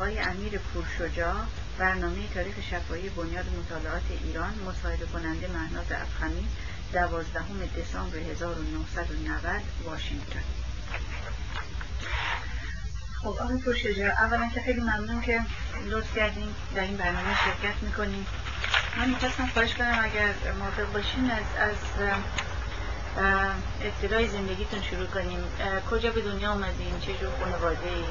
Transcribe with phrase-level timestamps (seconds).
[0.00, 1.36] آقای امیر پورشجا
[1.78, 6.48] برنامه تاریخ شفایی بنیاد مطالعات ایران مصاحبه کننده مهناز افخمی
[6.92, 10.42] دوازدهم دسامبر 1990 واشنگتن.
[13.22, 15.40] خب آقای پورشجا اولا که خیلی ممنون که
[15.86, 18.26] لطف کردیم در این برنامه شرکت می‌کنیم
[18.96, 21.76] من می‌خواستم خواهش کنم اگر موافق باشین از, از
[23.82, 25.44] ابتدای زندگیتون شروع کنیم.
[25.90, 28.04] کجا به دنیا آمدین چه جور خانواده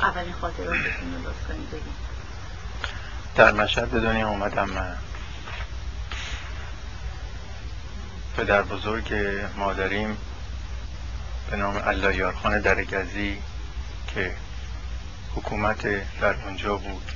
[0.00, 1.24] اولین خاطراتتون
[3.36, 4.96] در مشهد به دنیا آمدم من.
[8.36, 9.14] پدر بزرگ
[9.56, 10.16] مادریم
[11.50, 13.38] به نام الله یارخان درگزی
[14.06, 14.36] که
[15.34, 15.82] حکومت
[16.20, 17.10] در اونجا بود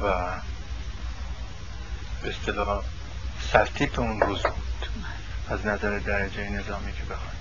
[0.00, 0.04] و
[2.22, 2.84] به اصطلاح
[3.52, 4.86] سرتیپ اون روز بود.
[5.48, 7.38] از نظر درجه نظامی که بخوایم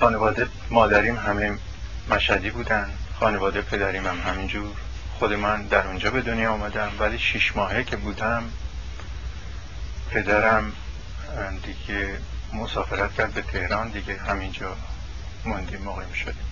[0.00, 1.58] خانواده مادریم همه
[2.10, 2.90] مشهدی بودن.
[3.20, 4.76] خانواده پدریم هم همینجور.
[5.18, 8.44] خود من در اونجا به دنیا آمدم ولی شیش ماهه که بودم
[10.10, 10.72] پدرم
[11.62, 12.18] دیگه
[12.52, 14.76] مسافرت کرد به تهران دیگه همینجا
[15.44, 16.48] موندیم مقیم شدیم.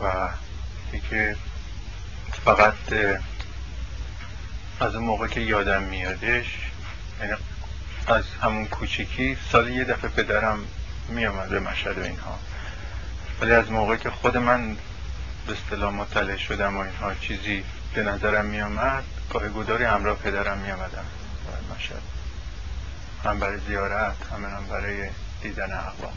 [0.00, 0.28] و
[0.92, 1.36] دیگه
[2.44, 2.74] فقط
[4.80, 6.46] از اون موقع که یادم میادش
[7.20, 7.34] یعنی
[8.08, 10.58] از همون کوچیکی سال یه دفعه پدرم
[11.08, 12.38] میامد به مشهد و اینها.
[13.40, 14.76] ولی از موقعی که خود من
[15.46, 21.04] به اصطلاح مطلع شدم و اینها چیزی به نظرم میامد گاه گداری همراه پدرم میامدم
[21.76, 22.02] مشهد.
[23.24, 25.10] هم برای زیارت هم هم برای
[25.42, 26.12] دیدن اقوام.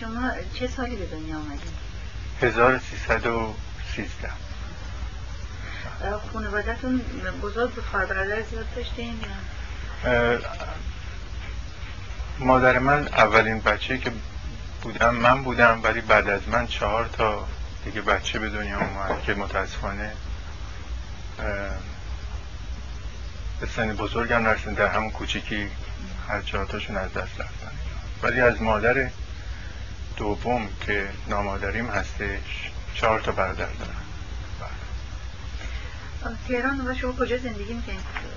[0.00, 1.72] شما چه سالی به دنیا آمدید؟
[2.42, 4.30] 1313
[6.32, 6.98] خانوادتون
[7.42, 9.20] بزرگ بود خواهر برادر زیاد داشتین
[12.38, 14.12] مادر من اولین بچه که
[14.82, 17.46] بودم من بودم ولی بعد از من چهار تا
[17.84, 20.12] دیگه بچه به دنیا اومد که متاسفانه
[23.60, 25.70] به سن بزرگم نرسن در همون کوچیکی
[26.28, 27.70] هر چهار تاشون از دست رفتن
[28.22, 29.10] ولی از مادر
[30.16, 33.96] دوم که نامادریم هستش چهار تا برادر دارم
[36.48, 38.29] تهران و شما کجا زندگی می‌کنید؟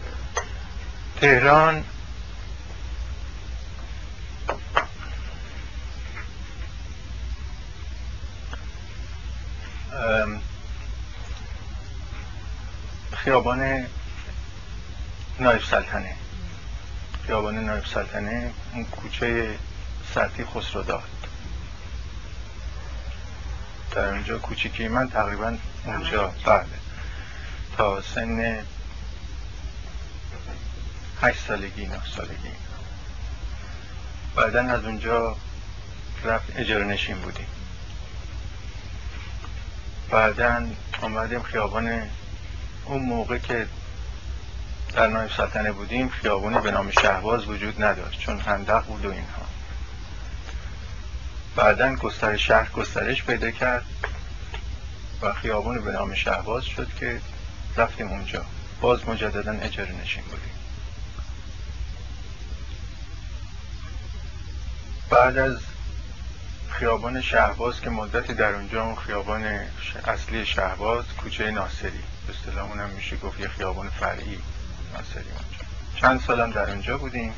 [1.23, 1.83] تهران.
[13.15, 13.85] خیابان
[15.39, 16.15] نایب سلطنه.
[17.27, 19.57] خیابان نایب سلطنه اون کوچه
[20.15, 21.03] سرتی خسروداد
[23.91, 26.65] در اونجا کوچیکی من تقریبا اونجا بله.
[27.77, 28.63] تا سن
[31.21, 32.51] هشت سالگی نه سالگی.
[34.35, 35.35] بعدا از اونجا
[36.23, 37.47] رفت اجاره نشین بودیم.
[40.09, 40.67] بعدا
[41.01, 42.09] آمدیم خیابان
[42.85, 43.67] اون موقع که
[44.93, 49.45] در نایب سلطنه بودیم خیابونی به نام شهباز وجود نداشت چون هندق بود و اینها.
[51.55, 53.85] بعدا گسترش شهر گسترش پیدا کرد
[55.21, 57.21] و خیابون به نام شهباز شد که
[57.77, 58.45] رفتیم اونجا.
[58.81, 60.52] باز مجددا اجاره نشین بودیم.
[65.13, 65.57] بعد از
[66.69, 69.59] خیابان شهباز که مدتی در اونجا اون خیابان
[70.05, 72.03] اصلی شهباز کوچه ناصری.
[72.27, 74.39] به اصطلاح اونم میشه گفت یه خیابان فرعی
[74.93, 75.65] ناصری اونجا.
[75.95, 77.33] چند سالم در اونجا بودیم.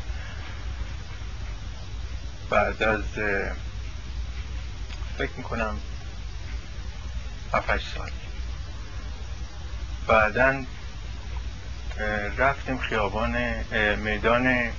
[2.50, 3.03] بعد از
[5.18, 5.78] فکر می‌کنم
[7.53, 8.12] 7 سال.
[10.07, 10.63] بعدا
[12.38, 13.36] رفتیم خیابان
[13.96, 14.72] میدان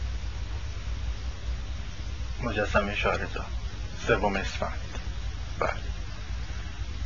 [2.42, 3.44] مجسمه شارزا
[4.06, 4.98] سوم اسفند
[5.58, 5.70] بله.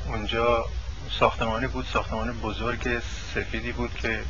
[0.06, 0.66] اونجا
[1.18, 3.02] ساختمانی بود ساختمان بزرگ
[3.34, 4.22] سفیدی بود که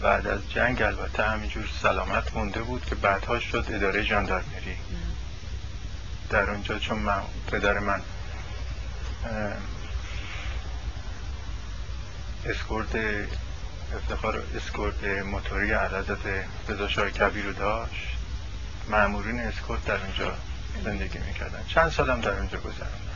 [0.00, 4.76] بعد از جنگ البته همینجور سلامت مونده بود که بعدها شد اداره ژاندارمری.
[6.30, 8.02] در اونجا چون من پدر من
[12.46, 12.88] اسکورت
[13.96, 16.26] افتخار اسکورت موتوری اعلیحضرت
[16.68, 18.21] رضا کبیر رو داشت.
[18.88, 20.36] مامورین اسکورت در اونجا
[20.84, 21.64] زندگی می‌کردن.
[21.68, 23.12] چند سالم در اونجا گذراندم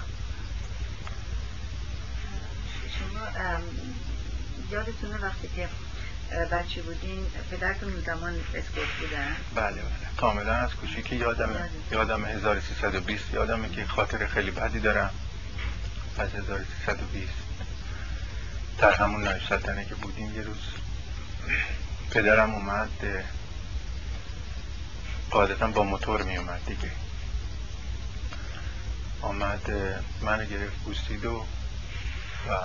[2.98, 3.60] شما
[4.70, 5.68] یادتونه وقتی که
[6.52, 9.82] بچه بودین پدرتون اون زمان اسکورت بودن؟ بله بله.
[10.16, 11.50] کاملا از کوچیکی یادم
[11.92, 15.10] یادم 1320 یادمه که خاطر خیلی بدی دارم.
[16.18, 17.32] از 1320
[18.78, 20.58] در همون نایب سلطنه که بودیم یه روز
[22.10, 22.90] پدرم اومد
[25.31, 26.90] قاعدتا با موتور می اومد دیگه.
[29.23, 29.70] آمد
[30.23, 31.44] منو گرفت بوسید و
[32.49, 32.58] و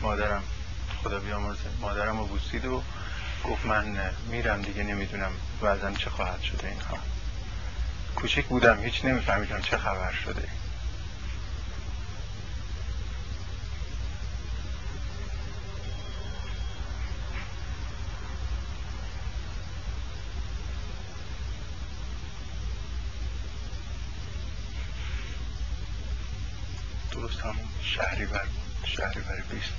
[0.00, 0.42] مادرم
[1.02, 2.82] خدا بیامرزه مادرم رو بوسید و
[3.44, 6.98] گفت من میرم دیگه نمی‌دونم بعضا چه خواهد شده اینها.
[8.16, 10.48] کوچک بودم هیچ نمیفهمیدم چه خبر شده
[27.10, 27.68] درست همون
[27.98, 28.44] شهری بر
[28.84, 29.72] شهری بر بیست.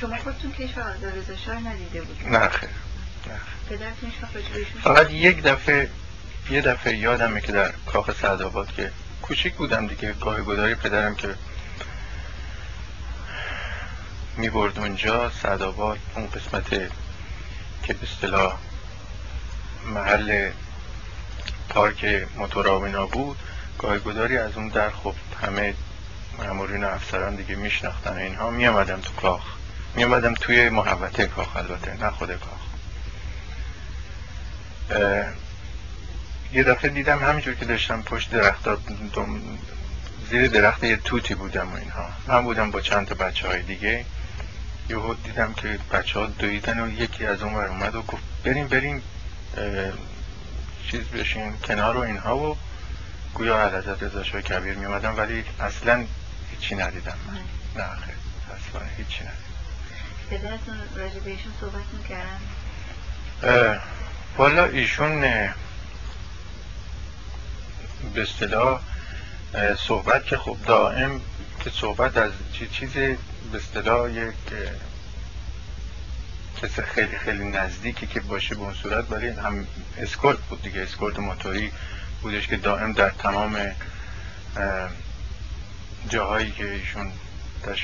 [0.00, 2.68] شما خودتون کشف رضا شاه ندیده بود نه خیر
[3.70, 4.12] پدرتون
[4.82, 5.90] فقط یک دفعه
[6.50, 8.92] یه دفعه یادمه که در کاخ سعدآباد که
[9.22, 11.34] کوچیک بودم دیگه گاه گداری پدرم که
[14.36, 16.70] می برد اونجا سعدآباد اون قسمت
[17.82, 18.58] که به اصطلاح
[19.94, 20.50] محل
[21.68, 23.38] پارک موتور بود
[23.78, 25.74] گاه گداری از اون در خب همه
[26.38, 28.50] مامورین و افسران دیگه میشناختن اینها.
[28.50, 29.42] می آمدم تو کاخ.
[29.94, 32.60] می آمدم توی محوطه کاخ البته نه خود کاخ.
[36.52, 38.68] یه دفعه دیدم همینجور که داشتم پشت درخت
[40.30, 42.08] زیر درخت یه توتی بودم و اینها.
[42.26, 44.04] من بودم با چند تا بچه های دیگه.
[44.88, 49.02] یهو دیدم که بچه ها دویدن و یکی از اون اومد و گفت بریم بریم
[50.90, 52.56] چیز بشین کنار و اینها و
[53.34, 56.04] گویا علازت رضا کبیر می ولی اصلا
[56.50, 57.18] هیچی ندیدم.
[57.76, 59.44] نه خیلی اصلا هیچی ندیدم.
[60.30, 62.40] پدرتون راجع به ایشون صحبت می‌کردن؟
[64.38, 65.20] والا ایشون
[68.14, 68.80] به اصطلاح
[69.88, 71.20] صحبت که خب دائم
[71.64, 72.32] که صحبت از
[72.72, 73.18] چیز به
[73.54, 74.34] اصطلاح یک
[76.62, 79.66] کس خیلی خیلی نزدیکی که باشه به اون صورت ولی هم
[79.98, 80.80] اسکورت بود دیگه.
[80.80, 81.72] اسکورت موتوری
[82.22, 83.56] بودش که دائم در تمام
[86.08, 87.12] جاهایی که ایشون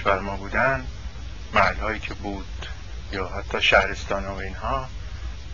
[0.05, 0.87] در ما بودن
[1.55, 2.67] محل که بود
[3.13, 4.89] یا حتی شهرستان و اینها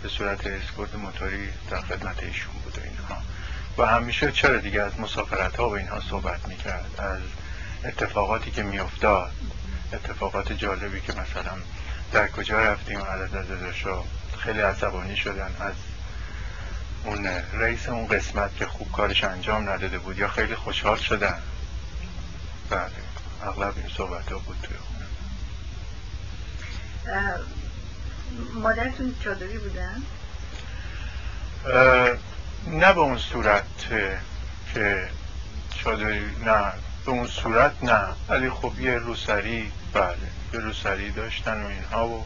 [0.03, 3.23] به صورت اسکورت موتوری در خدمت ایشون بود و اینها.
[3.79, 7.21] و همیشه چرا دیگه از مسافرت ها و اینها صحبت می‌کرد؟ از
[7.87, 9.33] اتفاقاتی که میافتاد
[9.93, 11.53] اتفاقات جالبی که مثلا
[12.13, 13.47] در کجا رفتیم عدد از
[14.39, 15.75] خیلی عصبانی شدن از
[17.05, 21.39] اون رئیس اون قسمت که خوب کارش انجام نداده بود یا خیلی خوشحال شدن.
[22.71, 22.91] بله
[23.43, 24.77] اغلب این صحبت ها بود توی
[28.55, 30.03] مادرتون چادری بودن؟
[32.67, 33.65] نه به اون صورت
[34.75, 35.09] که
[35.85, 36.73] چادری نه.
[37.07, 38.09] به اون صورت نه.
[38.29, 40.17] ولی خب یه روسری بله
[40.53, 42.25] یه روسری داشتن و اینها و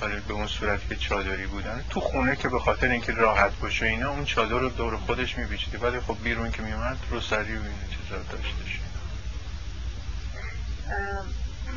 [0.00, 1.84] ولی به اون صورت که چادری بودن.
[1.90, 5.78] تو خونه که به خاطر اینکه راحت باشه اینا اون چادر رو دور خودش میبیچیده
[5.78, 8.80] ولی خب بیرون که میومد روسری و این چیزا داشتش.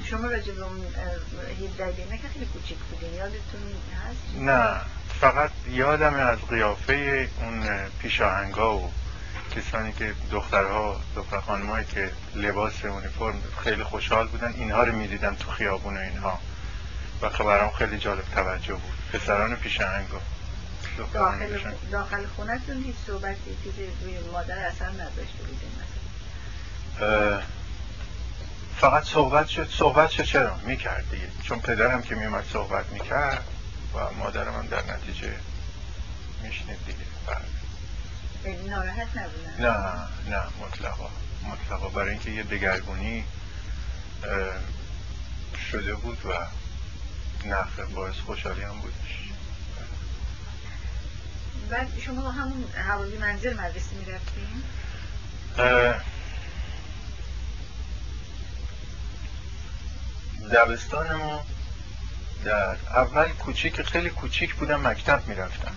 [0.05, 0.85] شما راجع به اون
[1.79, 3.61] 17 که خیلی کوچیک بودین یادتون
[4.09, 4.81] هست؟ نه
[5.21, 7.63] فقط یادم از قیافه اون
[7.99, 8.91] پیشاهنگا و
[9.55, 15.51] کسانی که دخترها دختر خانمایی که لباس اونیفرم خیلی خوشحال بودن اینها رو می‌دیدم تو
[15.51, 16.39] خیابون و اینها.
[17.21, 18.93] و خب خیلی جالب توجه بود.
[19.13, 20.21] پسران پیشاهنگا
[21.13, 25.71] داخل, داخل خونتون هیچ صحبتی چیزی روی مادر اصلا نداشته بودیم
[28.79, 29.69] فقط صحبت شد.
[29.69, 31.27] صحبت شد چرا؟ می‌کرد دیگه.
[31.43, 33.43] چون پدرم که میومد صحبت می‌کرد
[33.95, 35.33] و مادرم هم در نتیجه
[36.43, 36.97] میشنید دیگه.
[37.27, 37.58] بله.
[38.45, 41.09] ناراحت نبودن نه نه مطلقا.
[41.43, 41.89] مطلقا.
[41.89, 43.23] برای اینکه یه دگرگونی
[45.71, 46.29] شده بود و
[47.47, 49.29] نفر باعث خوشحالی هم بودش
[51.69, 54.63] بعد شما همون حوالی منزل مدرسه می‌رفتیم؟
[60.53, 61.45] دبستان ما
[62.45, 65.75] در اول کوچیک خیلی کوچیک بودم مکتب می‌رفتم.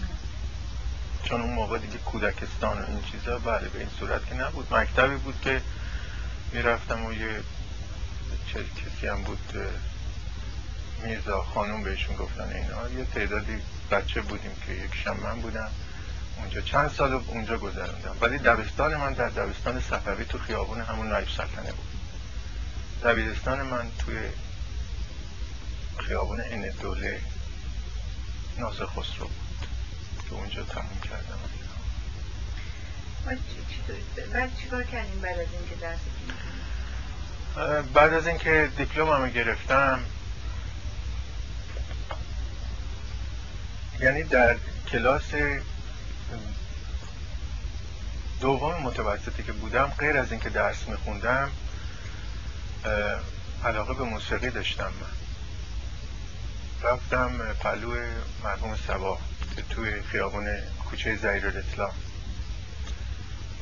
[1.24, 4.74] چون اون موقع دیگه کودکستان و این چیزا بله به این صورت که نبود.
[4.74, 5.60] مکتبی بود که
[6.52, 7.42] می‌رفتم و یه
[8.52, 9.54] چه کسی هم بود
[11.02, 12.88] میرزا خانوم بهشون گفتن اینا.
[12.98, 13.56] یه تعدادی
[13.90, 15.70] بچه بودیم که یک من بودم.
[16.38, 21.28] اونجا چند سال اونجا گذراندم ولی دبستان من در دبستان صفوی تو خیابون همون نایب
[21.28, 21.86] سلطنه بود.
[23.04, 24.18] دبیرستان من توی
[25.98, 27.20] خیابون این دوله
[28.58, 29.41] ناصر خسرو بود.
[30.28, 31.38] که اونجا تموم کردم.
[34.32, 35.98] بعد چیکار کردیم بعد از اینکه درس
[37.94, 40.00] بعد از اینکه دیپلممو گرفتم
[44.00, 44.56] یعنی در
[44.88, 45.34] کلاس
[48.40, 51.50] دوم متوسطی که بودم غیر از اینکه درس میخوندم
[53.64, 55.31] علاقه به موسیقی داشتم من.
[56.82, 57.96] رفتم پلو
[58.44, 59.18] مرحوم سبا
[59.56, 60.46] که توی خیابون
[60.90, 61.92] کوچه زیر الاطلاع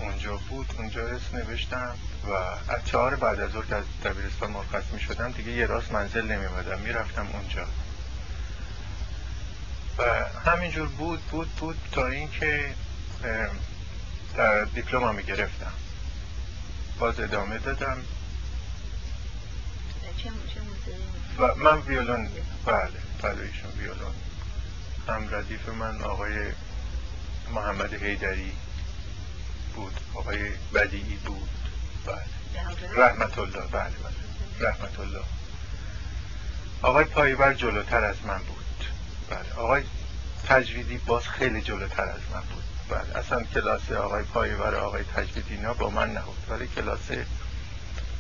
[0.01, 2.33] اونجا بود اونجا اسم نوشتم و
[2.73, 6.47] از چهار بعد از که از دبیرستان مرخص می شدم دیگه یه راست منزل نمی
[6.47, 7.67] می می‌رفتم اونجا.
[9.99, 12.75] و همینجور بود بود بود تا اینکه
[14.37, 15.73] در دیپلم می گرفتم.
[16.99, 17.99] باز ادامه دادم.
[21.39, 22.29] و من ویولون
[22.67, 23.10] بله.
[23.23, 24.15] بله ایشون ویولون
[25.09, 26.53] هم ردیف من آقای
[27.55, 28.53] محمد حیدری
[29.75, 31.49] بود آقای بدیعی بود.
[32.07, 33.07] بله.
[33.07, 34.69] رحمت الله بله بله.
[34.69, 35.25] رحمت الله
[36.83, 38.85] آقای پایبر جلوتر از من بود.
[39.31, 39.53] بله.
[39.57, 39.83] آقای
[40.49, 42.65] تجویدی باز خیلی جلوتر از من بود.
[42.89, 43.19] بله.
[43.19, 46.45] اصلا کلاس آقای پایبر آقای تجویدی اینا با من نبود.
[46.49, 47.11] ولی کلاس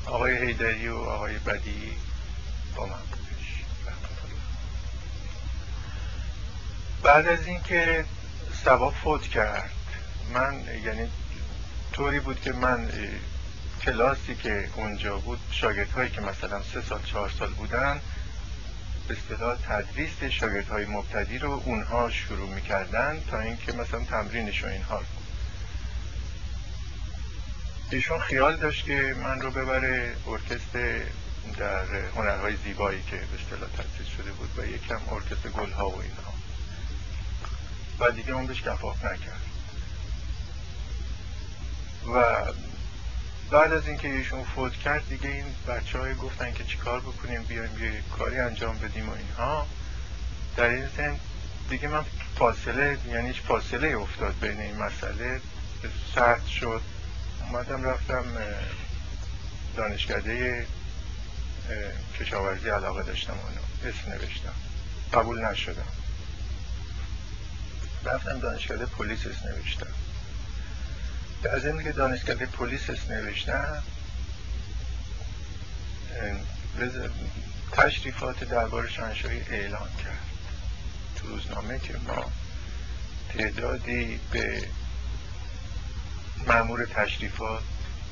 [0.07, 1.93] آقای حیدری و آقای بدی
[2.77, 3.30] با من بودش
[7.03, 8.05] بعد از اینکه
[8.65, 9.71] سبا فوت کرد
[10.35, 11.09] من یعنی
[11.93, 12.89] طوری بود که من
[13.83, 18.01] کلاسی که اونجا بود شاگرد هایی که مثلا سه سال چهار سال بودن
[19.09, 24.67] به اصطلاح تدریس شاگرد های مبتدی رو اونها شروع می‌کردن تا اینکه مثلا تمرینش و
[24.67, 25.03] اینها
[27.91, 31.01] ایشون خیال داشت که من رو ببره ارکستر
[31.59, 31.85] در
[32.17, 36.30] هنرهای زیبایی که به اصطلاح تأسیس شده بود و یکم ارکستر گلها و اینها.
[38.01, 39.41] و دیگه بهش کفاف نکرد.
[42.15, 42.25] و
[43.51, 47.85] بعد از اینکه ایشون فوت کرد دیگه این بچه های گفتن که چیکار بکنیم بیایم
[47.85, 49.67] یه کاری انجام بدیم و اینها.
[50.57, 51.21] در این زن
[51.71, 52.05] دیگه من
[52.39, 55.41] فاصله یعنی هیچ فاصله افتاد بین این مسئله.
[56.15, 56.83] سرد شد.
[57.41, 58.25] اومدم رفتم
[59.77, 60.67] دانشکده
[62.21, 64.55] کشاورزی علاقه داشتم اونو اسم نوشتم.
[65.13, 66.00] قبول نشدم.
[68.05, 69.87] رفتم دانشکده پلیس اسم نوشتم
[71.43, 73.83] در ضمن که دانشکده پلیس اسم نوشتم
[77.73, 80.19] تشریفات دربار شاهنشاهی اعلان کرد.
[81.17, 82.33] تو روزنامه که ما
[83.29, 84.69] تعدادی به
[86.47, 87.63] معمور تشریفات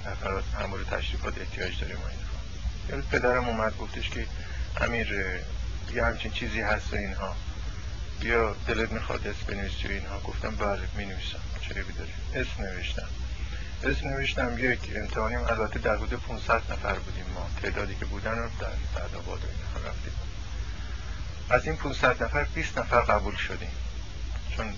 [0.07, 2.07] نفرات معمور تشریفات احتیاج داریم و
[2.91, 3.09] اینها.
[3.11, 4.27] پدرم اومد گفتش که
[4.81, 5.15] امیر
[5.95, 7.37] یه همچین چیزی هست و اینها.
[8.21, 10.21] بیا دلت می‌خواد اسم بنویسی و اینها.
[10.21, 13.09] گفتم بله می نویسم چه داره اسم نوشتم.
[13.83, 15.39] اسم نوشتم یک امتحانیم.
[15.39, 17.51] البته در حدود 500 نفر بودیم ما.
[17.63, 20.13] تعدادی که بودن رو در تعداباد و اینها رفتیم.
[21.51, 23.71] از این 500 نفر 20 نفر قبول شدیم.
[24.57, 24.75] چون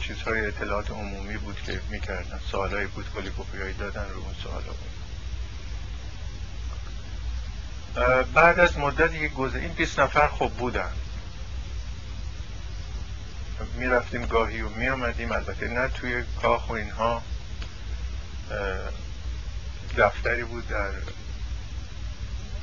[0.00, 2.40] چیزهای اطلاعات عمومی بود که می‌کردن.
[2.50, 4.98] سوالایی بود کلی کپیایی دادن رو اون سوالا بود.
[8.34, 10.92] بعد از مدتی که این 20 نفر خب بودن.
[13.76, 17.22] می‌رفتیم گاهی و میامدیم البته نه توی کاخ و اینها
[19.98, 20.90] دفتری بود در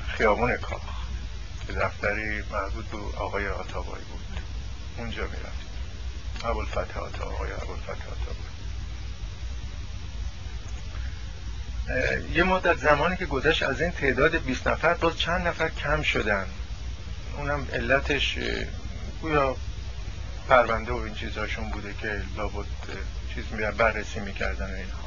[0.07, 0.81] خیابون کاخ.
[1.67, 4.39] که دفتری مربوط به آقای آتابایی بود.
[4.97, 5.65] اونجا می‌رفتیم.
[6.43, 8.55] ابوالفتح آتا آقای ابوالفتح آتا بود
[12.33, 16.45] یه مدت زمانی که گذشت از این تعداد 20 نفر باز چند نفر کم شدن.
[17.37, 18.37] اونم علتش
[19.21, 19.55] گویا
[20.49, 22.65] پرونده و این چیزهاشون بوده که لابد
[23.33, 25.05] چیز میبر بررسی می‌کردن و اینها.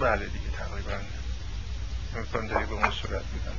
[0.00, 0.92] بله دیگه تقریبا
[2.16, 3.56] امکان داری به اون صورت بودن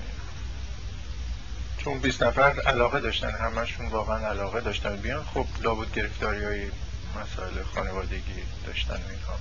[1.77, 4.95] چون 20 نفر علاقه داشتن همشون واقعا علاقه داشتن.
[4.95, 6.71] بیان خب لابد گرفتاری های
[7.21, 9.39] مسائل خانوادگی داشتن اینها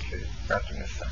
[0.00, 0.16] که
[0.54, 1.10] نتونستن.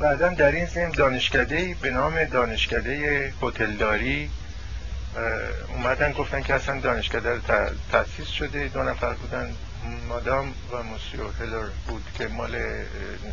[0.00, 4.30] بعدا در این زمین دانشکده به نام دانشکده هتلداری
[5.68, 7.40] اومدن گفتن که اصلا دانشکده
[7.92, 8.68] تأسیس شده.
[8.68, 9.54] دو نفر بودن
[10.08, 12.58] مادام و موسیو هلر بود که مال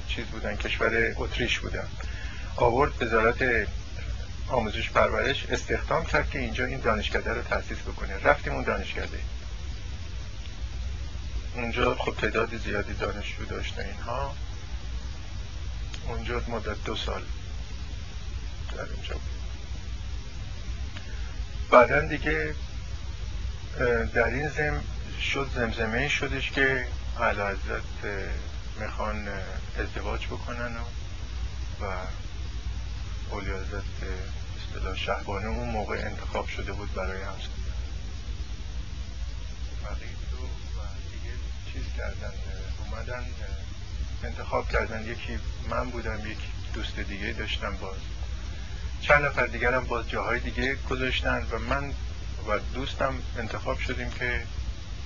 [0.08, 1.88] چیز بودن کشور اتریش بودن.
[2.56, 3.68] آورد وزارت
[4.48, 8.18] آموزش پرورش استخدام کرد که اینجا این دانشکده رو تأسیس بکنه.
[8.24, 9.20] رفتیم اون دانشکده.
[11.56, 14.36] اونجا خب تعداد زیادی دانشجو داشته اینها.
[16.08, 17.24] اونجا مدت دو سال
[18.72, 19.34] در اونجا بود.
[21.72, 22.56] بعدا دیگه
[24.14, 24.84] در این زم
[25.22, 27.84] شد زمزمه شدش که حضرت
[28.80, 29.28] می‌خوان
[29.80, 30.84] ازدواج بکنن و,
[31.86, 31.98] و
[33.32, 33.84] اولی حضرت
[34.58, 37.48] اصطلاح شهبانه اون موقع انتخاب شده بود برای همسر.
[39.84, 39.96] و
[41.12, 41.36] دیگه
[41.74, 42.34] چیز کردن
[42.80, 43.26] اومدن
[44.24, 45.04] انتخاب کردن.
[45.04, 45.40] یکی
[45.70, 46.38] من بودم یک
[46.74, 47.98] دوست دیگه داشتم باز
[49.02, 51.94] چند نفر دیگرم باز جاهای دیگه گذاشتن و من
[52.48, 54.44] و دوستم انتخاب شدیم که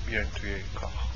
[0.08, 1.07] بیایم توی کاخ.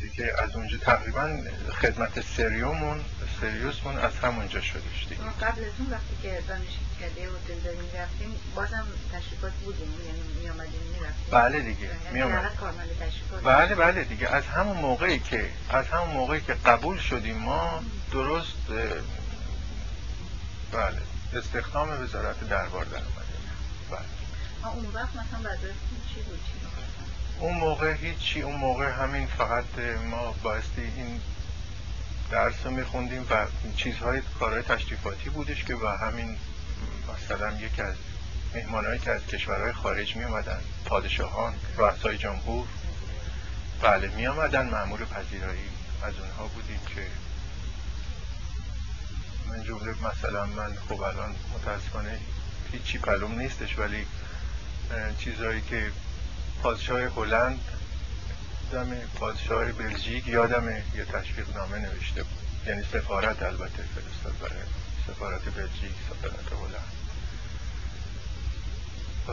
[0.00, 1.38] دیگه از اونجا تقریبا
[1.82, 3.04] خدمت سریومون
[3.40, 5.22] سریوسمون از همونجا شدش دیگه.
[5.22, 11.30] قبل از اون وقتی که دانشکده و دلداری می‌رفتیم بازم تشریفات بودیم یعنی میامدیم می‌رفتیم.
[11.30, 12.58] بله دیگه یعنی میامد
[13.44, 14.28] بله بله دیگه.
[14.28, 18.56] از همون موقعی که از همون موقعی که قبول شدیم ما درست
[20.72, 21.02] بله
[21.32, 23.38] استخدام وزارت دربار در اومده.
[23.90, 24.72] بله.
[24.74, 25.56] اون وقت مثلا
[26.14, 26.67] چی بود؟ چی
[27.40, 29.64] اون موقع هیچی اون موقع همین فقط
[30.10, 31.20] ما بایستی این
[32.30, 36.36] درس رو میخوندیم و چیزهای کارهای تشریفاتی بودش که و همین
[37.14, 37.94] مثلا یکی از
[38.54, 42.66] مهمانهایی که از کشورهای خارج می آمدن پادشاهان رؤسای جمهور
[43.82, 45.68] بله می آمدن معمول پذیرایی
[46.02, 47.06] از اونها بودیم که
[49.48, 52.18] من جمله مثلا من خب الان متاسفانه
[52.72, 54.06] هیچی پلوم نیستش ولی
[55.18, 55.92] چیزهایی که
[56.62, 57.60] پادشاه هلند
[58.72, 62.38] دم پادشاه بلژیک یادم یه تشویق نامه نوشته بود.
[62.66, 64.62] یعنی سفارت البته فرستاد برای
[65.06, 66.92] سفارت بلژیک سفارت هلند.
[69.28, 69.32] و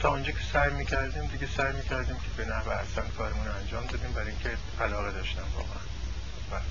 [0.00, 4.12] تا اونجا که سعی می‌کردیم دیگه سعی می‌کردیم که به نحو احسن کارمون انجام دادیم
[4.12, 5.80] برای اینکه علاقه داشتم واقعا
[6.50, 6.62] بعد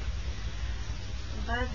[1.48, 1.69] بعد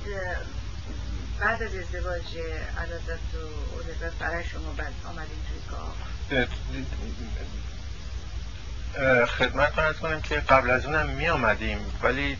[1.41, 2.39] بعد از ازدواج
[2.79, 5.95] عدازت و اولزت برای شما بعد آمدیم توی کار
[9.39, 12.37] خدمت کنم کنم که قبل از اونم می آمدیم ولی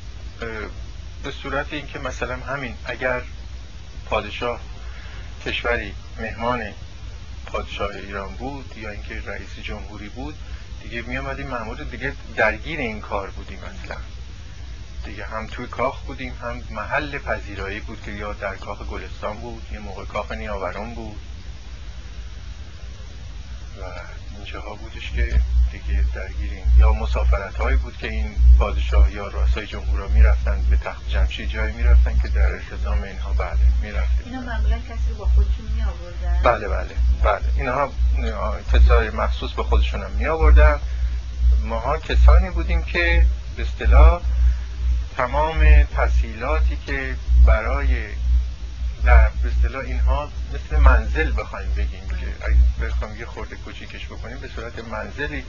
[1.23, 3.23] به صورت اینکه مثلا همین اگر
[4.07, 4.61] پادشاه
[5.47, 6.73] کشوری مهمان
[7.47, 10.35] پادشاه ایران بود یا اینکه رئیس جمهوری بود
[10.83, 13.97] دیگه می آمدیم معمول دیگه درگیر این کار بودیم اصلا.
[15.05, 19.63] دیگه هم توی کاخ بودیم هم محل پذیرایی بود که یا در کاخ گلستان بود
[19.73, 21.17] یه موقع کاخ نیاوران بود.
[23.81, 23.85] و
[24.37, 25.41] اینجاها بودش که
[25.73, 31.09] دیگه درگیریم یا مسافرت هایی بود که این پادشاه یا رؤسای جمهورا می‌رفتن به تخت
[31.09, 34.27] جمشید جایی می‌رفتن که در التزام اینها بله می‌رفتیم.
[34.27, 37.45] اینا معمولا کسی رو با خودشون می آوردن بله بله بله.
[37.57, 37.91] اینها
[38.73, 40.81] کسای مخصوص به خودشون هم می آوردن
[41.65, 44.23] ماها کسانی بودیم که به اصطلاح
[45.17, 48.07] تمام تسهیلاتی که برای
[49.05, 54.39] در به اصطلاح اینها مثل منزل بخوایم بگیم که اگه بخوایم یه خورده کوچیکش بکنیم
[54.39, 55.45] به صورت منزلی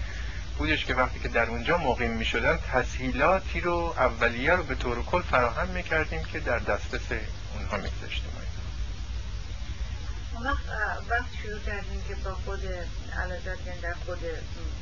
[0.57, 5.03] بودش که وقتی که در اونجا مقیم می شدن تسهیلاتی رو اولیه رو به طور
[5.03, 7.01] کل فراهم می کردیم که در دسترس
[7.53, 8.31] اونها می گذاشتیم
[10.43, 10.65] وقت
[11.09, 12.59] وقت شروع کردیم که با خود
[13.23, 14.19] علازت یعنی در خود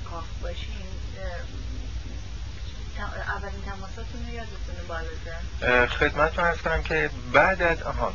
[0.09, 0.87] کاخ باشیم.
[3.27, 8.13] اولین تماساتون رو یادتونه با علازت خدمت رو کنم که بعد از آهان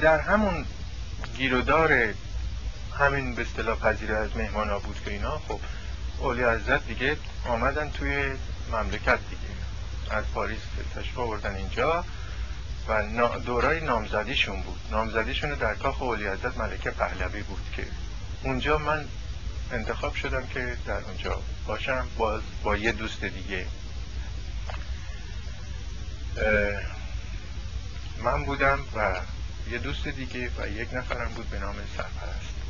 [0.00, 0.66] در همون
[1.36, 2.14] گیرودار
[2.98, 5.60] همین به اصطلاح پذیره از مهمان بود که اینا خب
[6.18, 8.30] اولی حضرت دیگه آمدن توی
[8.72, 9.50] مملکت دیگه.
[10.10, 10.60] از پاریس
[10.94, 12.04] تشریف آوردن اینجا
[12.88, 13.02] و
[13.38, 14.80] دورای نامزدیشون بود.
[14.90, 17.86] نامزدیشون در کاخ اولی حضرت ملکه پهلوی بود که
[18.42, 19.04] اونجا من
[19.72, 23.66] انتخاب شدم که در اونجا باشم باز با یه دوست دیگه.
[28.22, 29.20] من بودم و
[29.70, 32.60] یه دوست دیگه و یک نفرم بود به نام سرپرست.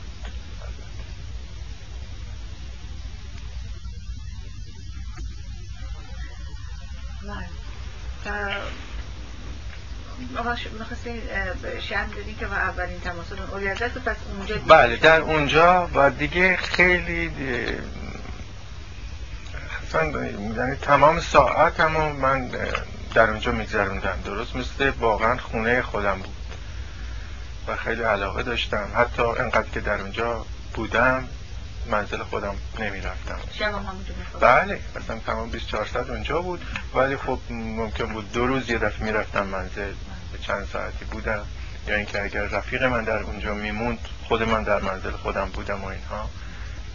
[12.35, 13.01] که اولین
[14.05, 17.31] پس اونجا بله در اونجا و دیگه خیلی
[19.95, 22.51] یعنی تمام ساعت هم من
[23.15, 24.19] در اونجا میگذروندم.
[24.25, 26.40] درست مثل واقعا خونه خودم بود.
[27.71, 28.89] و خیلی علاقه داشتم.
[28.97, 31.29] حتی انقدر که در اونجا بودم
[31.87, 33.39] منزل خودم نمی رفتم
[34.41, 39.05] بله مثلا تمام 24 ساعت اونجا بود ولی خب ممکن بود دو روز یه دفعه
[39.05, 39.93] می رفتم منزل.
[40.33, 41.47] به چند ساعتی بودم.
[41.89, 45.87] یا اینکه اگر رفیق من در اونجا میموند خود من در منزل خودم بودم و
[45.87, 46.31] اینها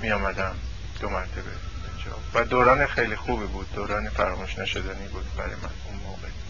[0.02, 0.56] می آمدم
[1.02, 3.74] دو مرتبه اینجا و دوران خیلی خوبی بود.
[3.74, 6.45] دوران فراموش نشدنی بود برای من اون موقع.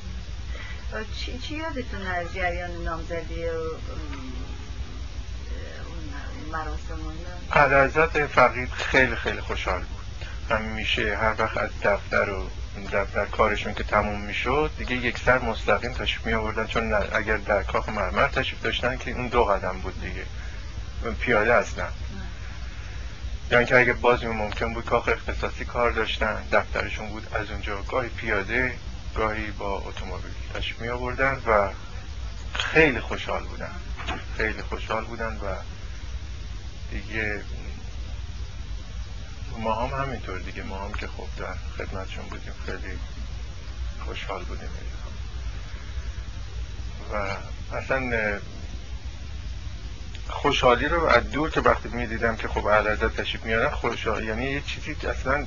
[1.18, 3.62] چی, چی یادتون از جریان نامزدی و
[6.52, 7.00] مراسم
[7.52, 10.06] علیزت فقید خیلی خیلی خوشحال بود.
[10.50, 12.50] همیشه هر وقت از دفتر و
[12.94, 17.64] دفتر کارشون که تموم می‌شد دیگه یک سر مستقیم تشریف می آوردن چون اگر در
[17.64, 20.26] کاخ مرمر تشریف داشتن که اون دو قدم بود دیگه.
[21.20, 21.86] پیاده اصلا.
[23.52, 27.82] یعنی که اگه باز ممکن بود کاخ اختصاصی کار داشتن دفترشون بود از اونجا.
[27.82, 28.76] گاهی پیاده
[29.16, 31.70] گاهی با اتومبیل تشریف می آوردن و
[32.54, 33.72] خیلی خوشحال بودن.
[34.38, 35.56] خیلی خوشحال بودن و
[36.92, 37.44] دیگه
[39.58, 40.64] ما هم همینطور دیگه.
[40.64, 43.00] ما هم که خب در خدمتشون بودیم خیلی
[44.06, 44.70] خوشحال بودیم.
[47.14, 47.36] و
[47.76, 48.40] اصلا
[50.30, 54.46] خوشحالی رو از دور که وقتی می دیدم که خب اهل تشریف میارن خوشحال یعنی
[54.46, 55.46] یه چیزی اصلا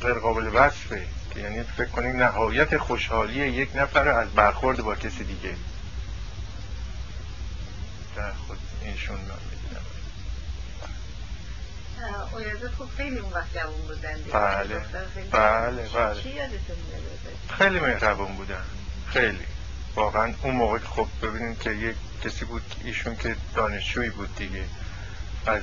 [0.00, 1.06] غیر قابل وصفه.
[1.36, 5.54] یعنی فکر کنید نهایت خوشحالی یک نفر از برخورد با کسی دیگه.
[8.16, 9.18] در خود اینشون
[12.32, 14.78] اویازه خب خیلی اون وقت جوان بودن بله
[15.32, 16.22] بله بله.
[17.58, 18.64] خیلی مهربون بودن.
[19.06, 19.46] خیلی.
[19.94, 24.64] واقعا اون موقع خب ببینید که یک کسی بود ایشون که دانشجویی بود دیگه
[25.46, 25.62] از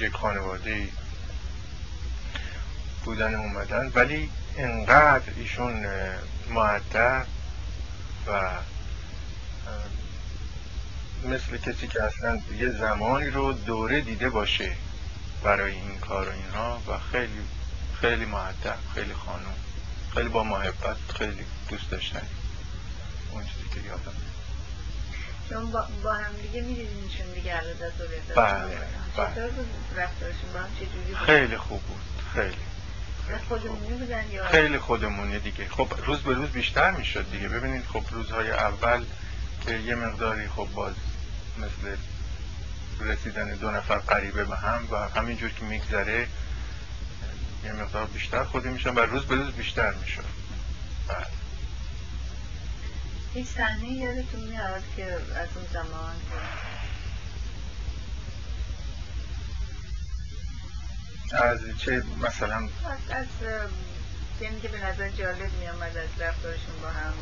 [0.00, 0.88] یک خانواده
[3.04, 3.92] بودن اومدن.
[3.94, 5.86] ولی انقدر ایشون
[6.50, 7.26] معدب
[8.26, 8.50] و
[11.24, 14.72] مثل کسی که اصلا یه زمانی رو دوره دیده باشه
[15.42, 17.40] برای این کار و اینها و خیلی
[18.00, 19.54] خیلی معدب خیلی خانم
[20.14, 22.26] خیلی با محبت خیلی دوست داشتن.
[23.30, 24.12] اون چیزی که یادم.
[25.48, 27.92] چون با, با هم دیگه میدیدینشون دیگه علاده
[28.36, 28.78] بله
[29.16, 29.48] بله.
[29.96, 32.00] رفتارشون؟ با هم چجوری خیلی خوب بود
[32.34, 32.67] خیلی.
[34.50, 35.68] خیلی خودمونی دیگه.
[35.68, 37.48] خب روز به روز بیشتر می‌شد دیگه.
[37.48, 39.04] ببینید خب روزهای اول
[39.66, 40.94] که یه مقداری خب باز
[41.58, 41.96] مثل
[43.00, 46.26] رسیدن دو نفر قریبه به هم و همینجور که میگذره
[47.64, 50.22] یه مقدار بیشتر خودی میشن و روز به روز بیشتر میشن
[51.08, 51.26] بله.
[53.34, 56.16] هیچ صحنه یادتون میاد که از اون زمان
[61.32, 62.70] از چه مثلا از,
[63.10, 63.26] از
[64.40, 67.12] یعنی که به نظر جالب میامد از رفتارشون با هم.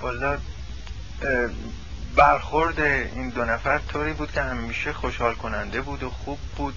[0.00, 0.38] والا
[2.16, 6.76] برخورد این دو نفر طوری بود که همیشه خوشحال کننده بود و خوب بود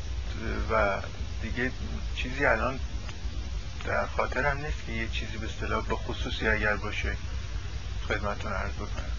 [0.71, 1.01] و
[1.41, 1.71] دیگه
[2.15, 2.79] چیزی الان
[3.85, 7.17] در خاطرم نیست که یه چیزی به اصطلاح به خصوصی اگر باشه
[8.07, 9.11] خدمتون عرض بکنم.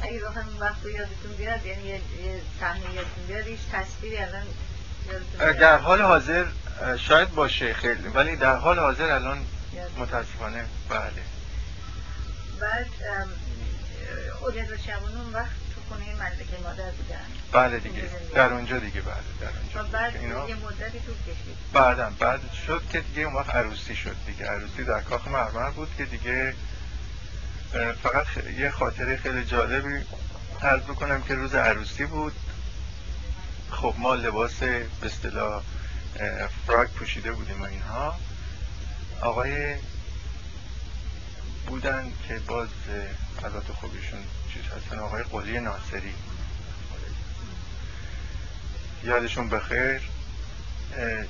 [0.00, 2.00] اگه همین وقت یادتون بیاد یعنی یه
[2.60, 4.42] صحنه یادتون بیاد هیچ تصویری الان
[5.60, 6.46] در حال حاضر
[6.98, 9.46] شاید باشه خیلی ولی در حال حاضر الان
[9.98, 11.10] متاسفانه بله.
[12.60, 12.86] بعد
[14.42, 17.20] اولیاز شبانون اون وقت خونه ملکه مادر بودن.
[17.52, 18.10] بله دیگه.
[18.34, 20.48] در اونجا دیگه بله در اونجا بعد اینا...
[20.48, 21.56] یه مدتی تو کشید.
[21.72, 24.46] بعدم بعد شد که دیگه اون وقت عروسی شد دیگه.
[24.46, 26.54] عروسی در کاخ مرمر بود که دیگه
[28.02, 28.26] فقط
[28.58, 30.04] یه خاطره خیلی جالبی
[30.62, 32.32] عرض بکنم که روز عروسی بود.
[33.70, 35.62] خب ما لباس به اصطلاح
[36.66, 38.18] فراک پوشیده بودیم و اینها.
[39.20, 39.76] آقای
[41.66, 42.68] بودن که باز
[43.44, 44.18] البته خوبیشون
[44.54, 44.98] چیز هستن.
[44.98, 46.14] آقای قلی ناصری.
[49.04, 50.00] یادشون بخیر.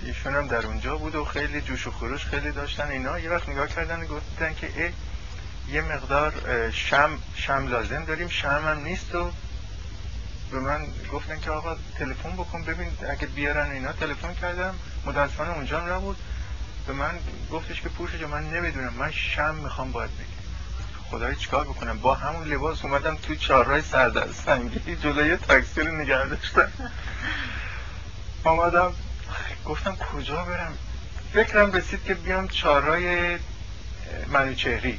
[0.02, 2.88] ایشون هم در اونجا بود و خیلی جوش و خروش خیلی داشتن.
[2.88, 4.92] اینا یه وقت نگاه کردن و گفتن که
[5.68, 6.32] یه مقدار
[6.70, 8.28] شم شم لازم داریم.
[8.28, 9.32] شم هم نیست و
[10.50, 13.92] به من گفتن که آقا تلفن بکن ببین اگه بیارن اینا.
[13.92, 14.74] تلفن کردم.
[15.04, 16.16] متاسفانه اونجا نبود
[16.86, 17.18] به من
[17.50, 18.94] گفتش که پوش جو من نمی‌دونم.
[18.94, 20.33] من شم می‌خوام باید بگم
[21.14, 26.26] خدای چیکار بکنم؟ با همون لباس اومدم توی چهارراه سردر سنگی جلوی تاکسی رو نگه
[26.26, 26.72] داشتم.
[28.44, 28.92] آمدم
[29.66, 30.78] گفتم کجا برم؟
[31.32, 33.38] فکرم رسید که بیام چهارراه
[34.28, 34.98] منوچهری.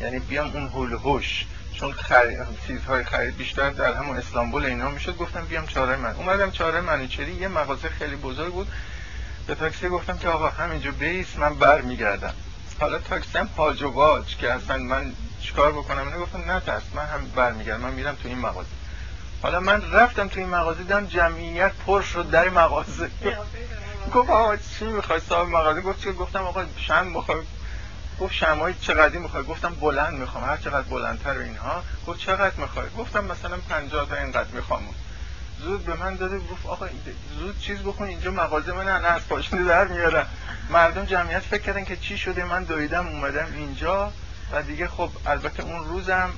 [0.00, 1.44] یعنی بیام اون هول هوش.
[1.72, 6.14] چون خرید چیزهای خرید بیشتر در همون اسلامبول اینا می‌شد گفتم بیام چهاره من.
[6.14, 8.68] اومدم چهاره منوچری یه مغازه خیلی بزرگ بود.
[9.46, 12.34] به تاکسی گفتم که آقا همینجا بیس من بر میگردم
[12.80, 16.82] حالا تاکسی هم پاج و باج که اصلا من چیکار بکنم؟ اینو گفتم نه ترس
[16.94, 18.68] من هم بر میگردم من میرم تو این مغازه.
[19.42, 23.10] حالا من رفتم تو این مغازه دیدم جمعیت پر شد در مغازه.
[24.14, 27.42] گفت آقا چی می‌خوای صاحب مغازه؟ گفت چی؟ گفتم آقا شم می‌خوای
[28.20, 31.82] گفت شمای چقدر می‌خوای؟ گفتم بلند می‌خوام هر چقدر بلندتر اینها.
[32.06, 34.82] گفت چقدر می‌خوای؟ گفتم مثلا 50 تا اینقدر می‌خوام
[35.60, 36.88] زود به من داده گفت آقا
[37.38, 40.26] زود چیز بکن اینجا مغازه من نه از پاشنه در میارم
[40.70, 44.12] مردم جمعیت فکر کردن که چی شده من دویدم اومدم اینجا.
[44.52, 46.30] و دیگه خب البته اون روزم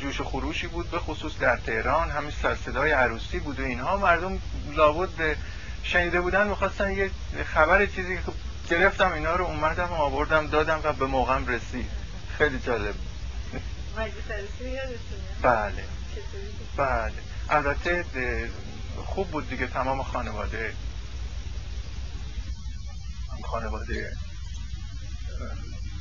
[0.00, 3.96] جوش و خروشی بود به خصوص در تهران همین سرصدای عروسی بود و اینها.
[3.96, 4.38] مردم
[4.72, 5.36] لابد
[5.82, 7.10] شنیده بودن می‌خواستن یه
[7.54, 8.18] خبر چیزی
[8.68, 11.90] که گرفتم اینا رو اومدم و آوردم دادم و به موقعم رسید.
[12.38, 12.94] خیلی جالب
[15.42, 15.84] بله.
[16.76, 17.12] بله.
[17.50, 18.04] البته
[19.06, 20.74] خوب بود دیگه تمام خانواده.
[23.44, 24.16] خانواده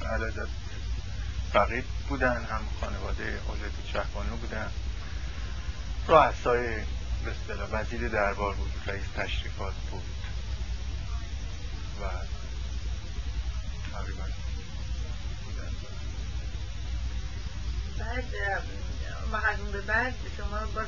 [0.06, 0.48] علازت
[1.54, 4.72] فقید بودن هم خانواده اولاد شهبانو بودن.
[6.08, 6.76] رؤسای
[7.26, 10.04] به اصطلاح وزیر دربار بود رئیس تشریفات بود.
[12.02, 12.06] و
[13.92, 14.24] تقریبا
[18.00, 18.64] بعد
[19.72, 20.88] به بعد شما باز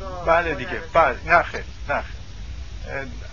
[0.00, 0.82] با بله دیگه.
[0.92, 1.18] بله.
[1.26, 2.12] نخه نخه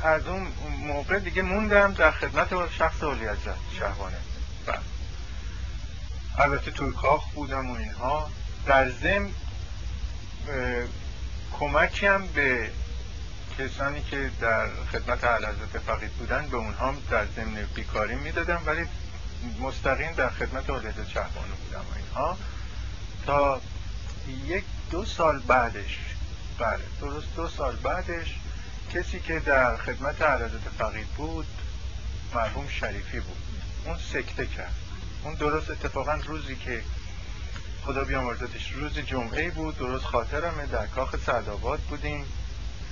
[0.03, 0.47] از اون
[0.79, 3.37] موقع دیگه موندم در خدمت شخص اولیت
[3.79, 4.17] شهبانه
[4.65, 4.79] بله.
[6.37, 8.29] البته توی کاخ بودم و اینها.
[8.65, 9.29] در ضمن
[11.59, 12.69] کمکی هم به
[13.59, 18.87] کسانی که در خدمت علازت فقید بودن به اونها در ضمن بیکاری می‌دادم ولی
[19.59, 22.37] مستقیم در خدمت علازت شهبانو بودم و اینها.
[23.25, 23.61] تا
[24.31, 25.99] یک دو سال بعدش.
[26.59, 28.35] بله درست دو سال بعدش
[28.93, 31.47] کسی که در خدمت علازت فقید بود
[32.35, 33.37] مرحوم شریفی بود.
[33.85, 34.73] اون سکته کرد.
[35.23, 36.81] اون درست اتفاقا روزی که
[37.85, 42.25] خدا بیامرزتش روز جمعه بود درست خاطرمه در کاخ سعدآباد بودیم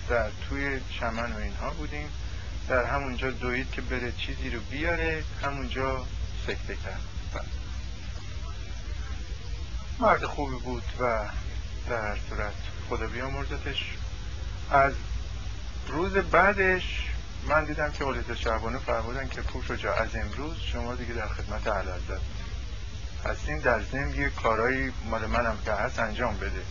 [0.10, 2.10] در توی چمن و اینها بودیم.
[2.70, 6.06] در همونجا دوید که بره چیزی رو بیاره همونجا
[6.48, 7.02] سکته کرد.
[7.34, 7.63] بله.
[10.00, 11.20] مرد خوبی بود و
[11.90, 12.54] در صورت
[12.90, 13.94] خدا بیامرزتش.
[14.72, 14.94] از
[15.88, 17.10] روز بعدش
[17.48, 21.68] من دیدم که ولید شعبانه فرمودن که پوش جا از امروز شما دیگه در خدمت
[21.68, 22.22] علازت
[23.26, 26.62] هستین در ضمن یه کارایی مال منم که هست انجام بده.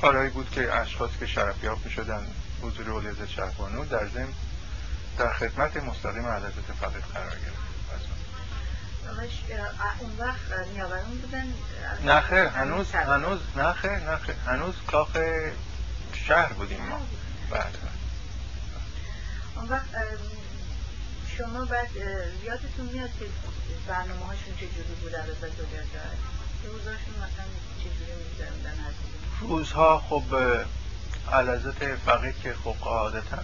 [0.00, 2.26] کارهایی بود که اشخاص که شرفیاب می شدن
[2.62, 4.32] حضور ولید شعبانو در ضمن
[5.18, 7.61] در خدمت مستقیم علازت فقط قرار گرفت.
[10.00, 11.54] اون وقت نیاورون بودن
[12.04, 15.08] نخیر هنوز هنوز نخیر نخیر هنوز کاخ
[16.14, 17.00] شهر بودیم ما.
[17.50, 17.90] بعد بله.
[19.56, 19.84] اون وقت
[21.38, 21.88] شما بعد
[22.44, 23.24] یادتون میاد که
[23.88, 25.26] برنامه هاشون چجوری بود؟ از
[26.64, 27.44] روزهاشون مثلا
[27.78, 28.94] چجوری میگذروندن؟
[29.40, 30.24] روزها خب
[31.32, 33.38] علازت فقید که خب قاعدتا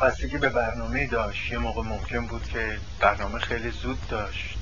[0.00, 1.52] بستگی به برنامه داشت.
[1.52, 4.56] یه موقع ممکن بود که برنامه خیلی زود داشت.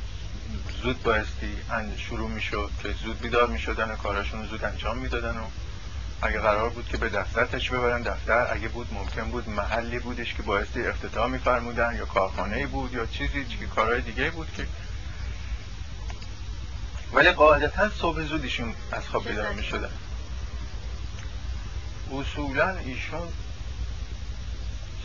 [0.82, 1.56] زود بایستی
[1.96, 5.44] شروع می‌شد که زود بیدار می‌شدن و کاراشون زود انجام می‌دادن و
[6.22, 10.42] اگه قرار بود که به دفترش ببرن دفتر اگه بود ممکن بود محلی بودش که
[10.42, 14.66] بایستی افتتاح میفرمودن یا کارخانه بود یا چیزی که کارهای دیگه بود که
[17.12, 19.90] ولی قاعدتا صبح زودیشون از خواب بیدار می شدن
[22.12, 23.28] اصولا ایشون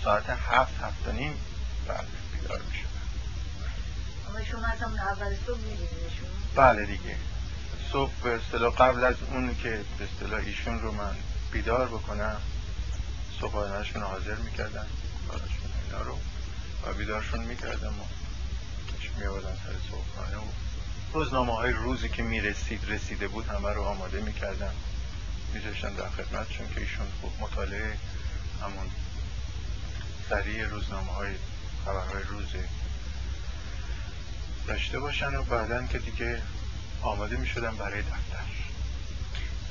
[0.03, 1.33] ساعت هفت هفت و نیم
[2.33, 2.89] بیدار می شدن
[4.29, 5.59] اما شما از اول صبح
[6.55, 7.15] بله دیگه.
[7.91, 11.15] صبح به اصطلاح قبل از اون که به اصطلاح ایشون رو من
[11.51, 12.41] بیدار بکنم
[13.41, 14.85] صبحانهشون حاضر می‌کردم
[15.27, 16.19] کارشون اینا رو
[16.87, 18.03] و بیدارشون می‌کردم و
[19.19, 20.47] میابادن سر صبحانه و
[21.13, 24.73] روزنامه های روزی که می‌رسید رسیده بود همه رو آماده می‌کردم.
[25.53, 27.97] میذاشتن در خدمتشون که ایشون خوب مطالعه
[28.61, 28.89] همون
[30.31, 31.35] سریع روزنامه های
[31.85, 32.63] خبرهای روزی
[34.67, 36.41] داشته باشن و بعدا که دیگه
[37.01, 38.43] آماده می شدم برای دفتر.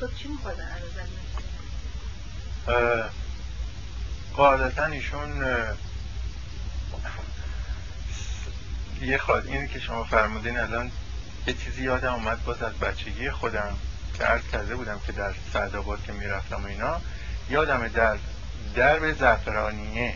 [0.00, 0.76] تو چی میخوادن
[4.36, 5.44] قاعدتا ایشون
[9.00, 10.90] یه خواهد اینی که شما فرمودین الان
[11.46, 13.78] یه چیزی یادم اومد باز از بچگی خودم
[14.18, 17.00] که عرض کرده بودم که در سعدآباد که می‌رفتم و اینا
[17.50, 18.18] یادم در
[18.74, 20.14] درب زعفرانیه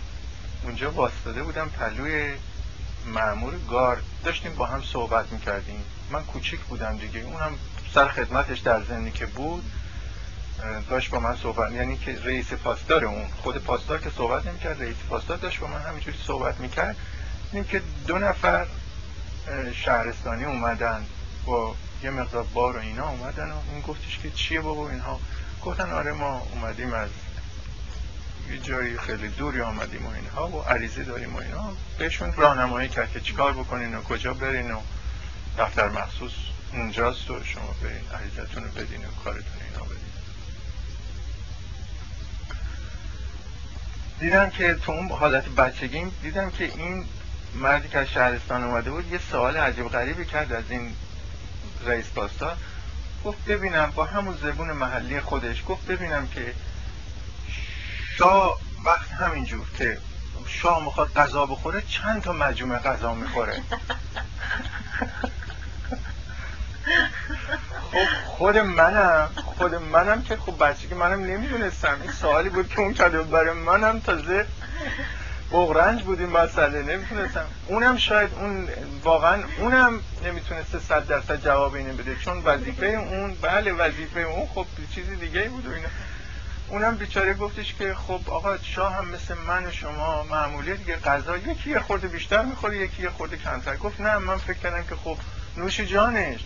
[0.65, 2.35] اونجا باستاده بودم پلوی
[3.07, 4.03] معمور گارد.
[4.25, 5.85] داشتیم با هم صحبت می‌کردیم.
[6.11, 7.21] من کوچیک بودم دیگه.
[7.21, 7.59] اونم
[7.95, 9.65] سر خدمتش در زنی که بود
[10.91, 13.29] داشت با من صحبت یعنی که رئیس پاسدار اون.
[13.43, 16.97] خود پاسدار که صحبت نمی‌کرد رئیس پاسدار داشت با من همینجوری صحبت می‌کرد.
[17.53, 18.67] این که دو نفر
[19.75, 21.07] شهرستانی اومدن
[21.45, 25.21] با یه مقدار بار و اینا اومدن و اون گفتش که چیه بابا اینها؟
[25.63, 27.09] گفتن آره ما اومدیم از
[28.51, 31.77] یه جایی خیلی دوری آمدیم و اینها و عریضه داریم و اینها.
[31.99, 34.81] بهشون راهنمایی کرد که چیکار بکنین و کجا برین و
[35.59, 36.33] دفتر مخصوص
[36.73, 39.99] اونجاست و شما برین عریضتون رو بدین و کارتون اینا بدین.
[44.21, 47.05] دیدم که تو اون حالت بچگیم دیدم که این
[47.55, 50.97] مردی که از شهرستان اومده بود یه سوال عجیب غریبی کرد از این
[51.87, 52.57] رئیس پاستا
[53.25, 56.55] گفت ببینم با همون زبون محلی خودش گفت ببینم که
[58.19, 59.99] شاه وقت همینجور که
[60.47, 63.63] شاه می‌خواد غذا بخوره چند تا مجموعه غذا می‌خوره.
[67.93, 71.99] خب خود منم خود منم که خب بچگی منم نمی‌دونستم.
[72.03, 74.47] این سوالی بود که اون کرده برای منم تازه
[75.53, 78.69] بغرنج بود این مسئله نمی‌تونستم اونم شاید اون
[79.05, 84.67] واقعا اونم نمی‌تونسته صد درصد جواب اینو بده چون وظیفه اون بله وظیفه اون خب
[84.95, 85.89] چیزی دیگه بود و اینا.
[86.75, 91.37] اونم بیچاره گفتش که خب آقا شاه هم مثل من و شما معمولی دیگه غذا.
[91.37, 93.77] یکی یه خورده بیشتر می‌خوره یکی یه خورده کمتر.
[93.77, 95.19] گفت نه من فکر کردم که خب
[95.57, 96.41] نوش جانش.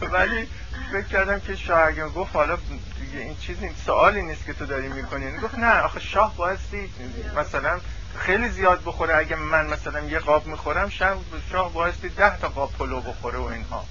[0.12, 0.48] ولی
[0.92, 2.58] فکر کردم که شاه اگه گفت حالا
[3.00, 5.32] دیگه این چیزی سوالی نیست که تو داری می‌کنی.
[5.32, 6.90] گفت نه آخه شاه بایستی
[7.36, 7.80] مثلا
[8.18, 9.16] خیلی زیاد بخوره.
[9.16, 11.16] اگه من مثلا یه قاب می‌خورم شاه,
[11.52, 13.84] شاه بایستی ده تا قاب پلو بخوره و اینها.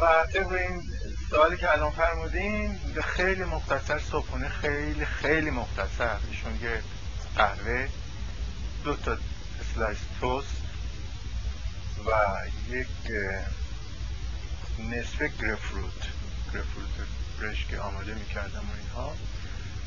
[0.00, 0.82] و طبق این
[1.30, 6.16] سوالی که الان فرمودین خیلی مختصر صبحونه خیلی خیلی مختصر.
[6.30, 6.82] ایشون یه
[7.36, 7.88] قهوه
[8.84, 9.16] دو تا
[9.74, 10.56] slice toast
[12.06, 12.10] و
[12.68, 12.88] یک
[14.78, 16.02] نصف گرفروت
[16.54, 17.08] گرفروت
[17.40, 19.12] برش که آماده می‌کردم و اینها.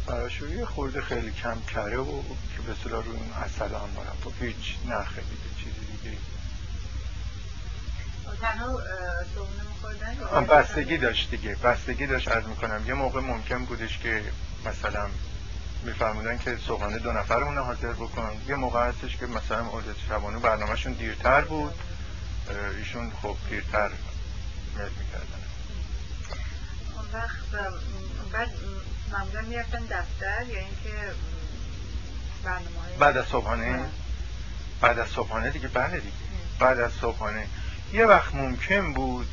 [0.08, 3.90] براشو یه خورده خیلی کم کره و که به صلاح رو این اصل آن
[4.24, 6.18] با هیچ نخه دیگه چیزی دیگه
[10.50, 11.56] بستگی داشت دیگه.
[11.56, 12.88] بستگی داشت از می‌کنم.
[12.88, 14.24] یه موقع ممکن بودش که
[14.66, 15.08] مثلا
[15.84, 18.42] میفرمودن که صبحانه دو نفرمون حاضر بکن.
[18.48, 21.74] یه موقع هستش که مثلا عدت شبانه برنامهشون دیرتر بود.
[22.78, 23.90] ایشون خب دیرتر
[24.78, 25.44] میل می‌کردن.
[27.14, 27.72] وقت
[28.32, 28.50] بعد
[29.12, 31.12] معمولا می‌رفتن دفتر یا اینکه
[32.44, 33.90] برنامه بعد از صبحانه؟
[34.82, 36.14] بعد از صبحانه دیگه؟ بله دیگه.
[36.60, 37.48] بعد از صبحانه.
[37.94, 39.28] یه وقت ممکن بود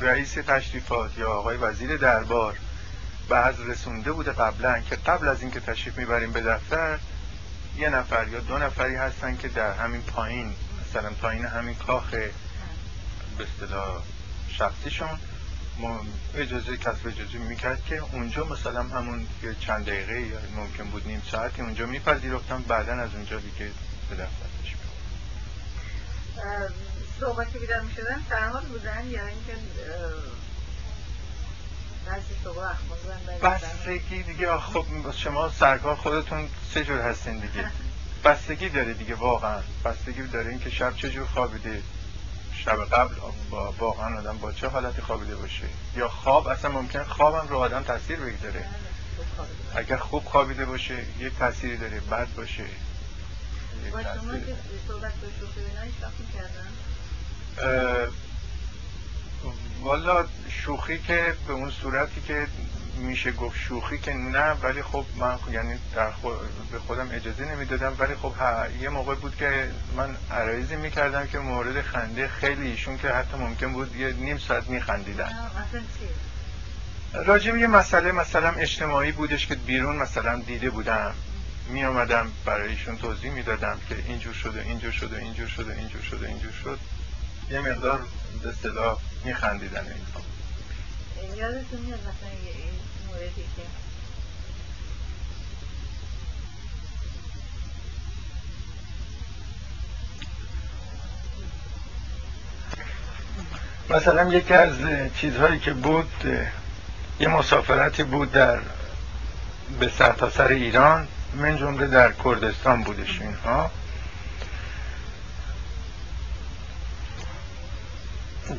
[0.00, 2.58] رئیس تشریفات یا آقای وزیر دربار
[3.28, 6.98] بعض رسونده بوده قبلا که قبل از اینکه تشریف می‌بریم به دفتر
[7.76, 12.30] یه نفر یا دو نفری هستن که در همین پایین مثلا پایین همین کاخ به
[13.40, 14.02] اصطلاح
[14.48, 15.18] شخصیشون
[16.34, 19.26] اجازه کسب اجازه می‌کرد که اونجا مثلا همون
[19.60, 23.70] چند دقیقه یا ممکن بود نیم ساعتی اونجا میپذیرفتم بعدا از اونجا دیگه
[24.10, 24.76] به دفترش
[27.20, 29.52] صحبت که بیدار می‌شدن سرحال بودن یا اینکه
[33.42, 37.70] بستگی دیگه خب شما سرکار خودتون سه جور هستین دیگه؟
[38.24, 39.60] بستگی داره دیگه واقعا.
[39.84, 41.82] بستگی داره اینکه شب چه جور خوابیده.
[42.64, 43.14] شب قبل
[43.50, 45.64] با واقعا آدم با چه حالتی خوابیده باشه؟
[45.96, 48.64] یا خواب اصلا ممکن خوابم رو آدم تاثیر بگذاره؟
[49.74, 52.64] اگر خوب خوابیده باشه یه تاثیری داره بد باشه.
[53.92, 54.56] با شما که
[54.88, 55.12] صحبت
[59.82, 62.46] والا شوخی که به اون صورتی که
[62.96, 66.10] میشه گفت شوخی که نه ولی خب من یعنی در
[66.72, 68.32] به خودم اجازه نمی‌دادم ولی خب
[68.80, 73.72] یه موقع بود که من عرایزی می‌کردم که مورد خنده خیلی ایشون که حتی ممکن
[73.72, 75.32] بود یه نیم ساعت میخندیدن.
[77.14, 81.14] راجب یه مسئله مثلا اجتماعی بودش که بیرون مثلا دیده بودم.
[81.68, 86.28] می آمدم برای ایشون توضیح می‌دادم که اینجور شده اینجور شده اینجور شده اینجور شده
[86.28, 86.78] اینجور شد.
[87.50, 88.00] یه مقدار
[88.42, 90.20] به اصطلاح میخندیدن اینها
[91.36, 92.72] یادتون میاد مثلا این
[93.08, 93.62] موردی که
[103.94, 104.74] مثلا یکی از
[105.16, 106.10] چیزهایی که بود
[107.20, 108.58] یه مسافرتی بود در
[109.80, 113.70] به سرتاسر ایران من جمله در کردستان بودش اینها.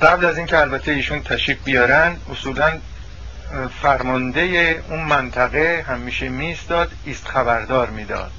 [0.02, 2.80] قبل از اینکه البته ایشون تشریف بیارن اصولا
[3.82, 4.42] فرمانده
[4.90, 8.32] اون منطقه همیشه میستاد ایست خبردار می‌داد.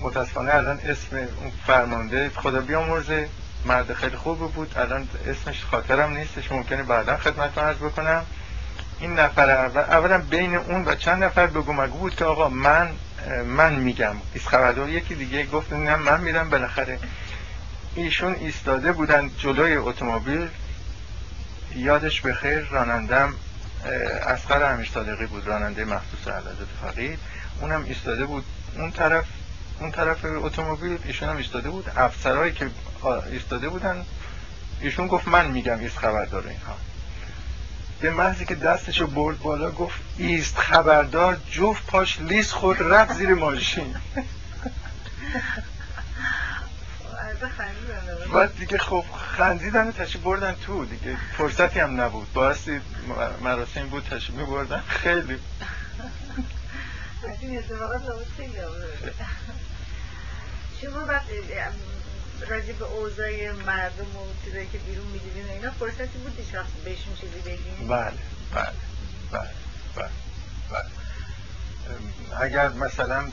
[0.00, 3.28] متاسفانه الان اسم اون فرمانده خدا بیامرزه
[3.64, 8.26] مرد خیلی خوب بود الان اسمش خاطرم نیستش ممکنه بعدا خدمت عرض بکنم.
[9.00, 12.90] این نفر اول اولا بین اون و چند نفر بگو مگو بود که آقا من
[13.46, 14.16] من میگم.
[14.44, 16.50] خبردار یکی دیگه گفت نه من میرم.
[16.50, 16.98] بالاخره
[17.94, 20.48] ایشون ایستاده بودن جلوی اتومبیل.
[21.76, 23.34] یادش به خیر رانندم
[24.26, 27.18] اسقر امیر صادقی بود راننده مخصوص علازت فقید.
[27.60, 28.44] اونم ایستاده بود.
[28.76, 29.24] اون طرف
[29.80, 31.90] اون طرف اتومبیل ایشون هم ایستاده بود.
[31.96, 32.70] افسرهایی که
[33.30, 34.04] ایستاده بودن
[34.80, 36.76] ایشون گفت من میگم ایست خبردار اینها.
[38.00, 43.34] به محضی که دستشو برد بالا گفت ایست خبردار جفت پاش لیست خورد رفت زیر
[43.34, 43.94] ماشین.
[48.32, 49.04] بعد دیگه خب
[49.36, 51.16] خندیدن و تشریف بردن تو دیگه.
[51.36, 52.32] فرصتی هم نبود.
[52.32, 52.80] بایستی
[53.42, 55.38] مراسم بود تشریف می بردن خیلی
[60.80, 61.32] شما وقتی
[62.46, 67.14] راجع به اوضاع مردم و چیزایی که بیرون می‌دیدین اینا فرصتی بود هیچ وقت بهشون
[67.14, 68.12] چیزی بگیم؟ بله
[68.54, 68.72] بله
[69.32, 69.50] بله
[69.96, 70.10] بله
[70.70, 70.88] بله.
[72.40, 73.28] اگر مثلا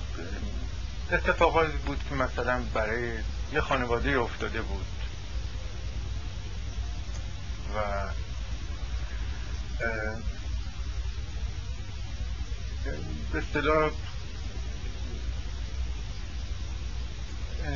[1.11, 3.11] اتفاقاتی بود که مثلا برای
[3.53, 4.85] یه خانواده افتاده بود
[7.75, 7.79] و
[13.31, 13.91] به اصطلاح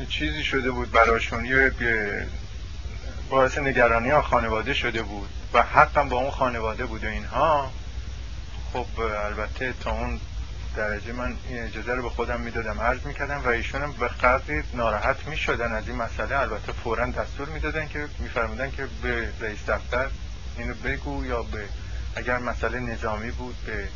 [0.08, 1.72] چیزی شده بود براشون یه
[3.30, 7.72] باعث نگرانی خانواده شده بود و حقم با اون خانواده بود و اینها.
[8.72, 10.20] خب البته تا اون
[10.76, 15.72] درجه من اجازه رو به خودم می‌دادم عرض می‌کردم و ایشون به قدری ناراحت می‌شدن
[15.72, 16.38] از این مسئله.
[16.38, 20.10] البته فورا دستور می‌دادن که میفرمودن که به رئیس دفتر
[20.58, 21.64] اینو بگو یا به
[22.16, 23.88] اگر مسئله نظامی بود به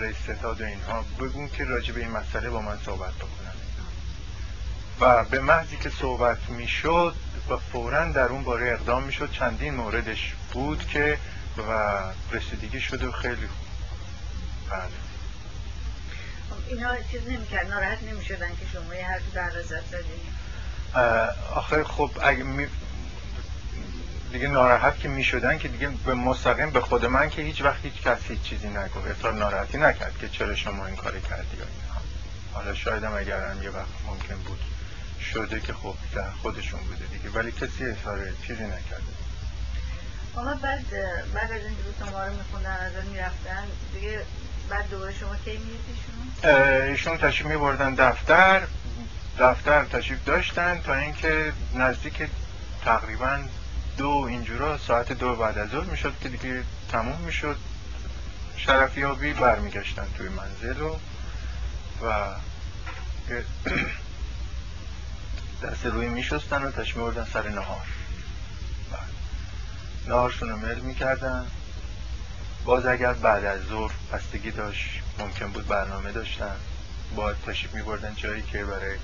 [0.00, 3.61] رئیس ستاد و اینها بگو که راجع به این مسئله با من صحبت بکنن.
[5.00, 7.14] و به محضی که صحبت می‌شد
[7.48, 11.18] و فورا در اون باره اقدام می‌شد چندین موردش بود که
[11.58, 12.00] و
[12.32, 13.66] رسیدگی شده و خیلی خوب.
[14.70, 14.82] بله.
[16.68, 20.20] اینا چیز نمی‌کرد ناراحت نمی‌شدن که شما یه حرف در رزت زدین؟
[21.54, 22.66] آخه خب اگه می...
[24.32, 28.02] دیگه ناراحت که می‌شدن که دیگه به مستقیم به خود من که هیچ وقت هیچ
[28.02, 31.64] کسی هیچ چیزی نگفت اطلاع ناراحتی نکرد که چرا شما این کاری کردی یا
[32.52, 34.60] حالا شاید هم اگرم یه وقت ممکن بود.
[35.22, 37.30] شده که خب در خودشون بوده دیگه.
[37.30, 39.12] ولی کسی اظهار چیزی نکرده.
[40.34, 40.90] حالا بعد
[41.34, 43.64] بعد از اینکه رو ما رو میخوندن از می‌رفتن
[43.94, 44.20] دیگه
[44.68, 48.62] بعد دوباره شما کی میدیدیشون؟ ایشون تشریف میبردن دفتر.
[49.38, 52.22] دفتر تشریف داشتن تا اینکه نزدیک
[52.84, 53.38] تقریبا
[53.98, 56.62] دو اینجورا ساعت دو بعد از ظهر می‌شد که دیگه
[56.92, 57.56] تموم می‌شد.
[58.56, 60.96] شرفیابی برمیگشتن توی منزل و
[62.02, 62.26] و
[65.62, 67.86] دست روی میشستن و تشریف بردن سر نهار.
[70.08, 71.46] نهارشون رو مل می‌کردن.
[72.64, 76.56] باز اگر بعد از ظهر بستگی داشت ممکن بود برنامه داشتن.
[77.16, 78.96] باید تشریف می بردن جایی که برای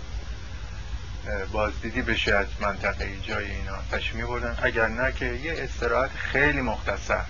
[1.53, 3.77] بازدیدی بشه از منطقه جای اینا.
[3.93, 7.25] تشریف می بردن اگر نه که یه استراحت خیلی مختصر.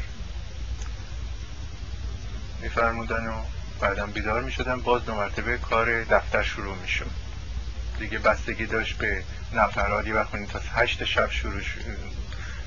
[2.61, 3.33] میفرمودن و
[3.81, 7.28] بعدم بیدار می شدن باز دو مرتبه کار دفتر شروع می شد
[7.99, 11.61] دیگه بستگی داشت به نفرادی و تا هشت شب شروع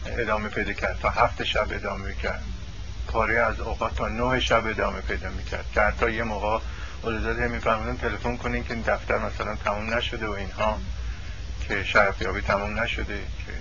[0.05, 2.43] ادامه پیدا کرد تا هفت شب ادامه کرد.
[3.07, 5.65] پاره از اوقات تا نه شب ادامه پیدا می‌کرد.
[5.73, 6.59] که حتی یه موقع
[7.03, 10.79] می میفرمودن تلفن کنین که دفتر مثلا تموم نشده و اینها
[11.67, 13.53] که شرفیابی تموم نشده که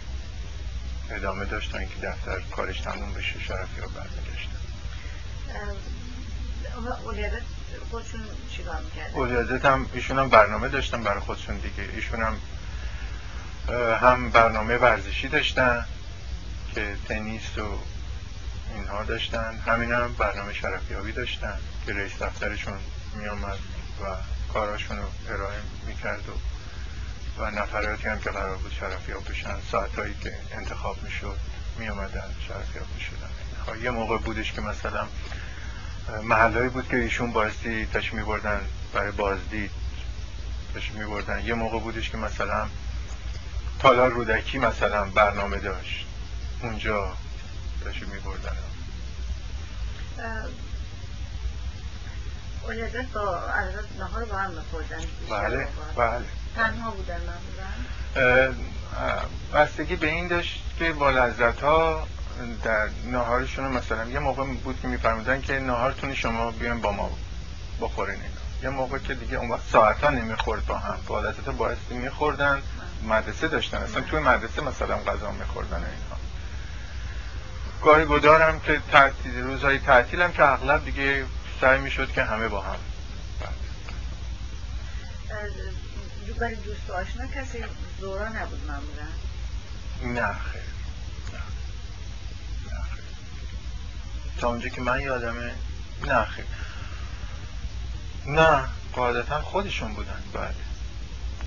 [1.14, 4.60] ادامه داشتن که دفتر کارش تموم بشه شرفیاب برمیگشتن
[7.90, 8.20] خودشون
[8.56, 11.88] چیکار می‌کردن؟ هم ایشون هم برنامه داشتن برای خودشون دیگه.
[11.94, 12.36] ایشون هم
[14.00, 15.86] هم برنامه ورزشی داشتن
[16.74, 17.78] که تنیس و
[18.74, 19.58] اینها داشتن.
[19.66, 22.78] همین هم برنامه شرفیابی داشتن که رئیس دفترشون
[23.14, 23.58] می آمد
[24.02, 24.04] و
[24.52, 26.32] کاراشون رو ارائه می‌کرد و
[27.42, 29.56] و نفراتی هم که قرار بود شرفیاب بشن.
[29.70, 31.38] ساعتهایی که انتخاب می‌شد
[31.78, 33.30] می آمدن شرفیاب می‌شدن
[33.82, 35.06] یه موقع بودش که مثلا
[36.22, 38.60] محلهایی بود که ایشون بایستی تش می بردن
[38.92, 39.70] برای بازدید
[40.74, 42.66] تش می بردن یه موقع بودش که مثلا
[43.78, 46.06] تالار رودکی مثلا برنامه داشت.
[46.62, 47.16] اونجا
[47.84, 48.56] تشریف می بردن
[52.62, 56.24] اولادت با عدد نهار با هم بخوردن بله بله.
[56.56, 57.20] تنها بودن
[58.14, 58.54] معمولا.
[59.54, 62.06] بستگی به این داشت که با لذت ها
[62.64, 67.10] در نهارشون مثلا یه موقع بود که میفرمودن که نهارتون شما بیان با ما
[67.80, 71.52] بخورین اینا یه موقع که دیگه اون وقت ساعت ها نمی‌خورد با هم لذت ها
[71.52, 72.62] بایستی میخوردن
[73.02, 76.16] مدرسه داشتن اصلا توی مدرسه مثلا غذا میخوردن اینها
[77.82, 81.24] گاهی گدارم که تعطیل روزهای تعطیل هم که اغلب دیگه
[81.60, 82.76] سعی می‌شد که همه با هم
[86.40, 87.64] برای دوست آشنا کسی
[88.00, 89.06] زورا نبود معمولا
[90.22, 90.62] نه خیر
[94.40, 95.54] تا اونجا که من یادمه
[96.06, 96.48] نه خیلی.
[98.26, 100.22] نه قاعدتا خودشون بودن.
[100.32, 100.54] بله.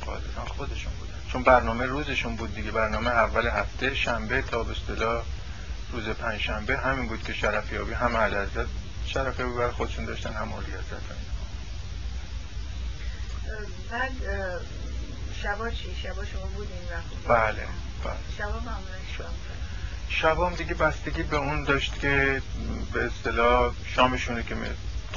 [0.05, 1.13] قاعدتا خودشون بودن.
[1.31, 2.71] چون برنامه روزشون بود دیگه.
[2.71, 5.23] برنامه اول هفته شنبه تا به اصطلاح
[5.91, 8.67] روز پنج شنبه همین بود که شرفیابی هم علازت
[9.05, 10.71] شرفیابی برای خودشون داشتن هم اولی
[13.91, 14.11] بعد
[15.43, 16.75] شبا چی؟ شبا شما بودین
[17.27, 17.67] بله
[18.03, 18.13] بله.
[18.37, 18.97] شبا معمولا
[20.21, 22.41] شبام دیگه بستگی به اون داشت که
[22.93, 24.55] به اصطلاح شامشونه که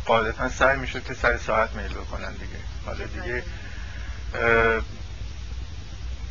[0.06, 2.58] قاعدتا سعی می‌شد که سر ساعت میل بکنن دیگه.
[2.86, 3.42] حالا دیگه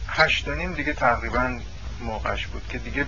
[0.07, 1.59] هشت نیم دیگه تقریبا
[2.01, 3.05] موقعش بود که دیگه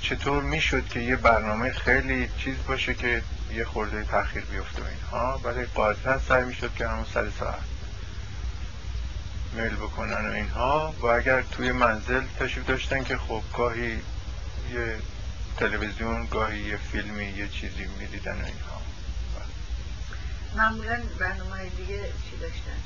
[0.00, 5.64] چطور می‌شد که یه برنامه خیلی چیز باشه که یه خورده تاخیر بیفته اینها ولی
[5.64, 7.60] قاعدتا سعی می‌شد که همون سر ساعت
[9.52, 10.94] میل بکنن و اینها.
[11.00, 14.00] و اگر توی منزل تشریف داشتن که خب گاهی
[14.72, 14.96] یه
[15.56, 18.80] تلویزیون گاهی یه فیلمی یه چیزی می‌دیدن و اینها.
[20.56, 22.78] معمولا برنامه دیگه چی داشتن؟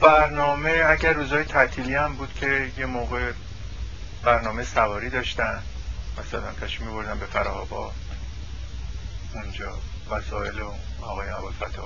[0.00, 3.32] برنامه اگر روزهای تعطیلی هم بود که یه موقع
[4.22, 5.62] برنامه سواری داشتن
[6.18, 7.92] مثلا تشمی بردن به فراهابا
[9.34, 9.78] اونجا
[10.10, 11.80] وسایل و آقای عبال فتح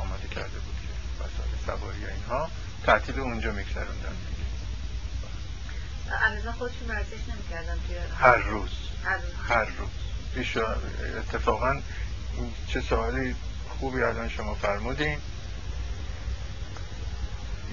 [0.00, 2.50] آماده کرده بود که وسایل سواری اینها
[2.86, 4.16] تعطیل اونجا میگذروندن
[6.58, 7.78] خودشون ورزش نمی‌کردن
[8.18, 8.70] هر روز.
[9.04, 9.88] هر روز.
[10.36, 10.66] هر
[11.18, 11.80] اتفاقا
[12.68, 13.36] چه سوالی
[13.80, 15.18] خوبی الان شما فرمودین.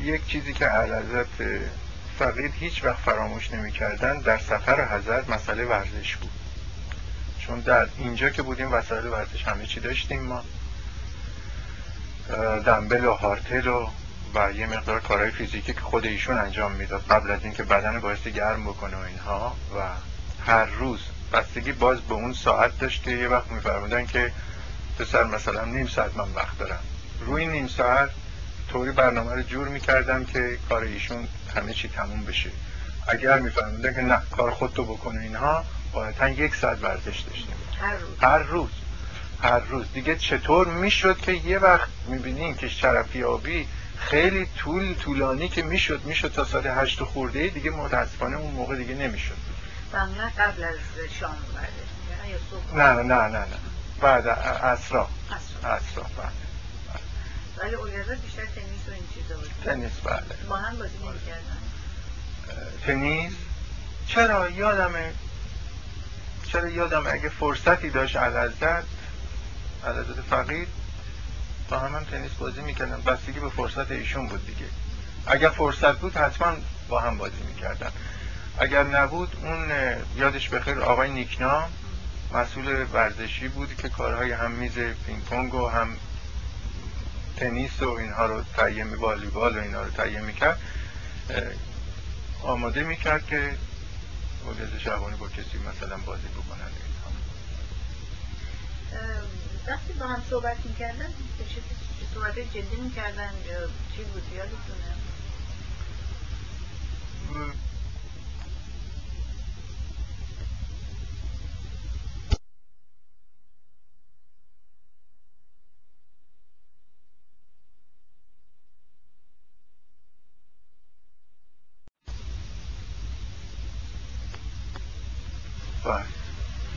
[0.01, 1.27] یک چیزی که علازت
[2.19, 6.31] فقید هیچ وقت فراموش نمی‌کردن در سفر حضرت مسئله ورزش بود.
[7.39, 10.43] چون در اینجا که بودیم وسایل ورزش همه چی داشتیم ما.
[12.65, 13.89] دنبل و هارتل و
[14.35, 18.31] و یه مقدار کارهای فیزیکی که خود ایشون انجام می‌داد قبل از اینکه بدن بایستی
[18.31, 19.81] گرم بکنه و اینها و
[20.45, 20.99] هر روز
[21.33, 24.31] بستگی باز به اون ساعت داشت که یه وقت میفرمودن که
[24.99, 26.79] پسر مثلا نیم ساعت من وقت دارم.
[27.19, 28.09] روی نیم ساعت
[28.71, 32.49] طوری برنامه رو جور می‌کردم که کار ایشون همه چی تموم بشه.
[33.07, 35.63] اگر میفرمودن که نه کار خودتو بکنه اینها
[35.93, 38.19] باید یک ساعت ورزش داشتیم هر روز.
[38.21, 38.69] هر روز.
[39.41, 39.85] هر روز.
[39.93, 43.67] دیگه چطور می‌شد که یه وقت می‌بینین که شرفی آبی
[43.97, 48.95] خیلی طول طولانی که می‌شد می‌شد تا ساعت هشت خورده دیگه متاسفانه اون موقع دیگه
[48.95, 49.37] نمی‌شد.
[49.93, 50.75] معمولا قبل از
[51.19, 51.37] شام
[52.73, 53.45] نه نه نه نه نه.
[54.01, 55.09] بعد اسرا
[55.63, 56.31] اسرا بعد
[57.57, 59.51] ولی اولیزا بیشتر تنیس و این چیزا بود.
[59.65, 60.47] تنیس بله.
[60.49, 61.57] با هم بازی نمی‌کردن.
[62.85, 63.33] تنیس؟
[64.07, 65.13] چرا یادمه
[66.51, 68.83] چرا یادم اگه فرصتی داشت علازت
[69.85, 70.67] علازت فقید
[71.69, 73.01] با هم هم تنیس بازی می‌کردن.
[73.01, 74.65] بستگی به فرصت ایشون بود دیگه.
[75.25, 76.57] اگر فرصت بود حتما
[76.89, 77.91] با هم بازی می‌کردن.
[78.57, 79.71] اگر نبود اون
[80.15, 81.63] یادش بخیر آقای نیکنا
[82.33, 84.73] مسئول ورزشی بود که کارهای هم میز
[85.05, 85.97] پینگ پونگ و هم
[87.37, 90.59] تنیس و اینها رو تهیه والیبال و اینها رو تهیه می‌کرد.
[92.41, 93.57] آماده می‌کرد که
[94.47, 96.71] ولیز شبانی با کسی مثلا بازی بکنن.
[99.67, 101.09] وقتی با هم صحبت می‌کردن
[102.13, 103.31] صحبت جدی می‌کردن؟
[103.95, 104.95] چی بود؟ یادتونه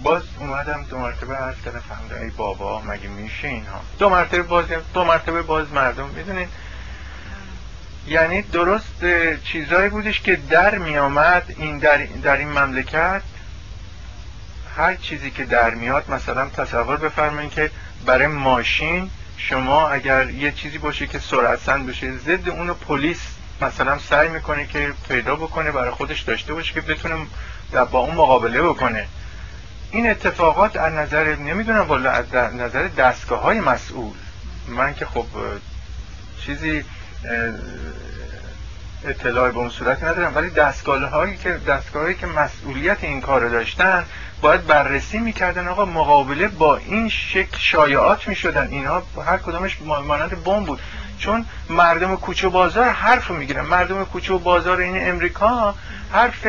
[0.03, 0.23] باز
[0.69, 4.65] اومدم دو مرتبه عرض کردم فهمیدم ای بابا مگه میشه اینها؟ دو مرتبه باز
[4.95, 6.49] دو مرتبه باز مردم می‌دونین؟
[8.07, 9.05] یعنی درست
[9.45, 13.23] چیزایی بودش که در میامد این در, در این مملکت.
[14.77, 17.71] هر چیزی که در میاد مثلا تصور بفرمایید که
[18.07, 23.21] برای ماشین شما اگر یه چیزی باشه که سرعت بشه ضد اونو پلیس
[23.61, 27.27] مثلا سعی می‌کنه که پیدا بکنه برای خودش داشته باشه که بتونه
[27.91, 29.07] با اون مقابله بکنه.
[29.91, 34.17] این اتفاقات از نظر نمی‌دونم والا از نظر دستگاه های مسئول.
[34.69, 35.27] من که خب
[36.47, 36.85] چیزی
[39.05, 44.05] اطلاعی به اون صورت ندارم ولی دستگاه هایی که دستگاه که مسئولیت این کار داشتن
[44.41, 48.69] باید بررسی می‌کردن آقا مقابله با این شکل شایعات می‌شدن.
[48.71, 50.81] اینها هر کدامش مانند بمب بود.
[51.19, 53.61] چون مردم کوچه بازار حرف می‌گیرن.
[53.65, 55.75] مردم کوچه و بازار این امریکا
[56.13, 56.47] حرف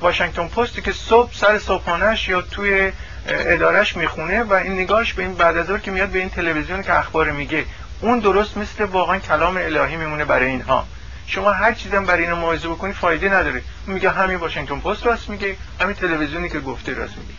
[0.00, 2.92] واشنگتن پستی که صبح سر صبحانش یا توی
[3.28, 6.98] ادارش می‌خونه و این نگاهش به این بعد از که میاد به این تلویزیون که
[6.98, 7.64] اخبار میگه.
[8.00, 10.86] اون درست مثل واقعا کلام الهی میمونه برای اینها.
[11.26, 13.62] شما هر چیزم برای اینو موعظه بکنی فایده نداره.
[13.86, 17.32] میگه همین واشنگتن پست راست میگه همین تلویزیونی که گفته راست میگه.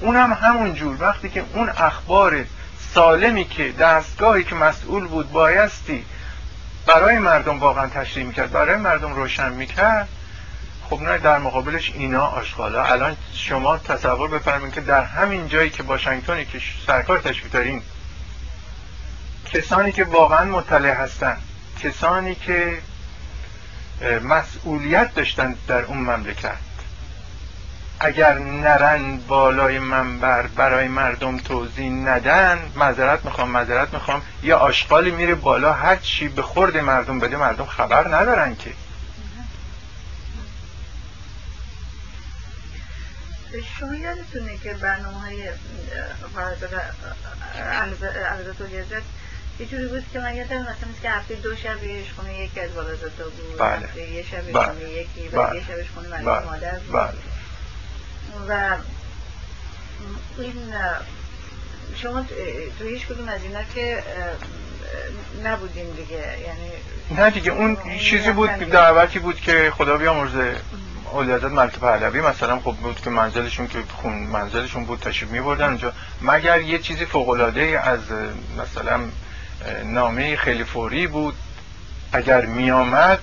[0.00, 0.96] اونم همون جور.
[1.00, 2.44] وقتی که اون اخبار
[2.94, 6.04] سالمی که دستگاهی که مسئول بود بایستی
[6.86, 8.50] برای مردم واقعا تشریح می‌کرد.
[8.50, 10.08] برای مردم روشن می‌کرد.
[10.90, 15.82] خب نه در مقابلش اینا آشغالا الان شما تصور بفرمایید که در همین جایی که
[15.82, 17.82] واشنگتنی که سرکار تشریف دارین
[19.52, 21.36] کسانی که واقعا مطلع هستن
[21.82, 22.78] کسانی که
[24.22, 26.56] مسئولیت داشتن در اون مملکت
[28.00, 35.34] اگر نرن بالای منبر برای مردم توضیح ندن معذرت می‌خوام معذرت می‌خوام یه آشغالی میره
[35.34, 38.70] بالا هر چی به خورد مردم بده مردم خبر ندارن که
[43.80, 45.48] شما یادتونه که برنامه های
[48.24, 48.68] عرضت و
[49.60, 52.74] یه جوری بود که من یادم مثلا که هفته دو شب یه خونه یکی از
[52.74, 54.10] بالازاتا بود بله.
[54.12, 54.66] یه شب بله.
[54.66, 55.56] خونه یکی و بله.
[55.56, 56.44] یه شبش خونه بله.
[56.44, 57.12] مادر بود بله.
[58.48, 58.76] و
[60.38, 60.74] این
[61.96, 62.24] شما
[62.78, 64.02] تو هیچ کدوم از اینا که
[65.44, 66.70] نبودین دیگه یعنی
[67.10, 70.56] نه دیگه اون چیزی بود دعوتی بود که خدا بیامرزه
[71.12, 72.20] اولیازت ملک پهلوی.
[72.20, 75.92] مثلا خب بود که منزلشون که خون منزلشون بود تشریف می بردن اونجا.
[76.22, 78.00] مگر یه چیزی فوق العاده از
[78.58, 79.00] مثلا
[79.84, 81.34] نامه خیلی فوری بود؟
[82.12, 83.18] اگر می آمد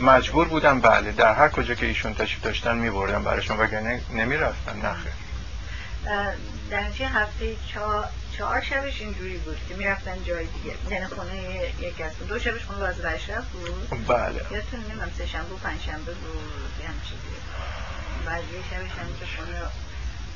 [0.00, 4.36] مجبور بودن بله در هر کجا که ایشون تشریف داشتن می بردن براشون وگرنه نمی
[4.36, 5.12] رفتن نخیر
[6.70, 10.76] در چه هفته؟ چهار, چهار شبش اینجوری بود که می‌رفتن جای دیگه.
[10.90, 14.34] یعنی خونه یک از دو شبش خونه باز اشرف بود؟ بله.
[14.50, 16.42] یادتون نمیم سه شنبه و پنج شنبه بود
[16.80, 17.40] یه همچه دیگه
[18.26, 19.58] بعد یه شبش هم که خونه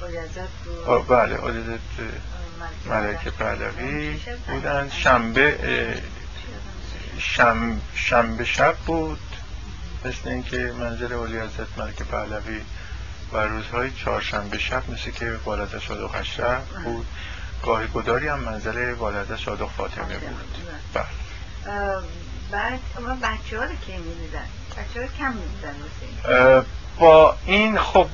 [0.01, 1.07] اولیازت بود.
[1.07, 1.80] بله اولیازت
[2.86, 4.90] ملکه پهلوی بودن.
[4.90, 6.03] شنبه
[7.95, 9.18] شنبه شب بود.
[10.05, 12.61] مثل اینکه منزل اولیازت ملکه پهلوی
[13.32, 17.07] و روزهای چهارشنبه شب مثل که والده صادق اشرف بود
[17.62, 20.66] گاهی گداری هم منزل والده صادق فاطمه بود.
[20.94, 21.05] بله.
[22.50, 26.64] بعد اما بچه ها رو که می‌دیدن؟ بچه ها کم می‌دیدن
[26.98, 28.09] با این خب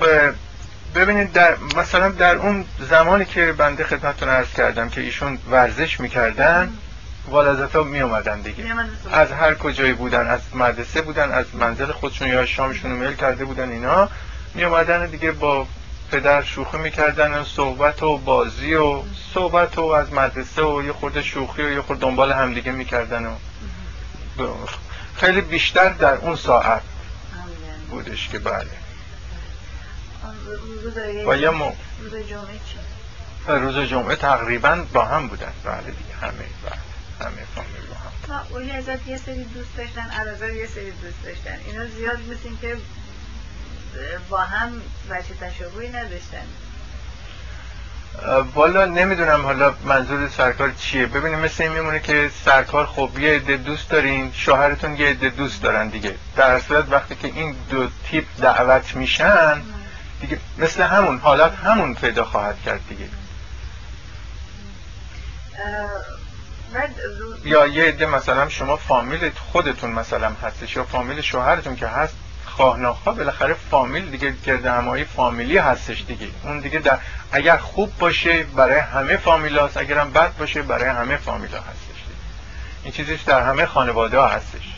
[0.95, 6.73] ببینید در مثلا در اون زمانی که بنده خدمتتون عرض کردم که ایشون ورزش می‌کردن
[7.29, 8.65] والدت ها می اومدن دیگه
[9.13, 13.71] از هر کجایی بودن از مدرسه بودن از منزل خودشون یا شامشون میل کرده بودن
[13.71, 14.09] اینا
[14.55, 15.67] می اومدن دیگه با
[16.11, 19.03] پدر شوخی می‌کردن و صحبت و بازی و
[19.35, 23.35] صحبت و از مدرسه و یه خورده شوخی و یه خورده دنبال همدیگه می‌کردن و
[25.17, 26.83] خیلی بیشتر در اون ساعت
[27.91, 28.67] بودش که بله.
[31.27, 31.73] و یه مو...
[32.01, 32.79] روز جمعه چی؟
[33.49, 35.53] روز جمعه تقریبا با هم بودن.
[35.65, 36.88] بله دیگه همه بله.
[37.21, 41.59] اولی ازت یه سری دوست داشتن عرضا یه سری دوست داشتن.
[41.67, 42.77] اینا زیاد مثل که
[44.29, 46.47] با هم بچه تشابهی نداشتن.
[48.55, 51.07] والا نمی‌دونم حالا منظور سرکار چیه.
[51.07, 55.63] ببینیم مثل این میمونه که سرکار خب یه عده دوست دارین شوهرتون یه عده دوست
[55.63, 56.15] دارن دیگه.
[56.37, 59.63] در صورت وقتی که این دو تیپ دعوت میشن
[60.21, 63.09] دیگه مثل همون حالت همون پیدا خواهد کرد دیگه.
[67.45, 72.15] یا یه عده مثلا شما فامیل خودتون مثلا هستش یا فامیل شوهرتون که هست
[72.47, 76.29] خواه ناخواه بالاخره فامیل دیگه گرد همایی فامیلی هستش دیگه.
[76.43, 76.99] اون دیگه در
[77.33, 82.03] اگر خوب باشه برای همه فامیل هست اگرم بد باشه برای همه فامیل ها هستش
[82.07, 82.19] دیگه.
[82.83, 84.75] این چیزش در همه خانواده ها هستش.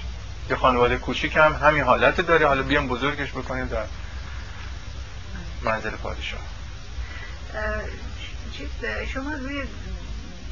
[0.51, 2.47] یه خانواده کوچیک هم همین حالت داره.
[2.47, 3.85] حالا بیام بزرگش بکنیم در
[5.63, 6.41] منزل پادشاه.
[9.13, 9.63] شما روی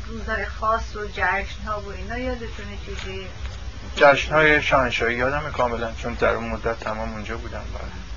[0.09, 3.27] روزهای خاص و جشن ها و اینا یادتونه چیزی؟
[3.97, 7.65] جشن های شاهنشاهی یادم کاملا چون در اون مدت تمام اونجا بودم.
[7.75, 8.09] بله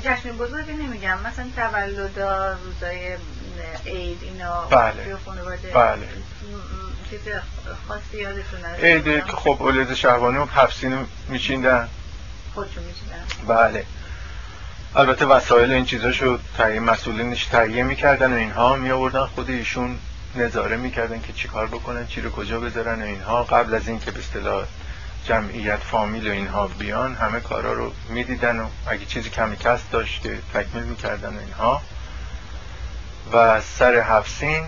[0.00, 2.18] جشن بزرگی نمیگم مثلا تولد
[2.64, 3.16] روزای
[3.86, 5.16] عید اینا بله.
[5.74, 6.08] بله.
[7.10, 7.20] چیز
[7.88, 10.46] خاصی یادتونه؟ عید که خب اولاد شهبانی و
[11.28, 11.88] میچیندن.
[12.54, 13.24] خودشون میچیندن.
[13.48, 13.86] بله.
[14.96, 19.98] البته وسایل این چیزاشو تهیه مسئولینش تهیه می‌کردن و اینها می آوردن خود ایشون.
[20.36, 24.18] نظاره می‌کردن که چیکار بکنن چی رو کجا بذارن و اینها قبل از اینکه به
[24.18, 24.66] اصطلاح
[25.24, 30.22] جمعیت فامیل و اینها بیان همه کارا رو می‌دیدن و اگه چیزی کمی کس داشت
[30.22, 31.82] که تکمیل می‌کردن و اینها
[33.32, 34.64] و سر هفسین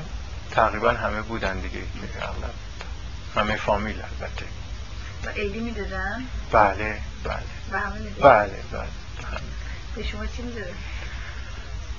[0.50, 1.82] تقریبا همه بودن دیگه
[2.20, 2.54] اغلب
[3.34, 4.46] همه فامیل البته
[5.24, 7.36] و عیدی می‌دادن؟ بله بله
[7.72, 8.88] و همه می‌دادن؟ بله بله
[9.96, 10.74] به شما چی می‌دادن؟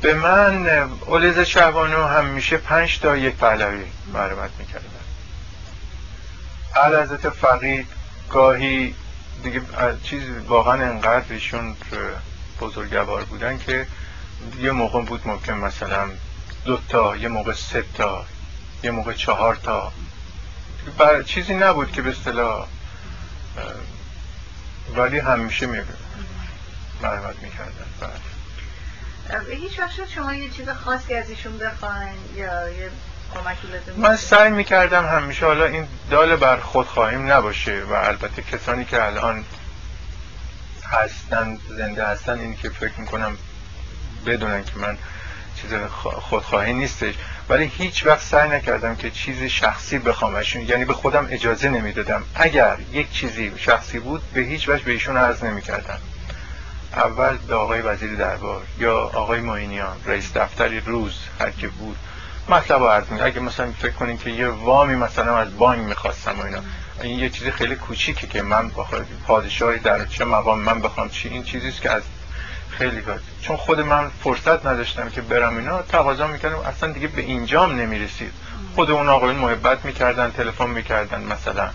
[0.02, 0.68] به من
[1.06, 4.86] اولیز شهبانو همیشه پنج تا یک پهلوی معرفت می‌کردن.
[7.04, 7.88] حضرت فقید
[8.30, 8.96] گاهی
[9.44, 9.62] دیگه
[10.04, 11.76] چیز واقعا انقدر ایشون
[12.62, 13.88] بزرگوار بودن که
[14.60, 16.10] یه موقع بود ممکن مثلا
[16.66, 18.26] دو تا یه موقع سه تا
[18.84, 19.92] یه موقع چهار تا.
[20.98, 21.24] بر...
[21.24, 22.68] چیزی نبود که به اصطلاح
[24.96, 25.78] ولی همیشه می
[27.02, 27.86] مرحمت می‌کردن.
[28.00, 28.29] بله.
[29.52, 32.90] هیچ وقت شما یه چیز خاصی از ایشون بخواین یا یه
[33.98, 39.04] من سعی می‌کردم همیشه حالا این دال بر خود خواهیم نباشه و البته کسانی که
[39.04, 39.46] الان
[40.84, 43.38] هستن زنده هستن این که فکر می‌کنم
[44.26, 44.98] بدونن که من
[45.62, 45.74] چیز
[46.30, 47.14] خودخواهی نیستش.
[47.50, 52.24] ولی هیچ وقت سعی نکردم که چیزی شخصی بخوام یعنی به خودم اجازه نمی‌دادم.
[52.36, 56.00] اگر یک چیزی شخصی بود به هیچ وجه به ایشون عرض نمی‌کردم.
[56.94, 61.98] اول به آقای وزیر دربار یا آقای معینیان رئیس دفتری روز هر که بود
[62.50, 66.60] مطلب عرض اگه مثلا فکر کنین که یه وامی مثلا از بانک می‌خواستم و اینا
[67.02, 71.30] این یه چیزی خیلی کوچیکه که من بخوام پادشاهی در چه مقام من بخوام چی
[71.30, 72.04] این چیزیست که از
[72.70, 76.60] خیلی گفت چون خود من فرصت نداشتم که برم اینا تقاضا می‌کردم.
[76.60, 78.34] اصلا دیگه به اینجام نمی‌رسید.
[78.76, 81.70] خود اون آقایون محبت می‌کردن تلفن می‌کردن مثلا.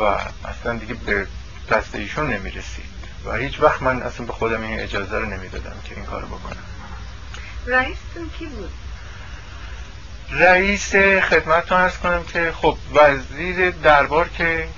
[0.00, 0.02] و
[0.48, 1.26] اصلا دیگه به
[1.70, 2.97] دست ایشون نمی‌رسید.
[3.28, 6.64] و هیچ وقت من اصلا به خودم این اجازه رو نمی‌دادم که این کارو بکنم.
[7.66, 8.72] رئیستون کی بود؟
[10.30, 10.90] رئیس
[11.30, 14.68] خدمتتون ارز کنم که خب وزیر دربار که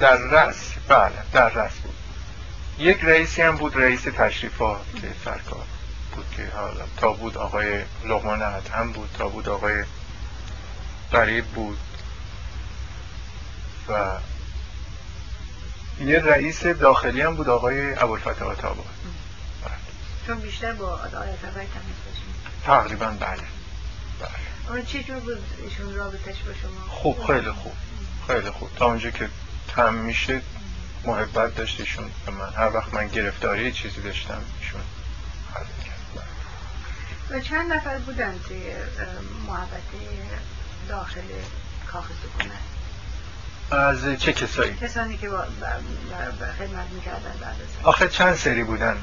[0.00, 1.94] در رأس بله در رأس بود.
[2.78, 5.64] یک رئیسی هم بود رئیس تشریفات که سرکار
[6.14, 8.42] بود که حالا تا بود آقای لغمان
[8.72, 9.84] هم بود تا بود آقای
[11.12, 11.78] قریب بود.
[13.88, 14.10] و
[16.00, 18.86] یه رئیس داخلی هم بود آقای ابوالفتح آتاباد
[20.26, 21.32] چون بیشتر با آقای
[22.64, 23.42] تقریبا بله.
[24.70, 24.82] بله.
[24.82, 27.72] چه جور بود ایشون رابطش با شما؟ خوب خیلی خوب.
[28.26, 28.70] خیلی خوب.
[28.76, 29.28] تا اونجا که
[29.68, 30.40] تم میشه
[31.04, 32.52] محبت داشتیشون به من.
[32.56, 34.80] هر وقت من گرفتاری چیزی داشتم ایشون
[37.30, 38.62] و چند نفر بودن توی
[39.46, 39.82] محبت
[40.88, 41.20] داخل
[41.92, 42.52] کاخ سکونت؟
[43.78, 45.38] از چه کسایی؟ کسانی که با
[46.58, 48.96] خدمت می‌کردن بعد آخه چند سری بودن.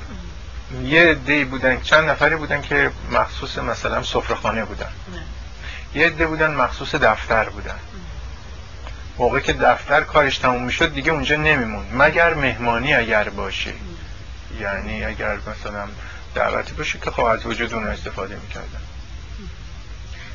[0.83, 4.85] یه دی بودن چند نفری بودن که مخصوص مثلا سفرخانه بودن.
[4.85, 6.01] نه.
[6.01, 7.79] یه دی بودن مخصوص دفتر بودن.
[9.17, 11.85] موقع که دفتر کارش تموم می‌شد دیگه اونجا نمیمون.
[11.93, 13.73] مگر مهمانی اگر باشه.
[14.59, 15.87] یعنی اگر مثلا
[16.35, 18.79] دعوتی باشه که خب از وجود اون استفاده می‌کردن.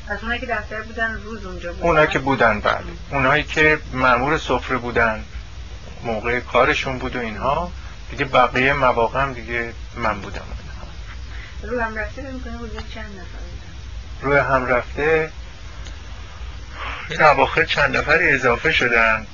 [0.07, 1.87] از اونایی که دفتر بودن روز اونجا بودن.
[1.87, 2.83] اونایی که بودن بله.
[3.11, 5.23] اونایی که مامور سفره بودن.
[6.03, 7.71] موقع کارشون بود و اینها.
[8.11, 10.41] دیگه بقیه مواقع هم دیگه من بودم.
[11.63, 12.51] روی هم رفته می‌کنه
[12.93, 15.31] چند نفر بودن؟ روی هم رفته
[17.09, 19.27] این اواخر چند نفری اضافه شدن.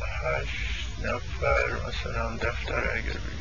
[0.00, 3.37] هشت نفر مثلا دفتر اگر بگیریم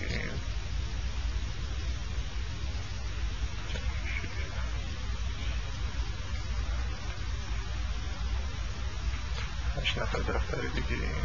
[9.87, 11.15] هشت نفر دفتر بگیریم.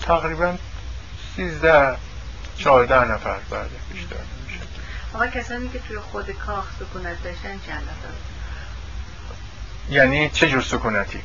[0.00, 0.56] تقریبا
[1.36, 1.96] سیزده
[2.58, 4.60] چهارده نفر بعد بیشتر نمیشه
[5.14, 8.14] آقا کسانی که توی خود کاخ سکونت داشتن چند نفر؟
[9.90, 11.22] یعنی چه جور سکونتی؟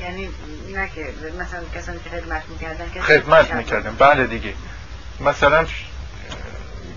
[0.00, 0.28] یعنی
[0.74, 4.54] نه که مثلا کسانی که خدمت می‌کردن خدمت می‌کردن بله دیگه.
[5.20, 5.66] مثلا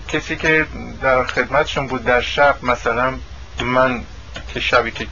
[0.08, 0.66] کسی که
[1.02, 3.14] در خدمتشون بود در شب مثلا
[3.60, 4.04] من
[4.54, 5.06] که شبی که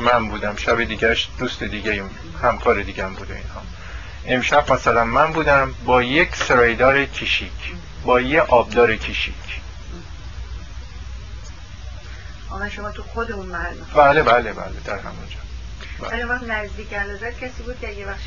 [0.00, 2.04] من بودم شب دیگهش دوست دیگه
[2.42, 3.62] همکار دیگه هم بوده اینها
[4.26, 7.74] امشب مثلا من بودم با یک سرایدار کشیک
[8.04, 9.34] با یه آبدار کشیک.
[12.50, 15.41] آقا شما تو خود اون محل بله بله بله در همونجا.
[16.10, 16.26] بله.
[16.26, 18.18] وقت نزدیک علازت کسی بود که یه وقت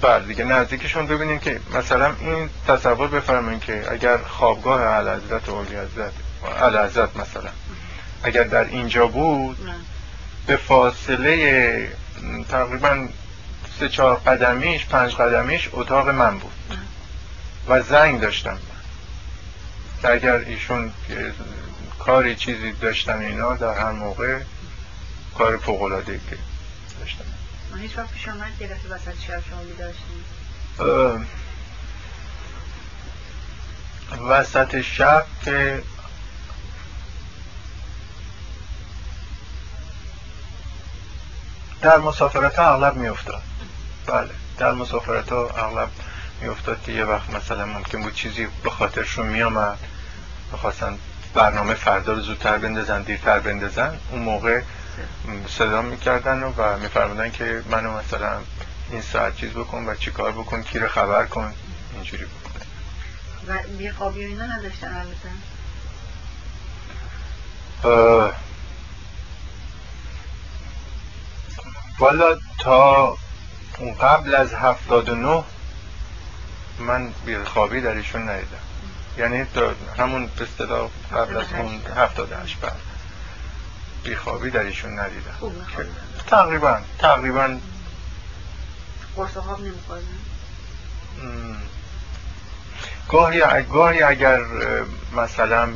[0.00, 5.76] بله دیگه نزدیکشون ببینیم که مثلا این تصور بفرمایید که اگر خوابگاه علازت و اولی
[6.78, 7.50] حضرت مثلا
[8.22, 9.58] اگر در اینجا بود
[10.46, 11.88] به فاصله
[12.48, 13.08] تقریبا
[13.78, 16.52] سه چهار قدمیش پنج قدمیش اتاق من بود.
[17.68, 18.58] و زنگ داشتم
[20.02, 20.92] که اگر ایشون
[21.98, 24.38] کاری چیزی داشتن اینا در هر موقع
[25.38, 26.36] کار فوقلاده که
[27.00, 27.24] داشتن
[27.80, 29.62] هیچ وقت پیش آمد گرفته وسط شب شما
[34.28, 35.82] وسط شب که
[41.82, 43.42] در مسافرت ها اغلب می افتاد
[44.06, 45.88] بله در مسافرت ها اغلب
[46.40, 49.78] می افتاد که یه وقت مثلا ممکن بود چیزی به خاطرشون می آمد
[51.34, 53.98] برنامه فردا رو زودتر بندازن دیرتر بندازن.
[54.10, 54.60] اون موقع
[55.48, 58.38] صدا می‌کردن و میفرمودن که منو مثلا
[58.90, 61.54] این ساعت چیز بکن و چی کار بکن کی رو خبر کن
[61.94, 62.50] اینجوری بکن
[63.48, 65.06] و بیخوابی و اینا نداشتن
[71.98, 73.16] والا تا
[73.78, 75.44] اون قبل از هفتاد و نه
[76.78, 78.56] من بیخوابی در ایشون ندیدم.
[79.18, 79.46] یعنی
[79.98, 80.46] همون به
[81.12, 82.60] قبل از اون هفتاد هشت.
[82.60, 82.89] بعد
[84.04, 85.34] بیخوابی در ایشون ندیدم.
[86.26, 87.58] تقریبا تقریبا.
[89.16, 89.60] قرص خواب
[93.08, 94.40] گاهی گاهی اگر
[95.12, 95.68] مثلا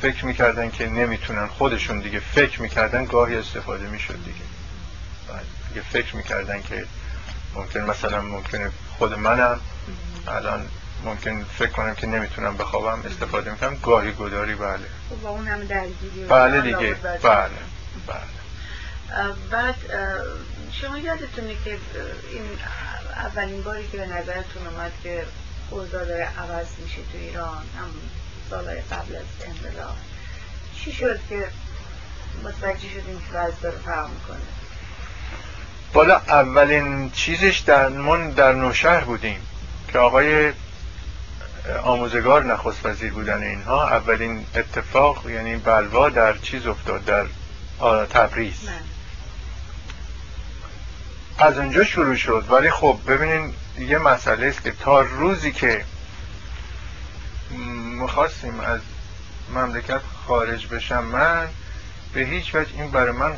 [0.00, 4.44] فکر می‌کردن که نمی‌تونن خودشون دیگه فکر می‌کردن گاهی استفاده می‌شد دیگه.
[5.68, 6.86] دیگه فکر می‌کردن که
[7.54, 9.60] ممکن مثلا ممکنه خود منم
[10.26, 10.68] الان
[11.04, 13.78] ممکن فکر کنم که نمی‌تونم بخوابم استفاده می‌کنم.
[13.82, 14.78] گاهی گداری بله.
[15.22, 16.94] با اون همه درگیری بله دیگه.
[17.22, 17.50] بله
[18.06, 19.32] بله.
[19.50, 19.74] بعد
[20.72, 21.70] شما یادتونه که
[22.32, 22.42] این
[23.16, 25.24] اولین باری که به نظرتون اومد که
[25.70, 28.10] اوضاع داره عوض میشه تو ایران همون
[28.50, 29.96] سالهای قبل از انقلاب
[30.76, 31.48] چی شد که
[32.44, 34.38] متوجه شدیم که وضع داره فرق می‌کنه؟
[35.92, 39.46] بالا اولین چیزش در من در نوشهر بودیم
[39.92, 40.52] که آقای
[41.82, 47.26] آموزگار نخست وزیر بودن اینها اولین اتفاق یعنی بلوا در چیز افتاد در
[48.04, 48.68] تبریز.
[51.38, 52.44] از اونجا شروع شد.
[52.50, 55.84] ولی خب ببینین یه مسئله است که تا روزی که
[58.00, 58.80] می‌خواستیم از
[59.54, 61.48] مملکت خارج بشم من
[62.12, 63.36] به هیچ وجه این برای من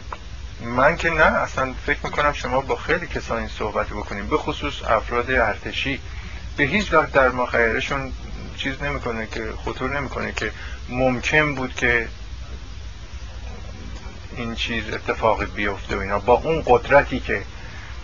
[0.61, 5.31] من که نه اصلا فکر می‌کنم شما با خیلی کسانی صحبت بکنیم به خصوص افراد
[5.31, 6.01] ارتشی.
[6.57, 8.13] به هیچ وقت در مخیرشون
[8.57, 10.53] چیز نمی‌کنه که خطور نمی‌کنه که
[10.89, 12.09] ممکن بود که
[14.37, 16.19] این چیز اتفاقی بیفته و اینا.
[16.19, 17.43] با اون قدرتی که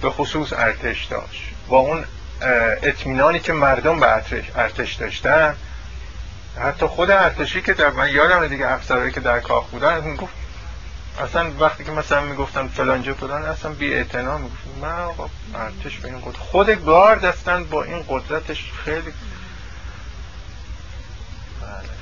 [0.02, 2.04] به خصوص ارتش داشت با اون
[2.82, 4.06] اطمینانی که مردم به
[4.56, 5.54] ارتش داشتن
[6.58, 10.34] حتی خود ارتشی که در من یادم دیگه افسرهایی که در کاخ بودن گفت
[11.20, 16.08] اصلا وقتی که مثلا می‌گفتن فلانجا فلان اصلا بی اعتنا می‌گفت من آقا ارتش به
[16.08, 19.12] این قدرت خود گارد هستن با این قدرتش خیلی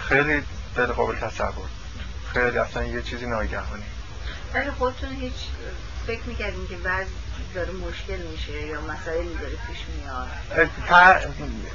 [0.08, 0.42] خیلی
[0.76, 1.68] دل قابل تصور
[2.32, 3.82] خیلی اصلا یه چیزی ناگهانی.
[4.54, 5.34] ولی خودتون هیچ
[6.06, 7.06] فکر می‌کردیم که بعض
[7.54, 10.68] داره مشکل میشه یا مسائل داره پیش میاد؟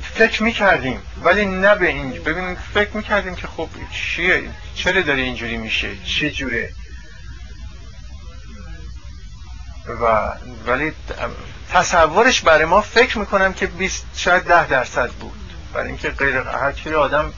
[0.02, 5.58] فکر می‌کردیم ولی نه به این ببینید فکر می‌کردیم که خب چیه؟ چرا داره اینجوری
[5.58, 6.74] میشه؟ چه جوره؟
[9.88, 10.32] و
[10.66, 10.94] ولی
[11.72, 15.54] تصورش برای ما فکر می‌کنم که 20 شاید ده درصد بود.
[15.74, 17.34] برای اینکه غیر هر آدم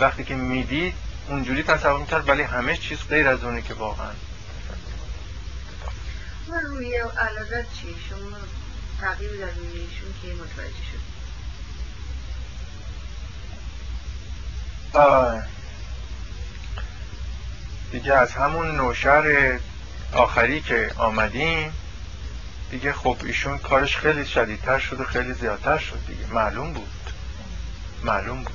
[0.00, 0.94] وقتی که می‌دید
[1.28, 4.10] اونجوری تصور می‌کرد ولی همه چیز غیر از اونه که واقعا.
[6.48, 8.36] من روی علازت چی؟ شما
[9.00, 9.52] تغییر در
[10.22, 11.00] که متوجه شد.
[17.92, 19.58] دیگه از همون نوشر
[20.12, 21.72] آخری که آمدیم
[22.70, 26.26] دیگه خب ایشون کارش خیلی شدیدتر شد و خیلی زیادتر شد دیگه.
[26.32, 27.10] معلوم بود.
[28.04, 28.54] معلوم بود.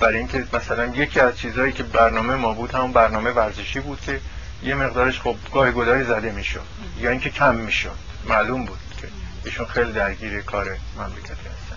[0.00, 4.20] برای اینکه مثلا یکی از چیزهایی که برنامه ما بود همون برنامه ورزشی بود که
[4.62, 6.66] یه مقدارش خب گاه گداری زده می‌شد
[6.98, 7.96] یا اینکه کم می‌شد.
[8.24, 9.08] معلوم بود که
[9.44, 11.76] ایشون خیلی درگیر کار مملکتی هستن.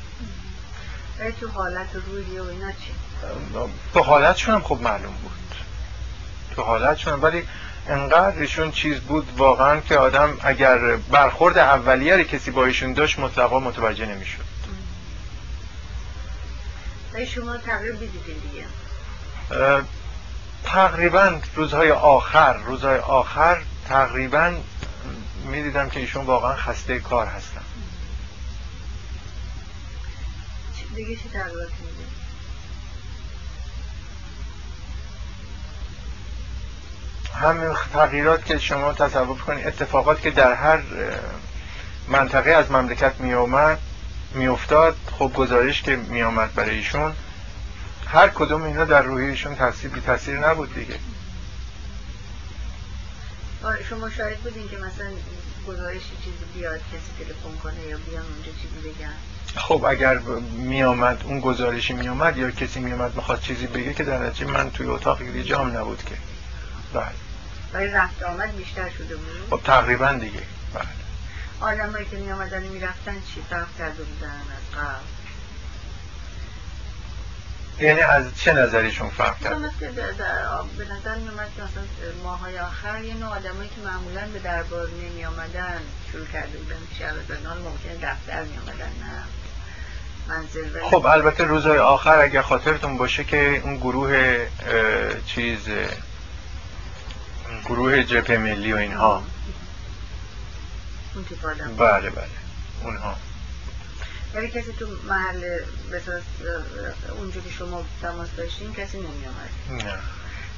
[1.39, 2.91] تو حالت روی و اینا چی؟
[3.93, 5.55] تو حالتشون هم خب معلوم بود.
[6.55, 7.43] تو حالتشون ولی
[7.87, 13.59] انقدر ایشون چیز بود واقعا که آدم اگر برخورد اولیه کسی با ایشون داشت مطلقا
[13.59, 14.45] متوجه نمی‌شد.
[17.27, 18.65] شما تقریبا دیگه.
[20.63, 24.53] تقریبا روزهای آخر روزهای آخر تقریبا
[25.45, 27.61] می‌دیدم که ایشون واقعا خسته کار هستن.
[30.95, 31.69] دیگه تغییرات
[37.41, 40.79] همین تغییرات که شما تصور کنید اتفاقات که در هر
[42.07, 43.79] منطقه از مملکت می اومد
[44.33, 47.13] می افتاد خب گزارش که می آمد برای ایشون
[48.07, 50.95] هر کدوم اینا در روی ایشون تاثیر بی تاثیر نبود دیگه.
[53.63, 55.07] آره، شما شاید بودین که مثلا
[55.67, 59.13] گزارشی چیزی بیاد کسی تلفن کنه یا بیان اونجا چیزی بگن.
[59.55, 60.17] خب اگر
[60.57, 64.17] می آمد اون گزارشی می آمد یا کسی می آمد می‌خواد چیزی بگه که در
[64.17, 66.15] نتیجه من توی اتاق یه جام نبود که.
[66.93, 67.05] بله.
[67.73, 69.47] برای رفت آمد بیشتر شده بود.
[69.49, 70.41] خب تقریبا دیگه.
[70.73, 70.85] بله.
[71.61, 75.05] آدمایی که می آمدن می رفتن چی فرق کرده بودن از قبل؟
[77.79, 79.91] یعنی از چه نظریشون فرق کرد؟ مثل
[80.77, 81.83] به نظر می که مثلا
[82.23, 85.79] ماهای آخر یه نوع آدمایی که معمولا به دربار نمی آمدن
[86.11, 86.75] شروع کرده بودن.
[86.99, 87.11] شهر
[87.47, 89.23] حال ممکنه دفتر می آمدن نه؟
[90.27, 94.45] منزل خب البته روزهای آخر اگر خاطرتون باشه که اون گروه
[95.25, 95.61] چیز
[97.65, 99.23] گروه جبهه ملی و اینها.
[101.15, 101.25] اون
[101.77, 102.27] بله بله.
[102.83, 103.15] اونها.
[104.35, 105.59] یعنی کسی تو محل
[105.93, 106.23] بساس
[107.17, 109.93] اونجا که شما تماس داشتین کسی نمی آمد نه.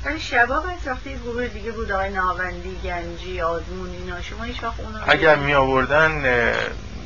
[0.06, 4.22] ولی شباب وقتی گروه دیگه بود آقای ناوندی گنجی آزمون اینا.
[4.22, 6.22] شما هیچ وقت اونو اگر می آوردن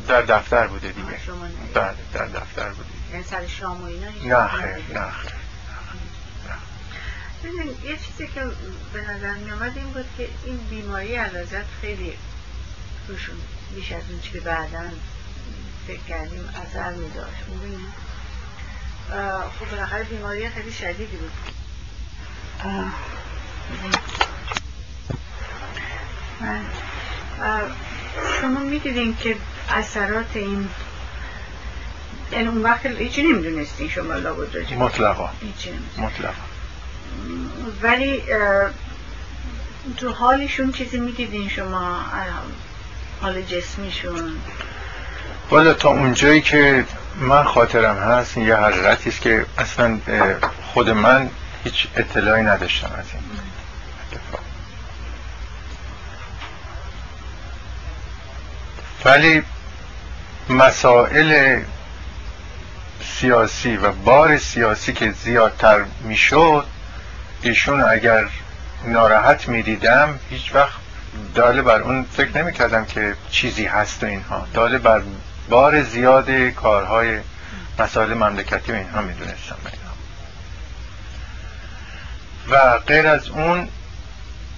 [0.08, 1.20] در دفتر بوده دیگه.
[1.26, 5.41] شما بله در دفتر بوده یعنی سر شام و اینا نه خیر نه خیر.
[7.44, 8.42] یه چیزی که
[8.94, 12.14] به نظر می آمد این بود که این بیماری علازت خیلی
[13.08, 13.36] روشون
[13.76, 14.84] بیش از اون که بعدا
[15.88, 17.44] فکر کردیم اثر می داشت
[19.60, 21.32] خب بالاخره بیماری خیلی شدیدی بود.
[28.42, 29.36] شما می‌دیدین که
[29.70, 30.70] اثرات این
[32.32, 35.30] یعنی اون وقت هیچی نمی‌دونستین شما لابد راجع مطلقا.
[35.42, 36.51] هیچی مطلقا.
[37.82, 38.24] ولی
[39.97, 41.99] تو حالشون چیزی می‌دیدین شما
[43.22, 44.34] حال جسمیشون؟
[45.51, 46.86] والا تا اونجایی که
[47.20, 49.99] من خاطرم هست یه حقیقتی است که اصلا
[50.74, 51.30] خود من
[51.64, 53.22] هیچ اطلاعی نداشتم از این
[59.05, 59.43] ولی
[60.49, 61.62] مسائل
[63.03, 66.66] سیاسی و بار سیاسی که زیادتر می‌شد
[67.42, 68.26] ایشون اگر
[68.86, 70.80] ناراحت می‌دیدم هیچ وقت
[71.36, 74.48] داله بر اون فکر نمی کردم که چیزی هست و اینها.
[74.54, 75.02] داله بر
[75.50, 77.20] بار زیاد کارهای
[77.80, 79.56] مسائل مملکتی و اینها می‌دونستم
[82.50, 83.68] و غیر از اون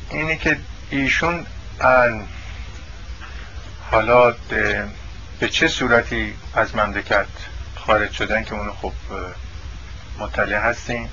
[0.09, 0.57] اینی که
[0.89, 1.45] ایشون
[3.91, 4.36] حالا
[5.39, 7.25] به چه صورتی از مملکت
[7.75, 8.93] خارج شدن که اونو خب
[10.19, 11.09] مطلع هستیم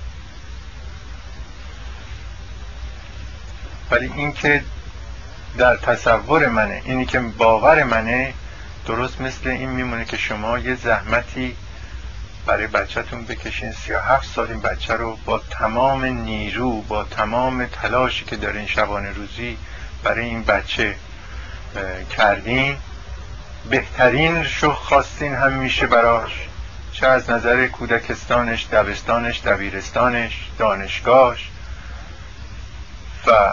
[3.90, 4.64] ولی اینکه
[5.58, 8.34] در تصور منه اینی که باور منه
[8.86, 11.56] درست مثل این میمونه که شما یه زحمتی
[12.46, 18.24] برای بچهتون بکشین سی هفت سال این بچه رو با تمام نیرو با تمام تلاشی
[18.24, 19.56] که دارین شبانه روزی
[20.04, 20.94] برای این بچه
[22.16, 22.76] کردین
[23.70, 26.32] بهترین شو خواستین هم میشه براش.
[26.92, 31.48] چه از نظر کودکستانش دبستانش دبیرستانش دانشگاهش.
[33.26, 33.52] و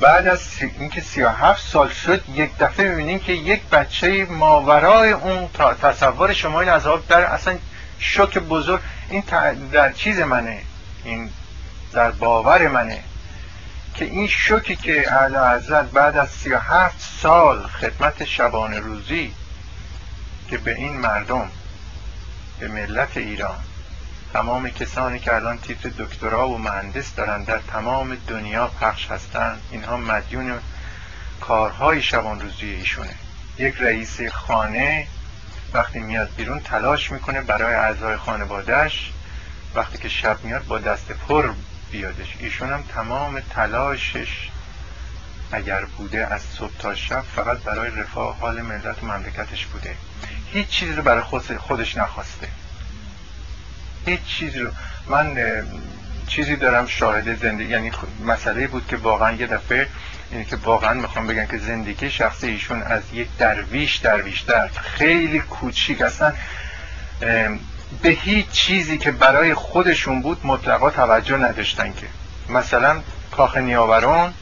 [0.00, 0.40] بعد از
[0.78, 5.48] اینکه سی هفت سال شد یک دفعه می‌بینیم که یک بچه ماورای اون
[5.82, 7.58] تصور شما این عذاب در اصلا
[7.98, 8.80] شک بزرگ.
[9.10, 9.22] این
[9.72, 10.62] در چیز منه.
[11.04, 11.30] این
[11.92, 13.02] در باور منه.
[13.94, 19.32] که این شوکی که اعلی حضرت بعد از سی هفت سال خدمت شبانه روزی
[20.50, 21.50] که به این مردم
[22.60, 23.58] به ملت ایران
[24.32, 29.96] تمام کسانی که الان تیتر دکترا و مهندس دارن در تمام دنیا پخش هستند اینها
[29.96, 30.60] مدیون
[31.40, 33.14] کارهای شبان روزی ایشونه.
[33.58, 35.06] یک رئیس خانه
[35.72, 39.12] وقتی میاد بیرون تلاش می‌کنه برای اعضای خانوادهش
[39.74, 41.52] وقتی که شب میاد با دست پر
[41.90, 42.36] بیادش.
[42.38, 44.48] ایشون هم تمام تلاشش
[45.52, 49.94] اگر بوده از صبح تا شب فقط برای رفاه حال ملت و مملکتش بوده.
[50.52, 51.22] هیچ چیزی رو برای
[51.58, 52.48] خودش نخواسته.
[54.08, 54.70] هیچ چیزی رو
[55.06, 55.36] من
[56.28, 57.90] چیزی دارم شاهد زندگی یعنی
[58.26, 59.88] مسئله بود که واقعا یه دفعه
[60.30, 66.02] اینه که واقعا می‌خوام بگم که زندگی شخصی ایشون از یک درویش درویشتر خیلی کوچیک
[66.02, 66.32] اصلا
[68.02, 72.06] به هیچ چیزی که برای خودشون بود مطلقا توجه نداشتن که.
[72.52, 73.00] مثلا
[73.36, 74.34] کاخ نیاوران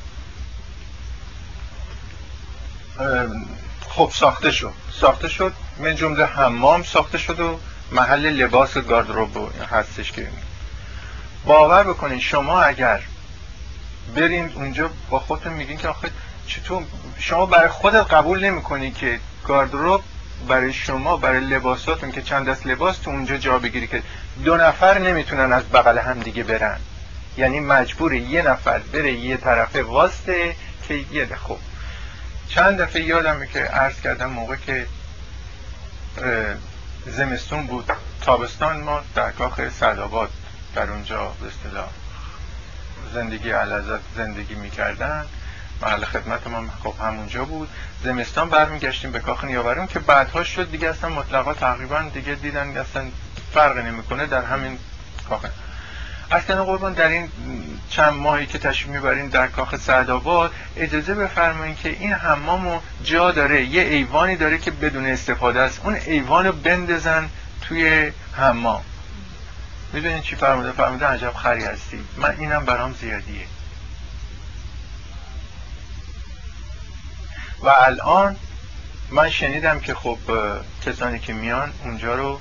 [3.88, 4.72] خب ساخته شد.
[5.00, 5.52] ساخته شد.
[5.78, 7.60] من جمله حمام ساخته شد و
[7.91, 10.28] محل لباس گاردروب هستش که
[11.45, 13.03] باور بکنین شما اگر
[14.16, 16.11] برین اونجا با خودتون میگین که آخه
[16.47, 16.82] چطور
[17.18, 20.03] شما برای خودت قبول نمی‌کنی که گاردروب
[20.49, 24.03] برای شما برای لباساتون که چند دست لباس تو اونجا جا بگیری که
[24.45, 26.78] دو نفر نمی‌تونن از بغل هم دیگه برن.
[27.37, 30.57] یعنی مجبور یه نفر بره یه طرفه واسطه
[30.89, 31.59] که یه خوب
[32.49, 34.87] چند دفعه یادمه که عرض کردم موقع که
[37.07, 37.92] زمستون بود.
[38.20, 40.30] تابستان ما در کاخ سعدآباد
[40.74, 41.88] در اونجا به اصطلاح
[43.14, 45.26] زندگی علازت زندگی می‌کردن.
[45.82, 47.68] محل خدمت ما خب همونجا بود.
[48.04, 53.04] زمستان برمیگشتیم به کاخ نیاورون که بعدها شد دیگه اصلا مطلقا تقریبا دیگه دیدن اصلا
[53.52, 54.78] فرق نمی‌کنه در همین
[55.28, 55.44] کاخ.
[56.31, 57.29] اصلا قربان در این
[57.91, 63.64] چند ماهی که تشریف می‌برین در کاخ سعدآباد اجازه بفرمایید که این حمامو جا داره
[63.64, 65.81] یه ایوانی داره که بدون استفاده است.
[65.85, 67.29] اون ایوانو بندازن
[67.62, 68.83] توی حمام.
[69.93, 72.05] می‌دونین چی فرموده؟ فرموده عجب خری هستی.
[72.16, 73.47] من اینم برام زیادیه.
[77.62, 78.37] و الان
[79.11, 80.18] من شنیدم که خب
[80.87, 82.41] کسانی که میان اونجا رو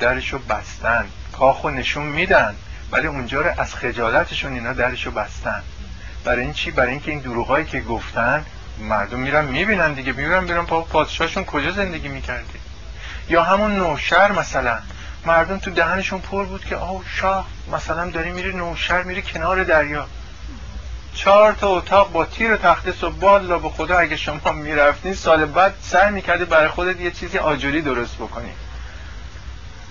[0.00, 2.54] درشو بستن کاخو نشون میدن.
[2.92, 5.62] ولی اونجا رو از خجالتشون اینا درشو بستن.
[6.24, 8.44] برای این چی؟ برای اینکه این دروغایی که گفتن
[8.78, 10.12] مردم میرن می‌بینن دیگه.
[10.12, 12.44] می‌بینن بیرن پا پادشاهشون کجا زندگی می‌کرده
[13.28, 14.78] یا همون نوشر مثلا.
[15.24, 20.06] مردم تو دهنشون پر بود که آه شاه مثلا داری میری نوشر میری کنار دریا.
[21.14, 25.74] چهار تا اتاق با تیر تخته و بالا به خدا اگه شما می‌رفتین سال بعد
[25.82, 28.50] سر می‌کردی برای خودت یه چیزی آجوری درست بکنی.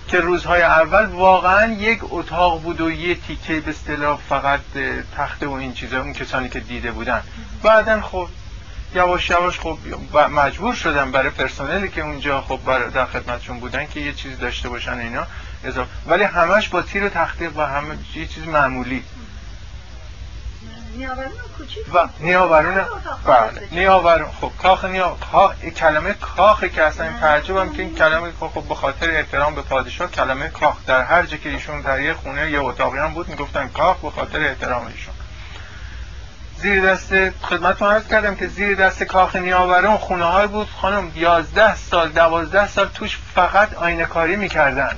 [0.08, 4.60] که روزهای اول واقعا یک اتاق بود و یه تیکه به اصطلاح فقط
[5.16, 7.22] تخته و این چیزا اون کسانی که دیده بودن.
[7.62, 8.28] بعدا خب
[8.94, 9.78] یواش یواش خب
[10.30, 12.60] مجبور شدن برای پرسنلی که اونجا خب
[12.94, 15.26] در خدمتشون بودن که یه چیز داشته باشن اینا.
[16.06, 19.04] ولی همش با تیر و تخته و همه یه چیز معمولی.
[21.94, 22.84] و نیاورون
[23.24, 25.16] بله نیاورون خب کاخ نیا
[25.76, 30.10] کلمه کاخ که اصلا این تعجبم که این کلمه خب به خاطر احترام به پادشاه
[30.10, 33.68] کلمه کاخ در هر جا که ایشون در یه خونه یه اتاقی هم بود می‌گفتن
[33.68, 35.14] کاخ به خاطر احترام ایشون.
[36.58, 40.68] زیر دست خدمتتون عرض کردم که زیر دست کاخ نیاورون خونه های بود.
[40.80, 44.96] خانم 11 سال 12 سال توش فقط آینه کاری می‌کردن.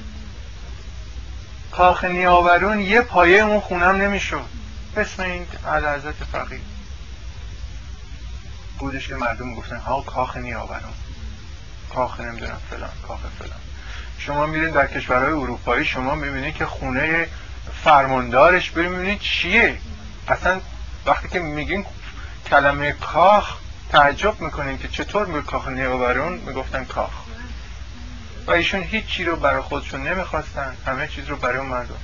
[1.73, 4.60] کاخ نیاورون یه پایه اون خونم نمی‌شد.
[4.97, 6.63] اسم این حضرت فقید
[8.79, 10.95] بودش که مردم گفتن ها کاخ نیاوران
[11.95, 13.61] کاخ نمی‌دونم فلان کاخ فلان.
[14.19, 17.29] شما میرین در کشورهای اروپایی شما می‌بینید که خونه
[17.85, 19.79] فرماندارش بریم چیه.
[20.29, 20.61] اصلا
[21.07, 21.87] وقتی که میگین
[22.51, 23.57] کلمه کاخ
[23.91, 27.11] تعجب می‌کنین که چطور می کاخ نیاورون؟ می‌گفتن کاخ.
[28.47, 31.99] و ایشون هیچ چی رو برای خودشون نمی‌خواستن همه چیز رو برای مردم.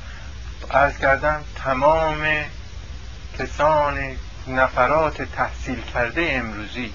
[0.71, 2.27] عرض کردم تمام
[3.39, 3.99] کسان
[4.49, 6.93] نفرات تحصیل کرده امروزی.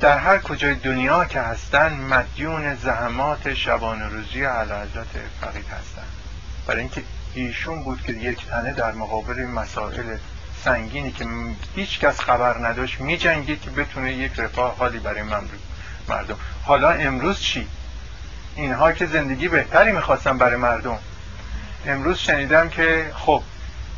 [0.00, 5.06] در هر کجای دنیا که هستن مدیون زحمات شبان روزی حضرت
[5.40, 6.02] فقید هستن.
[6.66, 7.02] برای اینکه
[7.34, 10.16] ایشون بود که یک تنه در مقابل مسائل
[10.64, 11.26] سنگینی که
[11.74, 15.22] هیچ کس خبر نداشت می جنگید که بتونه یک رفاه حالی برای
[16.08, 16.36] مردم.
[16.64, 17.66] حالا امروز چی؟
[18.56, 20.98] اینها که زندگی بهتری می‌خواستن برای مردم.
[21.86, 23.42] امروز شنیدم که خب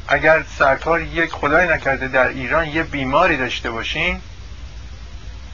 [0.09, 4.20] اگر سرکار یک خدای نکرده در ایران یه بیماری داشته باشین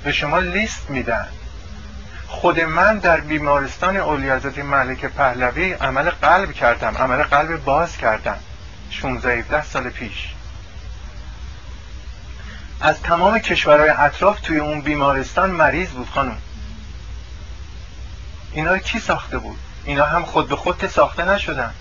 [0.05, 1.29] به شما لیست میدن.
[2.29, 8.39] خود من در بیمارستان اولی حضرت ملک پهلوی عمل قلب کردم عمل قلب باز کردم
[8.91, 10.29] 16 17 سال پیش.
[12.81, 16.39] از تمام کشورهای اطراف توی اون بیمارستان مریض بود خانم.
[18.53, 21.75] اینا کی ساخته بود؟ اینا هم خود به خود ساخته نشدن.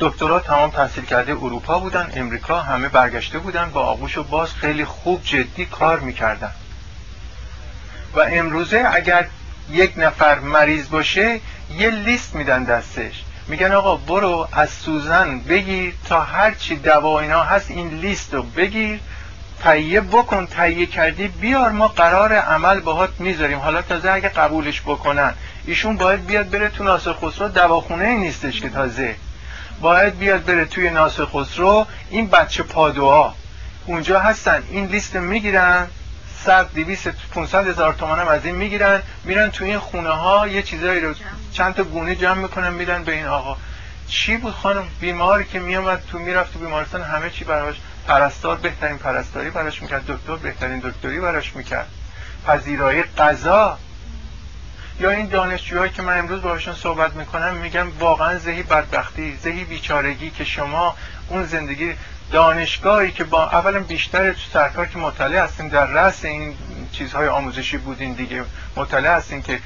[0.00, 4.84] دکترا تمام تحصیل کرده اروپا بودن امریکا همه برگشته بودن با آغوش و باز خیلی
[4.84, 6.50] خوب جدی کار می‌کردن.
[8.14, 9.26] و امروزه اگر
[9.70, 11.40] یک نفر مریض باشه
[11.78, 13.24] یه لیست میدن دستش.
[13.46, 18.42] میگن آقا برو از سوزن بگیر تا هر چی دوا اینا هست این لیست رو
[18.42, 19.00] بگیر.
[19.62, 23.58] تهیه بکن تهیه کردی بیار ما قرار عمل باهات می‌ذاریم.
[23.58, 25.34] حالا تازه اگه قبولش بکنن.
[25.66, 29.14] ایشون باید بیاد بره تو ناصر خسرو دواخونه نیستش که تازه.
[29.80, 33.34] باید بیاد بره توی ناصر خسرو این بچه پادوها.
[33.86, 34.62] اونجا هستن.
[34.70, 35.86] این لیست می‌گیرن.
[36.44, 39.02] صد دیویست 500 هزار تومان هم از این می‌گیرن.
[39.24, 41.14] میرن توی این خونه ها یه چیزایی رو
[41.52, 43.56] چند تا گونه جمع می‌کنن میدن به این آقا.
[44.08, 47.76] چی بود خانم؟ بیماری که میامد تو می‌رفت تو بیمارستان همه چی براش
[48.06, 50.06] پرستار بهترین پرستاری براش می‌کرد.
[50.06, 51.88] دکتر بهترین دکتری براش می‌کرد.
[52.46, 53.78] پذیرایی قضا.
[55.00, 60.30] یا این دانشجوهایی که من امروز باشون صحبت می‌کنم میگم واقعا زهی بدبختی زهی بیچارگی
[60.30, 60.96] که شما
[61.28, 61.92] اون زندگی
[62.32, 66.54] دانشگاهی که با اولا بیشتر تو سرکار که مطالعه هستین در رأس این
[66.92, 68.44] چیزهای آموزشی بودین دیگه
[68.76, 69.60] مطالعه هستین که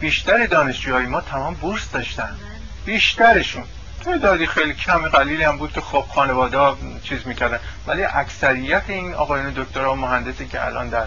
[0.00, 2.36] بیشتر دانشجوهای ما تمام بورس داشتن.
[2.84, 3.64] بیشترشون.
[4.04, 6.58] تعدادی خیلی کم قلیلی هم بود که خب خانواده
[7.02, 7.58] چیز می‌کردن.
[7.86, 11.06] ولی اکثریت این آقایان دکترها و مهندسی که الان در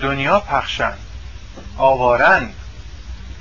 [0.00, 0.92] دنیا پخشن
[1.78, 2.50] آوارن.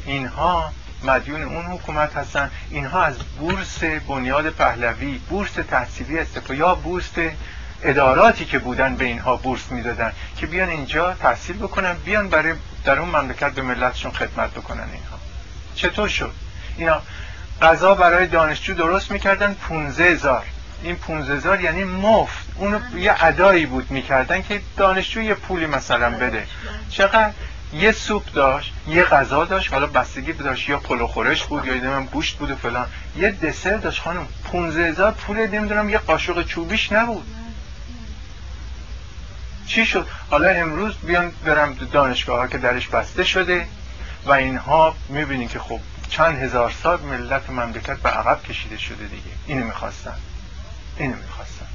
[0.05, 0.71] اینها
[1.03, 2.51] مدیون اون حکومت هستن.
[2.69, 7.09] اینها از بورس بنیاد پهلوی بورس تحصیلی استفاده یا بورس
[7.83, 12.53] اداراتی که بودن به اینها بورس می‌دادن که بیان اینجا تحصیل بکنن بیان برای
[12.85, 15.17] در اون مملکت به ملتشون خدمت بکنن اینها.
[15.75, 16.31] چطور شد؟
[16.77, 17.01] اینا
[17.61, 20.45] غذا برای دانشجو درست می‌کردن 15 هزار.
[20.83, 22.45] این 15 هزار یعنی مفت.
[22.55, 26.47] اونو یه ادایی بود می‌کردن که دانشجو یه پولی مثلا بده.
[26.89, 27.31] چقدر؟
[27.73, 32.05] یه سوپ داشت یه غذا داشت حالا بستگی داشت یا پلو خورش بود یا من
[32.05, 32.87] گوشت بود و فلان.
[33.17, 37.25] یه دسر داشت خانم 15 هزار پول نمی‌دونم یه قاشق چوبیش نبود.
[39.67, 43.67] چی شد؟ حالا امروز بیان برم دانشگاه ها که درش بسته شده
[44.25, 45.79] و اینها می‌بینین که خب
[46.09, 49.31] چند هزار سال ملت مملکت به عقب کشیده شده دیگه.
[49.47, 50.15] اینو می‌خواستن
[50.97, 51.65] اینو می‌خواستن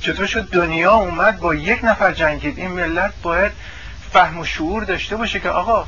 [0.00, 3.52] چطور شد دنیا اومد با یک نفر جنگید؟ این ملت باید
[4.12, 5.86] فهم و شعور داشته باشه که آقا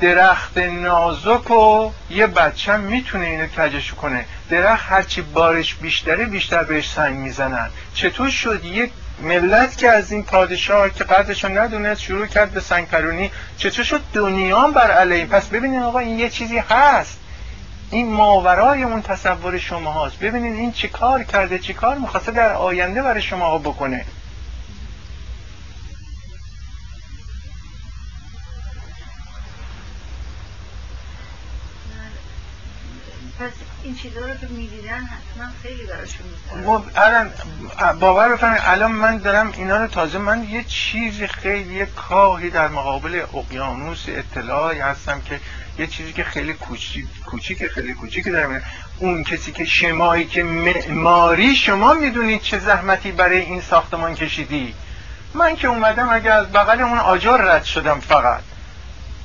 [0.00, 4.24] درخت نازک و یه بچه می‌تونه اینو کجش کنه.
[4.50, 7.70] درخت هرچی بارش بیشتره بیشتر بهش سنگ می‌زنن.
[7.94, 8.90] چطور شد یک
[9.22, 14.00] ملت که از این پادشاه که قدرشو ندونست شروع کرد به سنگ پرونی چطور شد
[14.12, 17.18] دنیا بر علیه؟ پس ببینید آقا این یه چیزی هست.
[17.90, 22.52] این ماورای اون تصور شما هاست ببینید این چی کار کرده چی کار می‌خواسته در
[22.52, 24.04] آینده برای شما بکنه.
[33.84, 36.26] این چیزا رو که می‌دیدن حتما خیلی براشون
[36.96, 37.30] الان
[38.00, 42.68] باور بفرمایید الان من دارم اینا رو تازه من یه چیزی خیلی یه کاهی در
[42.68, 45.40] مقابل اقیانوس اطلاعی هستم که
[45.78, 48.62] یه چیزی که خیلی کوچیک کوچیک خیلی کوچیک دارم
[48.98, 54.74] اون کسی که شمایی که معماری شما می‌دونید چه زحمتی برای این ساختمان کشیدی؟
[55.34, 58.51] من که اومدم اگر از بغل اون آجر رد شدم فقط.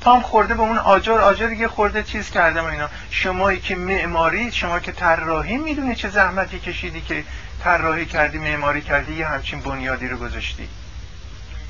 [0.00, 2.88] پام خورده به اون آجر آجر دیگه خورده چیز کردم اینا.
[3.10, 7.24] شمایی که معماری شما که طراحی می‌دونی چه زحمتی کشیدی که
[7.64, 10.68] طراحی کردی معماری کردی یه همچین بنیادی رو گذاشتی.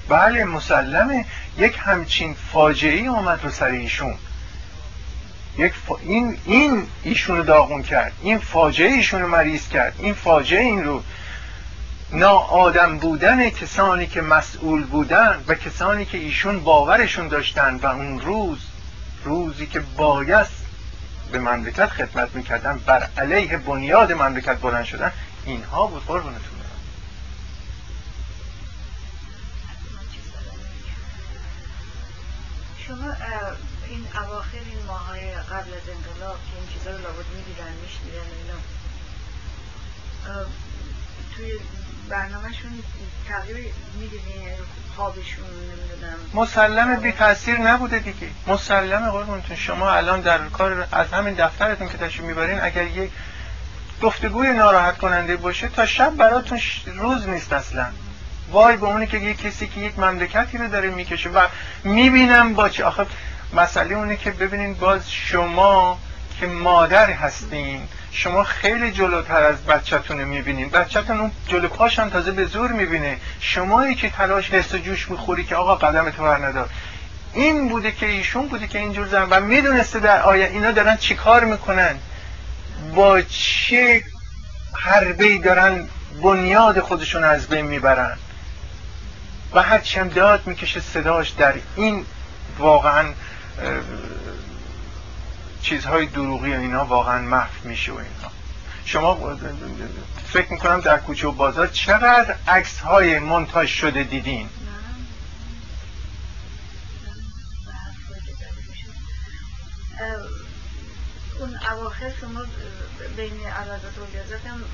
[0.08, 1.24] بله مسلمه.
[1.58, 4.14] یک همچین فاجعه اومد رو سر ایشون.
[5.58, 5.72] یک
[6.02, 8.12] این این ایشونو داغون کرد.
[8.22, 9.94] این فاجعه ایشونو مریض کرد.
[9.98, 11.02] این فاجعه این رو
[12.50, 18.58] آدم بودن کسانی که مسئول بودن و کسانی که ایشون باورشون داشتن و اون روز
[19.24, 20.46] روزی که باید
[21.32, 25.12] به مملکت خدمت می‌کردن بر علیه بنیاد مملکت بلند شدن
[25.44, 26.06] اینها بود.
[26.06, 26.58] قربونتون
[32.88, 33.12] شما
[33.88, 38.58] این اواخر این ماهای قبل از انقلاب که این چیزا رو لابد می‌دیدن میشنیدن اینا
[41.36, 41.52] توی
[42.08, 42.82] برنامهشون
[43.28, 43.56] تغییر
[44.00, 44.48] می‌دیدین
[44.96, 46.18] خوابشون نمی‌دونم.
[46.34, 48.28] مسلم بی تاثیر نبوده دیگه.
[48.46, 49.56] مسلم قربونتون.
[49.56, 53.10] شما الان در کار از همین دفترتون که تشریف می‌برین اگر یک
[54.02, 57.86] گفتگوی ناراحت کننده باشه تا شب براتون روز نیست اصلا.
[58.50, 61.46] وای به اونی که یک کسی که یک مملکتی رو داره می‌کشه و
[61.84, 63.06] می‌بینم با چه آخه
[63.52, 65.98] مسئله اونه که ببینین باز شما
[66.40, 70.68] که مادر هستین شما خیلی جلوتر از بچهتون رو می‌بینین.
[70.68, 73.16] بچهتون اون جلو پاشم تازه به زور می‌بینه.
[73.40, 76.68] شمایی که تلاش حس و جوش می‌خوری که آقا قدم تو ندار
[77.32, 81.44] این بوده که ایشون بوده که اینجور زن و می‌دونسته در آیا اینا دارن چیکار
[81.44, 81.98] می‌کنن.
[82.94, 84.02] با چه
[84.74, 85.88] حربه دارن
[86.22, 88.18] بنیاد خودشون از بین می‌برن.
[89.54, 92.06] و هرچی هم داد می‌کشه صداش در این
[92.58, 93.04] واقعا
[95.62, 98.30] چیزهای دروغی و اینا واقعا محو میشه و اینا.
[98.84, 99.38] شما
[100.26, 104.48] فکر می‌کنم در کوچه و بازار چقدر عکس های منتاج شده دیدین؟
[111.40, 112.40] اون اواخر شما
[113.16, 114.64] بین عرضات و هم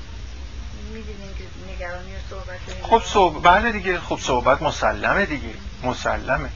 [0.93, 2.59] می‌دیدین که نگرانی صحبت
[2.89, 5.53] خب صحبت بله دیگه خب صحبت مسلمه دیگه
[5.83, 6.49] مسلمه.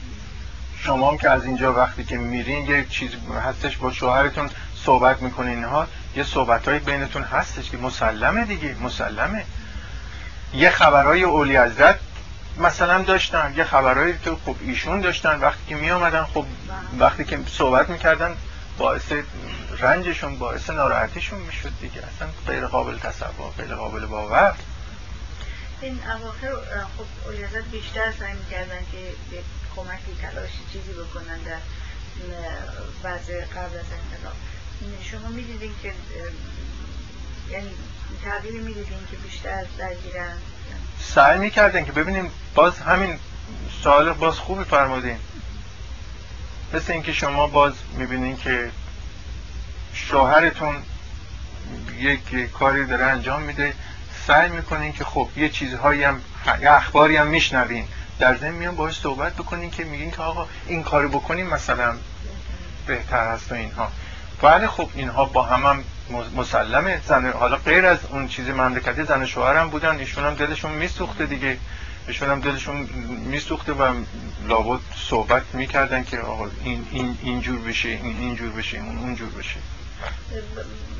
[0.84, 3.10] شما هم که از اینجا وقتی که میرین یه چیز
[3.44, 4.50] هستش با شوهرتون
[4.84, 5.64] صحبت می‌کنین.
[5.64, 5.86] ها
[6.16, 9.44] یه صحبت های بینتون هستش که مسلمه دیگه مسلمه.
[10.54, 11.98] یه خبرهای اولی حضرت
[12.58, 16.44] مثلا داشتن یه خبرهایی که خب ایشون داشتن وقتی که می آمدن خب
[16.98, 18.36] وقتی که صحبت می‌کردن
[18.78, 19.12] باعث
[19.78, 22.02] رنجشون باعث ناراحتیشون می‌شد دیگه.
[22.16, 24.54] اصلا غیر قابل تصور غیر قابل باور.
[25.82, 26.52] این اواخر
[26.96, 28.98] خب اولیازت بیشتر سعی می‌کردن که
[29.76, 31.58] کمکی تلاشی چیزی بکنن در
[33.04, 34.36] وضع قبل از انقلاب.
[35.02, 35.92] شما می‌دیدین که
[37.50, 37.70] یعنی
[38.24, 40.38] تغییر می‌دیدین که بیشتر درگیرن؟
[41.00, 43.18] سعی می‌کردن که ببینیم باز همین
[43.82, 45.16] سوال باز خوبی فرمودین
[46.74, 48.70] مثل اینکه شما باز می‌بینین که
[49.94, 50.82] شوهرتون
[51.98, 53.74] یک کاری داره انجام میده.
[54.26, 56.20] سعی می‌کنین که خب یه چیزهایی هم
[56.62, 57.84] یه اخباری هم میشنوین.
[58.18, 61.96] در ضمن میان باهاش صحبت بکنین که میگین که آقا این کارو بکنیم مثلا
[62.86, 63.92] بهتر هست و اینها.
[64.42, 65.84] بله خب اینها با هم, هم
[66.36, 71.26] مسلمه زن حالا غیر از اون چیزی مملکتی زن شوهرم بودن ایشون هم دلشون میسوخته
[71.26, 71.58] دیگه.
[72.06, 72.76] ایشون هم دلشون
[73.24, 73.94] میسوخته و
[74.48, 79.56] لابد صحبت می‌کردن که آقا این این اینجور بشه این اینجور بشه اون اونجور بشه.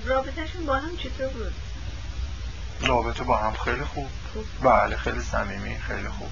[0.06, 1.52] رابطهشون با هم چطور بود؟
[2.82, 4.09] رابطه با هم خیلی خوب.
[4.62, 6.31] بله خیلی صمیمی خیلی خوب.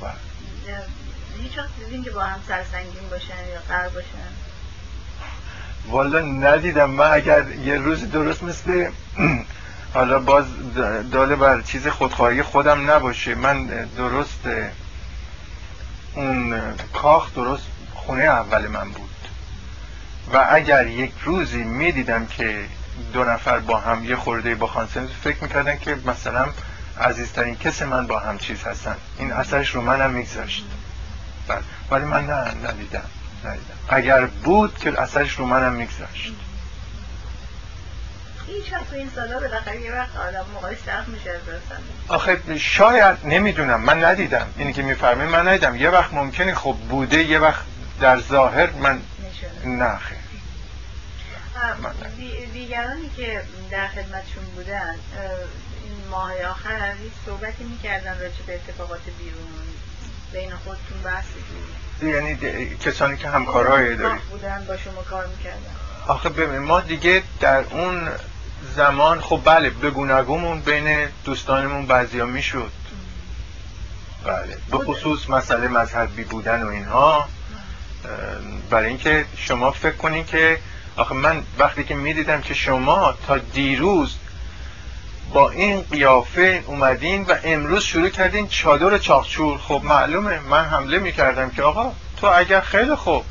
[0.00, 0.12] بله.
[1.42, 4.06] هیچ وقت دیدین که با هم سرسنگین باشن یا قرار باشن.
[5.88, 6.90] والا ندیدم.
[6.90, 8.90] من اگر یه روز درست مثل
[9.94, 10.44] حالا باز
[11.12, 13.34] داله بر چیز خودخواهی خودم نباشه.
[13.34, 13.66] من
[13.96, 14.40] درست
[16.14, 16.60] اون
[16.92, 19.10] کاخ درست خونه اول من بود.
[20.32, 22.64] و اگر یک روزی می‌دیدم که
[23.12, 26.48] دو نفر با هم یه خورده با خانسنز فکر می‌کردن که مثلا
[27.00, 28.96] عزیزترین کس من با هم چیز هستن.
[29.18, 30.64] این اثرش رو منم میگذاشت.
[31.48, 31.60] بله.
[31.90, 33.02] ولی من نه ندیدم.
[33.44, 33.74] ندیدم.
[33.88, 36.32] اگر بود که اثرش رو منم میگذاشت.
[38.92, 40.44] این سالا بالاخره یه وقت آدم
[40.86, 41.30] سخت میشه
[42.08, 43.80] آخه شاید نمی‌دونم.
[43.80, 44.46] من ندیدم.
[44.56, 45.76] اینی که میفرمایید من ندیدم.
[45.76, 47.64] یه وقت ممکنه خب بوده یه وقت
[48.00, 49.00] در ظاهر من
[49.64, 50.18] نه خیر.
[52.52, 54.94] دیگرانی که در خدمتشون بودن
[55.84, 59.46] این ماه آخر هیچ صحبتی می‌کردن راجع به اتفاقات بیرون.
[60.32, 61.38] بین خودتون بحثی
[62.02, 65.76] یعنی کسانی که همکارهای داری بودن با شما کار می‌کردن.
[66.06, 68.08] آخه ببین ما دیگه در اون
[68.76, 72.72] زمان خب بله بگونگومون بین دوستانمون بعضیا می‌شد.
[74.24, 77.28] بله به خصوص مسئله مذهبی بودن و اینها
[78.70, 80.58] برای اینکه شما فکر کنین که
[80.96, 84.16] آخه من وقتی که می‌دیدم که شما تا دیروز
[85.32, 91.50] با این قیافه اومدین و امروز شروع کردین چادر چاخچور خب معلومه من حمله می‌کردم
[91.50, 93.24] که آقا تو اگر خیلی خوب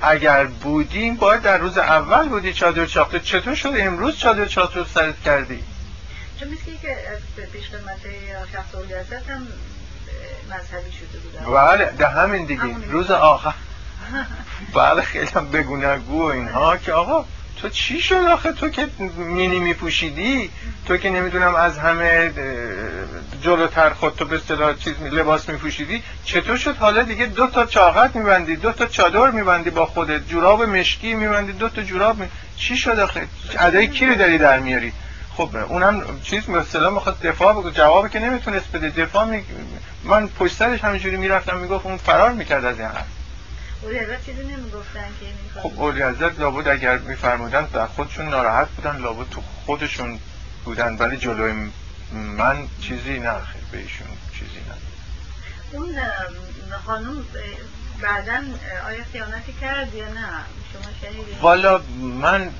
[0.00, 5.22] اگر بودیم باید در روز اول بودی چادر چاخچور چطور شد امروز چادر چاخچور سرت
[5.22, 5.64] کردی؟
[6.40, 6.96] چون مثل که
[7.52, 8.00] پیش خدمت
[8.52, 8.74] شخص
[9.28, 9.46] هم
[10.50, 13.54] مذهبی شده بودن بله ده همین دیگه روز آخر.
[14.74, 17.24] بله خیلی هم بگونگو و اینها که آقا
[17.56, 20.50] تو چی شد آخه؟ تو که مینی میپوشیدی؟
[20.86, 22.32] تو که نمی‌دونم از همه
[23.42, 28.16] جلوتر خود تو به اصطلاح چیز لباس میپوشیدی چطور شد؟ حالا دیگه دو تا چاقت
[28.16, 32.26] میبندی دو تا چادر میبندی با خودت جوراب مشکی میبندی دو تا جوراب می...
[32.56, 33.26] چی شد آخه؟
[33.58, 34.92] ادای کی رو داری در میاری؟
[35.36, 39.42] خب اونم چیز مثلا می‌خواد دفاع بگو جوابی که نمی‌تونست بده دفاع می...
[40.04, 43.06] من پشت سرش همینجوری می‌رفتم می‌گفت اون فرار می‌کرد از این حرف.
[45.62, 50.18] خب اولی حضرت لابد اگر میفرمودن در خودشون ناراحت بودن لابد تو خودشون
[50.64, 51.70] بودن ولی جلوی
[52.12, 53.34] من چیزی نه
[53.72, 54.06] به ایشون
[54.38, 54.76] چیزی نه.
[55.72, 55.98] اون
[56.86, 57.24] خانوم
[58.02, 58.40] بعدا
[58.86, 60.28] آیا خیانتی کرد یا نه؟
[60.72, 61.80] شما والا
[62.22, 62.50] من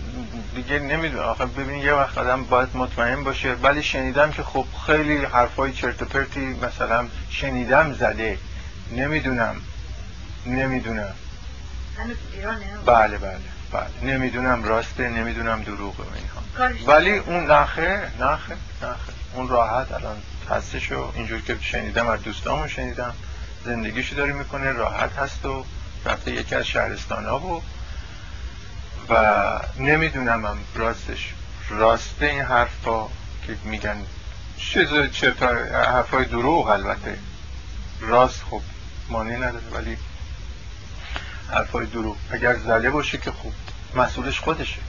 [0.55, 1.25] دیگه نمی‌دونم.
[1.25, 3.55] آخه ببین یه وقت آدم باید مطمئن باشه.
[3.55, 8.39] ولی شنیدم که خب خیلی حرفای چرت و پرتی مثلا شنیدم زده.
[8.93, 9.57] نمی‌دونم.
[10.47, 11.14] نمی‌دونم.
[12.86, 13.39] بله بله
[13.73, 14.12] بله.
[14.12, 19.12] نمی‌دونم راسته نمی‌دونم دروغه اینها ولی اون نخه نخه نخه.
[19.35, 20.16] اون راحت الان
[20.51, 23.14] هستش و اینجور که شنیدم از دوستامو شنیدم.
[23.64, 25.64] زندگیشو داری می‌کنه راحت هست و
[26.05, 27.62] رفته یکی از شهرستان ها و
[29.09, 31.35] و نمی‌دونم هم راستش.
[31.68, 33.05] راسته این حرفا
[33.47, 33.97] که میگن.
[34.59, 35.47] چیز چرتا
[35.93, 37.18] حرفای دروغ البته.
[38.01, 38.62] راست خب
[39.09, 39.68] مانع نداره.
[39.73, 39.97] ولی
[41.51, 42.16] حرفای دروغ.
[42.31, 43.52] اگر زله باشه که خوب.
[43.94, 44.81] مسئولش خودشه.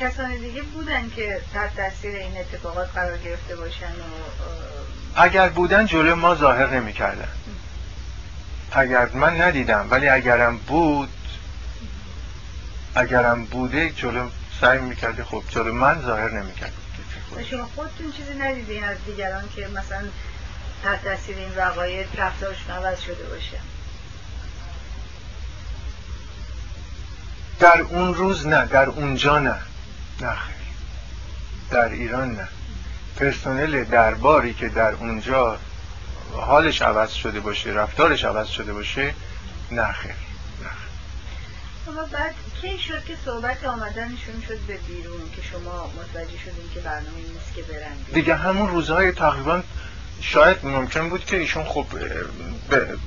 [0.00, 6.16] کسان دیگه بودن که تحت تاثیر این اتفاقات قرار گرفته باشن و اگر بودن جلو
[6.16, 7.28] ما ظاهر نمی کردن
[8.72, 11.08] اگر من ندیدم ولی اگرم بود
[12.94, 14.28] اگرم بوده جلو
[14.60, 16.72] سعی می‌کرده خب جلو من ظاهر نمی‌کرد
[17.50, 20.02] شما خودتون چیزی ندیدین از دیگران که مثلا
[20.82, 23.58] تحت تاثیر این وقایع رفتارشون عوض شده باشه؟
[27.60, 29.56] در اون روز نه در اونجا نه.
[30.20, 30.36] نه
[31.70, 32.48] در ایران نه.
[33.16, 35.58] پرسنل درباری که در اونجا
[36.32, 39.14] حالش عوض شده باشه رفتارش عوض شده باشه
[39.70, 40.12] نه خیر.
[41.88, 46.80] اما بعد کی شد که صحبت آمدنشون شد به بیرون که شما متوجه شدین که
[46.80, 49.62] برنامه نیست که برن دیگه همون روزهای تقریبا
[50.20, 51.86] شاید ممکن بود که ایشون خب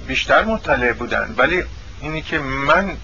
[0.08, 1.36] بیشتر مطلع بودن.
[1.38, 1.64] ولی
[2.02, 2.98] اینی که من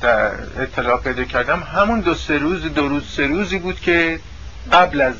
[0.00, 0.32] در
[0.62, 4.20] اطلاع پیدا کردم همون دو سه روز دو روز سه روزی بود که
[4.72, 5.14] قبل از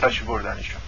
[0.00, 0.80] تشریف بردنشون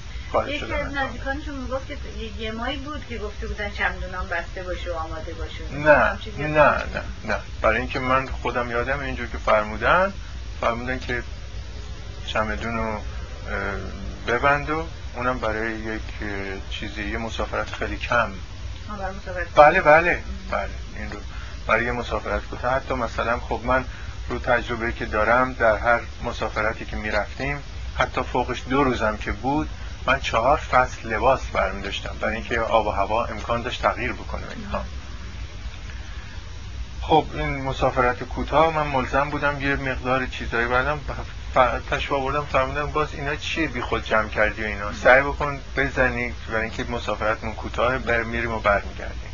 [0.47, 1.97] یکی از نزدیکانشون می‌گفت که
[2.39, 5.73] یه مایی بود که گفته بودن چمدونان بسته باشه و آماده باشه.
[5.73, 6.19] نه
[6.49, 7.37] نه نه نه.
[7.63, 10.13] برای اینکه من خودم یادم اینجور که فرمودن
[10.61, 11.23] فرمودن که
[12.27, 13.01] چمدون رو
[14.27, 16.03] ببند و اونم برای یک
[16.71, 18.31] چیزی یه مسافرت خیلی کم.
[19.57, 21.21] بله بله بله این رو.
[21.69, 22.75] برای مسافرت کوتاه.
[22.75, 23.85] حتی مثلا خب من
[24.29, 27.63] رو تجربه که دارم در هر مسافرتی که می‌رفتیم
[27.99, 29.69] حتی فوقش دو روزم که بود
[30.07, 34.43] من چهار فصل لباس برمی داشتم برای اینکه آب و هوا امکان داشت تغییر بکنه
[34.57, 34.85] اینها.
[37.01, 41.01] خب این مسافرت کوتاه من ملزم بودم یه مقدار چیزایی بردم.
[41.91, 46.35] تشوا بردم فرمودم باز اینا چیه بی خود جمع کردی و اینا؟ سعی بکن بزنی
[46.49, 49.28] برای اینکه مسافرتمون کوتاه بر میریم و برمیگردیم.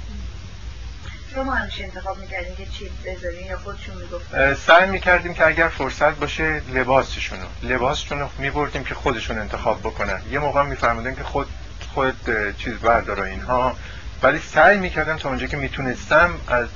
[1.35, 6.15] شما همیشه انتخاب می‌کردیم که چی بذارین یا خودشون می‌گفتن؟ سعی می‌کردیم که اگر فرصت
[6.15, 10.23] باشه لباسشونو لباسشونو میبردیم که خودشون انتخاب بکنن.
[10.31, 11.47] یه موقع میفرمودن که خود
[11.95, 12.17] خود
[12.59, 13.77] چیز بردار اینها.
[14.23, 16.69] ولی سعی می‌کردم تا اونجا که می‌تونستم از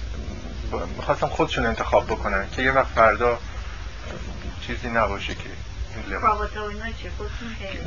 [0.97, 3.39] می‌خواستم خودشون انتخاب بکنن که یه وقت فردا
[4.67, 5.51] چیزی نباشه که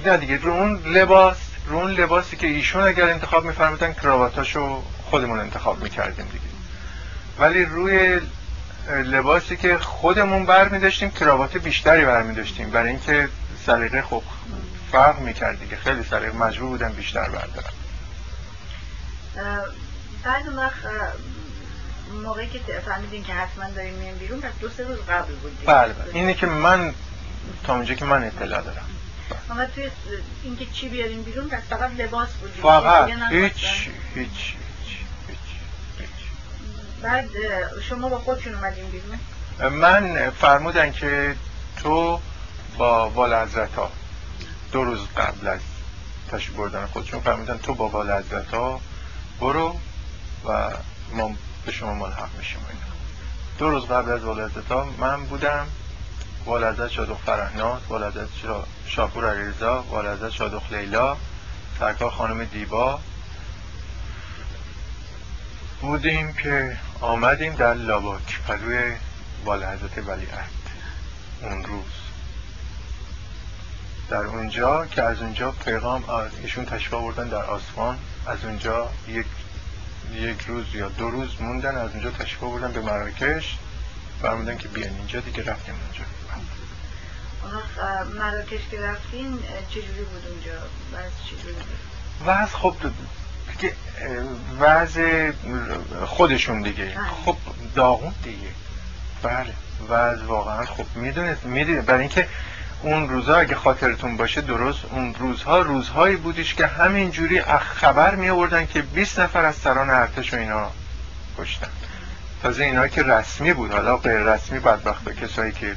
[0.05, 1.37] نه دیگه رو اون لباس
[1.67, 6.50] رو اون لباسی که ایشون اگر انتخاب میفرمودن کراواتاشو خودمون انتخاب می‌کردیم دیگه.
[7.39, 8.19] ولی روی
[8.87, 13.29] لباسی که خودمون بر می داشتیم کراوات بیشتری بر می داشتیم برای اینکه
[13.65, 14.23] سلیقه خوب
[14.91, 15.75] فرق می کرد دیگه.
[15.75, 17.73] خیلی سلیقه مجبور بودم بیشتر بردارم.
[20.23, 20.75] بعد اون وقت
[22.23, 25.93] موقعی که فهمیدین که حتما داریم میان بیرون پس دو سه روز قبل بودیم بله
[25.93, 26.15] بله.
[26.15, 26.93] اینه که من
[27.63, 28.85] تا اونجا که من اطلاع دارم.
[29.51, 29.89] اما توی
[30.43, 34.55] اینکه چی بیاریم بیرون پس فقط لباس بودیم فقط هیچ هیچ.
[37.01, 37.29] بعد
[37.89, 39.19] شما با خودشون اومدین بیرون؟
[39.71, 41.35] من فرمودن که
[41.77, 42.19] تو
[42.77, 43.91] با وال ها
[44.71, 45.59] دو روز قبل از
[46.31, 48.23] تشریف بردن خودشون فرمودن تو با وال
[48.53, 48.81] ها
[49.39, 49.75] برو
[50.45, 50.69] و
[51.13, 51.31] ما
[51.65, 52.59] به شما ملحق میشیم
[53.57, 55.67] دو روز قبل از وال ها من بودم
[56.45, 58.27] والدت شادخ فرهناز والدت
[58.85, 61.17] شاپور علیرضا والدت شادخ لیلا
[61.79, 62.99] سرکار خانم دیبا
[65.81, 68.93] بودیم که آمدیم در لاباک پلوی
[69.45, 70.49] بالا حضرت ولیعت
[71.41, 71.91] اون روز.
[74.09, 76.03] در اونجا که از اونجا پیغام
[76.41, 77.97] ایشون تشریف آوردن در آسمان
[78.27, 79.25] از اونجا یک
[80.13, 83.57] یک روز یا دو روز موندن از اونجا تشریف آوردن به مراکش.
[84.21, 86.05] فرمودن که بیان اینجا دیگه رفتیم اونجا.
[88.19, 89.39] مراکش که رفتین
[89.69, 90.61] چجوری بود اونجا؟
[91.25, 91.65] چجوری بود؟
[92.25, 92.75] وضع خب
[93.61, 93.73] که
[94.59, 95.31] وضع
[96.05, 96.97] خودشون دیگه.
[97.25, 97.37] خب
[97.75, 98.47] داغون دیگه.
[99.23, 99.53] بله.
[99.89, 102.27] وضع واقعا خب می‌دونید می‌دونید برای اینکه
[102.81, 108.65] اون روزها اگه خاطرتون باشه درست اون روزها روزهایی بودش که همینجوری خبر می آوردن
[108.65, 110.71] که 20 نفر از سران ارتش و اینا
[111.37, 111.67] کشتن.
[112.43, 113.71] تازه اینا که رسمی بود.
[113.71, 115.75] حالا غیر رسمی بدبخت کسایی که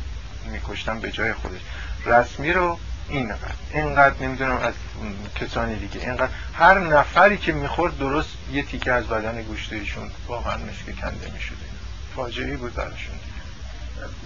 [0.53, 1.61] میکشتن به جای خودش.
[2.07, 2.79] رسمی رو
[3.09, 3.39] اینقدر
[3.75, 4.75] اینقدر نمی‌دونم از
[5.41, 6.01] کسانی دیگه.
[6.01, 11.57] اینقدر هر نفری که می‌خورد درست یه تیکه از بدن گوشتشون واقعا مثل کنده می‌شده
[12.17, 13.15] فاجعه بود براشون.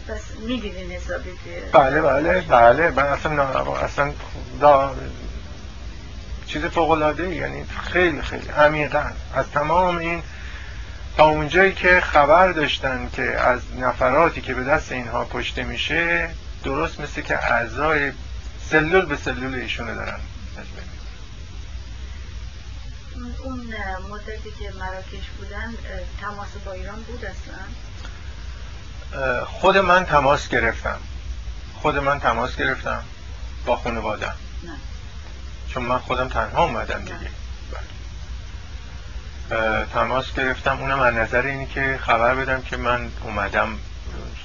[0.08, 1.30] بس می‌دیدین حسابی
[1.72, 2.90] بله بله بله.
[2.90, 4.12] من اصلا اصلا
[4.60, 4.96] دا
[6.46, 9.04] چیز فوق العاده یعنی خیلی خیلی عمیقا.
[9.34, 10.22] از تمام این
[11.16, 16.30] تا اونجایی که خبر داشتن که از نفراتی که به دست اینها کشته میشه
[16.64, 18.12] درست مثل که اعضای
[18.70, 20.20] سلول به سلول ایشونه دارن.
[23.44, 23.74] اون
[24.10, 25.74] مدتی که مراکش بودن
[26.20, 27.58] تماس با ایران بود اصلا؟
[29.44, 30.98] خود من تماس گرفتم.
[31.82, 33.04] خود من تماس گرفتم
[33.66, 34.76] با خانوادم نه.
[35.68, 37.30] چون من خودم تنها اومدم دیگه.
[39.94, 40.78] تماس گرفتم.
[40.80, 43.78] اونم از نظر اینی که خبر بدم که من اومدم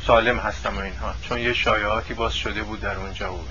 [0.08, 1.14] سالم هستم و اینها.
[1.22, 3.48] چون یه شایعاتی باز شده بود در اونجا و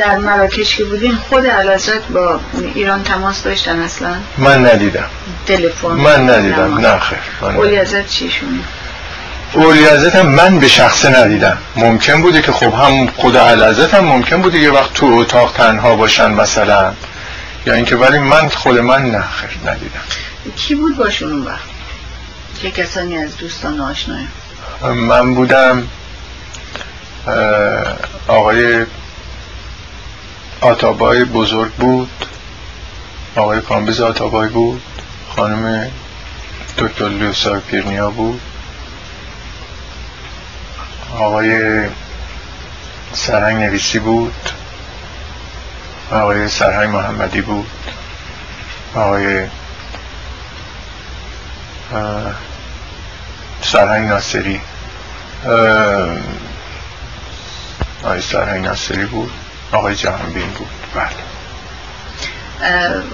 [0.00, 2.40] در مراکش که بودیم خود علازت با
[2.74, 5.04] ایران تماس داشتن اصلا؟ من ندیدم.
[5.46, 6.78] تلفن؟ من ندیدم.
[6.78, 6.98] نه.
[6.98, 7.18] خیر.
[7.42, 8.64] اولی ازت چیشون
[9.54, 11.58] اولی هم من به شخص ندیدم.
[11.76, 15.96] ممکن بوده که خب هم خود علازت هم ممکن بوده یه وقت تو اتاق تنها
[15.96, 16.92] باشن مثلا.
[17.66, 20.00] یا اینکه ولی من خود من نه خیر ندیدم.
[20.56, 21.68] کی بود باشون اون وقت؟
[22.62, 24.24] چه کسانی از دوستان آشنای
[24.94, 25.88] من بودم
[28.28, 28.86] آقای
[30.60, 32.26] آتابای بزرگ بود.
[33.36, 34.82] آقای کامبیز آتابای بود.
[35.36, 35.90] خانم
[36.78, 38.40] دکتر لوسا پیرنیا بود.
[41.14, 41.82] آقای
[43.12, 44.50] سرهنگ نویسی بود.
[46.10, 47.70] آقای سرهنگ محمدی بود.
[48.94, 49.46] آقای
[53.62, 54.60] سرهنگ ناصری.
[58.02, 59.32] آقای سرهنگ ناصری بود.
[59.72, 60.68] آقای جهانبین بود.
[60.94, 61.10] بله.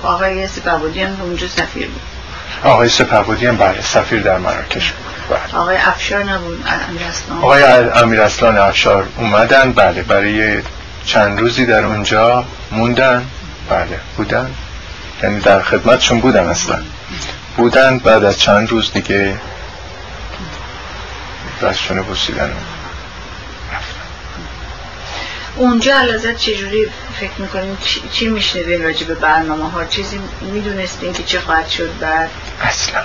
[0.03, 2.03] آقای سپهبودی هم اونجا سفیر بود.
[2.65, 5.37] آقای سپهبودی هم بله سفیر در مراکش بود.
[5.37, 5.61] بله.
[5.61, 7.62] آقای افشار نبود امیرستان آقای
[8.03, 10.62] امیرستان افشار اومدن بله برای
[11.05, 13.27] چند روزی در اونجا موندن.
[13.70, 14.51] بله بودن.
[15.23, 16.78] یعنی در خدمتشون بودن اصلا.
[17.57, 19.37] بودن بعد از چند روز دیگه
[21.62, 22.51] دستشونه بسیدن
[25.57, 26.87] اونجا علازت چجوری
[27.20, 27.78] فکر می‌کنیم
[28.12, 32.31] چی, میشه به راجع به برنامه ها چیزی می‌دونستیم که چه خواهد شد بعد؟
[32.61, 33.01] اصلا.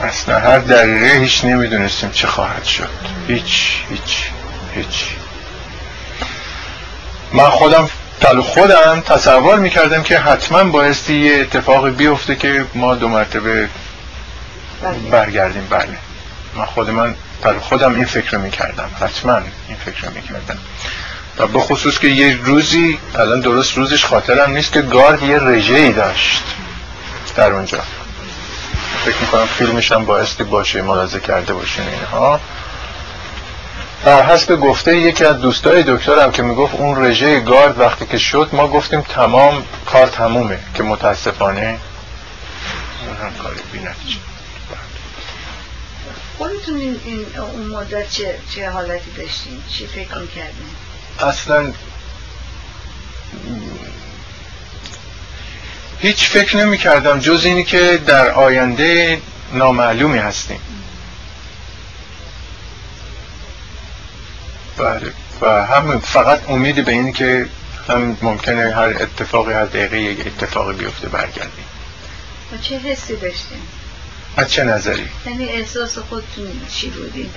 [0.00, 2.88] اصلا هر دقیقه هیچ نمی‌دونستیم چه خواهد شد.
[3.28, 4.30] هیچ هیچ
[4.74, 5.04] هیچ.
[7.32, 7.90] من خودم
[8.20, 13.68] تل خودم تصور می‌کردم که حتما بایستی یه اتفاق بیفته که ما دو مرتبه.
[15.10, 15.66] برگردیم.
[15.70, 15.98] بله.
[16.54, 18.90] من خود من تل خودم این فکر می‌کردم.
[19.00, 19.36] حتما
[19.68, 20.58] این فکر می‌کردم.
[21.38, 25.74] و به خصوص که یه روزی الان درست روزش خاطرم نیست که گارد یه رژه
[25.74, 26.42] ای داشت
[27.36, 27.78] در اونجا
[29.04, 32.40] فکر می‌کنم فیلمش هم بایستی باشه ملاحظه کرده باشین اینها
[34.04, 38.48] در حسب گفته یکی از دوستای دکترم که می‌گفت اون رژه گارد وقتی که شد
[38.52, 41.78] ما گفتیم تمام کار تمومه که متاسفانه
[43.22, 43.78] هم کاری بی
[46.38, 50.66] خودتون این, این اون مدت چه, چه حالتی داشتین؟ چی فکر می‌کردین؟
[51.20, 51.72] اصلا
[56.00, 59.20] هیچ فکر نمی کردم جز اینی که در آینده
[59.52, 60.60] نامعلومی هستیم
[64.76, 67.46] بله و هم فقط امید به این که
[67.88, 71.64] هم ممکنه هر اتفاقی هر دقیقه یک اتفاقی بیفته برگردیم
[72.52, 73.62] و چه حسی داشتیم؟
[74.38, 77.30] از چه نظری؟ یعنی احساس خودتون چی بودین؟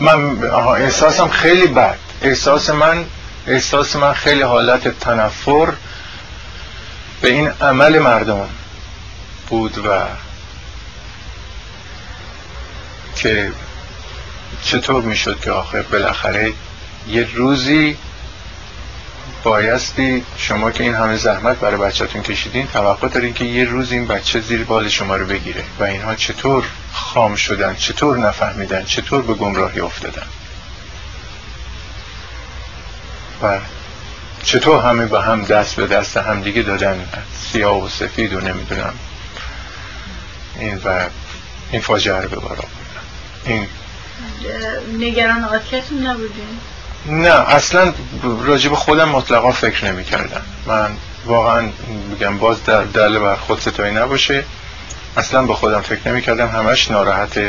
[0.00, 0.44] من
[0.76, 3.04] احساسم خیلی بد احساس من
[3.46, 5.72] احساس من خیلی حالت تنفر
[7.20, 8.48] به این عمل مردم
[9.48, 10.06] بود و
[13.16, 13.52] که
[14.64, 16.52] چطور می‌شد که آخر بالاخره
[17.08, 17.96] یه روزی
[19.42, 24.06] بایستی شما که این همه زحمت برای بچهتون کشیدین توقع دارین که یه روز این
[24.06, 25.64] بچه زیر بال شما رو بگیره.
[25.78, 30.26] و اینها چطور خام شدن چطور نفهمیدن چطور به گمراهی افتادن؟
[33.42, 33.58] و
[34.42, 37.08] چطور همه با هم دست به دست هم دیگه دادن؟
[37.52, 38.94] سیاه و سفید و نمی‌دونم.
[40.58, 41.08] این و
[41.70, 42.64] این فاجعه رو به بارا
[43.46, 43.66] این
[44.98, 46.60] نگران آتیتون نبودین؟
[47.06, 47.92] نه اصلا
[48.22, 51.68] راجب خودم مطلقا فکر نمی کردم من واقعا
[52.12, 54.44] بگم باز در دل بر خود ستایی نباشه.
[55.16, 57.40] اصلا به خودم فکر نمی کردم همش ناراحت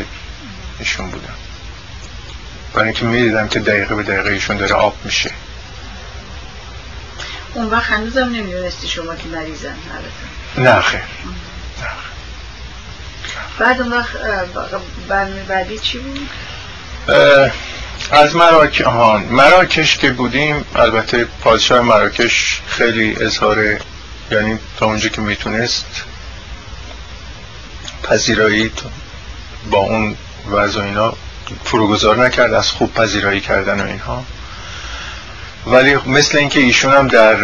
[0.80, 1.34] ایشون بودم.
[2.74, 5.32] برای اینکه می دیدم که دقیقه به دقیقه ایشون داره آب میشه.
[7.54, 9.76] اون وقت هنوزم نمی‌دونستی شما که مریضن
[10.58, 11.00] نه خیر
[13.60, 14.10] بعد اون وقت
[15.08, 16.30] برنامه بعدی چی بود؟
[18.14, 18.88] از مراک...
[19.32, 23.80] مراکش که بودیم البته پادشاه مراکش خیلی اظهار
[24.32, 25.86] یعنی تا اونجا که می‌تونست
[28.04, 28.72] پذیرایی
[29.72, 30.16] با اون
[30.52, 31.14] وضع اینا
[31.66, 34.24] پروگذار نکرد از خوب پذیرایی کردن و اینها.
[35.66, 37.38] ولی مثل اینکه ایشون هم در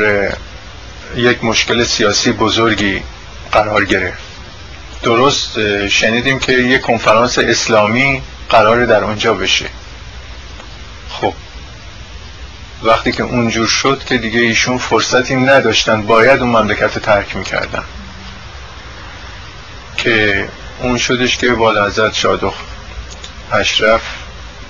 [1.16, 3.04] یک مشکل سیاسی بزرگی
[3.52, 4.20] قرار گرفت.
[5.04, 9.66] درست شنیدیم که یک کنفرانس اسلامی قرار در اونجا بشه.
[11.10, 11.34] خب.
[12.84, 17.84] وقتی که اونجور شد که دیگه ایشون فرصتی نداشتن باید اون مملکت ترک می‌کردن.
[19.98, 20.50] که
[20.80, 22.54] اون شدش که بالا حضرت شادخ
[23.52, 24.02] اشرف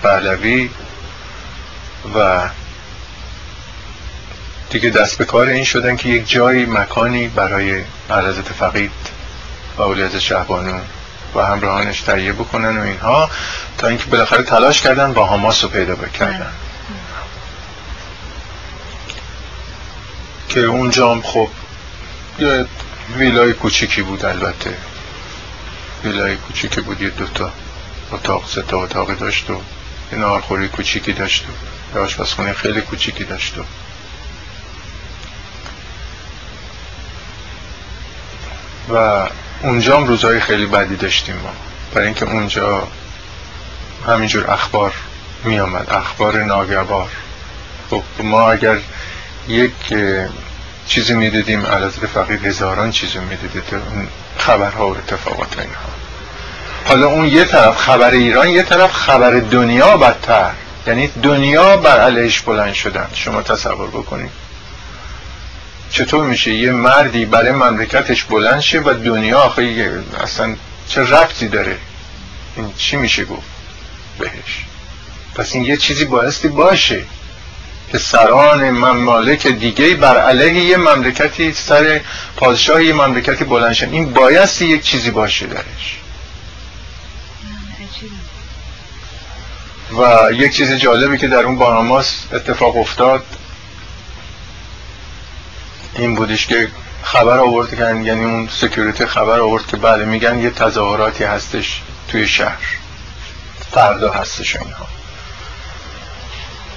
[0.03, 0.69] پهلوی
[2.15, 2.49] و
[4.69, 8.91] دیگه دست به کار این شدن که یک جایی مکانی برای عرضت فقید
[9.77, 10.79] و اولیت شهبانو
[11.35, 13.29] و همراهانش تهیه بکنن و اینها
[13.77, 16.51] تا اینکه بالاخره تلاش کردن با حماس رو پیدا بکردن
[20.49, 21.49] که اونجا هم خب
[22.39, 22.65] یه
[23.17, 24.77] ویلای کوچیکی بود البته.
[26.03, 27.51] ویلای کوچیکی بود یه دوتا
[28.11, 29.61] اتاق سه تا اتاقی داشت و
[30.11, 33.63] یه نارخوری کوچیکی داشت و یه آشپزخونه خیلی کوچیکی داشت و
[38.93, 39.27] و
[39.61, 41.51] اونجا هم روزهای خیلی بدی داشتیم ما.
[41.93, 42.87] برای اینکه اونجا
[44.07, 44.93] همینجور اخبار
[45.43, 47.09] می آمد اخبار ناگوار.
[47.89, 48.77] خب ما اگر
[49.47, 49.71] یک
[50.87, 53.63] چیزی می‌دیدیم علاوه فقیر هزاران چیزی می‌دیدید
[54.37, 55.89] خبرها و اتفاقات اینها.
[56.85, 60.51] حالا اون یه طرف خبر ایران یه طرف خبر دنیا بدتر.
[60.87, 63.07] یعنی دنیا بر علیهش بلند شدن.
[63.13, 64.31] شما تصور بکنید.
[65.91, 70.55] چطور میشه یه مردی برای مملکتش بلند شه و دنیا آخه اصلا
[70.87, 71.77] چه ربطی داره؟
[72.55, 73.47] این چی میشه گفت
[74.19, 74.65] بهش؟
[75.35, 77.03] پس این یه چیزی بایستی باشه.
[77.91, 82.01] که سران ممالک دیگه بر علیه یه مملکتی سر
[82.35, 83.89] پادشاه یه مملکتی بلند شن.
[83.89, 85.99] این بایستی یک چیزی باشه درش.
[89.97, 93.23] و یک چیز جالبی که در اون باناماس اتفاق افتاد.
[95.99, 96.67] این بودش که
[97.03, 102.27] خبر آورد که یعنی اون سکیوریتی خبر آورد که بله میگن یه تظاهراتی هستش توی
[102.27, 102.65] شهر.
[103.71, 104.87] فردا هستش اینها.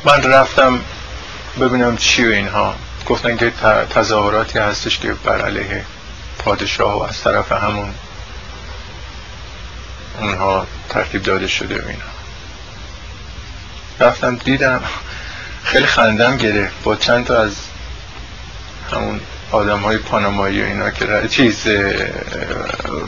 [0.05, 0.81] من رفتم
[1.61, 2.75] ببینم چی و اینها.
[3.07, 3.53] گفتن که
[3.91, 5.85] تظاهراتی هستش که بر علیه
[6.39, 7.95] پادشاه و از طرف همون
[10.21, 12.13] اونها ترتیب داده شده و اینها
[14.01, 14.83] رفتم دیدم
[15.65, 16.83] خیلی خندم گرفت.
[16.83, 17.53] با چند تا از
[18.93, 19.21] همون
[19.51, 21.27] آدم های پانامایی و اینا که را...
[21.27, 21.67] چیز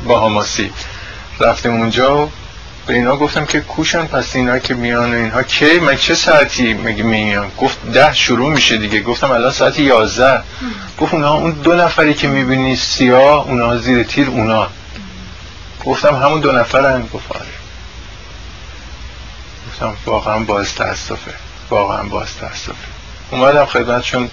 [0.04, 0.72] باهاماسی
[1.40, 2.30] رفتیم اونجا و
[2.86, 6.74] به اینا گفتم که کوشن پس اینا که میان و اینها که؟ من چه ساعتی
[6.74, 9.00] میگه میان؟ گفت ده شروع میشه دیگه.
[9.02, 10.42] گفتم الان ساعت یازده.
[11.00, 14.68] گفت اونا اون دو نفری که می‌بینی سیاه اونا زیر تیر اونا.
[15.84, 17.46] گفتم همون دو نفرن؟ گفت آره.
[19.68, 21.34] گفتم واقعا باز تاسفه
[21.70, 22.74] واقعا باز تاسفه.
[23.30, 24.30] اومدم خدمتشون.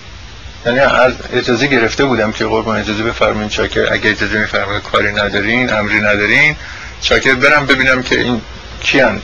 [0.66, 3.94] یعنی از اجازه گرفته بودم که قربان اجازه بفرمین چاکر.
[3.94, 6.56] اگه اجازه میفرمایید کاری ندارین امری ندارین
[7.02, 8.42] چاکر برم ببینم که این
[8.82, 9.22] کیان.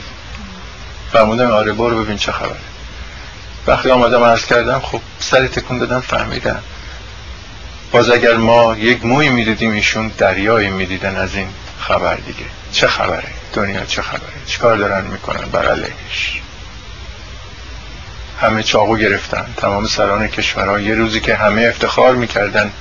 [1.12, 2.58] فرمودن آره برو ببین چه خبره.
[3.66, 6.62] وقتی آمدم عرض کردم خب سر تکون دادم فهمیدم.
[7.92, 11.48] باز اگر ما یک موی می‌دیدیم ایشون دریایی می‌دیدن از این
[11.80, 12.46] خبر دیگه.
[12.72, 16.42] چه خبره؟ دنیا چه خبره؟ چیکار دارن می‌کنن؟ بر علیهش
[18.40, 19.54] همه چاقو گرفتن.
[19.56, 22.72] تمام سران کشورها یه روزی که همه افتخار می‌کردن.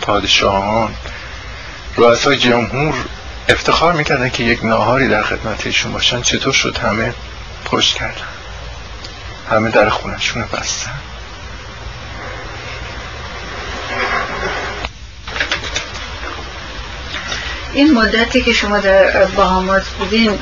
[0.00, 0.94] پادشاهان
[1.96, 2.94] رؤسای جمهور
[3.48, 6.22] افتخار می‌کردن که یک ناهاری در خدمتشون باشن.
[6.22, 7.14] چطور شد همه
[7.64, 8.26] پشت کردن؟
[9.50, 11.07] همه در خونشون بستن.
[17.72, 20.38] این مدتی که شما در باهامات بودین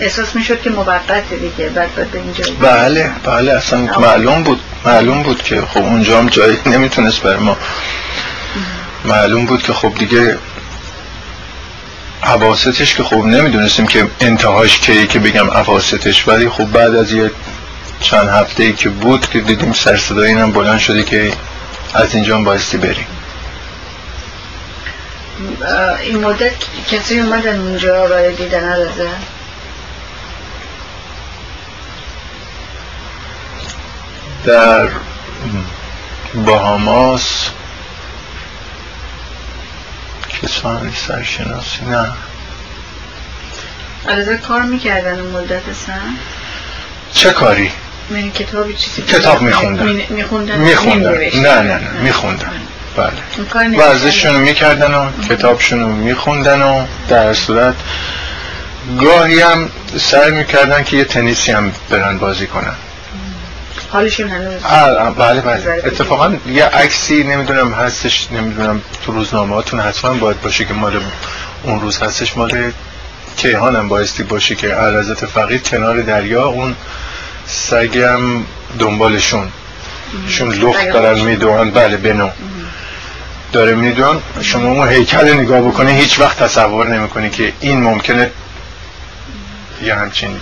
[0.00, 5.42] احساس می‌شد که موقت دیگه بعد به اینجا بله بله اصلا معلوم بود معلوم بود
[5.42, 7.56] که خب اونجا هم جایی نمی‌تونست بر ما
[9.04, 10.38] معلوم بود که خب دیگه
[12.22, 17.30] عواستش که خب نمی‌دونستیم که انتهاش کیه که بگم عواستش ولی خب بعد از یه
[18.00, 21.32] چند هفته ای که بود که دیدیم سرصدای اینم بلند شده که
[21.94, 23.06] از اینجا بایستی بریم.
[26.00, 26.52] این مدت
[26.90, 29.08] کسی اومدن اونجا برای دیدن عرضه؟
[34.44, 34.88] در
[36.34, 37.48] باهاماس
[40.42, 42.06] کسانی سرشناسی نه.
[44.08, 46.16] عرضه کار می‌کردن اون مدت سن
[47.12, 47.70] چه کاری؟
[48.10, 50.02] من کتابی چیزی؟ کتاب میخوندن.
[50.08, 51.10] میخوندن؟ میخوندن.
[51.34, 52.50] نه نه نه میخوندن.
[52.96, 53.78] بله.
[53.78, 57.74] ورزششون می‌کردن و کتابشون رو میخوندن و در صورت
[59.00, 62.74] گاهی هم سعی می‌کردن که یه تنیسی هم برن بازی کنن.
[63.90, 64.62] حالشون هنوز
[65.16, 65.82] بله بله.
[65.84, 71.00] اتفاقا یه عکسی نمی‌دونم هستش نمی‌دونم تو روزنامه هاتون حتما باید باشه که مال
[71.62, 72.36] اون روز هستش.
[72.36, 72.72] مال
[73.36, 76.76] کیهان هم بایستی باشه که عرضت فقید کنار دریا اون
[77.46, 78.20] سگم
[78.78, 79.48] دنبالشون.
[80.28, 82.30] شون لخت دارن می‌دونن بله بنو.
[83.52, 88.30] داره میدون شما اون هیکل نگاه بکنی هیچ وقت تصور نمی‌کنی که این ممکنه
[89.82, 90.40] یه همچین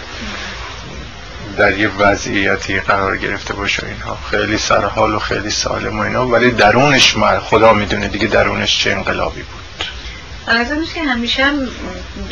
[1.56, 4.18] در یه وضعیتی قرار گرفته باشه اینها.
[4.30, 8.90] خیلی سرحال و خیلی سالم و اینا ولی درونش مر خدا می‌دونه دیگه درونش چه
[8.90, 9.60] انقلابی بود.
[10.46, 11.68] از که همیشه هم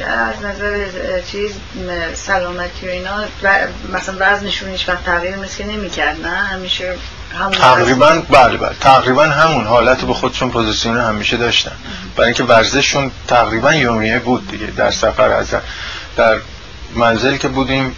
[0.06, 0.86] از نظر
[1.32, 1.52] چیز
[2.14, 3.24] سلامتی و اینا
[3.92, 6.96] مثلا وزنشون هیچ وقت تغییر مثل نمی‌کرد نه؟ همیشه
[7.52, 8.74] تقریبا بله بله.
[8.80, 11.72] تقریبا همون حالت به خودشون پوزیسیون همیشه داشتن.
[12.16, 14.66] برای اینکه ورزششون تقریبا یومیه بود دیگه.
[14.66, 15.54] در سفر از
[16.16, 16.36] در
[16.94, 17.96] منزل که بودیم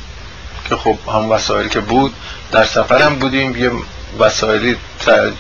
[0.69, 2.15] که خب هم وسایل که بود
[2.52, 3.57] در سفر هم بودیم.
[3.57, 3.70] یه
[4.19, 4.77] وسایلی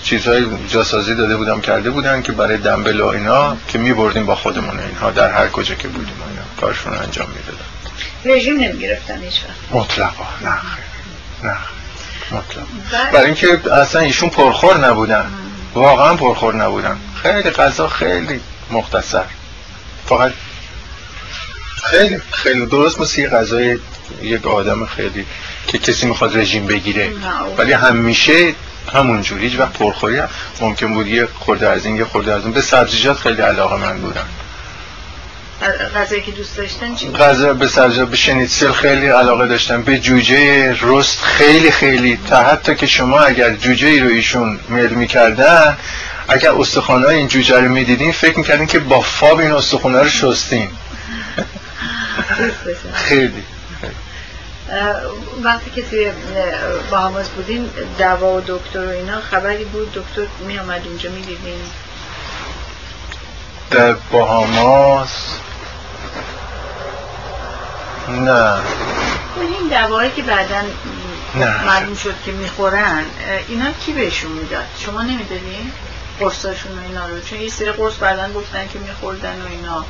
[0.02, 4.34] چیزهای جاسازی داده بودم کرده بودن که برای دنبل و اینا که می بردیم با
[4.34, 6.42] خودمون اینها در هر کجا که بودیم اینا.
[6.60, 7.64] کارشون انجام می‌دادن.
[8.24, 9.40] رژیم نمی گرفتن هیچ
[9.70, 10.26] مطلقا.
[10.42, 10.58] نه
[11.42, 11.56] نه.
[12.32, 15.30] مطلق برای اینکه اصلا ایشون پرخور نبودن.
[15.74, 16.98] واقعا پرخور نبودن.
[17.22, 18.40] خیلی غذا خیلی
[18.70, 19.24] مختصر.
[20.06, 20.32] فقط
[21.84, 23.78] خیلی خیلی درست مثل یه غذای
[24.22, 25.26] یک آدم خیلی
[25.66, 27.12] که کسی می‌خواد رژیم بگیره.
[27.58, 28.54] ولی همیشه
[28.94, 30.28] همون جوری هیچ وقت پرخوری هم.
[30.60, 33.98] ممکن بود یه خورده از این یه خورده از این به سبزیجات خیلی علاقه من
[33.98, 34.24] بودن.
[35.96, 39.82] غذایی که دوست داشتن چی؟ غذا به سبزیجات به شنیتسل خیلی علاقه داشتن.
[39.82, 42.18] به جوجه رست خیلی خیلی.
[42.28, 45.76] تا حتی که شما اگر جوجه ای رو ایشون میل می‌کردن
[46.28, 50.68] اگر استخوانه این جوجه رو می‌دیدین فکر می‌کردین که با فاب این استخوانه رو شستین.
[53.08, 53.42] خیلی.
[55.42, 56.10] وقتی که توی
[56.90, 61.60] باهاماس بودین دوا و دکتر و اینا خبری بود؟ دکتر می آمد اونجا می دیدین
[63.70, 65.26] در باهاماس
[68.10, 68.54] نه.
[69.40, 70.62] این دوایی که بعدا
[71.66, 73.04] معلوم شد که می‌خورن
[73.48, 75.72] اینا کی بهشون می‌داد؟ شما نمی‌دادین
[76.20, 79.84] قرصاشون و اینا رو؟ چون یه سری قرص بعدا گفتن که میخوردن و اینا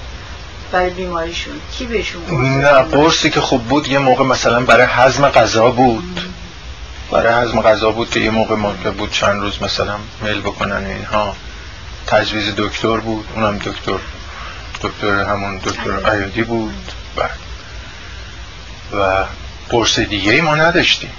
[0.72, 1.60] برای بیماریشون.
[1.78, 6.20] کی بهشون نه قرصی که خوب بود یه موقع مثلا برای هضم غذا بود.
[7.10, 11.36] برای هضم غذا بود که یه موقع ممکن بود چند روز مثلا میل بکنن اینها.
[12.06, 13.98] تجویز دکتر بود اونم دکتر
[14.82, 16.92] دکتر همون دکتر ایادی بود.
[17.16, 17.30] بله.
[18.92, 19.24] و
[19.70, 21.10] قرص دیگه ای ما نداشتیم.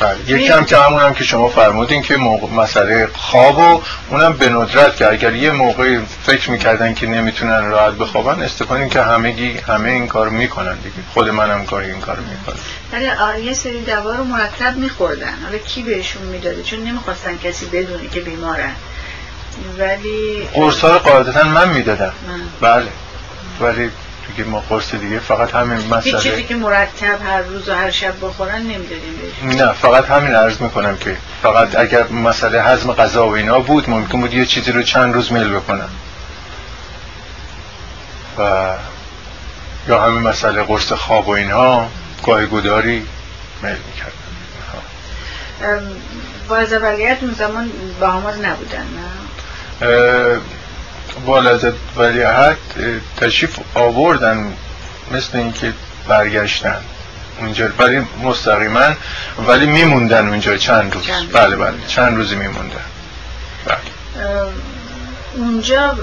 [0.00, 4.32] بله یکی هم که همون هم که شما فرمودین که موقع مسئله خواب و اونم
[4.32, 9.60] به ندرت که اگر یه موقع فکر می‌کردن که نمی‌تونن راحت بخوابن استفاده که همه
[9.68, 10.94] همه این کار می‌کنن دیگه.
[11.14, 12.56] خود منم کار این کار می‌کنم.
[12.92, 15.34] ولی آره یه سری دوا رو مرتب میخوردن.
[15.44, 18.72] حالا کی بهشون می‌داده؟ چون نمی‌خواستن کسی بدونه که بیمارن.
[19.78, 22.12] ولی قرص ها رو قاعدتا من می‌دادم.
[22.60, 22.88] بله.
[23.60, 23.90] ولی
[24.28, 28.14] دیگه ما قرص دیگه فقط همین مسئله چیزی که مرتب هر روز و هر شب
[28.22, 33.60] بخورن نمی‌دادیم نه فقط همین عرض می‌کنم که فقط اگر مسئله هضم غذا و اینا
[33.60, 35.88] بود ممکن بود یه چیزی رو چند روز میل بکنم
[38.38, 38.70] و
[39.88, 41.90] یا همین مسئله قرص خواب و اینها
[42.26, 43.06] گاهی گداری
[43.62, 44.26] میل می‌کردن.
[46.48, 47.70] با ولیت اون زمان
[48.00, 48.06] با
[48.42, 50.40] نبودن نه؟
[51.26, 52.56] بالازد ولیعت
[53.16, 54.52] تشریف آوردن
[55.10, 55.72] مثل اینکه
[56.08, 56.80] برگشتن
[57.40, 57.68] اونجا.
[57.78, 58.94] ولی مستقیما
[59.46, 61.06] ولی میموندن اونجا چند روز.
[61.06, 61.74] چند بله بله.
[61.86, 62.76] چند روزی میموندن.
[63.66, 63.78] بله.
[65.34, 65.94] اونجا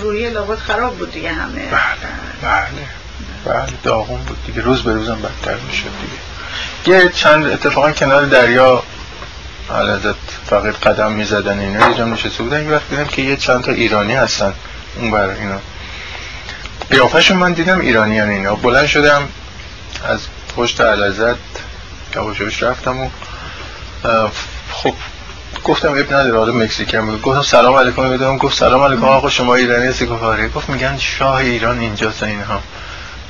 [0.00, 1.66] روی لابد خراب بود دیگه همه.
[1.70, 2.10] بله
[2.42, 2.86] بله.
[3.44, 4.60] بله داغون بود دیگه.
[4.60, 6.98] روز به روزم بدتر می‌شد دیگه.
[6.98, 8.82] یه چند اتفاقا کنار دریا
[9.68, 10.14] حضرت
[10.46, 13.72] فقط قدم می‌زدن اینا یه جا نشسته بودن یه وقت دیدم که یه چند تا
[13.72, 14.52] ایرانی هستن.
[15.00, 15.58] اون بر اینا.
[16.90, 18.54] قیافهشون من دیدم ایرانیان اینا.
[18.54, 19.28] بلند شدم
[20.08, 20.20] از
[20.56, 21.36] پشت علزت
[22.14, 23.08] یواش رفتم و
[24.72, 24.94] خب
[25.64, 27.22] گفتم ابن نداره حالا مکزیکن بود.
[27.22, 30.48] گفتم سلام علیکم بدم گفت سلام علیکم آقا شما ایرانی هستی؟ گفت آره.
[30.48, 32.60] گفت میگن شاه ایران اینجاست اینها.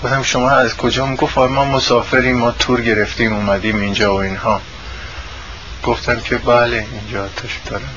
[0.04, 4.60] گفتم شما از کجا؟ گفت آره، ما مسافریم ما تور گرفتیم اومدیم اینجا و اینها.
[5.84, 7.90] گفتم که بله اینجا تشریف دارم.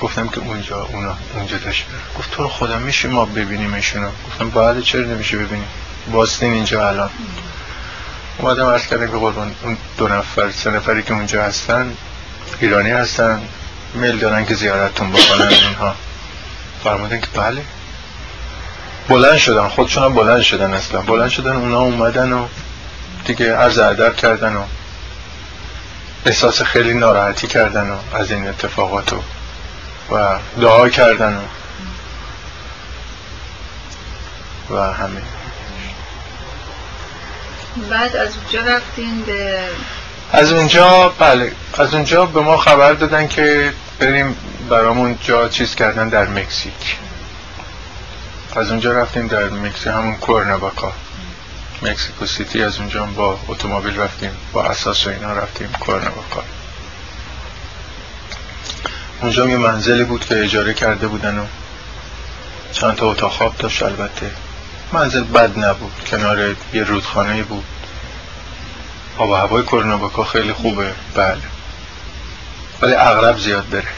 [0.00, 2.02] گفتم که اونجا اونا اونجا تشریف دارم.
[2.18, 4.08] گفت تو رو خدا میشه ما ببینیم ایشونو.
[4.26, 5.68] گفتم بله چرا نمیشه ببینیم؟
[6.12, 7.10] باستین اینجا الان.
[8.38, 11.96] اومدم عرض کردم که قربان اون دو نفر سه نفری که اونجا هستن
[12.60, 13.42] ایرانی هستن
[13.94, 15.94] میل دارن که زیارتتون بکنن اینها.
[16.84, 17.62] فرمودن که بله.
[19.08, 21.00] بلند شدن خودشون هم بلند شدن اصلا.
[21.00, 22.46] بلند شدن اونا اومدن و
[23.24, 24.64] دیگه عرض ادب کردن و
[26.28, 31.40] احساس خیلی ناراحتی کردن و از این اتفاقات و دعا کردن و
[34.74, 35.22] و همین
[37.90, 39.58] بعد از اونجا رفتین به
[40.32, 41.52] از اونجا بله.
[41.78, 44.36] از اونجا به ما خبر دادن که بریم
[44.70, 46.96] برامون جا چیز کردن در مکزیک.
[48.56, 50.92] از اونجا رفتیم در مکزیک همون کورنواکا
[51.82, 56.12] مکسیکو سیتی از اونجا با اتومبیل رفتیم با اساس و اینا رفتیم کار
[59.20, 61.44] اونجا یه منزلی بود که اجاره کرده بودن و
[62.72, 64.30] چند تا اتاق خواب داشت البته.
[64.92, 67.64] منزل بد نبود کنار یه رودخانه بود.
[69.18, 71.38] آب و هوای کرناباکا خیلی خوبه بله.
[72.82, 73.88] ولی اغرب زیاد داره.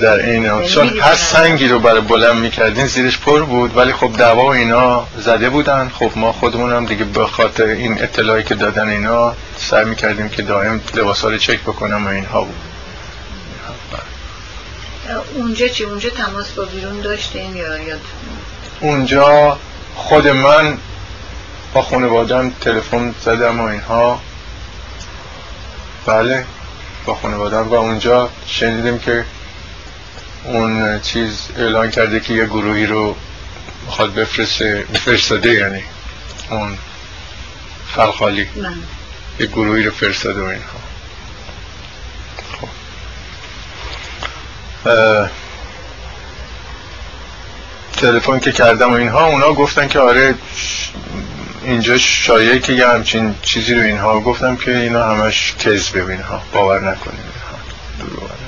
[0.00, 4.12] در این یعنی چون هر سنگی رو برای بلند می‌کردین زیرش پر بود ولی خب
[4.18, 5.88] دوا و اینا زده بودن.
[5.88, 10.42] خب ما خودمون هم دیگه به خاطر این اطلاعی که دادن اینا سعی می‌کردیم که
[10.42, 12.56] دائم لباسا رو چک بکنم و اینها بود.
[15.34, 18.00] اونجا چی؟ اونجا تماس با بیرون داشتیم یا یاد
[18.80, 19.58] اونجا
[19.96, 20.78] خود من
[21.74, 24.20] با خانوادم تلفن زدم و اینها.
[26.06, 26.44] بله
[27.06, 27.68] با خانوادم.
[27.68, 29.24] و اونجا شنیدیم که
[30.46, 33.16] اون چیز اعلان کرده که یه گروهی رو
[33.86, 35.82] می‌خواد بفرسته فرستاده یعنی
[36.50, 36.78] اون
[37.94, 38.48] فلخالی
[39.40, 40.78] یه گروهی رو فرستاده و اینها.
[42.60, 42.68] خب.
[47.96, 50.34] تلفن که کردم و اینها اونا گفتن که آره
[51.64, 56.90] اینجا شایعه که یه همچین چیزی رو اینها گفتم که اینا همش کذبه اینها باور
[56.90, 58.45] نکنیم اینها.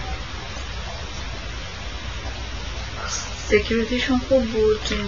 [3.50, 5.06] سکیوریتیشون خوب بود این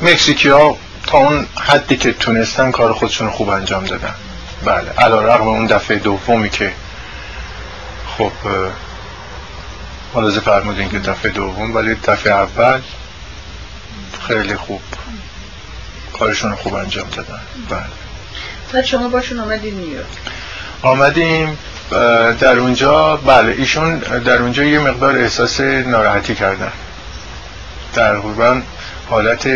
[0.00, 4.14] مکزیکی ها تا اون حدی که تونستن کار خودشون خوب انجام دادن.
[4.64, 6.72] بله علا رقم اون دفعه دومی که
[8.18, 8.32] خب
[10.14, 12.80] ملاحظه فرمودین که دفعه دوم ولی دفعه اول
[14.28, 14.80] خیلی خوب
[16.18, 17.40] کارشون خوب انجام دادن.
[17.70, 17.80] بله.
[18.72, 20.06] بعد شما باشون آمدین نیویورک
[20.82, 21.58] آمدیم
[22.40, 26.72] در اونجا بله ایشون در اونجا یه مقدار احساس ناراحتی کردن.
[27.94, 28.62] تقریبا
[29.10, 29.46] حالت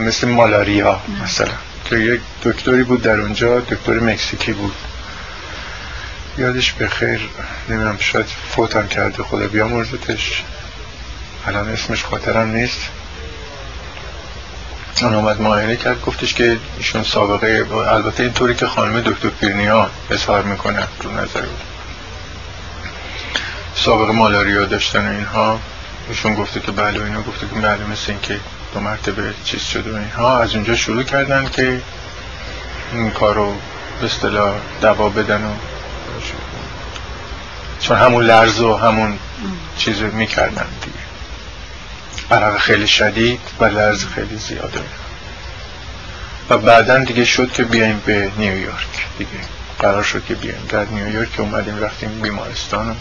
[0.00, 1.48] مثل مالاریا مثلا.
[1.84, 4.74] که یک دکتری بود در اونجا دکتر مکسیکی بود.
[6.38, 7.20] یادش به خیر
[7.68, 10.42] نمی‌دونم شاید فوتم کرده خدا بیا مرزتش
[11.46, 12.80] الان اسمش خاطرم نیست.
[15.02, 20.42] اون آمد معاینه کرد گفتش که ایشون سابقه البته اینطوری که خانم دکتر پیرنیا اظهار
[20.42, 21.60] می‌کنه رو نظر بود.
[23.74, 25.60] سابقه مالاریا داشتن و اینها.
[26.08, 28.40] ایشون گفته که بله و اینا گفته که بله مثل این که
[28.74, 30.38] دو مرتبه چیز شده و اینها.
[30.38, 31.80] از اونجا شروع کردن که
[32.92, 33.54] این کار رو
[34.00, 35.54] به اصطلاح دوا بدن و
[37.80, 39.18] چون همون لرز و همون
[39.78, 40.96] چیز رو می‌کردن دیگه.
[42.30, 44.80] عرق خیلی شدید و لرز خیلی زیاده.
[46.50, 49.30] و بعدا دیگه شد که بیایم به نیویورک دیگه.
[49.78, 50.66] قرار شد که بیایم.
[50.68, 52.94] در نیویورک اومدیم رفتیم بیمارستان و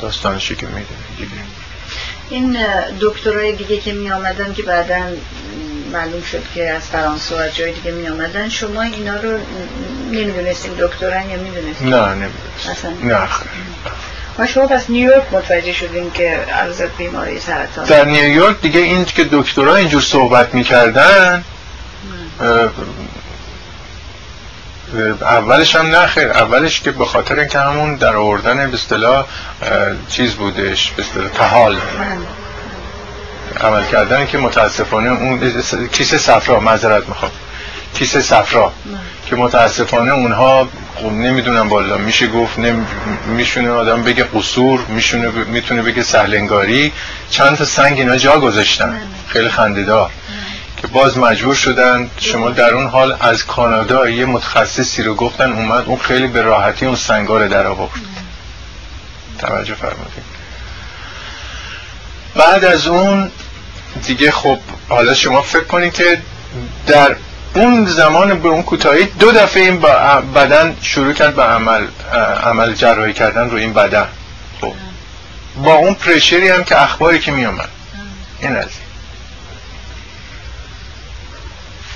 [0.00, 1.30] داستانشی که می‌دونیم دیگه.
[2.32, 2.56] این
[3.00, 5.00] دکترای دیگه که می آمدن که بعدا
[5.92, 9.38] معلوم شد که از فرانسه و از جای دیگه می آمدن شما اینا رو
[10.12, 13.28] نمی‌دونستیم دکتران یا می‌دونستیم؟ نه نمی‌دونستیم نه
[14.38, 17.84] ما شما پس نیویورک متوجه شدیم که عرض بیماری سرطان.
[17.84, 21.44] در نیویورک دیگه این که دکترها اینجور صحبت می‌کردن
[25.20, 29.26] اولش هم نخیر اولش که به خاطر اینکه همون در آوردن به اصطلاح
[30.08, 31.76] چیز بودش به اصطلاح تحال.
[33.60, 35.52] عمل کردن که متاسفانه اون
[35.92, 37.30] کیسه صفرا معذرت می‌خوام.
[37.94, 38.72] کیسه صفرا.
[39.26, 42.84] که متاسفانه اونها خب نمی‌دونم بالا میشه گفت نمی...
[43.26, 45.48] میشونه آدم بگه قصور میشونه ب...
[45.48, 46.92] می‌تونه بگه سهلنگاری.
[47.30, 49.00] چند تا سنگ اینا جا گذاشتن.
[49.28, 50.10] خیلی خندهدار
[50.82, 52.10] که باز مجبور شدن.
[52.18, 56.86] شما در اون حال از کانادا یه متخصصی رو گفتن اومد اون خیلی به راحتی
[56.86, 57.90] اون سنگا رو در آورد.
[59.38, 60.24] توجه فرمودید
[62.34, 63.30] بعد از اون
[64.06, 66.22] دیگه خب حالا شما فکر کنید که
[66.86, 67.16] در
[67.54, 69.80] اون زمان به اون کوتاهی دو دفعه این
[70.34, 71.86] بدن شروع کرد به عمل
[72.44, 74.06] عمل جراحی کردن رو این بدن.
[74.60, 74.74] خب.
[75.64, 77.68] با اون پرشری هم که اخباری که می آمد
[78.40, 78.66] این از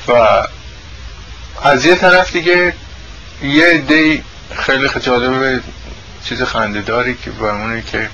[0.08, 0.46] و
[1.62, 2.74] از یه طرف دیگه
[3.42, 4.22] یه دی
[4.56, 5.62] خیلی جالب
[6.24, 8.08] چیز خندهداری که به که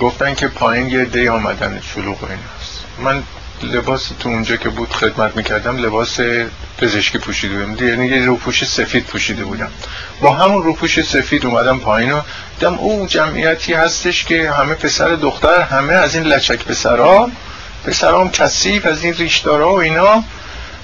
[0.00, 2.84] گفتن که پایین یه دی آمدن شلوغ این هست.
[2.98, 3.22] من
[3.62, 6.20] لباس تو اونجا که بود خدمت می‌کردم لباس
[6.78, 7.88] پزشکی پوشیده بودم.
[7.88, 9.70] یعنی یه روپوش سفید پوشیده بودم.
[10.20, 12.20] با همون روپوش سفید اومدم پایین و
[12.60, 17.30] دم او جمعیتی هستش که همه پسر دختر همه از این لچک پسرها
[17.84, 20.24] پسرام کثیف از این ریشدارا و اینا.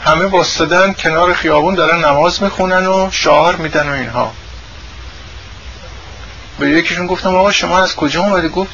[0.05, 4.33] همه باستادن کنار خیابون دارن نماز می‌خونن و شعار میدن و اینها.
[6.59, 8.70] به یکیشون گفتم آقا شما از کجا اومدی؟ گفت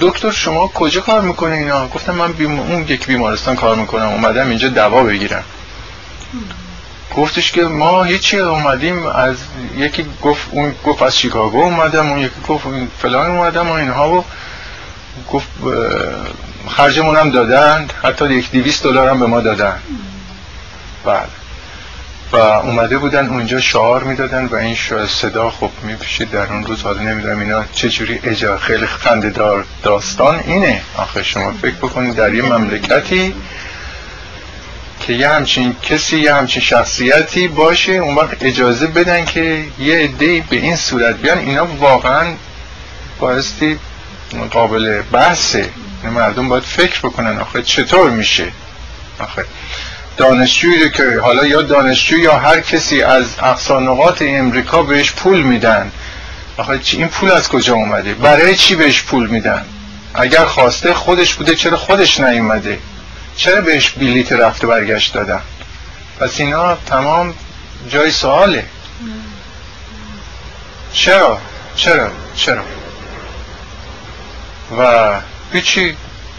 [0.00, 2.60] دکتر شما کجا کار می‌کنه اینا؟ گفتم من بیم...
[2.60, 5.44] اون یک بیمارستان کار می‌کنم اومدم اینجا دوا بگیرم.
[7.16, 9.36] گفتش که ما هیچی اومدیم از
[9.76, 12.64] یکی گفت اون گفت از شیکاگو اومدم اون یکی گفت
[13.02, 14.24] فلان اومدم و اینها و
[15.32, 15.48] گفت
[16.68, 19.78] خرجمون هم دادن حتی یک دیویست دلار هم به ما دادن.
[21.04, 21.26] بله.
[22.32, 24.76] و اومده بودن اونجا شعار می‌دادن و این
[25.08, 30.82] صدا خب میپیشید در اون روز حالا نمی‌دونم اینا چجوری اجا خیلی خنددار داستان اینه.
[30.96, 33.34] آخه شما فکر بکنید در یه مملکتی
[35.00, 40.44] که یه همچین کسی یه همچین شخصیتی باشه اون وقت اجازه بدن که یه عده
[40.50, 41.38] به این صورت بیان.
[41.38, 42.34] اینا واقعا
[43.18, 43.78] بایستی
[44.50, 45.70] قابل بحثه.
[46.04, 48.52] مردم باید فکر بکنن آخه چطور میشه.
[49.18, 49.44] آخه
[50.16, 55.92] دانشجویی که حالا یا دانشجو یا هر کسی از اقصانقات امریکا بهش پول میدن.
[56.56, 59.64] آخه این پول از کجا اومده؟ برای چی بهش پول میدن؟
[60.14, 62.78] اگر خواسته خودش بوده چرا خودش نیومده؟
[63.36, 65.40] چرا بهش بلیت رفته برگشت دادن؟
[66.20, 67.34] پس اینا تمام
[67.88, 68.64] جای سواله.
[70.92, 71.38] چرا؟
[71.76, 72.62] چرا؟ چرا؟
[74.78, 75.12] و
[75.52, 75.96] هیچی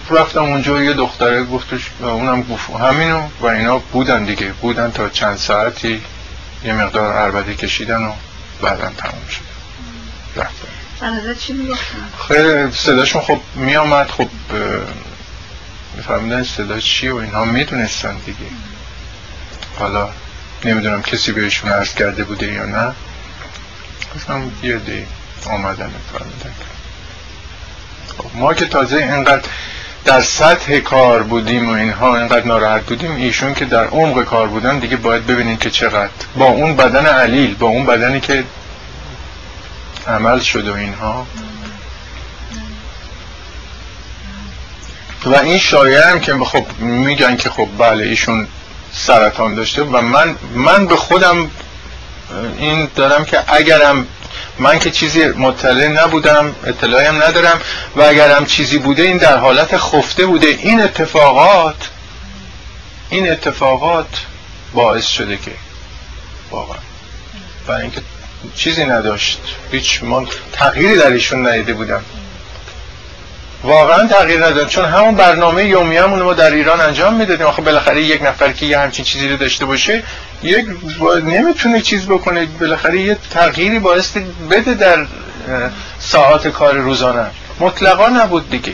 [0.09, 4.51] رفتم اونجا یه دختره گفتش اونم گفت همینو و اینا بودن دیگه.
[4.51, 6.01] بودن تا چند ساعتی
[6.63, 8.11] یه مقدار عربده کشیدن و
[8.61, 9.53] بعدا تموم شد.
[11.39, 11.73] چی
[12.27, 14.29] خیلی صداشون خب میامد خب
[15.95, 18.37] میفهمیدن صدا چی و اینها می‌دونستن دیگه.
[19.79, 20.09] حالا
[20.65, 22.93] نمی‌دونم کسی بهشون عرض کرده بوده یا نه.
[24.15, 25.05] گفتم یه دی
[25.49, 26.53] آمدن میفهمیدن
[28.17, 29.49] خب ما که تازه اینقدر
[30.05, 33.15] در سطح کار بودیم و اینها اینقدر ناراحت بودیم.
[33.15, 36.09] ایشون که در عمق کار بودن دیگه باید ببینید که چقدر.
[36.37, 38.43] با اون بدن علیل با اون بدنی که
[40.07, 41.27] عمل شده و اینها.
[45.25, 48.47] و این شایعه هم که خب میگن که خب بله ایشون
[48.93, 51.51] سرطان داشته و من من به خودم
[52.57, 54.07] این دارم که اگرم
[54.59, 57.61] من که چیزی مطلع نبودم اطلاعی هم ندارم
[57.95, 60.47] و اگرم چیزی بوده این در حالت خفته بوده.
[60.47, 61.89] این اتفاقات
[63.09, 64.25] این اتفاقات
[64.73, 65.51] باعث شده که
[66.51, 66.77] واقعا.
[67.67, 68.01] برای اینکه
[68.55, 69.41] چیزی نداشت.
[69.71, 72.03] هیچ من تغییری در ایشون ندیده بودم.
[73.63, 74.67] واقعا تغییر نداد.
[74.67, 77.45] چون همون برنامه یومیه‌مون ما در ایران انجام می‌دادیم.
[77.45, 80.03] آخه بالاخره یک نفر که یه همچین چیزی رو داشته باشه
[80.43, 80.65] یک
[81.23, 82.45] نمی‌تونه چیز بکنه.
[82.59, 84.17] بالاخره یه تغییری باعث
[84.51, 85.05] بده در
[85.99, 87.25] ساعات کار روزانه.
[87.59, 88.73] مطلقا نبود دیگه.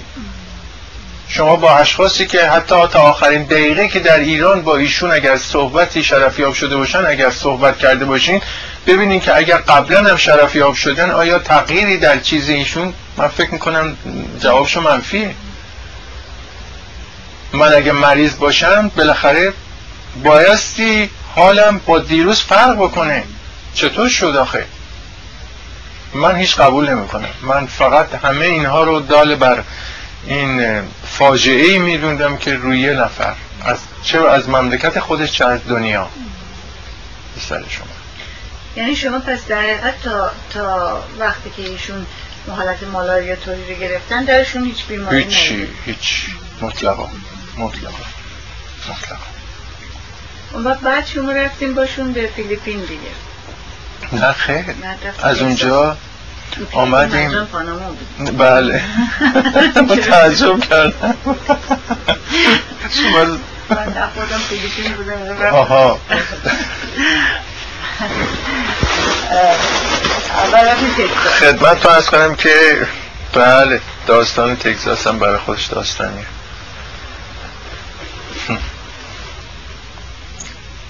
[1.31, 6.03] شما با اشخاصی که حتی تا آخرین دقیقه که در ایران با ایشون اگر صحبتی
[6.03, 8.41] شرفیاب شده باشن اگر صحبت کرده باشین
[8.87, 13.97] ببینین که اگر قبلا هم شرفیاب شدن آیا تغییری در چیز ایشون؟ من فکر می‌کنم
[14.39, 15.35] جوابش منفیه.
[17.53, 19.53] من اگه مریض باشم بالاخره
[20.23, 23.23] بایستی حالم با دیروز فرق بکنه.
[23.73, 24.65] چطور شد آخه؟
[26.13, 27.29] من هیچ قبول نمی‌کنم.
[27.41, 29.63] من فقط همه اینها رو دال بر
[30.27, 30.81] این
[31.19, 33.35] فاجعه ای میدوندم که روی یه نفر.
[33.61, 36.09] از چه از مملکت خودش چه از دنیا؟
[37.39, 37.87] سر شما.
[38.75, 42.05] یعنی شما پس در حقیقت تا, تا وقتی که ایشون
[42.49, 46.25] حالت مالاریا توری رو گرفتن درشون هیچ بیماری هیچی هیچ.
[46.61, 47.09] مطلقا
[47.57, 48.03] مطلقا
[48.89, 49.21] مطلقا.
[50.53, 54.21] اون وقت بعد شما رفتیم باشون به فیلیپین دیگه.
[54.25, 54.65] نه خیر.
[55.23, 55.97] از اونجا
[56.71, 57.47] آمدیم.
[58.37, 58.81] بله.
[59.87, 61.15] با تعجب کردم.
[62.89, 63.25] شما
[63.69, 63.85] من
[64.15, 65.55] خودم فیلیپین بودم.
[65.55, 65.99] آها.
[71.39, 72.87] خدمت تو از کنم که
[73.33, 76.25] بله داستان تگزاس هم برای خودش داستانیه.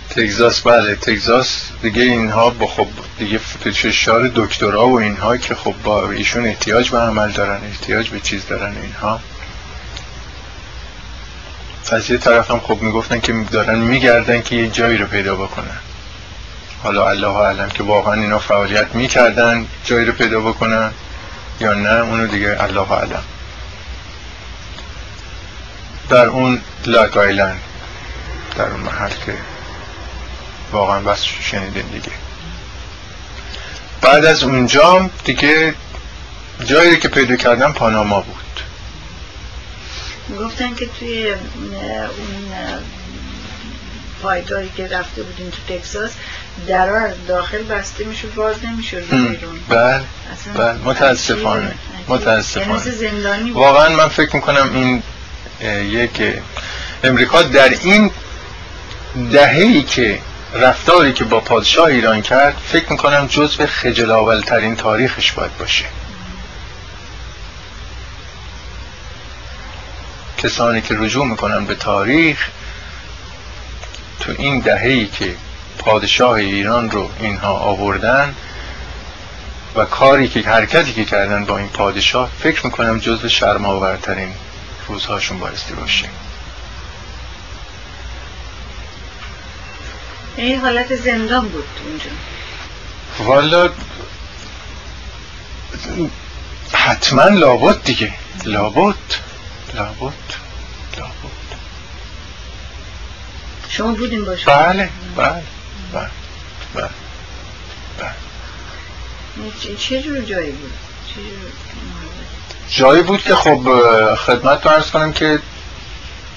[0.09, 2.87] تگزاس بله تگزاس دیگه اینها با خب
[3.17, 8.19] دیگه فشار دکترا و اینها که خب با ایشون احتیاج به عمل دارن احتیاج به
[8.19, 9.19] چیز دارن اینها.
[11.91, 15.79] از یه طرف هم خب می‌گفتن که دارن میگردن که یه جایی رو پیدا بکنن.
[16.83, 20.91] حالا الله علم که واقعا اینا فعالیت می‌کردن جایی رو پیدا بکنن
[21.59, 23.23] یا نه اونو دیگه الله علم
[26.09, 27.59] در اون لاک آیلند
[28.55, 29.33] در اون محل که
[30.71, 32.11] واقعا بس شنیدین دیگه.
[34.01, 35.73] بعد از اونجا دیگه
[36.65, 38.35] جایی که پیدا کردن پاناما بود.
[40.39, 42.53] گفتن که توی اون
[44.23, 46.11] پایگاهی که رفته بودین تو تکساس
[46.67, 49.59] در داخل بسته میشه باز نمیشه بیرون.
[49.69, 50.01] بله
[50.55, 51.71] بله متاسفانه
[52.07, 52.67] متاسفانه.
[52.67, 55.03] یعنی زندانی واقعا من فکر می‌کنم این
[55.91, 56.21] یک
[57.03, 58.11] امریکا در این
[59.31, 60.19] دههی که
[60.53, 65.85] رفتاری که با پادشاه ایران کرد فکر می‌کنم جزو خجل ترین تاریخش باید باشه.
[70.37, 72.49] کسانی که رجوع می‌کنن به تاریخ
[74.19, 75.35] تو این دههی که
[75.77, 78.35] پادشاه ایران رو اینها آوردن
[79.75, 84.33] و کاری که حرکتی که کردن با این پادشاه فکر می‌کنم جزو شرماورترین
[84.87, 86.05] روزهاشون بایستی باشه.
[90.37, 92.09] این حالت زندان بود اونجا
[93.19, 93.69] والا
[96.73, 98.13] حتما لابد دیگه.
[98.45, 98.95] لابد.
[99.73, 100.13] لابد.
[100.97, 101.39] لابد.
[103.69, 105.43] شما بودین باشه بله بله
[105.93, 106.09] بله
[106.73, 106.89] بله
[107.99, 109.75] بله.
[109.77, 110.73] چه جور جایی بود؟
[112.69, 113.61] جایی بود که خب
[114.15, 115.39] خدمت رو ارز کنم که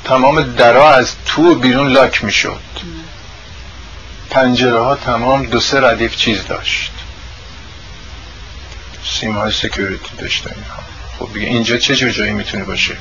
[0.05, 2.61] تمام درا از تو بیرون لاک می شد
[4.33, 6.93] پنجره ها تمام دو سه ردیف چیز داشت.
[9.05, 10.83] سیم های سکیوریتی داشت اینها
[11.19, 12.97] خب دیگه اینجا چه جور جایی می‌تونه باشه؟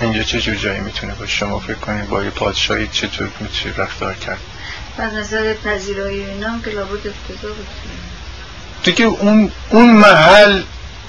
[0.00, 4.14] اینجا چه جور جایی می‌تونه باشه؟ شما فکر کنید با یه پادشاهی چطور می‌تونه رفتار
[4.14, 4.38] کرد؟
[4.98, 7.66] از نظر پذیرایی اینا هم که لابد افتضاح بود.
[8.82, 10.62] دیگه اون اون محل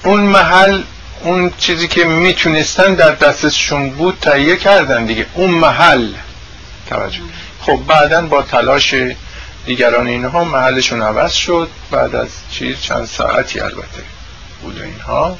[0.04, 0.82] اون محل
[1.22, 5.26] اون چیزی که می‌تونستن در دستشون بود تهیه کردن دیگه.
[5.34, 6.12] اون محل.
[6.86, 7.20] توجه.
[7.60, 8.94] خب بعدا با تلاش
[9.66, 11.70] دیگران اینها محلشون عوض شد.
[11.90, 14.02] بعد از چیز چند ساعتی البته
[14.62, 15.38] بود اینها.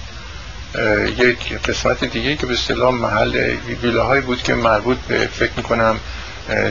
[1.18, 6.00] یک قسمت دیگه که به اصطلاح محل ویلاهایی بود که مربوط به فکر می‌کنم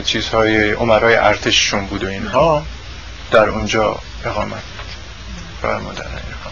[0.04, 2.66] چیزهای عمرای ارتششون بود و اینها.
[3.30, 4.62] در اونجا اقامت
[5.62, 6.50] فرمودن اینها.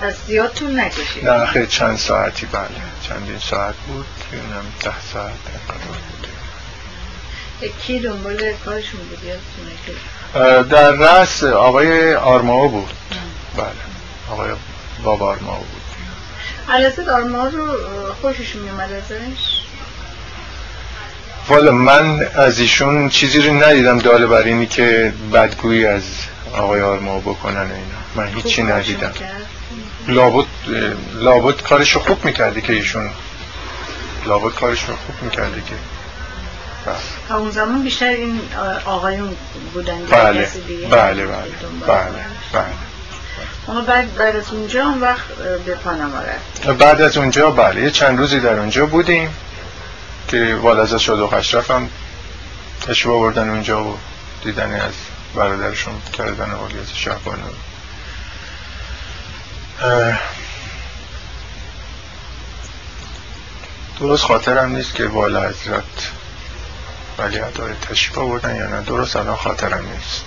[0.00, 1.28] از زیاد طول نکشید.
[1.28, 2.68] نه خیلی چند ساعتی؟ بله
[3.08, 4.06] چندین ساعت بود.
[4.32, 6.27] یونم ده ساعت بود.
[7.86, 9.18] کی دنبال کارشون بود
[10.68, 12.92] در رأس آقای آرماو بود.
[13.56, 13.66] بله.
[14.30, 14.50] آقای
[15.02, 15.82] بابا آرماو بود.
[16.68, 17.72] علازد آرماو رو
[18.20, 19.58] خوششون میومد ازش؟
[21.48, 26.02] والا من از ایشون چیزی رو ندیدم داله بر اینی که بدگویی از
[26.54, 27.98] آقای آرما بکنن اینا.
[28.14, 29.12] من هیچی ندیدم.
[30.08, 30.46] لابد
[31.14, 33.10] لابد کارش رو خوب می‌کردی که ایشون.
[34.26, 35.74] لابد کارش رو خوب می‌کردی که.
[37.28, 38.40] تا اون زمان بیشتر این
[38.84, 39.36] آقایون
[39.72, 40.48] بودن بله.
[40.90, 41.26] بله بله.
[41.86, 42.64] بله بله.
[43.68, 45.26] اما بعد بعد از اونجا اون وقت
[45.66, 46.66] به پاناما رفت.
[46.66, 47.82] بعد از اونجا بله.
[47.82, 49.34] یه چند روزی در اونجا بودیم
[50.28, 51.90] که والازه شد و خشرف هم
[52.88, 53.98] اشبا بردن اونجا و
[54.44, 54.94] دیدن از
[55.34, 57.42] برادرشون کردن والیت شهبانو
[64.00, 66.10] درست خاطرم نیست که والا حضرت
[67.18, 70.24] ولی اداره تشریف آوردن یا نه؟ درست الان خاطرم نیست.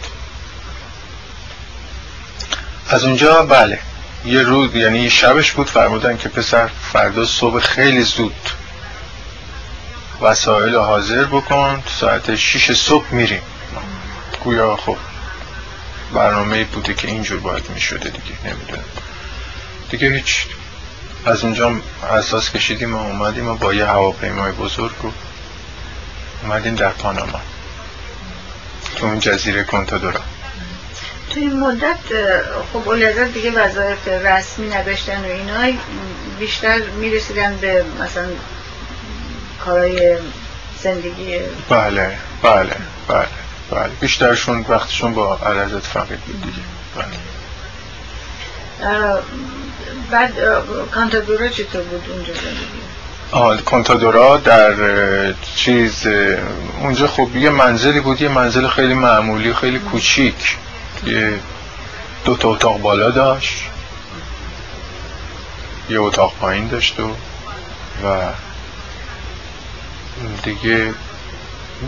[2.89, 3.79] از اونجا بله
[4.25, 8.49] یه روز یعنی شبش بود فرمودن که پسر فردا صبح خیلی زود
[10.21, 13.41] وسایل حاضر بکن ساعت شیش صبح میریم.
[14.43, 14.97] گویا خب
[16.13, 18.83] برنامه بوده که اینجور باید می‌شده دیگه نمی‌دونم.
[19.89, 20.45] دیگه هیچ.
[21.25, 21.71] از اونجا
[22.11, 25.11] اساس کشیدیم و اومدیم و با یه هواپیمای بزرگ رو
[26.43, 27.41] اومدیم در پاناما.
[28.95, 30.21] تو اون جزیره کنتادورا.
[31.29, 31.97] تو این مدت
[32.73, 35.79] خب اولیزر دیگه وظایف رسمی نداشتن و اینا
[36.39, 38.27] بیشتر می‌رسیدن به مثلا
[39.65, 40.17] کارای
[40.83, 41.39] زندگی.
[41.69, 42.75] بله بله
[43.07, 43.27] بله
[43.71, 43.89] بله.
[43.99, 46.57] بیشترشون وقتشون با عرضت فقید بود دیگه.
[46.95, 47.07] بله.
[50.11, 50.33] بعد
[50.91, 52.80] کانتادورا چطور بود اونجا زندگی؟
[53.31, 54.73] آه کانتادورا در
[55.55, 56.07] چیز
[56.79, 60.57] اونجا خب یه منزلی بود یه منزل خیلی معمولی خیلی کوچیک.
[61.05, 61.39] یه
[62.25, 63.63] دو تا اتاق بالا داشت.
[65.89, 67.15] یه اتاق پایین داشت و
[68.03, 68.31] و
[70.43, 70.93] دیگه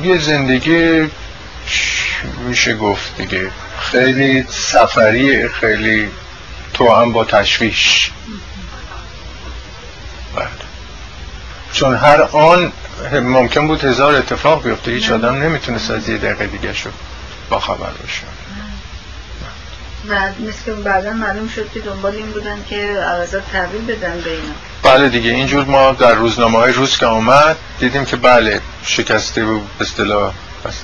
[0.03, 1.10] یه زندگی
[2.48, 3.52] میشه گفت دیگه.
[3.80, 6.10] خیلی سفری خیلی
[6.74, 8.11] تو هم با تشویش.
[10.36, 10.62] بله.
[11.74, 12.72] چون هر آن
[13.14, 16.90] ممکن بود هزار اتفاق بیفته هیچ آدم نمی‌تونست از یه دقیقه دیگه شو
[17.50, 18.24] با خبر باشه
[20.10, 24.30] و مثل که بعدا معلوم شد که دنبال این بودن که عوضات تحویل بدن به
[24.32, 24.54] اینا.
[24.84, 29.60] بله دیگه اینجور ما در روزنامه های روز که آمد دیدیم که بله شکسته و
[29.82, 30.34] اصطلاح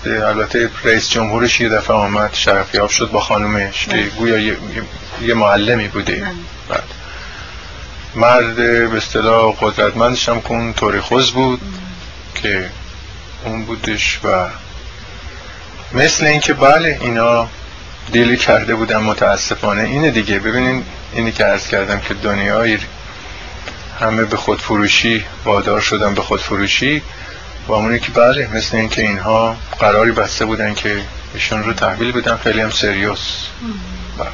[0.06, 4.58] البته رئیس جمهورش یه دفعه آمد شرفیاب شد با خانومش که گویا یه,
[5.22, 6.28] یه معلمی بوده.
[6.70, 6.84] بعد
[8.16, 11.62] مرد به اصطلاح قدرتمندش هم کن طوری خوز بود
[12.36, 12.70] که
[13.46, 14.48] اون بودش و
[15.94, 17.48] مثل اینکه بله اینا
[18.12, 19.82] دیلی کرده بودن متاسفانه.
[19.82, 20.40] اینه دیگه.
[20.40, 20.84] ببینین
[21.14, 22.78] اینی که عرض کردم که دنیای
[24.00, 27.02] همه به خودفروشی وادار شدن به خودفروشی
[27.68, 31.02] و اونی که بله مثل اینکه اینها قراری بسته بودن که
[31.34, 33.48] ایشون رو تحویل بدن خیلی هم سریوس
[34.18, 34.30] بله.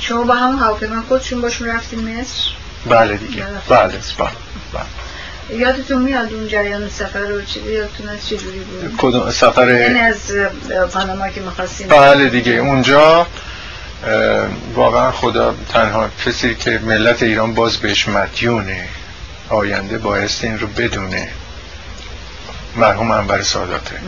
[0.00, 2.42] شما با همون هواپیما خودشون باشون رفتین مصر؟
[2.86, 3.42] بله دیگه.
[3.68, 3.88] بله.
[3.88, 5.58] بله, بله.
[5.58, 9.80] یادتون میاد اون جریان سفر رو چیزی یادتون از چه جوری بود؟ کدوم سفر؟ این
[9.80, 10.32] یعنی از
[10.92, 12.52] پاناما که می‌خواستیم بله دیگه.
[12.52, 13.26] اونجا
[14.74, 18.88] واقعا خدا تنها کسی که ملت ایران باز بهش مدیونه
[19.48, 21.28] آینده بایست این رو بدونه.
[22.76, 24.00] مرحوم انبر ساداته.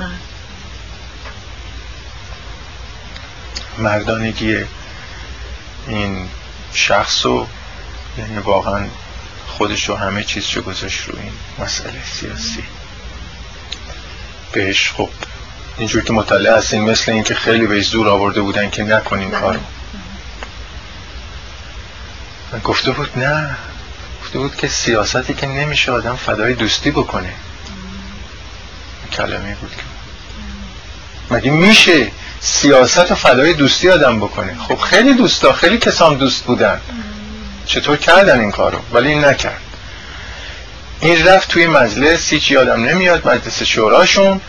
[3.79, 4.65] مردانگی
[5.87, 6.29] این
[6.73, 7.47] شخص رو
[8.19, 8.87] یعنی واقعا
[9.47, 12.65] خودش رو همه چیز چه گذاشت رو این مسئله سیاسی.
[14.53, 15.11] بهش خب
[15.79, 19.61] اینجور که مطلع هستین مثل اینکه خیلی بهش زور آورده بودن که نکنین کارو.
[22.53, 23.57] من گفته بود نه.
[24.23, 27.33] گفته بود که سیاستی که نمیشه آدم فدای دوستی بکنه.
[29.13, 29.83] کلمه بود که.
[31.35, 32.11] مگه میشه؟
[32.47, 34.57] سیاست و فدای دوستی آدم بکنه.
[34.69, 36.81] خب خیلی دوستا خیلی کسان دوست بودن.
[37.67, 39.61] چطور کردن این کارو؟ ولی این نکرد.
[41.01, 44.41] این رفت توی مجلس هیچ یادم نمیاد مجلس شوراشون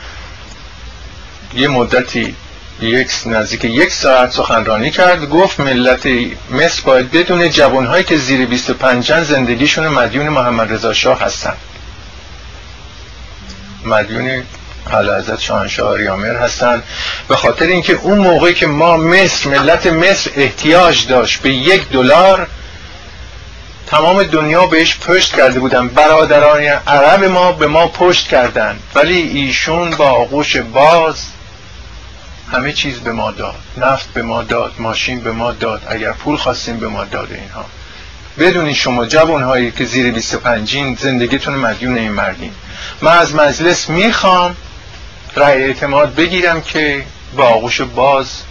[1.54, 2.36] یه مدتی
[2.82, 6.08] یک نزدیک یک ساعت سخنرانی کرد گفت ملت
[6.52, 11.54] مصر باید بدون جوانهایی که زیر 25 زندگیشون مدیون محمد رضا شاه هستن.
[13.86, 14.44] مدیون
[14.92, 16.84] حضرت شاهنشاه آریامر هستن
[17.28, 22.48] به خاطر اینکه اون موقعی که ما مصر ملت مصر احتیاج داشت به یک دلار
[23.88, 25.88] تمام دنیا بهش پشت کرده بودن.
[25.88, 31.26] برادران عرب ما به ما پشت کردند ولی ایشون با آغوش باز
[32.52, 33.56] همه چیز به ما داد.
[33.78, 37.66] نفت به ما داد ماشین به ما داد اگر پول خواستیم به ما داد اینها.
[38.40, 42.52] بدونید شما جوان هایی که زیر 25 زندگیتون مدیون این مردین.
[43.02, 44.56] من از مجلس می‌خوام
[45.38, 47.06] رأی اعتماد بگیرم که
[47.36, 48.42] با آغوش باز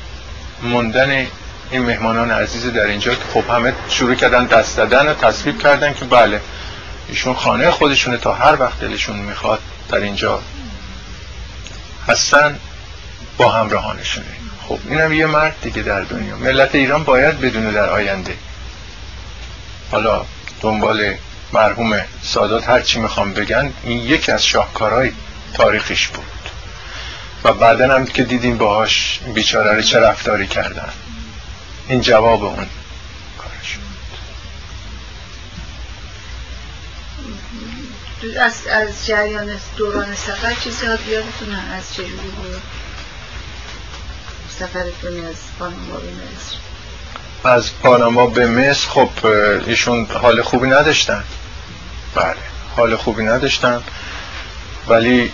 [0.63, 1.27] موندن
[1.71, 5.95] این مهمانان عزیز در اینجا که خب همه شروع کردن دست دادن و تصویب کردن
[5.95, 6.41] که بله
[7.09, 10.43] ایشون خانه خودشونه تا هر وقت دلشون می‌خواد در اینجا
[12.09, 12.59] هستن
[13.37, 14.27] با همراهانشونه.
[14.69, 16.37] خب اینم یه مرد دیگه در دنیا.
[16.37, 18.35] ملت ایران باید بدونه در آینده.
[19.91, 20.25] حالا
[20.61, 21.15] دنبال
[21.53, 25.13] مرحوم سادات هر چی می‌خوام بگن این یکی از شاهکارهای
[25.55, 26.36] تاریخش بود.
[27.45, 30.93] و بعدا هم که دیدیم باهاش بیچاره رو چه رفتاری کردن.
[31.89, 32.67] این جواب اون
[33.39, 33.79] کارش
[38.23, 38.37] بود.
[38.39, 42.63] از, از جریان دوران سفر چیزی یادتونه از چجوری بود؟
[44.59, 46.57] سفرتون از پاناما به مصر؟
[47.45, 49.27] از پاناما به مصر خب
[49.67, 51.25] ایشون حال خوبی نداشتن.
[52.15, 52.37] بله
[52.77, 53.83] حال خوبی نداشتن.
[54.89, 55.33] ولی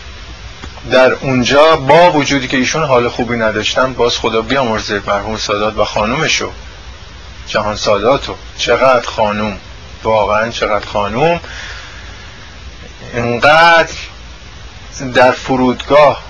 [0.90, 5.84] در اونجا با وجودی که ایشون حال خوبی نداشتن باز خدا بیامرزه مرحوم سادات و
[5.84, 6.50] خانومشو.
[7.46, 8.34] جهان ساداتو.
[8.59, 9.59] چقدر خانوم.
[10.02, 11.40] واقعا چقدر خانوم.
[13.14, 13.94] انقدر
[15.14, 16.22] در فرودگاه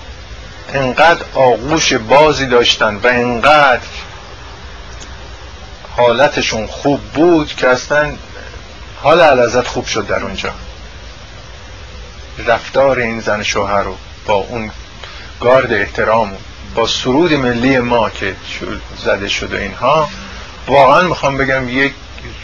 [0.73, 3.87] انقدر آغوش بازی داشتن و انقدر
[5.97, 8.13] حالتشون خوب بود که اصلا
[9.01, 10.53] حال علازت خوب شد در اونجا.
[12.47, 14.71] رفتار این زن شوهر رو با اون
[15.41, 16.37] گارد احترام
[16.75, 18.35] با سرود ملی ما که
[18.97, 20.09] زده شده اینها
[20.67, 21.93] واقعا می‌خوام بگم یک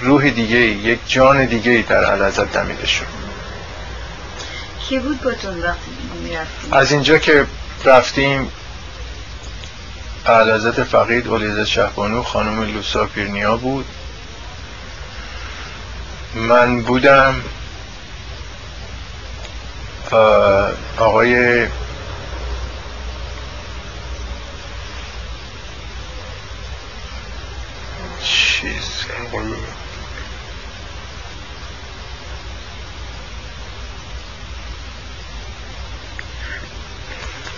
[0.02, 3.06] روح دیگه یک جان دیگه در علازت دمیده شد.
[4.90, 6.38] کی بود باتون وقتی
[6.72, 7.46] از اینجا که
[7.86, 8.52] رفتیم
[10.26, 13.86] اعلازت فقید اولیزت شهبانو خانم لوسا پیرنیا بود.
[16.36, 17.36] من بودم.
[20.12, 21.68] آقای
[28.24, 29.06] چیز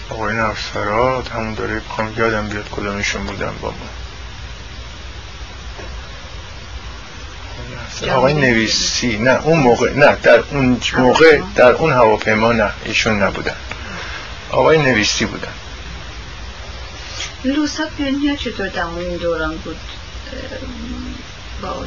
[0.10, 4.01] آقای نفسرات همون داره بخوام یادم بیاد کدومشون بودن با ما
[8.10, 9.18] آقای نویسی.
[9.18, 13.56] نه اون موقع نه در اون موقع در اون هواپیما نه ایشون نبودن.
[14.52, 15.52] آقای نویسی بودن.
[17.46, 19.78] لوسا پیانیا چطور در این دوران بود؟
[21.62, 21.86] با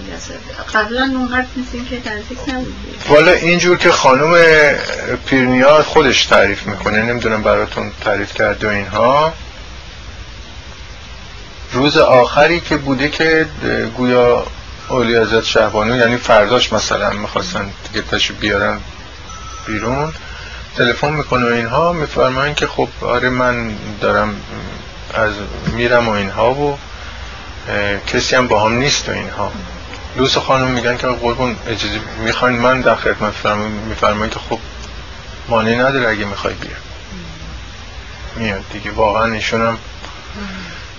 [0.74, 2.74] قبلا اون حرف نیستیم که نزدیک نبودی
[3.08, 4.34] والا اینجور که خانم
[5.26, 9.32] پیرنیا خودش تعریف می‌کنه نمی‌دونم براتون تعریف کرد و اینها.
[11.72, 13.46] روز آخری که بوده که
[13.96, 14.46] گویا
[14.88, 18.80] اولی ازت شهبانو یعنی فرداش مثلا می‌خواستن دیگه تشو بیارن
[19.66, 20.12] بیرون
[20.76, 24.36] تلفن می‌کنه و اینها میفرماین که خب آره من دارم
[25.14, 25.32] از
[25.72, 26.78] میرم و اینها و
[28.06, 29.52] کسی هم با هم نیست و اینها.
[30.16, 33.46] لوس خانم میگن که قربون اجازه می‌خواین من در خدمت
[33.88, 34.58] میفرماین که خب
[35.48, 36.76] مانعی نداره اگه می‌خوای بیا
[38.36, 39.78] میاد دیگه واقعا ایشونم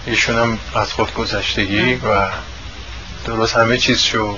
[0.05, 2.27] ایشونم از خود گذشتگی و
[3.25, 4.37] درست همه چیز شو.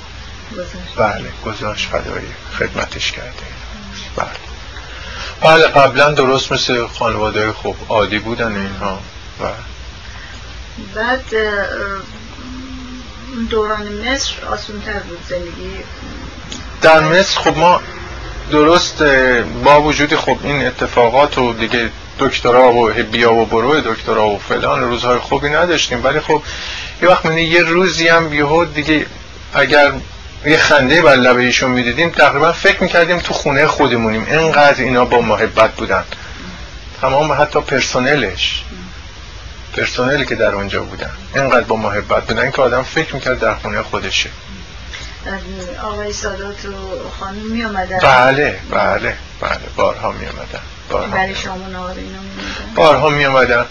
[0.95, 2.23] بله گذاشت فدای
[2.59, 3.31] خدمتش کرده.
[4.15, 4.27] بله.
[5.41, 8.99] بله قبلا درست مثل خانواده خوب عادی بودن اینها.
[9.41, 9.45] و
[10.95, 11.23] بعد
[13.49, 15.71] دوران مصر آسون تر بود زندگی.
[16.81, 17.81] در مصر خب ما
[18.51, 19.03] درست
[19.63, 21.89] با وجود خب این اتفاقات و دیگه
[22.19, 26.03] دکترا و بیا و برو دکترا و فلان روزهای خوبی نداشتیم.
[26.03, 26.43] ولی خب
[27.01, 29.05] یه وقت یه روزی هم یهو دیگه
[29.53, 29.91] اگر
[30.45, 34.25] یه خنده بر لبه ایشون می‌دیدیم تقریبا فکر می‌کردیم تو خونه خودمونیم.
[34.25, 36.03] اینقدر اینا با محبت بودن.
[37.01, 38.63] تمام حتی پرسنلش.
[39.73, 41.11] پرسنلی که در اونجا بودن.
[41.35, 44.29] اینقدر با محبت بودن که آدم فکر می‌کرد در خونه خودشه.
[45.83, 46.71] آقای سادات و
[47.19, 49.59] خانم می آمدن بله بله بله.
[49.75, 50.59] بارها می آمدن
[50.89, 51.55] بارها برای شما
[52.75, 53.65] بارها می آمدن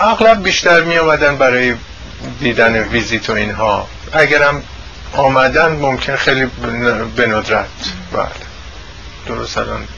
[0.00, 1.74] اغلب بیشتر می آمدن برای
[2.40, 3.88] دیدن ویزیت و اینها.
[4.12, 4.62] اگرم
[5.12, 6.46] آمدن ممکن خیلی
[7.16, 7.68] به ندرت.
[8.12, 8.28] بله.
[9.26, 9.88] درست الان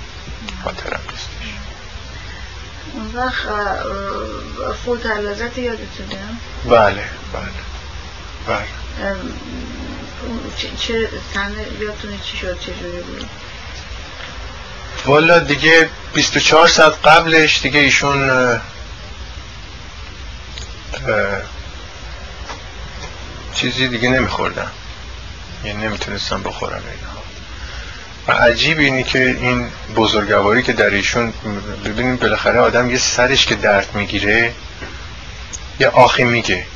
[0.65, 1.53] خاطرم نیستش
[2.95, 3.47] اون وقت
[4.85, 6.19] فوت علازت یادتونه؟
[6.65, 7.53] بله بله.
[8.49, 8.67] بله.
[10.79, 13.29] چه تنه یادتونه چی شد؟ چه جوری بود؟
[15.07, 18.31] والا دیگه 24 ساعت قبلش دیگه ایشون
[23.55, 24.71] چیزی دیگه نمیخوردم.
[25.65, 27.17] یعنی نمی‌تونستم بخورم اینها
[28.29, 31.33] و عجیب اینی که این بزرگواری که در ایشون
[31.85, 34.53] ببینیم بالاخره آدم یه سرش که درد می‌گیره
[35.81, 36.67] یه آخی میگه.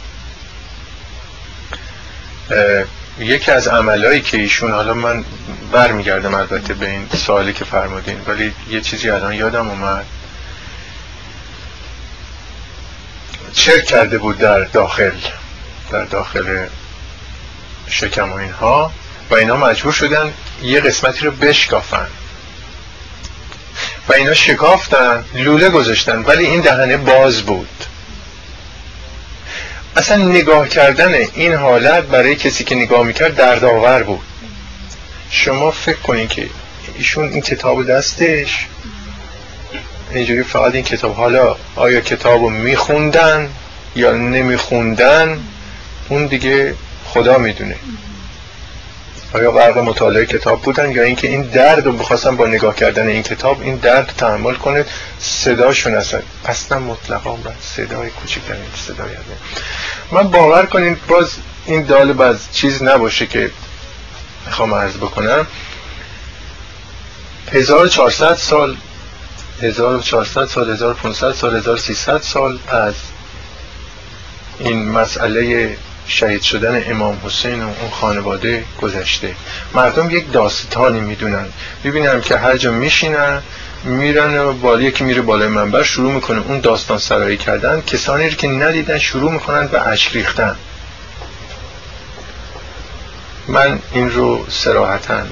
[3.18, 5.24] یکی از عملهایی که ایشون حالا من
[5.72, 10.06] برمیگردم البته به این سوالی که فرمودین ولی یه چیزی الان یادم اومد.
[13.52, 15.12] چرک کرده بود در داخل
[15.92, 16.66] در داخل
[17.88, 18.92] شکم و اینها
[19.30, 20.32] و اینا مجبور شدن
[20.62, 22.06] یه قسمتی رو بشکافن.
[24.08, 27.84] و اینا شکافتن لوله گذاشتن ولی این دهنه باز بود.
[29.96, 34.20] اصلا نگاه کردن این حالت برای کسی که نگاه می‌کرد دردآور بود.
[35.30, 36.48] شما فکر کنید که
[36.98, 38.66] ایشون این کتاب دستش.
[40.12, 43.50] اینجوری فقط این کتاب حالا آیا کتاب رو میخوندن
[43.96, 45.40] یا نمیخوندن
[46.08, 46.74] اون دیگه
[47.04, 47.76] خدا می‌دونه.
[49.32, 53.22] آیا غرق مطالعه کتاب بودن یا اینکه این درد رو بخواستن با نگاه کردن این
[53.22, 54.86] کتاب این درد تحمل کنید
[55.18, 59.10] صداشون اصلا اصلا مطلقا با صدای کوچکترین صدای
[60.12, 61.30] من باور کنید باز
[61.66, 63.50] این دال باز چیز نباشه که
[64.46, 65.46] می‌خوام عرض بکنم.
[67.52, 68.76] 1400 سال
[69.62, 72.94] 1400 سال 1500 سال 1300 سال از
[74.58, 75.76] این مسئله
[76.06, 79.34] شهید شدن امام حسین و اون خانواده گذشته.
[79.74, 81.46] مردم یک داستانی می‌دونن.
[81.84, 83.42] ببینم که هر جا میشینن
[83.84, 87.80] میرن و بالا یکی میره بالای منبر شروع می‌کنه اون داستان سرایی کردن.
[87.80, 90.56] کسانی رو که ندیدن شروع می‌کنن به اشک ریختن.
[93.48, 95.22] من این رو سراحتا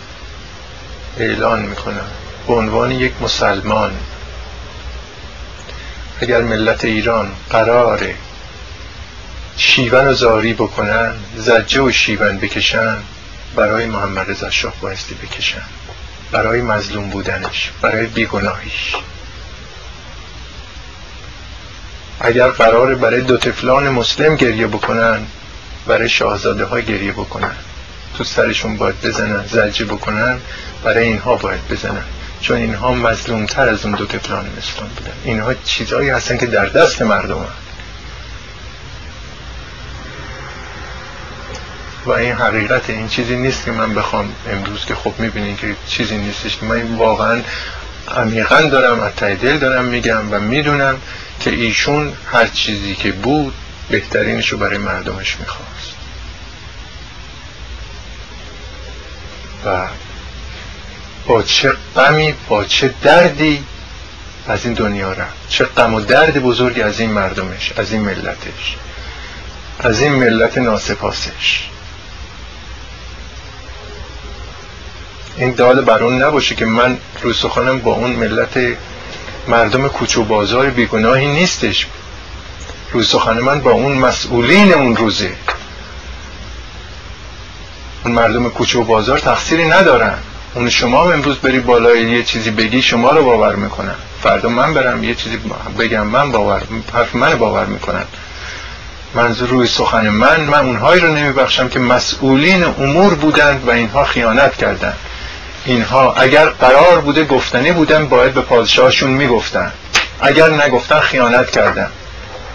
[1.19, 2.07] اعلان می‌کنم.
[2.47, 3.93] به عنوان یک مسلمان
[6.21, 8.15] اگر ملت ایران قراره
[9.57, 12.97] شیون و زاری بکنن زجه و شیون بکشن
[13.57, 15.63] برای محمد رضا شاه بایستی بکشن.
[16.33, 18.95] برای مظلوم بودنش برای بیگناهیش.
[22.21, 25.27] اگر قرار برای دو تفلان مسلم گریه بکنن
[25.87, 27.55] برای شاهزاده ها گریه بکنن.
[28.17, 30.41] تو سرشون باید بزنن زجه بکنن
[30.85, 32.05] برای اینها باید بزنن.
[32.41, 36.67] چون اینها مظلوم تر از اون دو تفلان مسلم بودن اینها چیزهایی هستن که در
[36.67, 37.47] دست مردم
[42.07, 46.19] و این حقیقت این چیزی نیست که من بخوام امروز که خب می‌بینین که چیزی
[46.19, 46.57] نیستش.
[46.57, 47.43] که من واقعا
[48.09, 51.01] عمیقا دارم از دل دارم میگم و می‌دونم
[51.41, 53.55] که ایشون هر چیزی که بود
[53.91, 55.95] بهترینشو برای مردمش می‌خواست.
[59.65, 59.87] و
[61.29, 63.65] با چه غمی با چه دردی
[64.49, 65.49] از این دنیا رفت.
[65.49, 68.77] چه غم و درد بزرگی از این مردمش از این ملتش
[69.81, 71.69] از این ملت ناسپاسش.
[75.37, 78.59] این دال بر اون نباشه که من روی سخنم با اون ملت
[79.49, 81.87] مردم کوچ و بازار بیگناهی نیستش.
[82.93, 85.33] روی سخن من با اون مسئولین اون روزه.
[88.05, 90.19] اون مردم کوچه و بازار تقصیری ندارن.
[90.55, 93.95] اون شما امروز بری بالای یه چیزی بگی شما رو باور می‌کنن.
[94.23, 95.39] فردا من برم یه چیزی
[95.79, 96.63] بگم من باور
[96.95, 98.05] حرف من باور می‌کنن.
[99.15, 104.57] منظور روی سخن من من اونهایی رو نمیبخشم که مسئولین امور بودند و اینها خیانت
[104.57, 104.97] کردند
[105.65, 109.73] اینها اگر قرار بوده گفتنی بودن باید به پادشاهشون می‌گفتن.
[110.21, 111.91] اگر نگفتن خیانت کردن.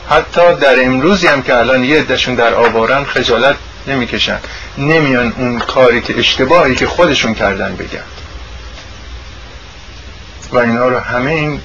[0.09, 3.55] حتی در امروزی هم که الان یه عدهشون در آوارن خجالت
[3.87, 4.39] نمی‌کشن.
[4.77, 8.03] نمیان اون کاری که اشتباهی که خودشون کردن بگن.
[10.51, 11.61] و اینا رو همه این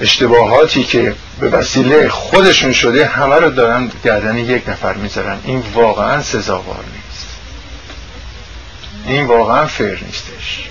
[0.00, 5.38] اشتباهاتی که به وسیله خودشون شده همه رو دارن گردن یک نفر می‌ذارن.
[5.44, 7.26] این واقعا سزاوار نیست.
[9.06, 10.68] این واقعا فر نیستش.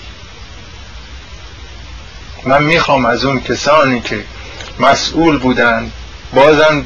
[2.45, 4.23] من می‌خوام از اون کسانی که
[4.79, 5.91] مسئول بودن
[6.33, 6.85] بازم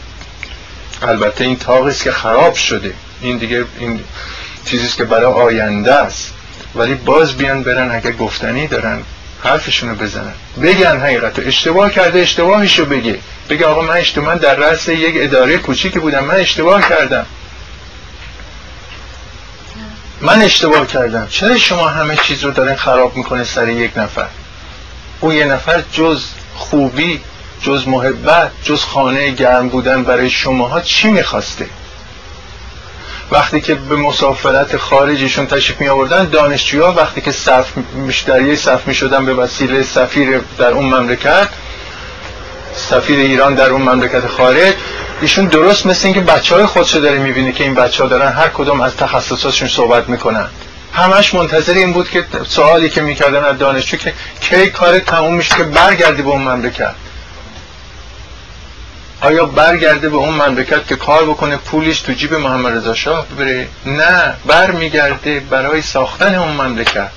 [1.04, 2.94] البته این تاقیست که خراب شده.
[3.22, 4.04] این دیگه این
[4.66, 6.34] چیزیست که برای آینده است.
[6.76, 9.02] ولی باز بیان برن اگه گفتنی دارن
[9.44, 10.34] حرفشونو بزنن.
[10.62, 13.20] بگن حقیقت اشتباه کرده اشتباهیشو بگه.
[13.50, 16.24] بگه آقا من اشتباه من در رأس یک اداره کوچیکی بودم.
[16.26, 17.26] من اشتباه کردم.
[20.22, 21.28] من اشتباه کردم.
[21.30, 24.28] چرا شما همه چیز رو دارین خراب می‌کنه سر یک نفر؟
[25.20, 26.24] اون یه نفر جز
[26.56, 27.22] خوبی
[27.64, 31.66] جز محبت جز خانه گرم بودن برای شماها چی می‌خواسته؟
[33.32, 37.68] وقتی که به مسافرت خارجیشون تشریف می آوردن دانشجوها وقتی که صف
[38.26, 41.48] در یه صف می شدن به وسیله سفیر در اون مملکت
[42.76, 44.74] سفیر ایران در اون مملکت خارج
[45.22, 48.48] ایشون درست مثل اینکه بچه های خودشو داره می‌بینه که این بچه ها دارن هر
[48.48, 50.48] کدوم از تخصصاتشون صحبت می‌کنن.
[50.94, 55.56] همش منتظر این بود که سوالی که می‌کردن از دانشجو که کی کار تموم میشه
[55.56, 56.96] که برگردی به اون مملکت.
[59.24, 63.68] آیا برگرده به اون مملکت که کار بکنه پولش تو جیب محمد رضا شاه بره؟
[63.86, 67.10] نه برمیگرده برای ساختن اون مملکت.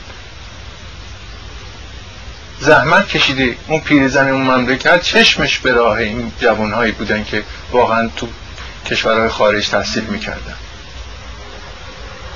[2.60, 5.02] زحمت کشیده اون پیرزن اون مملکت.
[5.02, 7.42] چشمش به راه این جوانهایی بودن که
[7.72, 8.28] واقعا تو
[8.90, 10.54] کشورهای خارج تحصیل می‌کردن.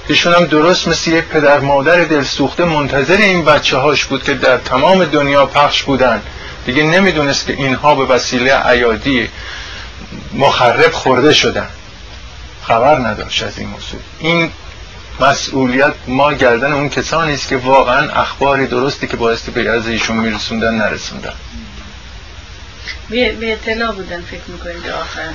[0.09, 4.57] ایشون هم درست مثل یک پدر مادر دلسوخته منتظر این بچه هاش بود که در
[4.57, 6.23] تمام دنیا پخش بودن.
[6.73, 9.29] دیگه نمی‌دونست که اینها به وسیله عیادی
[10.35, 11.69] مخرب خورده شدن.
[12.63, 14.01] خبر نداشت از این موضوع.
[14.19, 14.51] این
[15.21, 20.17] مسئولیت ما گردن اون کسانی است که واقعا اخباری درستی که بایستی به از ایشون
[20.17, 21.33] میرسوندن نرسوندن.
[23.11, 25.29] به اطلاع بودن فکر می‌کنید آخر.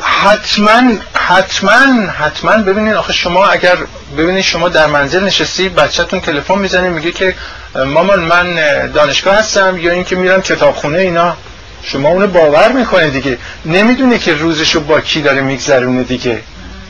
[0.00, 2.56] حتما حتما حتما.
[2.56, 3.76] ببینید آخه شما اگر
[4.18, 7.34] ببینید شما در منزل نشستی بچهتون تلفن می‌زنه میگه که
[7.74, 8.56] مامان من
[8.92, 11.36] دانشگاه هستم یا اینکه میرم کتابخونه اینا.
[11.82, 13.38] شما اونو باور می‌کنه دیگه.
[13.64, 16.42] نمی‌دونه که روزشو با کی داره میگذرونه دیگه.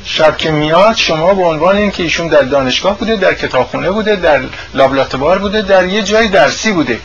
[0.04, 4.40] شب که میاد شما به عنوان اینکه ایشون در دانشگاه بوده در کتابخونه بوده در
[4.74, 6.98] لابلاتوار بوده در یه جای درسی بوده.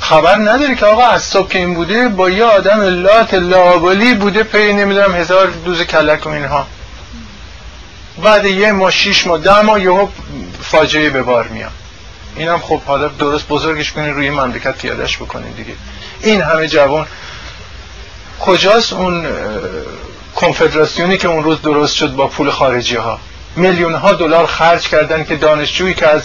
[0.00, 4.42] خبر نداره که آقا از صبح که این بوده با یه آدم لات لابلی بوده
[4.42, 6.66] پی نمی‌دونم هزار دوز کلک و اینها.
[8.22, 10.08] بعد یه ما شیش ما ده ما یهو
[10.62, 11.70] فاجعه به بار میاد.
[12.36, 15.72] اینم خب حالا درست بزرگش کنین روی مملکت پیادش بکنین دیگه.
[16.20, 17.06] این همه جوان
[18.40, 19.26] کجاست اون
[20.36, 23.18] کنفدراسیونی که اون روز درست شد با پول خارجی ها
[23.56, 26.22] میلیون ها دلار خرج کردن که دانشجویی که از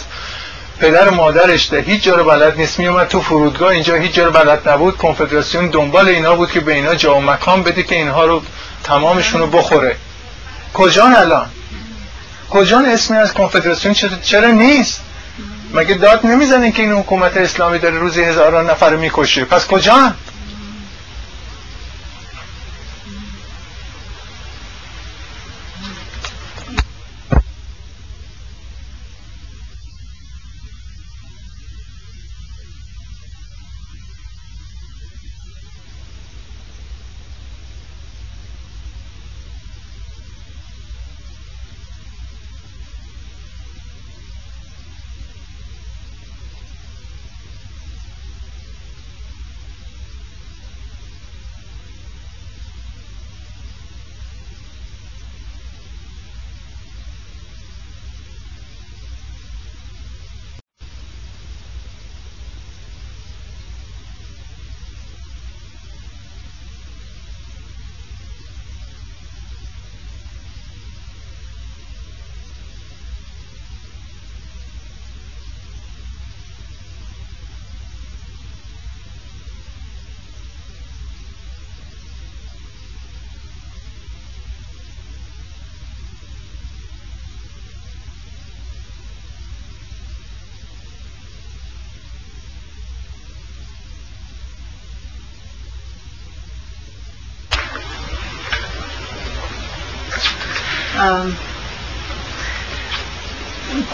[0.80, 2.78] پدر و مادرش ده هیچ جا رو بلد نیست.
[2.78, 4.96] میومد تو فرودگاه اینجا هیچ جا رو بلد نبود.
[4.96, 8.42] کنفدراسیون دنبال اینا بود که به اینا جا و مکان بده که اینها رو
[8.84, 9.96] تمامشون رو بخوره.
[10.74, 11.46] کجان الان؟
[12.50, 15.00] کجان اسمی از کنفدراسیون؟ چرا نیست؟
[15.74, 20.12] مگه داد نمی‌زنین که این حکومت اسلامی داره روزی هزاران نفر می‌کشه؟ پس کجا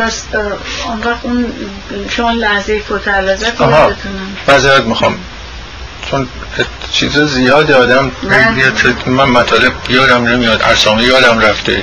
[0.03, 1.53] پس اون وقت اون
[2.11, 3.09] شما لحظه فوت
[4.49, 5.19] معذرت می‌خوام.
[6.11, 6.29] چون
[6.93, 8.13] چیز زیاد آدم
[9.07, 11.83] من مطالب یادم نمیاد ارسامه یادم رفته.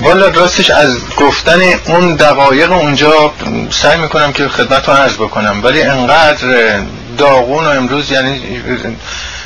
[0.00, 3.32] والا راستش از گفتن اون دقایق اونجا
[3.70, 5.60] سعی می‌کنم که خدمت رو عرض بکنم.
[5.64, 6.80] ولی انقدر
[7.18, 8.62] داغون و امروز یعنی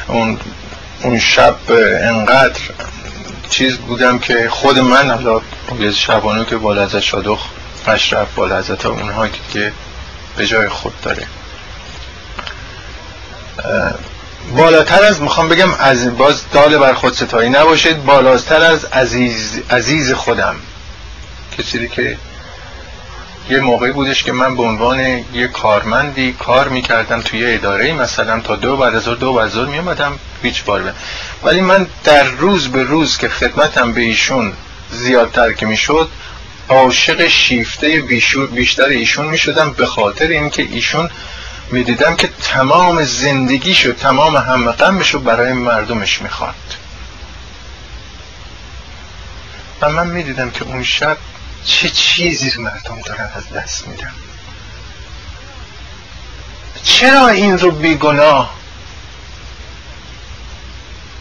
[0.06, 0.38] اون,
[1.02, 1.56] اون شب
[2.02, 2.60] انقدر
[3.52, 5.40] چیز بودم که خود من حالا
[5.80, 7.40] یه شبانو که بالا از شادخ
[7.86, 9.72] اشرف بالا از اونها که
[10.36, 11.26] به جای خود داره.
[14.56, 18.04] بالاتر از می‌خوام بگم از باز دال بر خود ستایی نباشید.
[18.04, 20.56] بالاتر از عزیز, عزیز خودم.
[21.58, 22.18] کسی که
[23.50, 25.00] یه موقعی بودش که من به عنوان
[25.34, 30.18] یه کارمندی کار می‌کردم توی اداره مثلا تا دو بعد از دو بعد از میامدم
[30.42, 30.92] هیچ بار
[31.42, 34.52] ولی من در روز به روز که خدمتم به ایشون
[34.90, 36.08] زیادتر که می‌شد
[36.68, 38.00] عاشق شیفته
[38.54, 41.10] بیشتر ایشون می‌شدم به خاطر اینکه ایشون
[41.70, 46.54] می‌دیدم که تمام زندگیشو تمام همه غمشو برای مردمش می‌خواد
[49.80, 51.16] و من می‌دیدم که اون شب
[51.64, 54.12] چه چیزی مردم دارن از دست میدن؟
[56.82, 58.54] چرا این رو بیگناه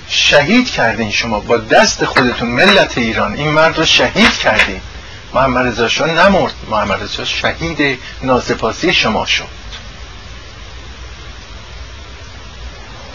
[0.08, 4.82] شهید کردین شما با دست خودتون ملت ایران؟ این مرد رو شهید کردین.
[5.34, 6.54] محمد رضا شما نمرد.
[6.70, 9.62] محمد رضا شهید ناسپاسی شما شد.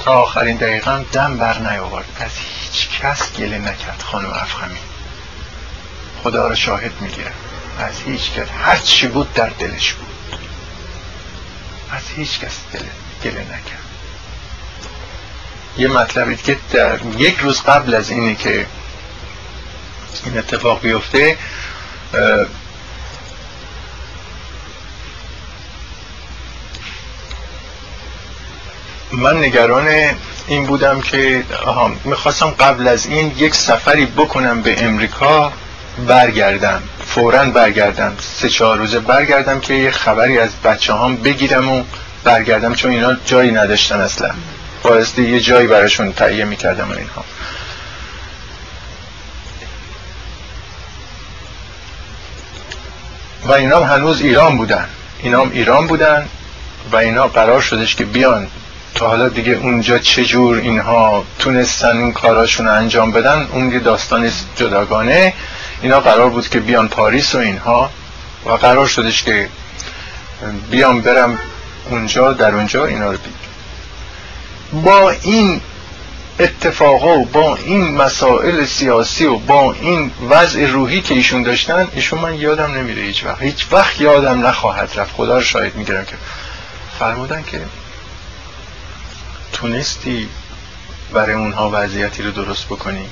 [0.04, 2.04] تا آخرین دقیقا دم بر نیاورد.
[2.20, 4.78] از هیچ کس گله نکرد خانم افخمی
[6.26, 7.32] خدا را شاهد می‌گیره
[7.78, 8.46] از هیچ کس.
[8.64, 10.06] هر چی بود در دلش بود.
[11.90, 12.82] از هیچ کس دل
[13.24, 13.86] گله نکرد.
[15.78, 18.66] یه مطلبی که در یک روز قبل از اینی که
[20.24, 21.38] این اتفاق بیفته
[29.12, 29.88] من نگران
[30.46, 31.44] این بودم که
[32.04, 35.52] می‌خواستم قبل از این یک سفری بکنم به امریکا.
[35.98, 36.82] برگردم.
[37.06, 38.16] فورا برگردم.
[38.20, 41.84] سه چهار روزه برگردم که یه خبری از بچه هم بگیرم و
[42.24, 44.30] برگردم چون اینا جایی نداشتن اصلا.
[44.82, 47.24] بایستی یه جایی براشون تهیه می‌کردم اینها.
[53.46, 54.86] و اینا هنوز ایران بودن.
[55.22, 56.28] اینا هم ایران بودن
[56.92, 58.46] و اینا قرار شدش که بیان.
[58.94, 65.34] تا حالا دیگه اونجا چجور اینها تونستن این کاراشون انجام بدن اون یه داستان جداگانه.
[65.82, 67.90] اینا قرار بود که بیان پاریس و اینها
[68.46, 69.48] و قرار شدش که
[70.70, 71.38] بیان برم
[71.90, 73.46] اونجا در اونجا اینا رو بید.
[74.82, 75.60] با این
[76.38, 82.20] اتفاقا و با این مسائل سیاسی و با این وضع روحی که ایشون داشتن ایشون
[82.20, 83.42] من یادم نمیره هیچ وقت.
[83.42, 85.12] هیچ وقت یادم نخواهد رفت.
[85.12, 86.16] خدا رو شاهد می‌گیرم که
[86.98, 87.60] فرمودن که
[89.52, 90.28] تونستی
[91.12, 93.06] برای اونها وضعیتی رو درست بکنی.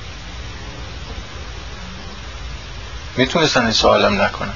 [3.17, 4.53] می‌تونستن این سوالم نکنن.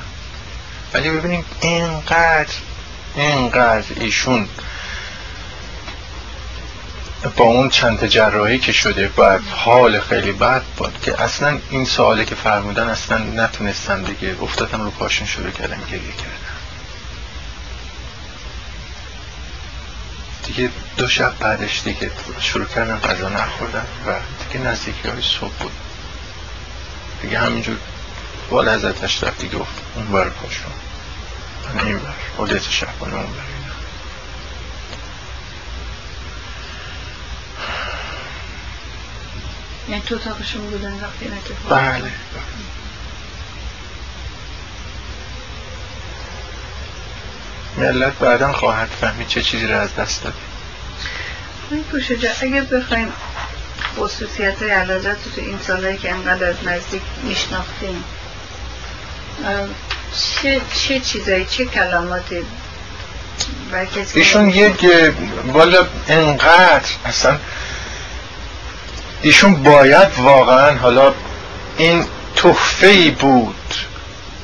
[0.94, 2.54] ولی ببینیم اینقدر
[3.16, 4.50] اینقدر ایشون
[7.38, 12.26] با اون چند جراحی که شده و حال خیلی بد بود که اصلا این سوالی
[12.26, 16.60] که فرمودن اصلا نتونستن دیگه افتادم رو پاشون شروع کردم گریه کردم
[20.46, 24.14] دیگه دو شب بعدش دیگه شروع کردم غذا نخوردم و
[24.44, 25.72] دیگه نزدیکی های صبح بود.
[27.22, 27.78] دیگه همینجور
[28.50, 29.56] بالا ازت اشرف دیگه
[29.96, 30.72] اون بر پاشون
[31.76, 32.14] من این بر.
[32.38, 33.50] حدیت شبانه اون بر.
[39.90, 41.32] یعنی تو اتاقشون بودن وقتی
[41.70, 42.12] بله
[47.78, 50.38] ملت بعدا خواهد فهمید چه چیزی رو از دست دادی.
[51.72, 51.86] این
[52.42, 53.14] اگر بخوایم
[53.98, 58.04] خصوصیت های علازت تو این سالهایی که انقدر از نزدیک میشناختیم
[60.42, 62.46] چه, چه چیزایی چه کلماتی؟
[64.14, 64.86] ایشون یک
[65.46, 67.38] والا انقدر اصلا
[69.22, 71.14] ایشون باید واقعا حالا
[71.78, 72.06] این
[72.36, 73.56] تحفه بود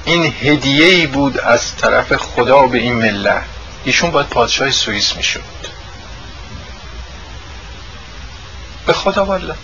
[0.05, 3.43] این هدیه ای بود از طرف خدا به این ملت.
[3.83, 5.41] ایشون باید پادشاه سوئیس می‌شد.
[8.85, 9.55] به خدا والا.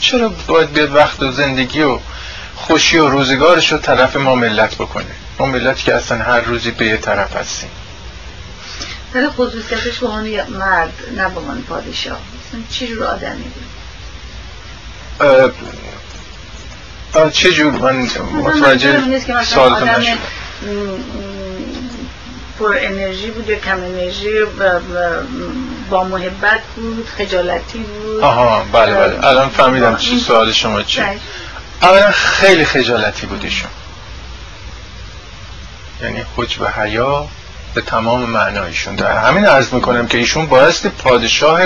[0.00, 1.98] چرا باید بیاد وقت و زندگی و
[2.66, 5.04] خوشی و روزگارش رو طرف ما ملت بکنه.
[5.38, 7.70] ما ملت که اصلا هر روزی به یه طرف هستیم.
[9.14, 10.08] ولی خصوصیتش به
[10.48, 12.18] مرد نه به پادشاه.
[12.70, 13.64] چی رو آدمی بود؟
[17.32, 20.18] چه جور؟ من متوجه سوالتون نشد
[22.58, 24.30] پر انرژی بود یا کم انرژی
[25.90, 28.20] با محبت بود خجالتی بود.
[28.20, 29.26] آها بله بله.
[29.26, 31.02] الان فهمیدم چی سوال شما چی
[31.82, 33.70] اولا خیلی خجالتی بود ایشون
[36.02, 37.28] یعنی حجب حیا
[37.74, 38.94] به تمام معنایشون.
[38.94, 41.60] در همین عرض می‌کنم که ایشون بایستی پادشاه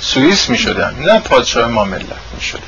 [0.00, 2.62] سوئیس می‌شدن نه پادشاه ما ملت می‌شدن.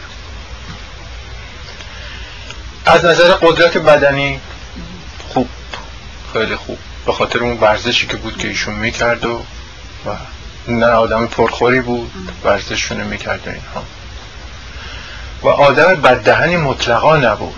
[2.86, 4.40] از نظر قدرت بدنی
[5.28, 5.48] خوب
[6.32, 6.78] خیلی خوب.
[7.06, 9.44] به خاطر اون ورزشی که بود که ایشون می‌کرد و,
[10.06, 10.10] و
[10.68, 12.12] نه آدم پرخوری بود
[12.44, 13.84] ورزششون می‌کرد و اینها.
[15.42, 17.54] و آدم بددهنی مطلقا نبود.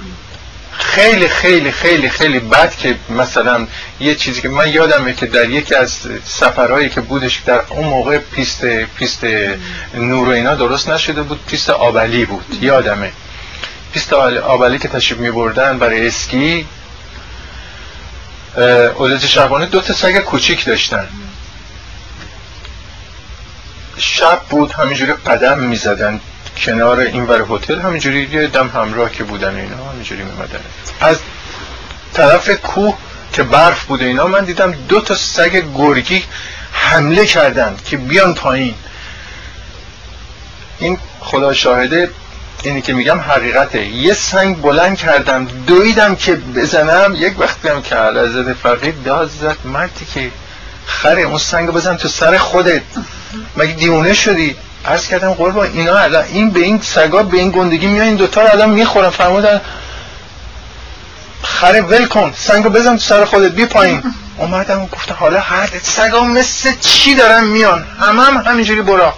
[0.72, 3.66] خیلی خیلی خیلی خیلی بد که مثلا
[4.00, 8.18] یه چیزی که من یادمه که در یکی از سفرهایی که بودش در اون موقع
[8.18, 9.24] پیست پیست
[9.94, 12.58] نور و اینا درست نشده بود پیست آبعلی بود.
[12.60, 13.12] یادمه.
[13.92, 16.66] پیست آبعلی که تشریف می بردن برای اسکی
[18.98, 21.08] اولت شبانه دو تا سگ کوچیک داشتن.
[23.98, 26.20] شب بود همینجوری قدم می‌زدن.
[26.56, 30.60] کنار این ور هتل همینجوری یه دم همراه که بودن اینا همینجوری میمدن
[31.00, 31.16] از
[32.14, 32.98] طرف کوه
[33.32, 36.24] که برف بوده اینا من دیدم دو تا سگ گرگی
[36.72, 38.74] حمله کردن که بیان پایین.
[40.78, 42.10] این خدا شاهده
[42.62, 43.86] اینی که میگم حقیقته.
[43.86, 47.14] یه سنگ بلند کردم دویدم که بزنم.
[47.18, 50.30] یک وقتی هم که علازت فقید داد زد مردی که
[50.86, 52.82] خره اون سنگ بزن تو سر خودت.
[53.56, 57.86] مگه دیونه شدی؟ عرض کردم قربان اینا الان این به این سگا به این گندگی
[57.86, 59.60] میان این دوتا رو الان می‌خورن فرمودن
[61.42, 64.02] خره ول کن سنگو بزن تو سر خودت بی پایین.
[64.38, 69.14] اومدم و گفتم حالا هر سگا مثل چی دارن میان؟ همه هم همینجوری برا.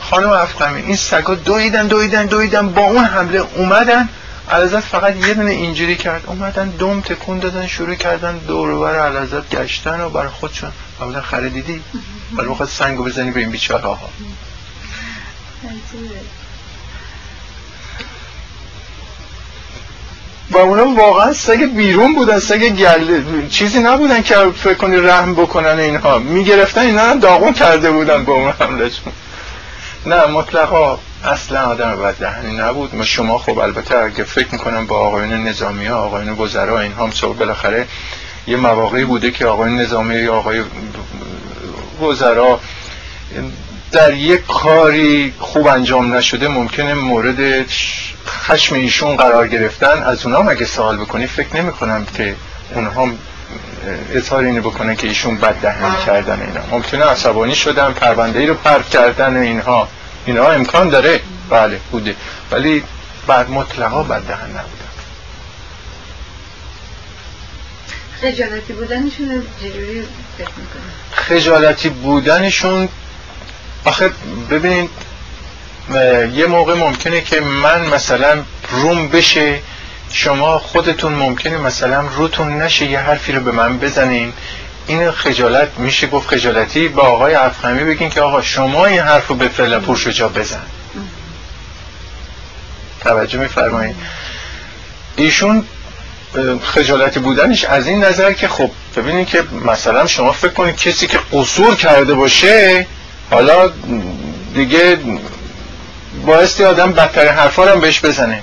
[0.00, 4.08] خانم افقمی این سگا دویدن دویدن دویدن با اون حمله اومدن
[4.50, 6.22] علازت فقط یه دونه اینجوری کرد.
[6.26, 10.72] اومدن دوم تکون دادن شروع کردن دور بر علازت گشتن و برای خودشون.
[11.04, 11.82] بودن خره دیدی
[12.36, 13.98] ولی بخواد سنگو بزنی به این بیچاره ها
[20.50, 25.78] و اونا واقعا سگ بیرون بودن سگ گل چیزی نبودن که فکر کنی رحم بکنن
[25.78, 26.18] اینها.
[26.18, 29.12] می‌گرفتن اینا هم داغون کرده بودن با اون حملشون
[30.06, 32.94] نه مطلقا اصلا آدم بد دهنی نبود.
[32.94, 37.10] ما شما خب البته اگه فکر می‌کنم با آقایون نظامی ها آقایون وزرا این هم
[37.38, 37.86] بالاخره
[38.46, 40.62] یه مواقعی بوده که آقایون نظامی یا آقای
[42.02, 42.60] وزرا
[43.92, 47.66] در یک کاری خوب انجام نشده ممکنه مورد
[48.26, 50.02] خشم ایشون قرار گرفتن.
[50.02, 52.34] از اونا مگه سوال بکنی فکر نمی کنم که
[52.74, 53.08] اونها
[54.12, 56.60] اظهار اینو بکنن که ایشون بد دهنی کردن اینا.
[56.70, 59.88] ممکنه عصبانی شدن پرونده ای رو پرد کردن اینها.
[60.26, 61.20] اینها امکان داره.
[61.50, 62.16] بله بوده.
[62.50, 62.82] ولی
[63.26, 64.85] بعد مطلقا بد دهن نبودن
[68.26, 70.02] خجالتی بودنشون چجوری
[70.38, 70.48] فکر
[71.12, 72.88] خجالتی بودنشون
[73.84, 74.10] آخه
[74.50, 74.90] ببینید
[76.34, 79.58] یه موقع ممکنه که من مثلا روم بشه
[80.10, 84.32] شما خودتون ممکنه مثلا روتون نشه یه حرفی رو به من بزنین.
[84.86, 86.88] این خجالت میشه گفت خجالتی.
[86.88, 90.66] با آقای افخمی بگین که آقا شما این حرف رو به فعلا جا بزن.
[93.00, 93.96] توجه میفرمایید.
[95.16, 95.64] ایشون
[96.62, 101.18] خجالتی بودنش از این نظر که خب ببینید که مثلا شما فکر کنید کسی که
[101.32, 102.86] قصور کرده باشه
[103.30, 103.70] حالا
[104.54, 104.98] دیگه
[106.26, 108.42] بایستی آدم بدتر حرفا هم بهش بزنه.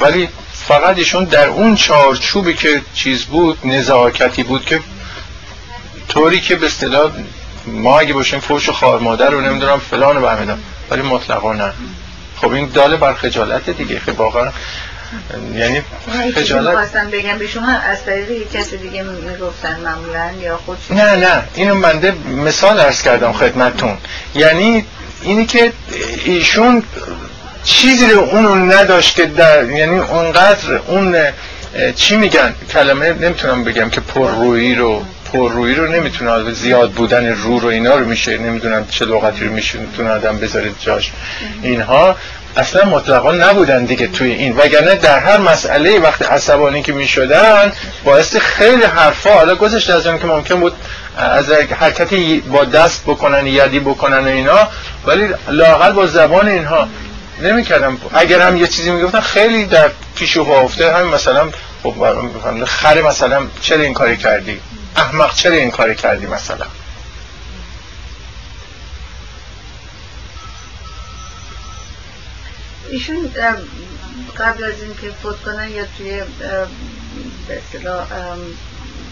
[0.00, 4.80] ولی فقط ایشون در اون چارچوبی که چیز بود نزاکتی بود که
[6.08, 7.12] طوری که به اصطلاح
[7.66, 10.58] ما اگه باشیم فوش و خار مادر رو نمی‌دونم فلان رو برمیدم
[10.90, 11.72] ولی مطلقا نه.
[12.36, 14.50] خب این داله بر خجالت دیگه خب واقعا
[15.54, 15.82] یعنی
[16.34, 21.42] خجالت خواستم بگم به شما از طریق کسی دیگه می‌گفتن معمولا یا خود نه نه
[21.54, 23.98] اینو منده مثال ارز کردم خدمتتون.
[24.34, 24.84] یعنی
[25.22, 25.72] اینی که
[26.24, 26.82] ایشون
[27.64, 31.16] چیزی رو اونو نداشت که در یعنی اونقدر اون
[31.96, 37.68] چی میگن؟ کلمه نمی‌تونم بگم که پررویی رو پررویی رو نمی‌تونه زیاد بودن رو رو
[37.68, 41.12] اینا رو میشه نمی‌دونم چه لغتی رو میشه می‌تونه آدم بذاره جاش.
[41.62, 42.16] اینها
[42.56, 44.56] اصلا مطلقا نبودن دیگه توی این.
[44.56, 47.72] وگرنه در هر مسئله وقتی عصبانی که می‌شدن
[48.04, 50.72] باعث خیلی حرفا حالا گذشت از اون که ممکن بود
[51.16, 54.68] از حرکتی با دست بکنن یدی بکنن و اینا
[55.06, 56.88] ولی لاقل با زبان اینها
[57.42, 57.98] نمی‌کردم.
[58.14, 61.48] اگر هم یه چیزی می‌گفتن خیلی در پیش و افته همین مثلا
[61.82, 61.94] خب
[62.64, 64.60] خره مثلا چرا این کاری کردی؟
[64.96, 66.66] احمق چرا این کاری کردی مثلا؟
[72.90, 73.30] ایشون
[74.38, 76.22] قبل از اینکه فوت کنن یا توی
[77.48, 78.06] به اصطلاح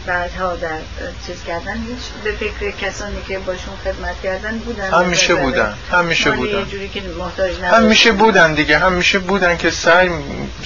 [0.07, 0.78] بعدها در
[1.26, 4.91] چیز کردن هیچ به فکر کسانی که باشون خدمت کردن بودن.
[4.91, 6.67] همیشه بودن همیشه بودن.
[6.94, 10.10] که محتاج همیشه بودن دیگه همیشه بودن که سعی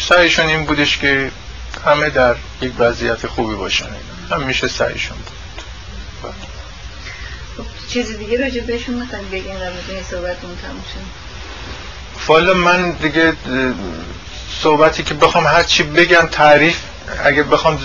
[0.08, 1.30] سعیشون این بودش که
[1.86, 3.86] همه در یک وضعیت خوبی باشن.
[4.30, 5.32] همیشه سعیشون بود.
[7.56, 10.84] خب چیزی دیگه راجع بهشون می‌خواین بگین مورد صحبتمون تموم
[12.28, 13.32] والا من دیگه
[14.62, 16.78] صحبتی که بخوام هر چی بگم تعریف
[17.24, 17.78] اگه بخوام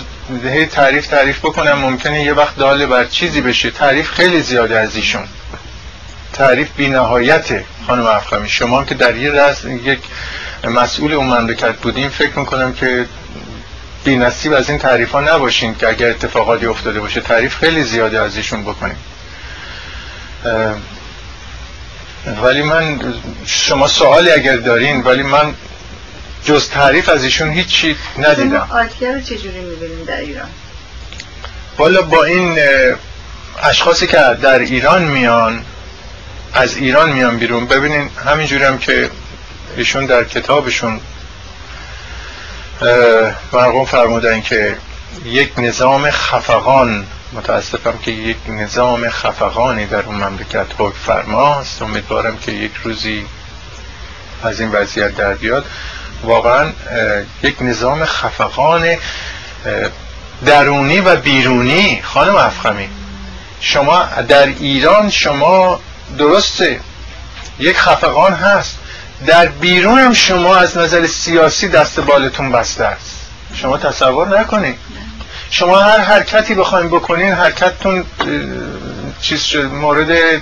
[0.44, 3.70] هی تعریف تعریف بکنم ممکنه یه وقت داله بر چیزی بشه.
[3.70, 5.22] تعریف خیلی زیاده از ایشون.
[6.32, 9.98] تعریف بی نهایته خانم افخمی شما که در یه رس یک
[10.64, 13.06] مسئول اون مملکت بودیم فکر می‌کنم که
[14.04, 17.20] بی نصیب از این تعریف ها نباشین که اگر اتفاقاتی افتاده باشه.
[17.20, 18.96] تعریف خیلی زیاده از ایشون بکنیم.
[22.42, 23.14] ولی من
[23.46, 25.54] شما سوالی اگر دارین ولی من
[26.44, 30.48] جز تعریف از ایشون هیچی ندیدم آتگر رو چجوری می‌بینیم در ایران؟
[31.78, 32.58] والا با این
[33.62, 35.64] اشخاصی که در ایران میان
[36.54, 39.10] از ایران میان بیرون ببینین همینجوری هم که
[39.76, 41.00] ایشون در کتابشون
[43.52, 44.76] مرقوم فرمودن که
[45.24, 51.82] یک نظام خفقان متاسفم که یک نظام خفقانی در اون مملکت حکم فرماست.
[51.82, 53.26] امیدوارم که یک روزی
[54.42, 55.64] از این وضعیت در بیاد.
[56.22, 56.72] واقعا
[57.42, 58.96] یک نظام خفقان
[60.46, 62.02] درونی و بیرونی.
[62.02, 62.88] خانم افخمی
[63.60, 65.80] شما در ایران شما
[66.18, 66.80] درسته
[67.58, 68.78] یک خفقان هست.
[69.26, 73.16] در بیرون هم شما از نظر سیاسی دست بالتون بسته است.
[73.54, 74.78] شما تصور نکنید.
[75.52, 78.04] شما هر حرکتی بخوایم بکنین حرکتتون
[79.20, 80.40] چیز مورد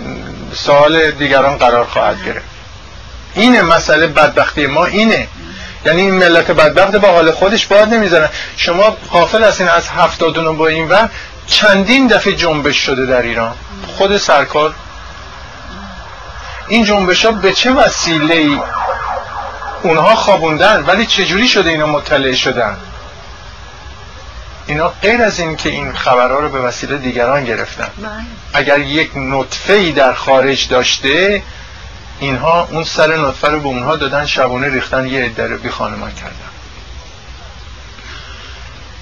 [0.54, 2.44] سوال دیگران قرار خواهد گرفت.
[3.34, 5.28] اینه مسئله بدبختی ما اینه.
[5.86, 10.66] یعنی این ملت بدبخت با حال خودش باد نمی‌زنن شما غافل هستین از هفتادون با
[10.66, 11.08] این و
[11.46, 13.54] چندین دفعه جنبش شده در ایران.
[13.96, 14.74] خود سرکار.
[16.68, 18.58] این جنبش ها به چه وسیله ای
[19.82, 22.76] اونها خوابوندن ولی چجوری شده اینا مطلع شدن؟
[24.66, 27.88] اینا غیر از این که این خبرها رو به وسیله دیگران گرفتن.
[27.98, 28.10] بله.
[28.52, 31.42] اگر یک نطفه ای در خارج داشته
[32.20, 36.12] اینها اون سر نطفه رو به اونها دادن شبونه ریختن یه عده رو بی خانمان
[36.12, 36.34] کردن.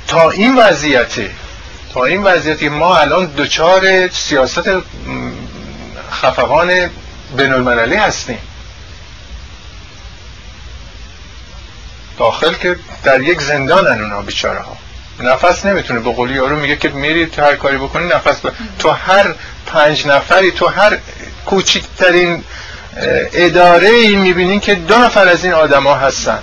[0.06, 1.30] تا این وضعیته
[1.94, 4.70] تا این وضعیتی ما الان دچار سیاست
[6.10, 6.90] خفقان
[7.36, 8.38] بین المللی هستیم.
[12.18, 14.76] داخل که در یک زندانن اونا بیچاره ها
[15.20, 18.40] نفس نمی‌تونه به قولی یارو میگه که میری تو هر کاری بکنی نفس
[18.78, 19.34] تو هر
[19.66, 20.98] پنج نفری تو هر
[21.46, 22.44] کوچکترین
[23.32, 26.42] اداره ای می‌بینین که دو نفر از این آدما هستن.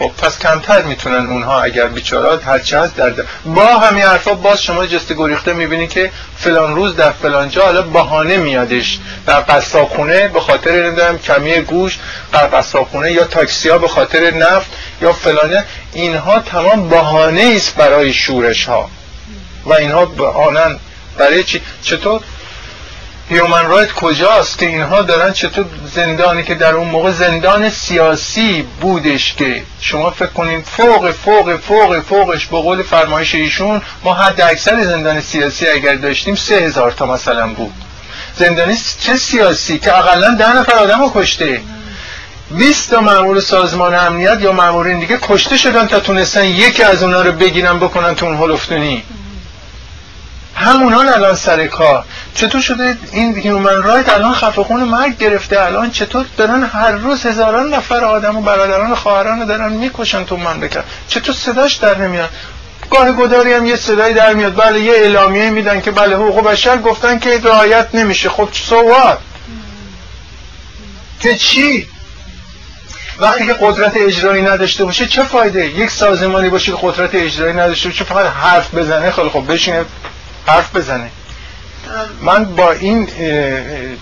[0.00, 3.12] خب پس کمتر می‌تونن اونها اگر بیچارات هرچه هست در
[3.44, 7.82] با همین حرفا باز شما جست گریخته می‌بینی که فلان روز در فلان جا حالا
[7.82, 8.98] بهانه میادش.
[9.26, 11.98] در قصابخونه به خاطر نمی‌دونم کمی گوش
[12.32, 14.70] در قصابخونه یا تاکسی ها به خاطر نفت
[15.02, 18.90] یا فلانه اینها تمام بهانه است برای شورش ها
[19.64, 20.78] و اینها بهانن
[21.18, 22.20] برای چی؟ چطور؟
[23.30, 29.34] هیومن رایت کجاست؟ که اینها دارن چطور زندانی که در اون موقع زندان سیاسی بودش
[29.34, 34.84] که شما فکر کنید فوق فوق فوق فوقش به قول فرمایش ایشون ما حد اکثر
[34.84, 37.72] زندان سیاسی اگر داشتیم سه هزار تا مثلا بود.
[38.36, 41.60] زندانی چه سیاسی؟ که اقلا ده نفر آدم کشته.
[42.50, 47.22] 20 تا مامور سازمان امنیت یا مامورین دیگه کشته شدن تا تونستن یکی از اونا
[47.22, 49.02] رو بگیرن بکنن تو اون هلفتونی
[50.60, 52.04] همونان الان سر کار.
[52.34, 57.74] چطور شده این هیومن رایت الان خفقون مرگ گرفته الان چطور دارن هر روز هزاران
[57.74, 62.30] نفر آدم و برادران و خواهران رو دارن می‌کشن تو مملکت؟ چطور صداش در نمیاد؟
[62.90, 64.56] گاه گداری هم یه صدایی در میاد.
[64.56, 68.28] بله یه اعلامیه میدن که بله حقوق بشر گفتن که رعایت نمیشه.
[68.28, 69.18] خب سوات
[71.20, 71.88] که چی؟
[73.18, 77.88] وقتی که قدرت اجرایی نداشته باشه چه فایده؟ یک سازمانی باشه که قدرت اجرایی نداشته
[77.88, 79.84] باشه فقط حرف بزنه؟ خیلی خب بشینه.
[80.46, 81.10] حرف بزنه
[82.20, 83.08] من با این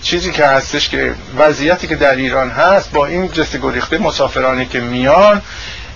[0.01, 4.79] چیزی که هستش که وضعیتی که در ایران هست با این جست گریخته مسافرانی که
[4.79, 5.41] میان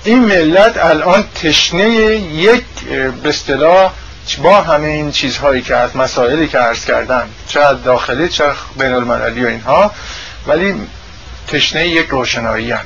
[0.03, 2.63] این ملت الان تشنه یک
[3.23, 3.91] به اصطلاح
[4.41, 8.43] با همه این چیزهایی که از مسائلی که عرض کردم چه داخلی چه
[8.79, 9.91] بین المللی و اینها
[10.47, 10.75] ولی
[11.47, 12.85] تشنه یک روشنایی هم.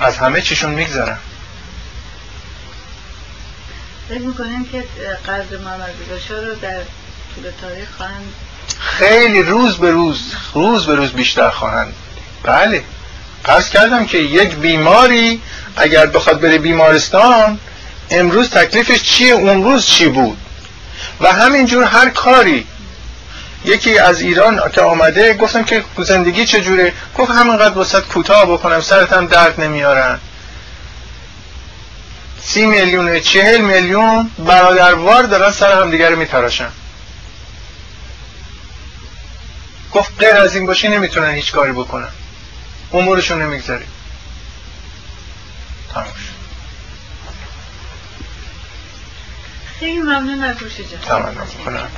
[0.00, 1.18] از همه چیشون میگذرن
[4.08, 4.84] فکر می‌کنیم که
[5.26, 5.94] قدر محمد
[6.28, 6.80] رو در
[7.34, 8.32] طول تاریخ خواهند
[8.78, 11.94] خیلی روز به روز روز به روز بیشتر خواهند.
[12.42, 12.84] بله.
[13.44, 15.40] عرض کردم که یک بیماری
[15.76, 17.58] اگر بخواد بره بیمارستان
[18.10, 20.38] امروز تکلیفش چیه اون روز چی بود؟
[21.20, 22.66] و همینجور هر کاری.
[23.64, 29.26] یکی از ایران که آمده گفتم که زندگی چجوره؟ گفت همینقدر وسط کوتاه بکنم سرتم
[29.26, 30.18] درد نمیارن.
[32.48, 36.68] سی میلیون چهل میلیون برادروار دارن سر هم دیگر میتراشن.
[39.92, 42.08] گفت غیر از این باشی نمی‌تونن هیچ کاری بکنن.
[42.92, 43.84] امورشون نمی‌گذاری.
[45.94, 46.08] تموش
[49.80, 50.72] خیلی ممنون از روش
[51.64, 51.88] کنم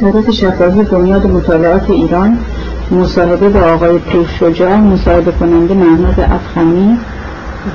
[0.00, 2.38] تعداد شفاهی بنیاد مطالعات ایران
[2.90, 6.98] مصاحبه با آقای پیر شجاع مصاحبه کننده محمد افخمی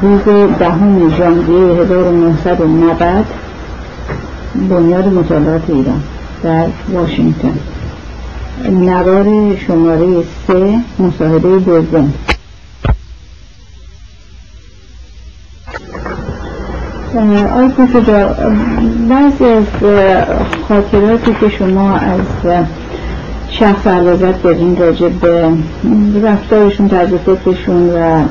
[0.01, 0.21] روز
[0.59, 3.25] دهم ژانویه 1990
[4.69, 6.01] بنیاد مطالعات ایران
[6.43, 7.57] در واشنگتن.
[8.71, 12.13] نوار شماره سه مصاحبه دوم.
[17.15, 18.35] آی پروفسور
[19.09, 19.63] بعضی از
[20.67, 22.51] خاطراتی که شما از
[23.49, 25.49] شخص علاقت دارین راجع به
[26.23, 28.25] رفتارشون طرز فکرشون و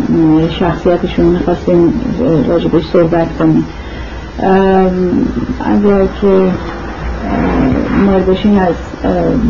[0.61, 1.93] شخصیتشون می‌خواستیم
[2.49, 3.65] راجع بهش صحبت کنیم
[5.65, 6.51] اگر که
[8.07, 8.23] مال
[8.59, 8.75] از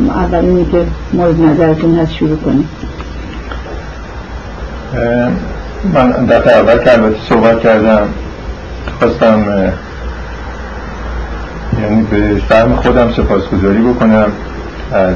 [0.09, 2.69] اولینی که مورد نظرتون هست شروع کنیم
[5.95, 8.09] من دفعه اول که البته صحبت کردم.
[8.99, 9.73] خواستم
[11.83, 14.33] یعنی به فهم خودم سپاسگزاری بکنم
[14.93, 15.15] از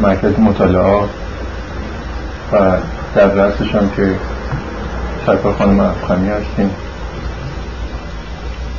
[0.00, 1.08] مرکز مطالعات
[2.52, 2.56] و
[3.14, 4.10] در رستشان که
[5.26, 6.70] سرکار خانم افغانی هستیم.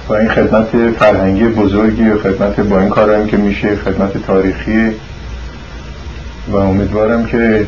[0.10, 4.92] و این خدمت فرهنگی بزرگی و خدمت با این کارم که میشه خدمت تاریخی
[6.48, 7.68] و امیدوارم که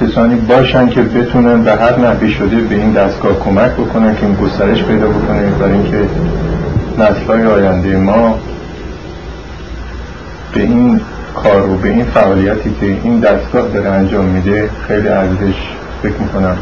[0.00, 4.34] کسانی باشن که بتونن به هر نحوی شده به این دستگاه کمک بکنن که این
[4.34, 5.50] گسترش پیدا بکنه.
[5.50, 6.08] برای اینکه
[6.98, 8.38] نسلهای آینده ما
[10.54, 11.00] به این
[11.34, 15.54] کار و به این فعالیتی که این دستگاه داره انجام میده خیلی ارزش
[16.02, 16.56] فکر می‌کنم.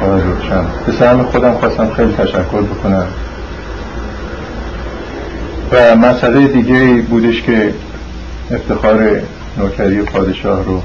[0.00, 0.64] قائل روشن.
[0.86, 3.06] به سهم خودم خواستم خیلی تشکر بکنم.
[5.72, 7.74] و مسئله دیگه بودش که
[8.50, 8.98] افتخار
[9.58, 10.82] نوکری پادشاه رو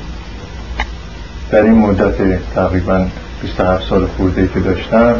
[1.53, 2.15] در این مدت
[2.55, 3.05] تقریبا
[3.41, 5.15] 27 سال خورده که داشتم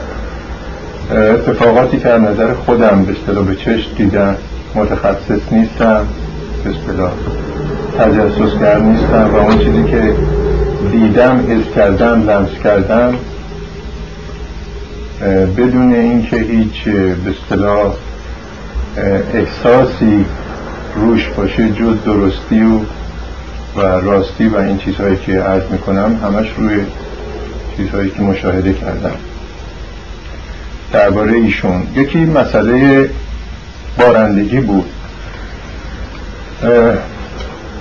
[1.11, 4.35] اتفاقاتی که از نظر خودم به اصطلاح به چشم دیدم
[4.75, 6.07] متخصص نیستم
[6.63, 7.11] به اصطلاح
[7.97, 10.15] تجسسگر نیستم و اون چیزی که
[10.91, 13.13] دیدم حس کردم لمس کردم
[15.57, 17.93] بدون اینکه هیچ به اصطلاح
[19.33, 20.25] احساسی
[20.95, 22.79] روش باشه جز درستی و
[23.75, 26.79] و راستی و این چیزهایی که عرض می‌کنم همش روی
[27.77, 29.15] چیزهایی که مشاهده کردم.
[30.93, 31.87] درباره ایشون.
[31.95, 33.09] یکی مسئله
[33.97, 34.85] بارندگی بود.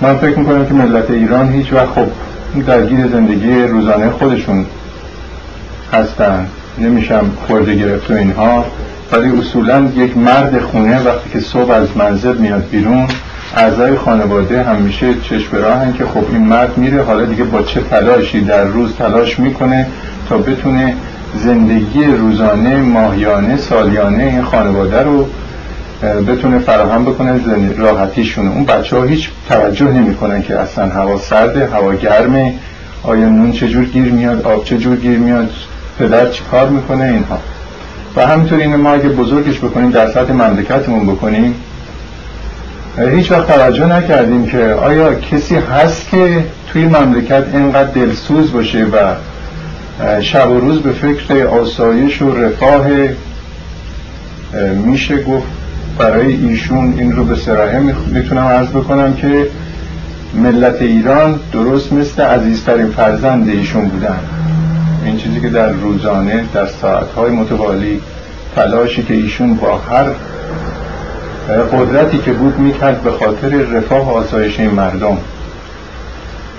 [0.01, 2.07] من فکر می‌کنم که ملت ایران هیچ وقت خب
[2.67, 4.65] درگیر زندگی روزانه خودشون
[5.93, 6.47] هستن.
[6.77, 8.65] نمیشم خورده گرفت و اینها.
[9.11, 13.07] ولی اصولا یک مرد خونه وقتی که صبح از منزل میاد بیرون
[13.55, 18.41] اعضای خانواده همیشه چشم راهن که خب این مرد میره حالا دیگه با چه تلاشی
[18.41, 19.87] در روز تلاش می‌کنه
[20.29, 20.95] تا بتونه
[21.35, 25.27] زندگی روزانه ماهیانه سالیانه این خانواده رو
[26.27, 27.39] بتونه فراهم بکنه
[27.77, 28.51] راحتیشونه.
[28.51, 32.53] اون بچه ها هیچ توجه نمی‌کنن که اصلا هوا سرده هوا گرمه
[33.03, 35.49] آیا نون چجور گیر میاد آب چجور گیر میاد
[35.99, 37.39] پدر چی کار می‌کنه اینها.
[38.15, 41.55] و همینطور اینو ما اگه بزرگش بکنیم در سطح مملکتمون بکنیم
[42.97, 49.15] هیچ وقت توجه نکردیم که آیا کسی هست که توی مملکت اینقدر دلسوز باشه و
[50.21, 52.87] شب و روز به فکر آسایش و رفاه
[54.85, 55.47] میشه گفت
[55.97, 59.47] برای ایشون این رو به سراحه می‌تونم عرض بکنم که
[60.33, 64.19] ملت ایران درست مثل عزیزترین فرزند ایشون بودن.
[65.05, 68.01] این چیزی که در روزانه در ساعتهای متوالی
[68.55, 70.05] تلاشی که ایشون با هر
[71.49, 75.17] قدرتی که بود می‌کرد به خاطر رفاه آسایش این مردم.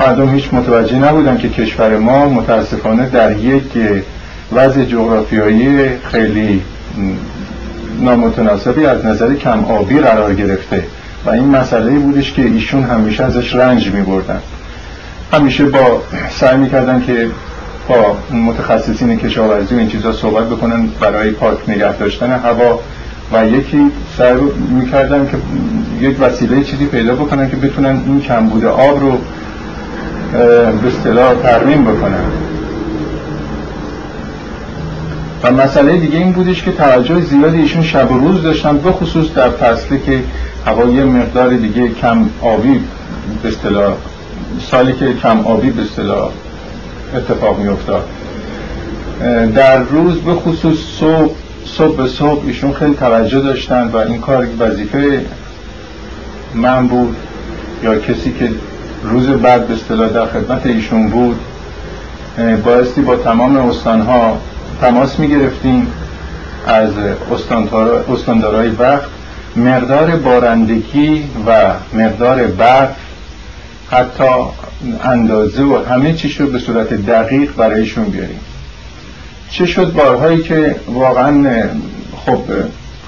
[0.00, 3.72] مردم هیچ متوجه نبودن که کشور ما متاسفانه در یک
[4.52, 6.62] وضع جغرافیایی خیلی
[8.00, 10.84] نامتناسبی از نظر کم آبی قرار گرفته
[11.26, 14.40] و این مسئله بودش که ایشون همیشه ازش رنج می بردن
[15.32, 17.28] همیشه با سعی می‌کردن که
[17.88, 22.80] با متخصصین کشاورزی و این چیزا صحبت بکنن برای پاک نگه داشتن هوا
[23.34, 24.34] و یکی سعی
[24.70, 25.36] می‌کردن که
[26.06, 29.18] یک وسیله چیزی پیدا بکنن که بتونن این کمبود آب رو
[30.82, 32.24] به اصطلاح ترمیم بکنن.
[35.42, 39.26] و مسئله دیگه این بودش که توجه زیادی ایشون شب و روز داشتن به خصوص
[39.34, 40.20] در فصلی که
[40.66, 42.80] هوا یه مقدار دیگه کم آبی
[43.42, 43.94] به اصطلاح
[44.70, 46.28] سالی که کم آبی به اصطلاح
[47.16, 48.08] اتفاق می افتاد
[49.54, 51.34] در روز به خصوص صبح
[51.78, 55.24] صبح به صبح ایشون خیلی توجه داشتن و این کار وظیفه
[56.54, 57.16] من بود
[57.82, 58.50] یا کسی که
[59.02, 61.40] روز بعد به اصطلاح در خدمت ایشون بود.
[62.64, 64.40] بایستی با تمام استانها
[64.80, 65.86] تماس می گرفتیم
[66.66, 66.90] از
[68.08, 69.08] استاندارای وقت.
[69.56, 72.96] مقدار بارندگی و مقدار برف
[73.90, 74.30] حتی
[75.04, 78.40] اندازه و همه چیش رو به صورت دقیق برایشون بیاریم.
[79.50, 81.62] چه شد؟ بارهایی که واقعا
[82.26, 82.38] خب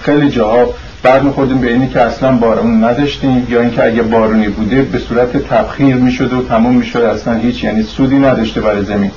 [0.01, 0.69] خیلی جاها
[1.03, 5.97] برمیخوردیم به اینی که اصلا بارون نداشتیم یا اینکه اگه بارونی بوده به صورت تبخیر
[5.97, 9.11] می‌شد و تموم می‌شد اصلا هیچ یعنی سودی نداشته برای زمین.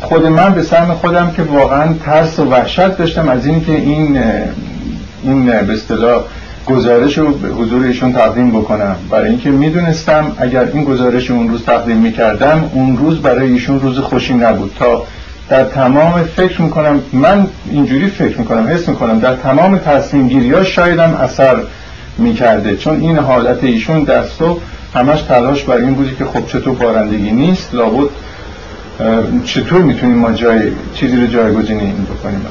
[0.00, 4.18] خود من به سهم خودم که واقعا ترس و وحشت داشتم از اینکه این
[5.22, 6.22] این به اصطلاح
[6.66, 8.96] گزارش رو به حضور ایشون تقدیم بکنم.
[9.10, 13.98] برای اینکه می‌دونستم اگر این گزارش اون روز تقدیم می‌کردم اون روز برای ایشون روز
[13.98, 14.76] خوشی نبود.
[14.78, 15.06] تا
[15.52, 20.64] در تمام فکر می‌کنم من اینجوری فکر می‌کنم حس می‌کنم در تمام تصمیم گیری ها
[20.64, 21.56] شایدم اثر
[22.18, 22.76] می‌کرده.
[22.76, 24.60] چون این حالت ایشون در صبح
[24.94, 28.08] همش تلاش بر این بودی که خب چطور بارندگی نیست لابد
[29.44, 30.60] چطور می‌تونیم ما جای
[30.94, 32.46] چیزی رو جایگزینی این بکنیم؟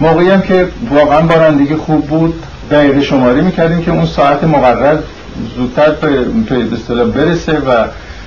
[0.00, 4.98] موقعی هم که واقعا بارندگی خوب بود دقیقه شماری می‌کردیم که اون ساعت مقرر
[5.56, 7.84] زودتر به اصطلاح برسه و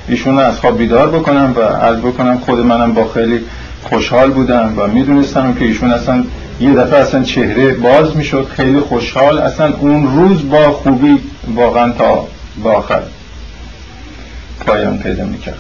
[0.09, 3.39] ایشون از خواب بیدار بکنم و عرض بکنم خود منم با خیلی
[3.83, 6.23] خوشحال بودم و می‌دونستم که ایشون اصلا
[6.59, 11.19] یه دفعه اصلا چهره باز می‌شد خیلی خوشحال اصلا اون روز با خوبی
[11.55, 12.27] واقعا تا
[12.63, 13.01] با آخر
[14.65, 15.59] پایان پیدا می‌کرد.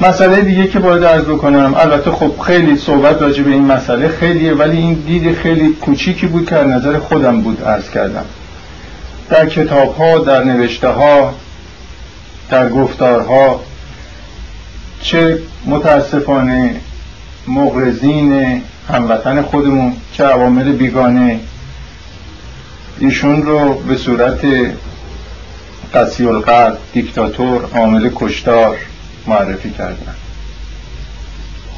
[0.00, 4.54] مسئله دیگه که باید عرض بکنم البته خب خیلی صحبت راجع به این مسئله خیلیه
[4.54, 8.24] ولی این دید خیلی کوچیکی بود که نظر خودم بود عرض کردم.
[9.30, 11.34] در کتاب ها در نوشته ها
[12.50, 13.60] در گفتارها
[15.02, 16.80] چه متاسفانه
[17.48, 21.40] مغرزین هموطن خودمون چه عوامل بیگانه
[22.98, 24.40] ایشون رو به صورت
[25.94, 28.76] قصی القلب دیکتاتور عامل کشتار
[29.26, 30.14] معرفی کردن.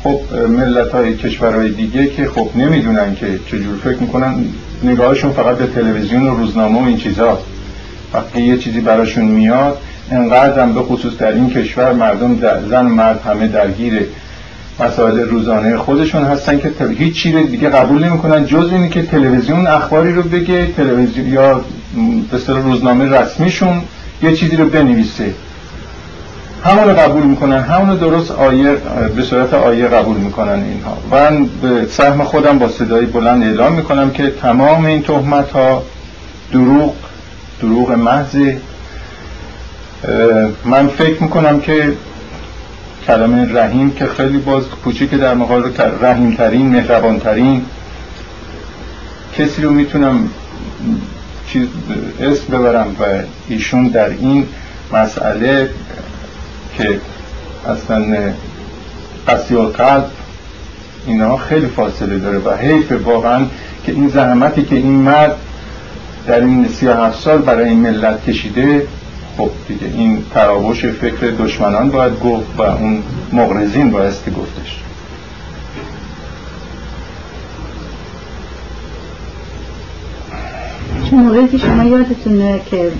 [0.03, 4.35] خب ملت های کشورهای دیگه که خب نمی‌دونن که چجور فکر می‌کنن
[4.85, 7.39] نگاهشون فقط به تلویزیون و روزنامه و این چیزا
[8.15, 9.79] وقتی یه چیزی براشون میاد
[10.11, 14.07] انقدر به خصوص در این کشور مردم در زن مرد همه درگیر
[14.81, 20.13] مسائل روزانه خودشون هستن که هیچ چیز دیگه قبول نمی‌کنن جز اینی که تلویزیون اخباری
[20.13, 21.65] رو بگه تلویزیون یا
[22.31, 23.83] به روزنامه رسمیشون
[24.23, 25.35] یه چیزی رو بنویسه.
[26.65, 27.59] همون قبول می‌کنن.
[27.61, 28.77] همون درست آیه
[29.17, 30.99] به صورت آیه قبول می‌کنن اینها.
[31.11, 35.83] من به سهم خودم با صدای بلند اعلام می‌کنم که تمام این تهمت ها
[36.53, 36.95] دروغ
[37.61, 38.37] دروغ محض
[40.65, 41.93] من فکر می‌کنم که
[43.07, 44.63] کلمه رحیم که خیلی باز
[45.11, 45.71] که در مقابل
[46.03, 47.63] رحیم ترین مهربان ترین
[49.39, 50.29] کسی رو می‌تونم
[51.47, 51.67] چیز
[52.21, 53.05] اسم ببرم و
[53.49, 54.47] ایشون در این
[54.93, 55.71] مسئله
[56.83, 57.01] که
[57.71, 58.33] اصلا
[59.29, 60.11] قصی قلب
[61.07, 63.45] اینا خیلی فاصله داره و حیف واقعا
[63.87, 65.37] که این زحمتی که این مرد
[66.27, 68.87] در این سی هفت سال برای این ملت کشیده
[69.37, 73.03] خب دیگه این تراوش فکر دشمنان باید گفت و اون
[73.33, 74.79] مغرزین بایستی گفتش.
[81.13, 82.93] موقعی که شما یادتونه که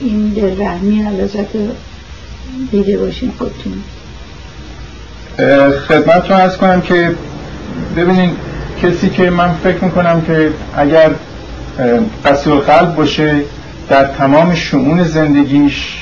[0.00, 1.56] این دلرحمی علازت
[2.70, 3.82] دیده باشین خودتون.
[5.88, 7.14] خدمتتون از کنم که
[7.96, 8.30] ببینین
[8.82, 11.10] کسی که من فکر می‌کنم که اگر
[12.24, 13.36] قصی قلب باشه
[13.88, 15.96] در تمام شعون زندگیش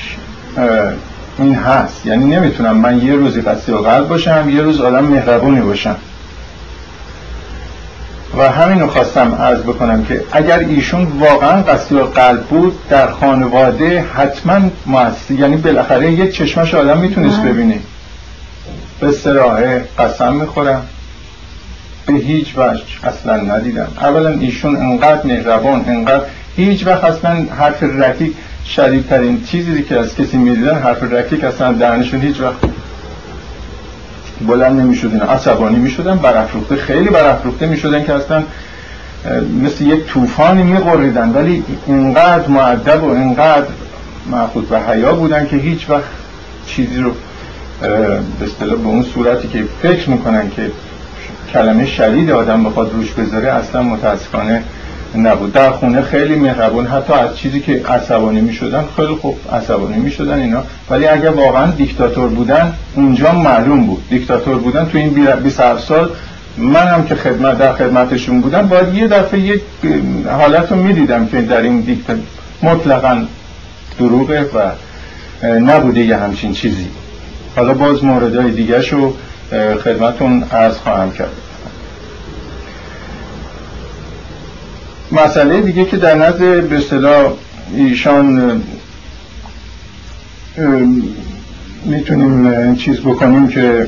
[1.39, 2.05] این هست.
[2.05, 5.95] یعنی نمی‌تونم من یه روزی قصی قلب باشم یه روز آدم مهربونی باشم.
[8.37, 14.05] و همین رو خواستم عرض بکنم که اگر ایشون واقعا قصی قلب بود در خانواده
[14.13, 17.79] حتما مؤثر یعنی بالاخره یک چشمش آدم می‌تونست ببینه.
[18.99, 20.85] به سراحه قسم می‌خورم.
[22.05, 23.87] به هیچ وجه اصلا ندیدم.
[24.01, 28.33] اولا ایشون انقدر مهربان انقدر هیچ وقت اصلا حرف رکیک
[28.65, 32.55] شدیدترین چیزی که از کسی می‌دیدن حرف رکیک اصلا درنشون هیچ وقت
[34.41, 38.43] بلند نمی‌شد اینا عصبانی می‌شدن برافروخته خیلی برافروخته می‌شدن که اصلا
[39.63, 43.67] مثل یک طوفانی میقریدن ولی اینقدر معدب و اینقدر
[44.31, 46.03] معخود و حیا بودن که هیچ وقت
[46.67, 47.11] چیزی رو
[48.39, 50.71] به اصطلاح به اون صورتی که فکر می‌کنن که
[51.53, 54.63] کلمه شدید آدم بخواد روش بذاره اصلا متاسفانه
[55.15, 55.53] نبود.
[55.53, 56.85] در خونه خیلی مهربون.
[56.87, 60.63] حتی از چیزی که عصبانی می‌شدن خیلی خوب عصبانی می‌شدن اینا.
[60.89, 64.03] ولی اگر واقعا دیکتاتور بودن اونجا معلوم بود.
[64.09, 65.09] دیکتاتور بودن تو این
[65.43, 66.09] 27 سال
[66.57, 69.61] منم که خدمت در خدمتشون بودم باید یه دفعه یک
[70.29, 72.23] حالت رو می‌دیدم که در این دیکتاتور
[72.63, 73.25] مطلقا
[73.99, 74.71] دروغه و
[75.47, 76.87] نبوده یه همچین چیزی.
[77.55, 79.13] حالا باز موردهای دیگه شو
[79.83, 81.31] خدمتون عرض خواهم کرد.
[85.13, 87.33] مسئله دیگه که در نزد به اصطلاح
[87.75, 88.61] ایشان
[91.85, 93.87] می‌تونیم چیز بکنیم که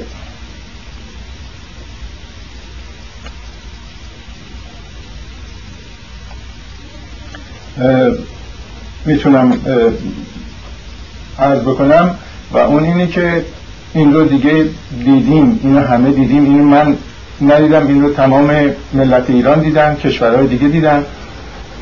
[9.06, 9.54] می‌تونم
[11.40, 12.16] عرض بکنم
[12.52, 13.46] و اون اینه که
[13.94, 14.66] این رو دیگه
[15.06, 16.46] دیدیم اینو همه دیدیم.
[16.46, 16.98] اینو من
[17.42, 21.06] ندیدم این رو تمام ملت ایران دیدن کشورهای دیگه دیدن.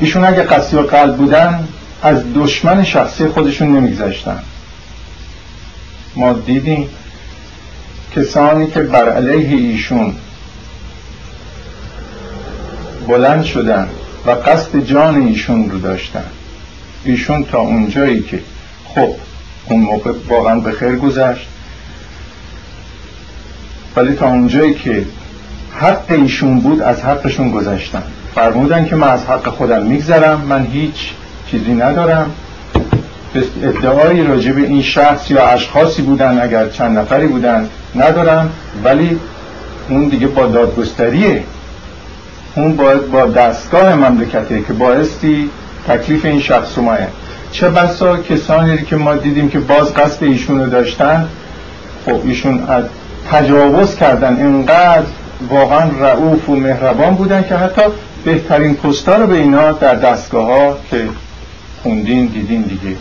[0.00, 1.68] ایشون اگه قصی و قلب بودن
[2.02, 4.38] از دشمن شخصی خودشون نمیگذشتن.
[6.16, 6.88] ما دیدیم
[8.16, 10.14] کسانی که بر علیه ایشون
[13.08, 13.88] بلند شدن
[14.26, 16.24] و قصد جان ایشون رو داشتن.
[17.04, 18.40] ایشون تا اونجایی که
[18.94, 19.14] خب
[19.64, 21.46] اون موقع واقعا به خیر گذشت.
[23.96, 25.04] ولی تا اونجایی که
[25.80, 28.02] حق ایشون بود از حقشون گذشتن
[28.34, 31.10] فرمودن که من از حق خودم میگذرم من هیچ
[31.50, 32.30] چیزی ندارم.
[33.62, 38.50] ادعایی راجع به این شخص یا اشخاصی بودن اگر چند نفری بودن ندارم.
[38.84, 39.18] ولی
[39.88, 41.42] اون دیگه با دادگستریه.
[42.56, 45.50] اون باید با دستگاه مملکته که بایستی
[45.88, 46.88] تکلیف این شخص رو
[47.52, 51.28] چه بسا کسانی که ما دیدیم که باز قصد ایشون رو داشتن
[52.06, 52.84] خب ایشون از
[53.30, 54.36] تجاوز کردن.
[54.36, 55.02] اینقدر
[55.48, 57.82] واقعا رعوف و مهربان بودن که حتی
[58.24, 61.08] بهترین پستا رو به اینا در دستگاه ها که
[61.82, 62.96] خوندین دیدین دیگه.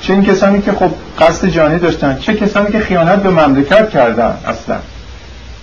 [0.00, 4.38] چه این کسانی که خب قصد جانی داشتن چه کسانی که خیانت به مملکت کردن
[4.46, 4.76] اصلا.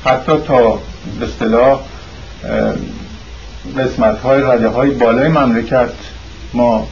[0.06, 0.80] حتی تا
[1.20, 1.80] به اصطلاح
[3.78, 5.90] قسمت های رده های بالای مملکت
[6.54, 6.88] ما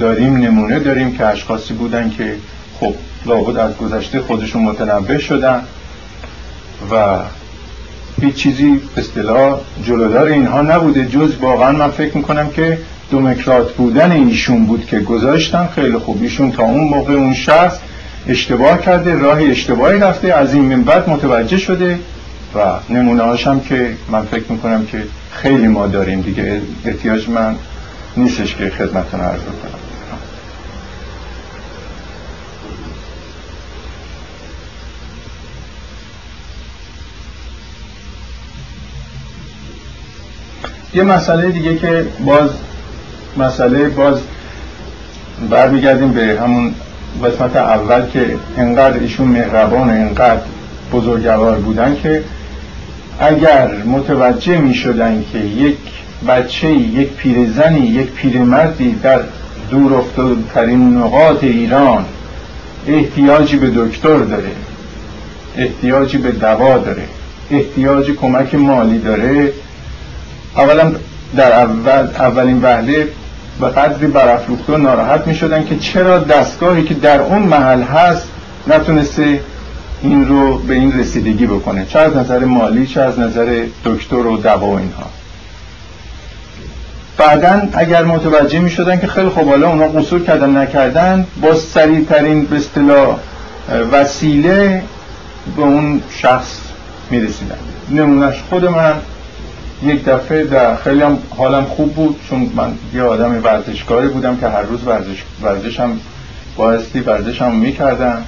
[0.00, 2.36] داریم نمونه داریم که اشخاصی بودن که
[2.80, 2.94] خب
[3.26, 5.62] لابد از گذشته خودشون متنبه شدن
[6.90, 7.18] و
[8.20, 11.06] هیچ چیزی اصطلاح جلودار اینها نبوده.
[11.06, 12.78] جز واقعا من فکر می‌کنم که
[13.10, 15.68] دموکرات بودن ایشون بود که گذاشتن.
[15.74, 16.22] خیلی خوب.
[16.22, 17.78] ایشون تا اون موقع اون شخص
[18.28, 21.98] اشتباه کرده راه اشتباهی رفته از این من بعد متوجه شده
[22.54, 22.58] و
[22.94, 26.60] نمونه هاشم که من فکر می‌کنم که خیلی ما داریم دیگه.
[26.84, 27.56] احتیاج من
[28.16, 29.85] نیستش که خدمتون عرض کنم
[40.96, 42.50] یه مسئله دیگه که باز
[43.36, 44.14] مسئله باز
[45.50, 46.74] برمیگردیم به همون
[47.24, 50.40] قسمت اول که انقدر ایشون مهربان انقدر
[50.92, 52.22] بزرگوار بودن که
[53.20, 55.78] اگر متوجه می شدن که یک
[56.28, 59.20] بچه یک پیرزنی یک پیرمردی در
[59.70, 62.04] دور افتادترین نقاط ایران
[62.88, 64.50] احتیاجی به دکتر داره
[65.56, 67.02] احتیاجی به دوا داره
[67.50, 69.52] احتیاجی کمک مالی داره
[70.56, 70.92] اولا
[71.36, 73.08] در اول اولین وهله
[73.60, 78.28] به قدری برافروخته و ناراحت می شدن که چرا دستگاهی که در اون محل هست
[78.66, 79.40] نتونسته
[80.02, 84.36] این رو به این رسیدگی بکنه؟ چه از نظر مالی چه از نظر دکتر و
[84.36, 85.10] دوا و اینها.
[87.18, 92.04] بعدا اگر متوجه می شدن که خیلی خوب حالا اونا قصور کردن نکردن با سریع
[92.04, 93.16] ترین به اصطلاح
[93.92, 94.82] وسیله
[95.56, 96.58] به اون شخص
[97.10, 97.56] می رسیدن
[97.90, 98.94] نمونش خود من
[99.82, 104.48] یک دفعه در خیلی هم حالم خوب بود چون من یه آدم ورزشکاری بودم که
[104.48, 105.90] هر روز ورزش ورزشم
[106.56, 108.22] بایستی ورزشم می‌کردم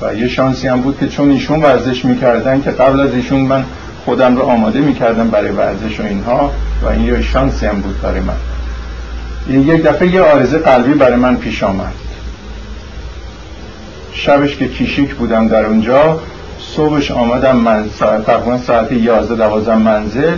[0.00, 3.64] و یه شانسی هم بود که چون ایشون ورزش می‌کردن که قبل از ایشون من
[4.04, 6.50] خودم رو آماده می‌کردم برای ورزش و اینها
[6.82, 8.36] و این یه شانسی هم بود برای من.
[9.50, 11.92] یک دفعه یه آرزه قلبی برای من پیش آمد.
[14.12, 16.20] شبش که کیشیک بودم در اونجا
[16.76, 20.36] صبحش آمدم من ساعت تقریبا ساعت 11 12 منزل.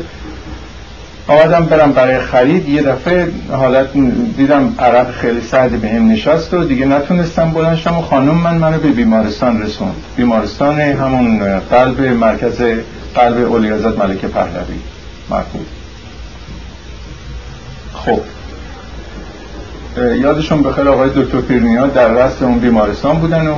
[1.28, 2.68] آمدم برم برای خرید.
[2.68, 3.92] یه دفعه حالت
[4.36, 8.78] دیدم عرق خیلی سردی به هم نشست و دیگه نتونستم بلنشم و خانم من منو
[8.78, 9.94] به بیمارستان رسوند.
[10.16, 12.62] بیمارستان همون قلب مرکز
[13.14, 14.78] قلب اولیازت ملک پهلوی
[15.30, 15.66] مرکوب
[17.94, 18.20] خب.
[20.22, 23.54] یادشون بخیر آقای دکتر پیرنیا در رست اون بیمارستان بودن و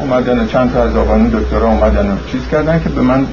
[0.00, 3.26] اومدن چند تا از آقایون دکترها اومدن و چیز کردن که به من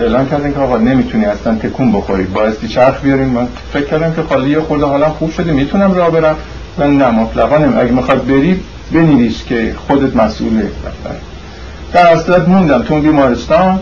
[0.00, 3.28] اعلام کردن که آقا نمی‌تونی اصلا تکون بخوری بایستی چرخ بیاریم.
[3.28, 6.36] من فکر کردم که خالی یه خورده حالا خوب شده می‌تونم راه برم.
[6.78, 8.60] من نه مطلقا اگه می‌خواد بری
[8.92, 10.70] بنویس که خودت مسئوله
[11.92, 13.78] در اصلت موندم تو بیمارستان.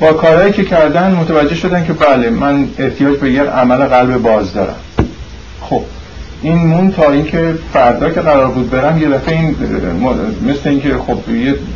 [0.00, 4.52] با کارهایی که کردن متوجه شدن که بله من احتیاج به یک عمل قلب باز
[4.52, 4.74] دارم.
[5.60, 5.82] خب.
[6.42, 9.56] این مون تا اینکه فردا که قرار بود برم یه دفعه این
[10.48, 11.18] مثل اینکه خب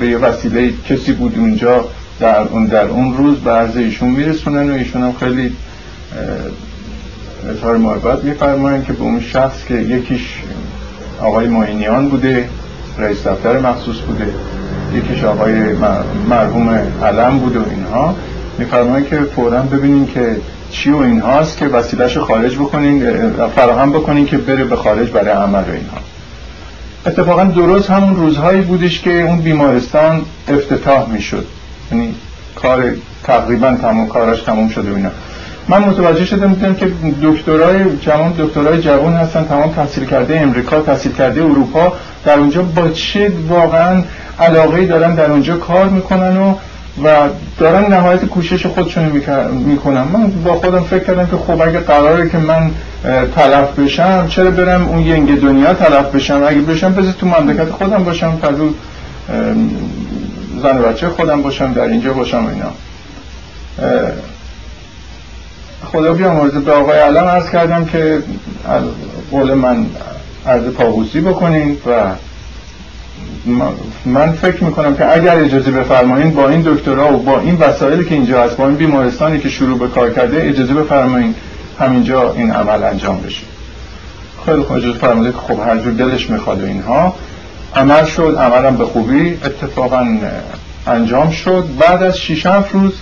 [0.01, 1.85] به یه وسیله کسی بود اونجا
[2.21, 5.53] در اون در اون روز به عرض ایشون میرسونن و ایشون هم خیلی
[7.51, 10.43] اظهار محبت میفرماین که به اون شخص که یکیش
[11.21, 12.49] آقای معینیان بوده
[12.99, 14.27] رئیس دفتر مخصوص بوده
[14.95, 15.53] یکیش آقای
[16.29, 16.69] مرحوم
[17.03, 18.15] علم بوده و اینها.
[18.59, 20.37] میفرماین که فورا ببینین که
[20.75, 23.11] چی و اینهاست که وسیلهش خارج بکنین
[23.57, 25.99] فراهم بکنین که بره به خارج برای عمل و اینها.
[27.07, 31.47] اتفاقا درست همون روزهایی بودش که اون بیمارستان افتتاح می‌شد.
[31.93, 32.15] یعنی
[32.55, 32.85] کار
[33.25, 35.11] تقریبا تمام کاراش تموم شده و اینا.
[35.69, 41.13] من متوجه شدم دیدم که دکترای جوان دکترای جوان هستن تمام تحصیل کرده امریکا تحصیل
[41.13, 41.93] کرده اروپا
[42.25, 44.03] در اونجا با چه واقعا
[44.41, 46.55] علاقه دارن در اونجا کار می‌کنن و
[47.03, 49.05] و دارن نهایت کوشش خودشون
[49.51, 52.71] می‌کنن من با خودم فکر کردم که خب اگه قراره که من
[53.37, 58.05] تلف بشم چرا برم اون ینگ دنیا تلف بشم؟ اگه بشم بذار تو مملکت خودم
[58.05, 58.69] باشم فضل
[60.63, 62.71] زن بچه خودم باشم در اینجا باشم اینا.
[65.93, 68.19] خدا بیامرزه به آقای علم عرض کردم که
[69.31, 69.87] قول من
[70.47, 72.11] عرض پاهوسی بکنین و
[74.05, 78.15] من فکر می‌کنم که اگر اجازه بفرمایین با این دکترا و با این وسایلی که
[78.15, 81.35] اینجا هست با این بیمارستانی که شروع به کار کرده اجازه بفرمایین
[81.79, 83.43] همینجا این عمل انجام بشه.
[84.47, 87.15] خیلی خوب اجازه فرمایید که خب هر جور دلش می‌خواد و اینها.
[87.77, 90.07] عمل شد عملم به خوبی اتفاقا
[90.87, 91.65] انجام شد.
[91.81, 92.93] بعد از 6 روز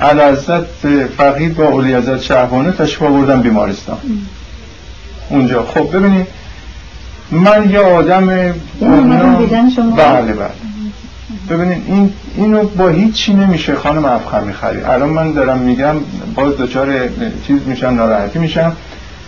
[0.00, 0.86] علازت
[1.16, 3.98] فقید با اولی ازت شهبانه تشریف آوردن بیمارستان.
[5.28, 5.62] اونجا.
[5.62, 6.26] خب ببینید
[7.30, 8.54] من یه آدم بله
[10.32, 10.50] بله.
[11.50, 15.94] ببینید این اینو با هیچی نمیشه خانم افخر می‌خری الان من دارم میگم
[16.34, 16.88] باز دچار
[17.46, 18.72] چیز میشم ناراحتی میشم.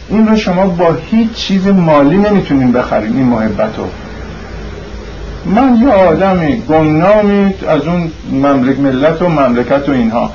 [0.08, 3.84] این رو شما با هیچ چیز مالی نمی‌تونین بخرین این محبت رو.
[5.54, 10.30] من یه آدمی گمنامی از اون مملک ملت و مملکت و اینها.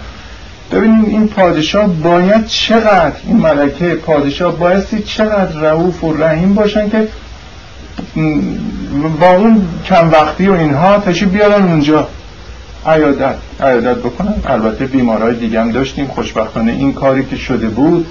[0.72, 7.08] ببینید این پادشاه باید چقدر این ملکه پادشاه بایستی چقدر رعوف و رحیم باشن که
[9.20, 12.08] با اون کم وقتی و اینها تشریف بیارن اونجا.
[12.86, 14.34] عیادت عیادت بکنن.
[14.46, 16.08] البته بیمارای دیگه هم داشتیم.
[16.08, 18.08] خوشبختانه این کاری که شده بود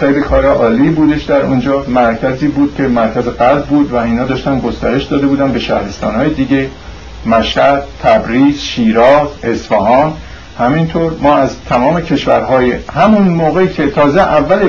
[0.00, 1.84] خیلی کار عالی بودش در اونجا.
[1.88, 6.30] مرکزی بود که مرکز قلب بود و اینا داشتن گسترش داده بودن به شهرستان های
[6.30, 6.70] دیگه.
[7.26, 10.12] مشهد، تبریز، شیراز، اصفهان.
[10.58, 14.68] همینطور ما از تمام کشورهای همون موقعی که تازه اول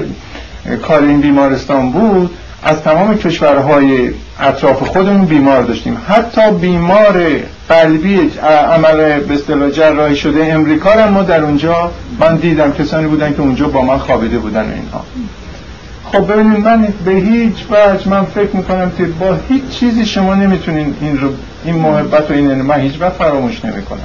[0.82, 5.98] کار این بیمارستان بود از تمام کشورهای اطراف خودمون بیمار داشتیم.
[6.08, 7.26] حتی بیمار
[7.70, 8.32] قلبی
[8.72, 13.42] عمل به اصطلاح جراحی شده امریکا هم ما در اونجا من دیدم کسانی بودن که
[13.42, 15.04] اونجا با من خوابیده بودن اینها.
[16.06, 20.96] خب ببینید من به هیچ وجه من فکر می‌کنم که با هیچ چیزی شما نمی‌تونین
[21.02, 21.30] این رو
[21.66, 24.00] این محبت و این من هیچ وقت فراموش نمی‌کنم.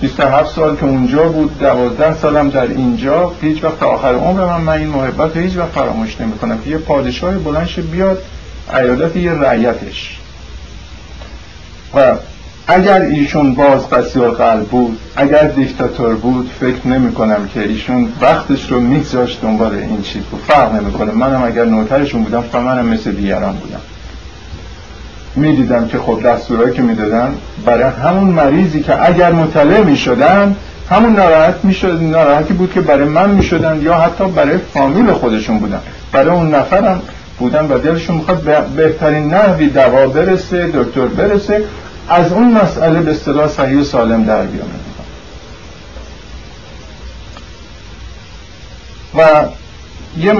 [0.00, 3.32] 27 سال که اونجا بود 12 سالم در اینجا.
[3.42, 6.78] هیچ وقت آخر عمر من من این محبت هیچ وقت فراموش نمی کنم که یه
[6.78, 8.22] پادشاه بلنش بیاد
[8.72, 10.18] عیادت یه رعیتش.
[11.94, 12.14] و
[12.66, 18.70] اگر ایشون باز بسیار قلب بود اگر دیکتاتور بود فکر نمی کنم که ایشون وقتش
[18.70, 20.40] رو میگذاشت دنبال این چیز بود.
[20.40, 23.80] فرق نمی کنم منم اگر نوترشون بودم منم مثل دیگران بودم.
[25.36, 27.34] می‌دیدم که خب دستورهایی که می‌دادن
[27.64, 30.56] برای همون مریضی که اگر مطلع می‌شدن
[30.90, 35.80] همون ناراحت می‌شد ناراحتی بود که برای من می‌شدن یا حتی برای فامیل خودشون بودن.
[36.12, 37.02] برای اون نفرم
[37.38, 41.64] بودن و دلشون می‌خواد بهترین نحوی دوا برسه دکتر برسه
[42.08, 44.70] از اون مسئله به اصطلاح صحیح و سالم در بیامه
[49.18, 49.44] و
[50.18, 50.34] یه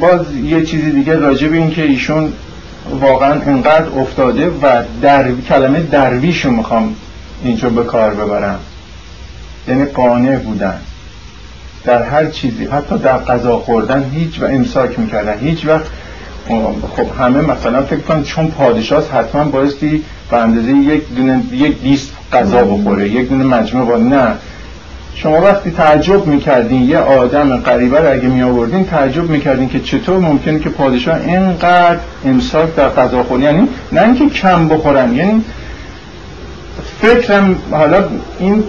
[0.00, 2.32] باز یه چیزی دیگه راجع به این که ایشون
[3.00, 6.94] واقعا انقدر افتاده و در کلمه درویش رو می‌خوام
[7.44, 8.58] اینجا به کار ببرم.
[9.68, 10.80] یعنی قانع بودن.
[11.84, 12.64] در هر چیزی.
[12.64, 15.38] حتی در غذا خوردن هیچ و امساک می‌کردن.
[15.38, 15.86] هیچ وقت
[16.96, 22.12] خب همه مثلا فکر کنید چون پادشاه حتما بایستی به اندازه یک دونه یک دیست
[22.32, 24.36] غذا بخوره یک دونه مجموعه با نه.
[25.14, 30.58] شما وقتی تعجب می‌کردین یه آدم غریبه رو اگه می تعجب می‌کردین که چطور ممکنه
[30.58, 35.44] که پادشاه اینقدر امساک در غذا یعنی نه اینکه کم بخورن یعنی
[37.02, 38.04] فکرم حالا
[38.38, 38.64] این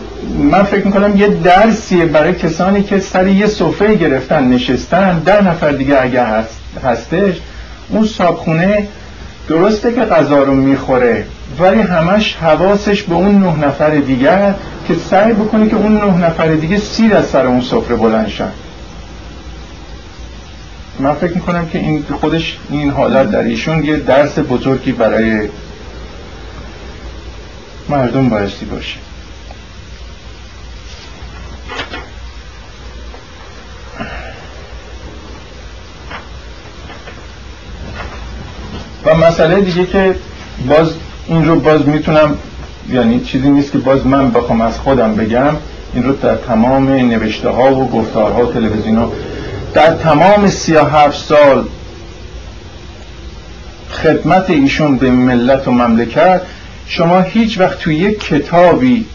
[0.52, 5.72] من فکر می‌کنم یه درسیه برای کسانی که سر یه صفحه گرفتن نشستن ده نفر
[5.72, 7.36] دیگه اگه هست هستش
[7.90, 8.88] اون صابخونه
[9.50, 11.26] درسته که غذا رو می‌خوره
[11.60, 14.54] ولی همش حواسش به اون نه نفر دیگر
[14.92, 18.52] که سعی بکنه که اون نه نفر دیگه سیر از سر اون سفره بلند شن.
[21.00, 25.50] من فکر می‌کنم که این خودش این حالت در ایشون یه درس بزرگی برای
[27.90, 28.98] مردم بایستی باشه.
[39.06, 40.16] و مسئله دیگه که
[40.68, 40.94] باز
[41.28, 42.38] این رو باز می‌تونم
[42.92, 45.56] یعنی چیزی نیست که باز من بخوام از خودم بگم.
[45.94, 49.12] این رو در تمام نوشته ها و گفتارها و تلویزیون ها.
[49.74, 51.66] در تمام سی هفت سال
[53.92, 56.42] خدمت ایشون به ملت و مملکت
[56.88, 59.06] شما هیچ وقت توی یک کتابی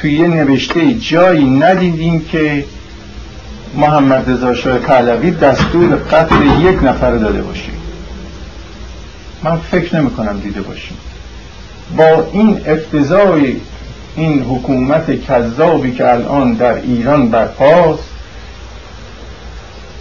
[0.00, 2.64] توی یه نوشته جایی ندیدین که
[3.74, 7.70] محمد رضا شاه پهلوی دستور قتل یک نفر داده باشه.
[9.42, 10.96] من فکر نمی کنم دیده باشیم
[11.96, 13.56] با این افتضای
[14.16, 18.08] این حکومت کذابی که الان در ایران برپاست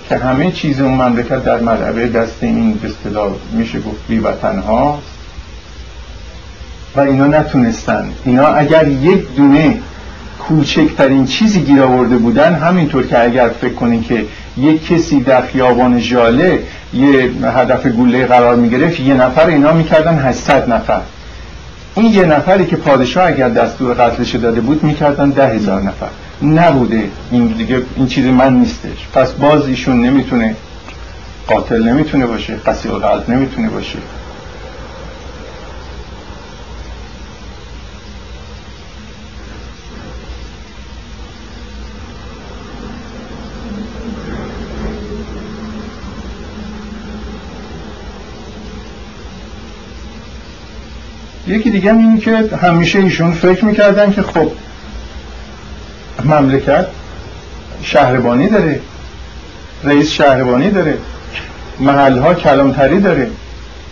[0.10, 2.90] که همه چیز اون مملکت در ملعبه دست این به
[3.52, 4.18] میشه گفت بی
[4.68, 5.08] هاست
[6.96, 8.10] و اینا نتونستن.
[8.26, 9.80] اینا اگر یک دونه
[10.40, 14.26] کوچکترین چیزی گیر آورده بودن همینطور که اگر فکر کنین که
[14.58, 16.60] یک کسی در خیابان ژاله
[16.94, 21.02] یه هدف گوله قرار می‌گرفت یه نفر اینا می‌کردن 800 نفر.
[21.98, 26.08] این یه نفری که پادشاه اگر دستور قتلش داده بود می‌کردن ده هزار نفر.
[26.42, 29.08] نبوده این دیگه این چیز من نیستش.
[29.14, 30.56] پس باز ایشون نمی‌تونه
[31.48, 34.00] قاتل نمی‌تونه باشه قصیل قلب نمی‌تونه باشه.
[51.48, 54.52] یکی دیگه این که همیشه ایشون فکر می‌کردن که خب
[56.26, 56.86] مملکت
[57.82, 58.82] شهربانی داره
[59.84, 60.98] رئیس شهربانی داره
[61.80, 63.30] محلها کلامتری داره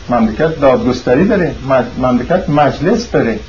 [0.10, 1.56] مملکت دادگستری داره
[1.98, 3.40] مملکت مجلس داره.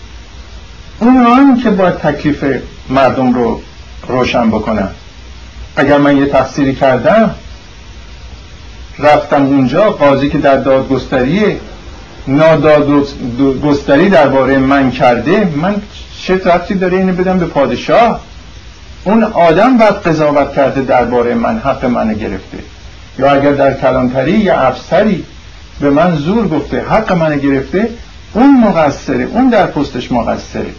[0.98, 2.44] اون هم که باید تکلیف
[2.88, 3.60] مردم رو
[4.08, 4.88] روشن بکنن.
[5.76, 7.30] اگر من یه تفسیری کردم
[8.98, 11.60] رفتم اونجا قاضی که در دادگستریه
[12.28, 15.74] نادادگستری درباره من کرده من
[16.22, 18.20] چه رفتی داره اینو بدم به پادشاه؟
[19.04, 22.58] اون آدم باید قضاوت کرده درباره من حق منو گرفته.
[23.18, 25.24] یا اگر در کلانتری یا افسری
[25.80, 27.88] به من زور گفته حق منو گرفته
[28.32, 30.70] اون مقصره اون در پستش مقصره.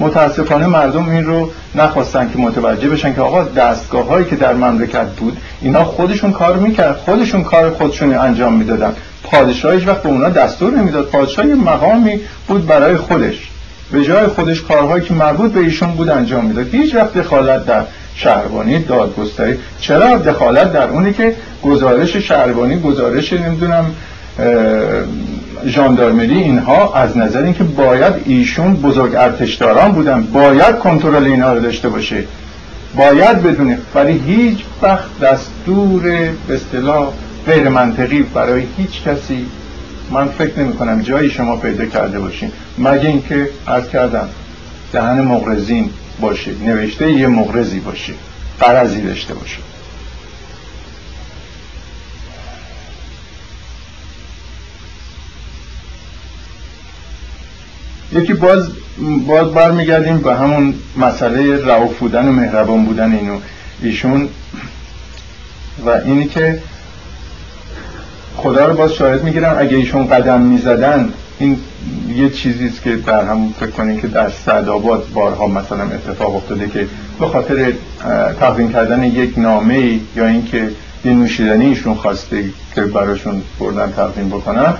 [0.00, 5.06] متاسفانه مردم این رو نخواستن که متوجه بشن که آقا دستگاه هایی که در مملکت
[5.06, 8.92] بود اینا خودشون کار می‌کرد خودشون کار خودشون انجام می‌دادن.
[9.24, 11.06] پادشاه هیچ وقت به اونا دستور نمی‌داد.
[11.06, 13.50] پادشاه یه مقامی بود برای خودش.
[13.92, 16.74] به جای خودش کارهایی که مربوط به ایشون بود انجام می‌داد.
[16.74, 17.82] هیچ وقت دخالت در
[18.14, 19.58] شهربانی دادگستری.
[19.80, 23.84] چرا دخالت در اونی که گزارش شهربانی گزارش نمی‌دونم
[25.66, 31.88] ژاندارمری اینها از نظر اینکه باید ایشون بزرگ ارتشداران بودن باید کنترل اینا رو داشته
[31.88, 32.24] باشه.
[32.96, 36.02] باید بدونه ولی هیچ وقت دستور
[36.48, 37.08] به اصطلاح
[37.46, 39.46] غیر منطقی برای هیچ کسی
[40.10, 42.52] من فکر نمی کنم جایی شما پیدا کرده باشین.
[42.78, 44.28] مگه اینکه عرض کردم
[44.92, 48.12] دهن مغرزین باشه نوشته یه مغرزی باشه
[48.60, 49.56] قرضی داشته باشه.
[58.12, 58.68] یکی باز
[59.26, 63.38] باز برمیگردیم به همون مسئله رعوف بودن و مهربان بودن اینو.
[63.82, 64.28] ایشون
[65.86, 66.62] و اینی که
[68.36, 71.58] خدا رو باز شاهد می‌گیرم اگه ایشون قدم می‌زدن این
[72.16, 76.86] یه چیزیست که در هم فکر کنین که در سعدآباد بارها مثلا اتفاق افتاده که
[77.20, 77.72] به خاطر
[78.40, 80.70] تقدیم کردن یک نامه یا اینکه
[81.04, 82.44] یه نوشیدنی ایشون خواسته
[82.74, 84.74] که براشون بردن تقدیم بکنن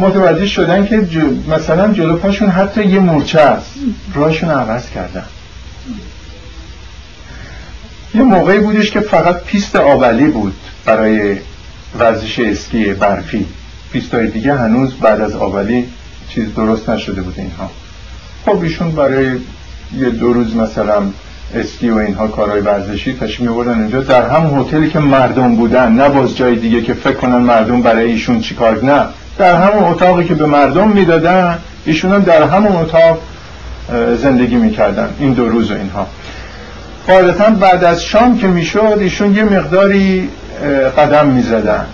[0.00, 1.06] متوجه شدن که
[1.48, 3.70] مثلا جلو پاشون حتی یه مورچه است.
[4.14, 5.24] راهشون عوض کردن.
[8.14, 10.54] یه موقعی بودش که فقط پیست آبعلی بود
[10.84, 11.36] برای
[11.98, 13.46] ورزش اسکی برفی.
[13.92, 15.88] پیستای دیگه هنوز بعد از آبعلی
[16.28, 17.70] چیز درست نشده بود اینها.
[18.46, 19.36] خب ایشون برای
[19.96, 21.02] یه دو روز مثلا
[21.54, 24.00] اسکی و اینها کارهای ورزشی تشریف می‌بردن اینجا.
[24.00, 28.12] در هم هتلی که مردم بودن نه باز جای دیگه که فکر کنن مردم برای
[28.12, 29.06] ایشون چیکار نه.
[29.40, 33.18] در همون اتاقی که به مردم می‌دادن ایشون هم در همون اتاق
[34.16, 35.08] زندگی می‌کردن.
[35.18, 36.06] این دو روز و اینها.
[37.06, 40.28] قاعدتا بعد از شام که می‌شد ایشون یه مقداری
[40.98, 41.86] قدم می‌زدن.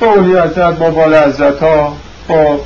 [0.00, 1.96] با اولی حضرت با بال حضرت ها
[2.28, 2.60] با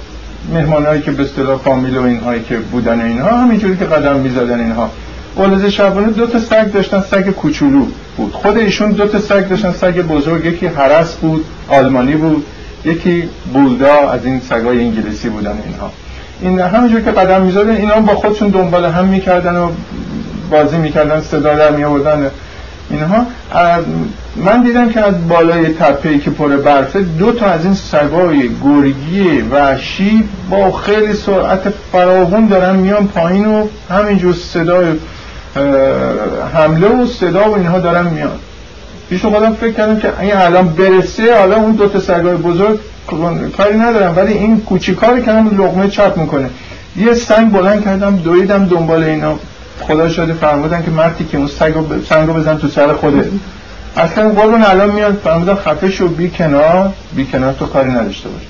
[0.55, 4.91] مهمانهایی که به اصطلاح فامیل و اینهایی که بودن اینها همینجوری که قدم می‌زدن اینها.
[5.37, 8.33] اولاد شبانه دو تا سگ داشتن سگ کوچولو بود.
[8.33, 12.45] خود ایشون دو تا سگ داشتن سگ بزرگ یکی حرس بود آلمانی بود.
[12.85, 15.93] یکی بولدا از این سگای انگلیسی بودن اینها.
[16.41, 19.71] این همینجور که قدم می‌زدن اینا با خودشون دنبال هم می‌کردن و
[20.51, 22.31] بازی می‌کردن صدا در میآوردن.
[22.91, 23.27] اینها
[24.37, 29.41] من دیدم که از بالای تپه که پر برفه دو تا از این سگای گرگی
[29.51, 34.87] وحشی با خیلی سرعت فراوون دارن میان پایین و همینجور صدای
[36.55, 38.39] حمله و صدا و اینها دارن میان.
[39.13, 42.81] پیش خودم فکر کردم که این الان برسه حالا اون دو تا سگای بزرگ
[43.57, 46.51] کاری ندارم ولی این کوچیکاری که هم لقمه چپ می‌کنه.
[46.97, 49.39] یه سنگ بلند کردم دویدم دنبال اینا.
[49.81, 53.31] خدا شده فرمودن که مردی که اون رو, سنگ رو بزن تو سر خوده
[53.97, 55.21] اصلا قربون الان میاد.
[55.25, 58.43] فرمودن خفه شو بی کنار بی کنار تو کاری نداشته باش.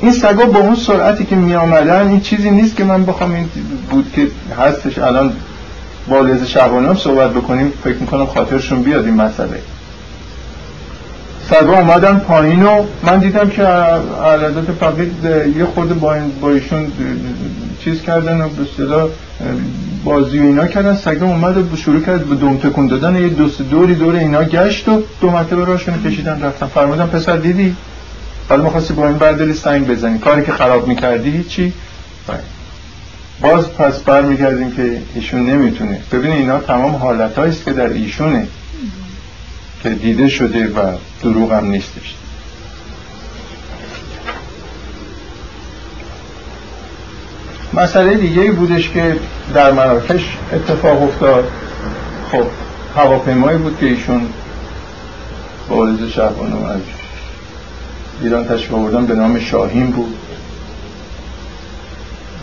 [0.00, 3.48] این سگا با اون سرعتی که می آمدن این چیزی نیست که من بخوام این
[3.90, 4.26] بود که
[4.58, 4.98] هستش.
[4.98, 5.32] الان
[6.08, 7.72] با لیز شعبانی هم صحبت بکنیم.
[7.84, 9.60] فکر می‌کنم خاطرشون بیاد این مسئله.
[11.50, 15.24] سگا اومدن پایین و من دیدم که علادات فقید
[15.58, 16.92] یه خورده با, با ایشون
[17.84, 19.08] چیز کردن و به
[20.04, 20.94] بازی و اینا کردن.
[20.96, 23.16] سگا اومد و شروع کرد به دوم تکون دادن.
[23.16, 26.66] یه دوست دوری دور اینا گشت و دو مرتبه راشون کشیدن رفتن.
[26.66, 27.76] فرمودن پسر دیدی؟
[28.48, 30.18] حالا می‌خواستی با این برداری سنگ بزنی.
[30.18, 31.72] کاری که خراب می‌کردی هیچی؟
[33.40, 36.00] باز پس برمیگردیم که ایشون نمی‌تونه.
[36.12, 38.46] ببین اینا تمام حالت است که در ایشونه
[39.82, 42.14] که دیده شده و دروغ هم نیستش.
[47.74, 49.16] مسئله دیگه بودش که
[49.54, 51.50] در مراکش اتفاق افتاد.
[52.32, 52.44] خب
[52.96, 54.28] هواپیمایی بود که ایشون
[55.68, 56.80] با آرز شهبانو از
[58.22, 60.14] ایران تشریف آوردن به نام شاهین بود.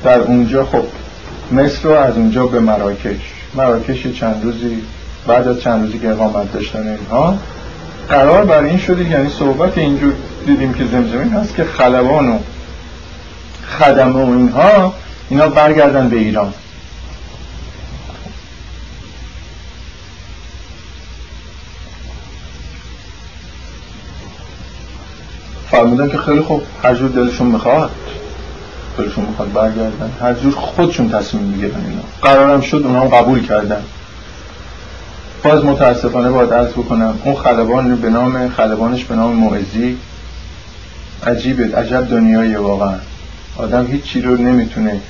[0.03, 0.83] در اونجا خب
[1.51, 3.33] مصر رو از اونجا به مراکش.
[3.53, 4.83] مراکش چند روزی
[5.27, 7.37] بعد از چند روزی که اقامت داشتن اینها
[8.09, 10.13] قرار بر این شده یعنی صحبت اینجور
[10.45, 12.37] دیدیم که زمزمین هست که خلبان و
[13.79, 14.93] خدمه و اینها
[15.29, 16.53] اینا برگردن به ایران.
[25.71, 27.91] فرمودن که خیلی خوب هر جور دلشون می‌خواد.
[28.97, 30.11] دلشون می‌خواد برگردن.
[30.21, 33.81] هر جور خودشون تصمیم می‌گیرن اینا قرارم شد اونا قبول کردن.
[35.43, 39.97] باز متاسفانه باید عرض بکنم اون خلبان به نام خلبانش به نام موعظی.
[41.27, 42.95] عجیبه عجب دنیای واقعا.
[43.57, 45.01] آدم هیچ چی رو نمی‌تونه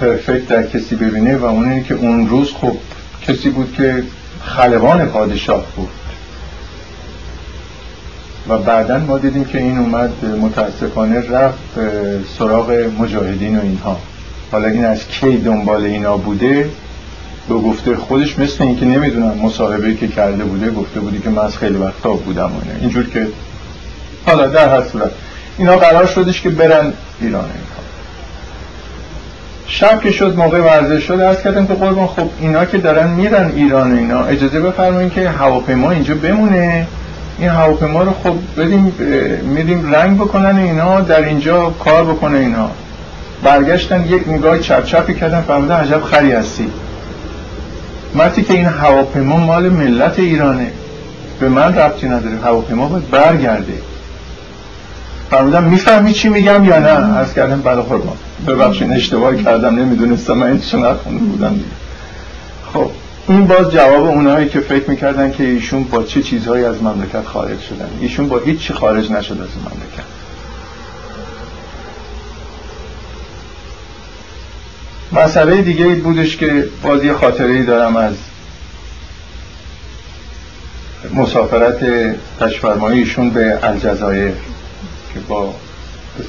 [0.00, 2.76] پرفکت در کسی ببینه و اون که اون روز خب
[3.22, 4.02] کسی بود که
[4.44, 5.88] خلبان پادشاه بود.
[8.48, 11.58] و بعدا ما دیدیم که این اومد متاسفانه رفت
[12.38, 13.96] سراغ مجاهدین و اینها.
[14.52, 16.70] حالا این از کی دنبال اینا بوده؟
[17.48, 21.56] به گفته خودش مثل اینکه نمی‌دونم مصاحبه که کرده بوده گفته بودی که من از
[21.56, 23.26] خیلی وقتا بودم و اینجور که
[24.26, 25.10] حالا در هر صورت.
[25.58, 27.44] اینا قرار شدش که برن ایران.
[27.44, 27.78] اینها
[29.66, 33.52] شب که شد موقع ورزش شد از کردم که قربان خب اینا که دارن میرن
[33.56, 36.86] ایران اینا اجازه بفرمایید که هواپیما اینجا بمونه.
[37.38, 38.92] این هواپیما رو خب بدیم
[39.42, 42.70] میدیم رنگ بکنن اینا در اینجا کار بکنه اینا.
[43.42, 46.70] برگشتن یک نگاه چپ چپی کردن فهمیدن عجب خری هستی.
[48.14, 50.70] مرتی که این هواپیما مال ملت ایرانه.
[51.40, 52.36] به من ربطی نداره.
[52.44, 53.72] هواپیما باید برگرده.
[55.30, 58.16] فرمودم می‌فهمی چی میگم یا نه؟ از کردم بله قربان.
[58.46, 59.74] ببخشین اشتباه کردم.
[59.74, 61.60] نمی‌دونستم من این نخونده بودم.
[62.72, 62.90] خب.
[63.28, 67.60] این باز جواب اونایی که فکر می‌کردن که ایشون با چه چیزهایی از مملکت خارج
[67.60, 67.90] شدن.
[68.00, 70.08] ایشون با هیچ چی خارج نشد از مملکت.
[75.12, 78.14] مسئله دیگه ای بودش که باز یه خاطره ای دارم از
[81.14, 81.80] مسافرت
[82.40, 84.32] تشفرمایی ایشون به الجزایر
[85.14, 85.54] که با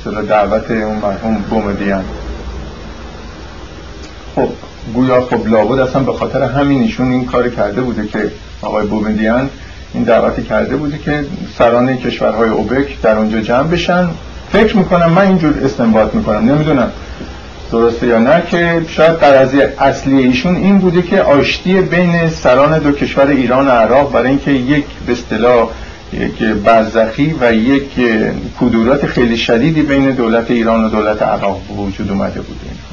[0.06, 2.06] به دعوت اون مرحوم بومدیان
[4.36, 4.50] خب
[4.93, 9.50] گویا خب لابد اصلا به خاطر همین ایشون این کار کرده بوده که آقای بومدیان
[9.93, 11.26] این دعوتی کرده بوده که
[11.58, 14.08] سران کشورهای اوبک در اونجا جمع بشن.
[14.51, 16.51] فکر می‌کنم من اینجور استنباط می‌کنم.
[16.51, 16.92] نمی‌دونم
[17.72, 22.92] درسته یا نه که شاید قرضی اصلی ایشون این بوده که آشتی بین سران دو
[22.92, 25.69] کشور ایران و عراق برای اینکه یک به اصطلاح
[26.14, 27.90] یک برزخی و یک
[28.59, 32.89] کدورات خیلی شدیدی بین دولت ایران و دولت عراق وجود اومده بوده.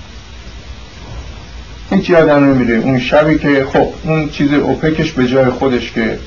[1.96, 2.76] هیچ یادم نمیره.
[2.76, 6.18] اون شبی که خب اون چیز اوپکش به جای خودش که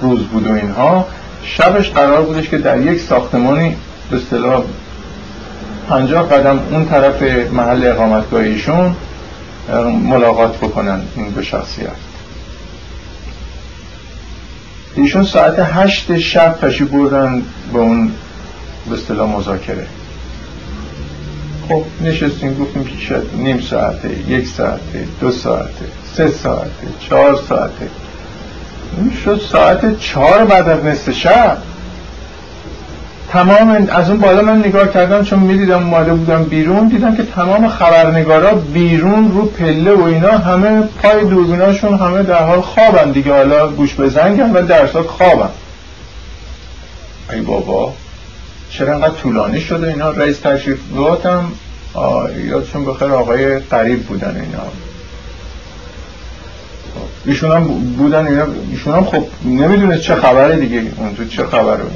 [0.00, 1.06] روز بود و اینها
[1.42, 3.76] شبش قرار بودش که در یک ساختمانی
[4.10, 4.62] به اصطلاح
[5.88, 8.96] پنجاه قدم اون طرف محل اقامتگاه ایشون
[10.02, 11.88] ملاقات بکنن این دو شخصیت.
[14.96, 18.10] ایشون ساعت هشت شب تشریف بردن به اون
[18.88, 19.86] به اصطلاح مذاکره.
[21.68, 27.88] خب نشستیم گفتیم که شاید نیم ساعته یک ساعته دو ساعته سه ساعته چهار ساعته.
[29.24, 31.56] شد ساعت چهار بعد از نصف شب.
[33.28, 37.68] تمام از اون بالا من نگاه کردم چون می‌دیدم اومده بودم بیرون دیدم که تمام
[37.68, 43.32] خبرنگارا بیرون رو پله و اینا همه پای دوربیناشون همه در حال خوابن دیگه.
[43.32, 45.50] حالا گوش بزنگن و درسات خوابن.
[47.32, 47.92] ای بابا.
[48.78, 50.78] چرا انقدر طولانی شده اینا؟ رئیس تشریف
[51.24, 51.52] هم
[52.48, 54.62] یادشون بخیر آقای قریب بودن اینا.
[57.24, 57.64] ایشون هم
[57.96, 58.46] بودن اینا.
[58.70, 61.90] ایشون هم خب نمی‌دونه چه خبره دیگه اون تو چه خبره اینا.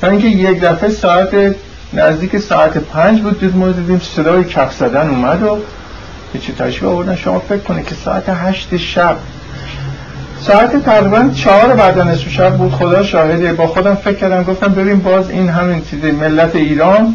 [0.00, 1.54] تا اینکه یک دفعه ساعت
[1.92, 5.58] نزدیک ساعت پنج بود دید ما دیدیم صدای کف زدن اومد و
[6.38, 7.16] چی تشبیه آوردن.
[7.16, 9.16] شما فکر کنه که ساعت هشت شب
[10.46, 12.72] ساعت تقریبا چهار بعد نصف شب بود.
[12.72, 13.52] خدا شاهده.
[13.52, 17.14] با خودم فکر کردم گفتم ببین باز این همین چیز ملت ایران.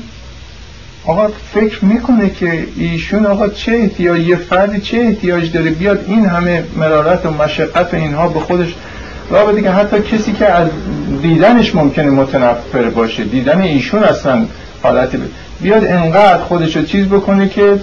[1.05, 6.25] آقا فکر می‌کنه که ایشون آقا چه احتیاج یه فردی چه احتیاج داره بیاد این
[6.25, 8.75] همه مرارت و مشقت اینها به خودش.
[9.31, 10.67] و دیگه حتی کسی که از
[11.21, 14.45] دیدنش ممکنه متنفر باشه دیدن ایشون اصلا
[14.83, 15.09] حالت
[15.61, 17.79] بیاد انقدر خودش رو چیز بکنه که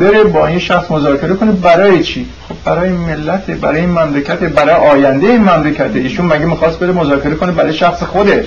[0.00, 4.74] بره با این شخص مذاکره کنه برای چی؟ خب برای ملت برای این مملکت برای
[4.74, 5.90] آینده این مملکت.
[5.94, 8.46] ایشون مگه می‌خواست بره مذاکره کنه برای شخص خودش؟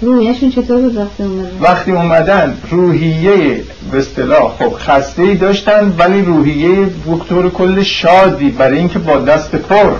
[0.00, 3.62] روحیهشون چطور بود وقتی اومدن؟ وقتی اومدن روحیه
[3.92, 9.54] به اصطلاح خب خسته ای داشتن ولی روحیه بکتور کل شادی برای اینکه با دست
[9.56, 9.90] پر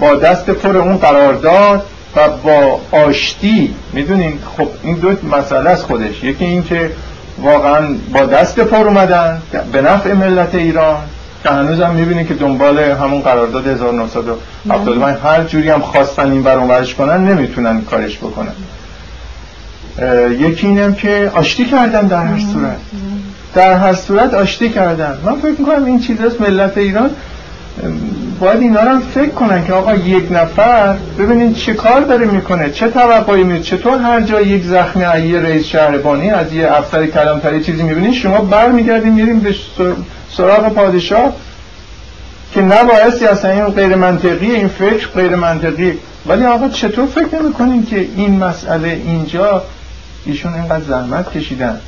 [0.00, 1.82] با دست پر اون قرارداد
[2.16, 3.74] و با آشتی.
[3.92, 6.24] می‌دونین؟ خب این دو مسئله از خودش.
[6.24, 6.90] یکی اینکه
[7.42, 9.42] واقعا با دست پر اومدن
[9.72, 10.96] به نفع ملت ایران.
[11.42, 16.68] که هنوز هم می‌بینید که دنبال همون قرارداد 1975 هر جوری هم خواستن این برون
[16.68, 18.52] ورش کنن نمی‌تونن کارش بکنن.
[20.30, 22.76] یکی اینم که آشتی کردن در هر صورت.
[23.54, 25.18] در هر صورت آشتی کردن.
[25.24, 27.10] من فکر می‌کنم این چیز ملت ایران.
[28.40, 32.88] باید اینا رو فکر کنن که آقا یک نفر ببینید چه کار داره می‌کنه چه
[32.88, 37.64] توقعی میده چطور هر جای یک زخمی از یه رئیس شهربانی از یه افسر کلانتری
[37.64, 39.54] چیزی می‌بینید شما برمیگردیم میریم به
[40.36, 41.32] سراغ پادشاه
[42.54, 45.98] که نبایستی اصلا این غیر منطقی این فکر غیر منطقی.
[46.26, 49.62] ولی آقا چطور فکر نمی‌کنین که این مسئله اینجا
[50.26, 51.80] ایشون اینقدر زحمت کشیدن؟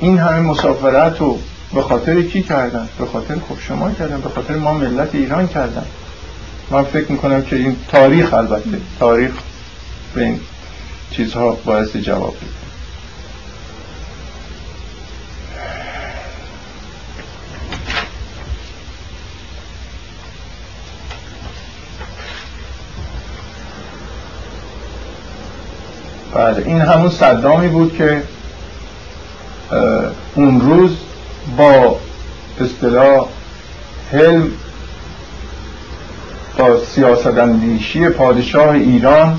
[0.00, 1.38] این همه مسافرت رو
[1.74, 5.84] به خاطر کی کردن؟ به خاطر خب شما کردن به خاطر ما ملت ایران کردن.
[6.70, 9.30] من فکر می‌کنم که این تاریخ البته تاریخ
[10.14, 10.40] به این
[11.10, 12.46] چیزها باعث جواب بده
[26.34, 28.22] بله این همون صدامی بود که
[30.34, 30.90] اون روز
[31.56, 31.96] با
[32.60, 33.26] اصطلاح
[34.12, 34.50] حلم
[36.58, 39.38] با سیاست اندیشی پادشاه ایران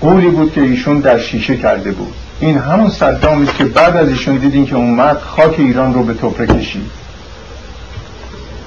[0.00, 2.14] قولی بود که ایشون در شیشه کرده بود.
[2.40, 6.46] این همون صدامی که بعد از ایشون دیدین که اومد خاک ایران رو به توپره
[6.46, 6.90] کشید.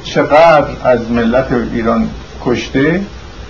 [0.03, 2.09] چقدر از ملت ایران
[2.45, 3.01] کشته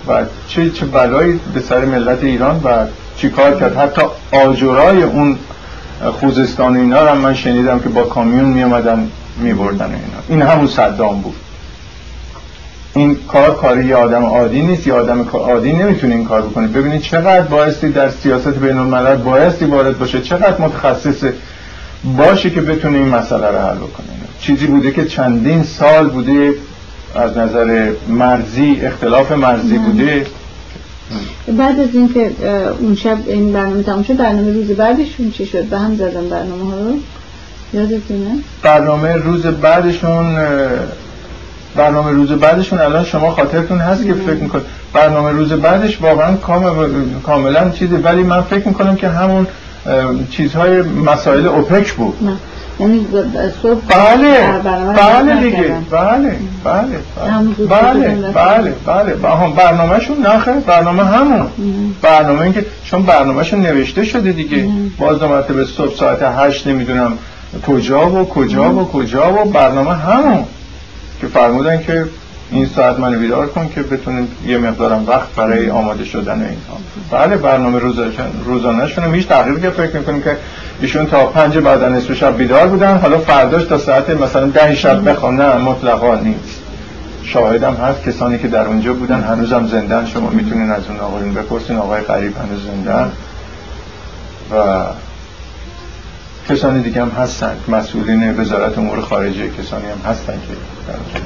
[0.07, 2.85] و چه چه بلایی به سر ملت ایران و
[3.17, 3.77] چیکار کرد.
[3.77, 4.01] حتی
[4.31, 5.37] آجرای اون
[6.11, 10.67] خوزستان اینا رو من شنیدم که با کامیون می آمدن می بردن اینا این همون
[10.67, 11.35] صدام بود.
[12.93, 14.87] این کار کاری یه آدم عادی نیست.
[14.87, 16.67] یه آدم عادی نمی‌تونه این کار بکنه.
[16.67, 21.23] ببینید چقدر بایستی در سیاست بین الملل بایستی وارد باشه چقدر متخصص
[22.17, 24.05] باشه که بتونه این مسئله رو حل بکنه.
[24.39, 26.53] چیزی بوده که چندین سال بوده
[27.15, 30.25] از نظر مرزی اختلاف مرزی بوده.
[31.57, 32.31] بعد از اینکه
[32.79, 36.71] اون شب این برنامه تموم شد برنامه روز بعدشون چی شد؟ به هم زدن برنامه
[36.71, 36.97] ها رو؟
[37.73, 40.37] یادتونه؟ برنامه روز بعدشون
[41.75, 46.35] برنامه روز بعدشون الان شما خاطرتون هست که فکر می‌کنید برنامه روز بعدش واقعا
[47.23, 49.47] کاملا چیزی ولی من فکر می‌کنم که همون
[50.31, 52.23] چیزهای مسائل اوپک بود.
[52.23, 52.37] نه.
[52.79, 53.07] یعنی
[53.63, 54.47] صبح بله.
[54.93, 55.75] بله دیگه.
[55.91, 56.35] بله.
[56.63, 56.99] بله.
[57.69, 58.33] بله.
[58.33, 58.73] بله.
[58.85, 59.13] بله.
[59.55, 61.47] برنامهشون نخه برنامه همون.
[62.01, 64.69] برنامه این که چون برنامهشون نوشته شده دیگه.
[64.99, 67.17] باز دو مرتبه صبح ساعت هشت نمی‌دونم
[67.67, 70.43] کجا و کجا و کجا و برنامه همون.
[71.21, 72.05] که فرمودن که
[72.55, 76.77] این ساعت منو بیدار کن که بتونیم یه مقدارم وقت برای آماده شدن اینها.
[77.11, 77.79] بله برنامه
[78.45, 80.37] روزانه شونه هیچ تغییر که فکر می‌کنیم که
[80.81, 82.97] ایشون تا پنج بعد نصف شب بیدار بودن.
[82.97, 85.35] حالا فرداش تا ساعت مثلا ده شب بخوان.
[85.35, 86.61] نه مطلقا نیست.
[87.23, 90.05] شاهدم هست کسانی که در اونجا بودن هنوزم زندن.
[90.05, 91.77] شما می‌تونین از اون آقایون بپرسین.
[91.77, 93.11] آقای قریب هنوز زندن.
[94.51, 94.83] و
[96.49, 97.55] کسانی دیگه هم هستن.
[97.67, 100.53] مسئولین وزارت امور خارجه کسانی هم هستن که
[100.87, 101.19] در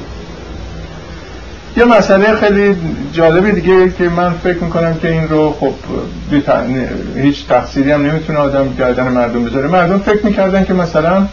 [1.78, 2.76] یه مسئله خیلی
[3.14, 5.74] جالبی دیگه که من فکر می‌کنم که این رو خب
[7.16, 9.68] هیچ تقصیری هم نمی‌تونه آدم گردن مردم بذاره.
[9.68, 11.28] مردم فکر می‌کردن که مثلا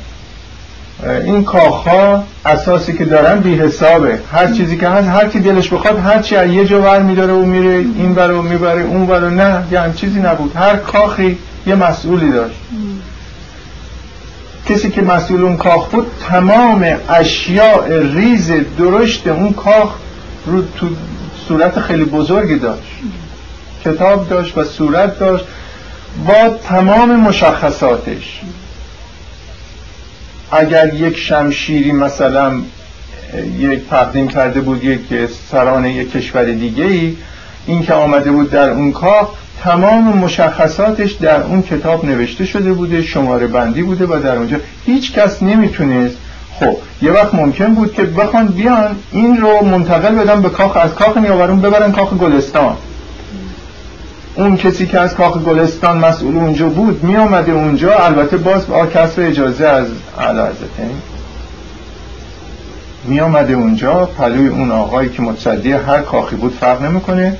[1.24, 5.98] این کاخها اساسی که دارن بی حسابه هر چیزی که هست هر کی دلش بخواد
[5.98, 9.81] هر چی یه جو ور میداره و میره این برو می‌بره اون برو نه یه
[9.81, 10.56] هم چیزی نبود.
[10.56, 12.56] هر کاخی یه مسئولی داشت.
[14.68, 19.94] کسی که مسئول اون کاخ بود تمام اشیاء ریز درشت اون کاخ
[20.47, 20.89] رو تو
[21.49, 22.83] صورت خیلی بزرگی داشت.
[23.84, 25.44] کتاب داشت و صورت داشت
[26.26, 28.41] با تمام مشخصاتش.
[30.52, 32.52] اگر یک شمشیری مثلا
[33.58, 35.00] یک تقدیم کرده بود یک
[35.50, 37.16] سران یک کشور دیگه ای
[37.66, 39.28] این که آمده بود در اون کاخ
[39.62, 45.12] تمام مشخصاتش در اون کتاب نوشته شده بوده شماره بندی بوده و در اونجا هیچ
[45.12, 46.16] کس نمی‌تونست
[46.60, 50.94] خب یه وقت ممکن بود که بخوان بیان این رو منتقل بدن به کاخ از
[50.94, 52.76] کاخ نیاورون ببرن کاخ گلستان.
[54.35, 57.99] اون کسی که از کاخ گلستان مسئول اونجا بود می آمده اونجا.
[57.99, 59.86] البته باز با کسر اجازه از
[60.20, 60.91] علازتین
[63.05, 67.36] می آمده اونجا پلوی اون آقایی که متصدی هر کاخی بود فرق نمی‌کنه.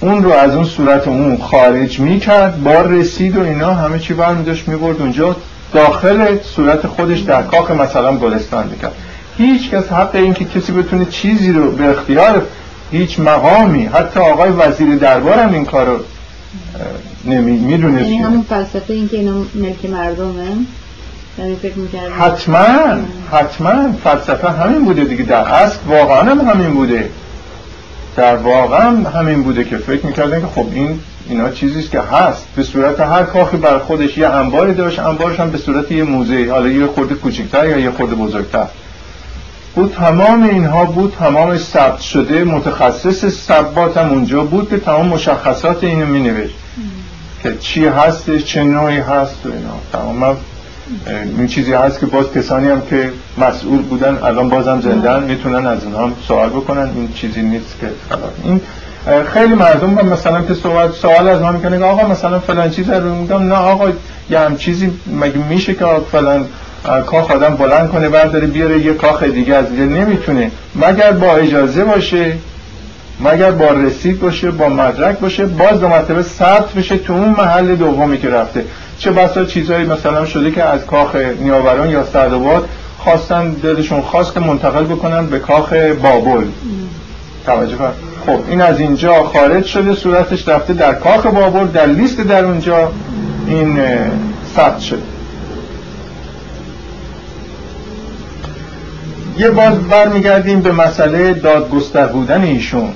[0.00, 4.14] اون رو از اون صورت اون خارج می کرد بار رسید و اینا همه چی
[4.14, 5.36] برمی داشت می برد اونجا.
[5.72, 8.92] داخل صورت خودش در کاخ مثلا گلستان می‌کرد.
[9.38, 12.46] هیچ کس حق این که کسی بتونه چیزی رو به اختیار
[12.90, 15.98] هیچ مقامی حتی آقای وزیر دربار هم این کار رو
[17.24, 20.44] می‌دونست یعنی همون فلسفه این که اینا ملک مردمه.
[21.38, 21.56] یعنی
[22.18, 22.66] حتما
[23.32, 25.22] حتما فلسفه همین بوده دیگه.
[25.22, 27.10] در اصل واقعا هم همین بوده.
[28.16, 28.84] در واقع
[29.14, 31.00] همین بوده که فکر می‌کردن که خب این
[31.30, 32.46] اینا چیزیست که هست.
[32.56, 36.50] به صورت هر کاخی بر خودش یه انباری داشت انبارش هم به صورت یه موزه
[36.50, 38.66] حالا یه خورده کوچکتر یا یه خورده بزرگتر.
[39.74, 45.84] بود تمام اینها بود تمام ثبت شده متخصص ثبات هم اونجا بود که تمام مشخصات
[45.84, 46.54] اینو می نوشت
[47.42, 49.74] که چی هستش چه نوعی هست و اینا.
[49.92, 50.36] تمام
[51.38, 55.84] این چیزی هست که باز کسانی هم که مسئول بودن الان بازم زندن می‌تونن از
[55.84, 57.86] اونها سوال بکنن این چیزی نیست که
[58.44, 58.60] این
[59.32, 63.42] خیلی مردم مثلا که سوال, سوال از ما می‌کنه آقا مثلا فلان چیز رو میگم
[63.42, 63.88] نه آقا
[64.30, 66.46] یه هم چیزی مگه میشه که فلان
[67.06, 70.50] کاخ آدم بلند کنه برداره بیاره یه کاخ دیگه از دیگه نمی‌تونه.
[70.74, 72.32] مگر با اجازه باشه؟
[73.20, 77.76] مگر با رسید باشه با مدرک باشه باز دو مرتبه ثبت بشه تو اون محل
[77.76, 78.64] دومی که رفته.
[78.98, 84.40] چه بسا چیزهایی مثلا شده که از کاخ نیاوران یا سرداباد خواستن دلشون خواست که
[84.40, 86.44] منتقل بکنن به کاخ بابل.
[87.46, 87.76] توجه
[88.26, 92.92] خب این از اینجا خارج شده صورتش رفته در کاخ بابل در لیست در اونجا
[93.46, 93.78] این
[94.56, 95.02] ثبت شده.
[99.38, 102.92] یه باز برمیگردیم به مسئله دادگستر بودن ایشون.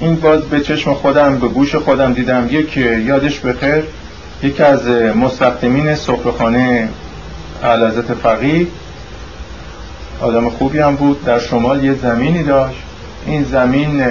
[0.00, 2.46] این باز به چشم خودم به گوش خودم دیدم.
[2.50, 3.82] یک یادش بخیر
[4.42, 6.88] یکی از مستخدمین سفرخانه
[7.64, 8.66] علازت فقی
[10.20, 12.85] آدم خوبی هم بود در شمال یه زمینی داشت.
[13.26, 14.02] این زمین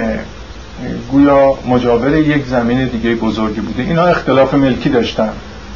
[1.10, 3.82] گویا مجاور یک زمین دیگه بزرگی بوده.
[3.82, 5.32] اینا اختلاف ملکی داشتن.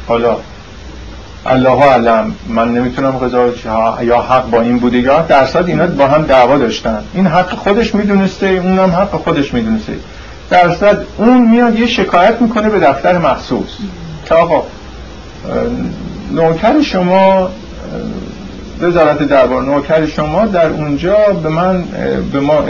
[0.07, 0.37] حالا
[1.45, 3.65] الله علم من نمی‌تونم قضاوت
[4.01, 7.03] یا حق با این بوده یا درصد اینا با هم دعوا داشتن.
[7.13, 9.93] این حق خودش می‌دونسته اونم حق خودش می‌دونسته.
[10.49, 13.69] درصد اون میاد یه شکایت می‌کنه به دفتر مخصوص.
[14.25, 14.63] که آقا
[16.31, 17.49] نوکر شما
[18.83, 21.83] وزارت دربار نوکر شما در اونجا به من
[22.31, 22.63] به ما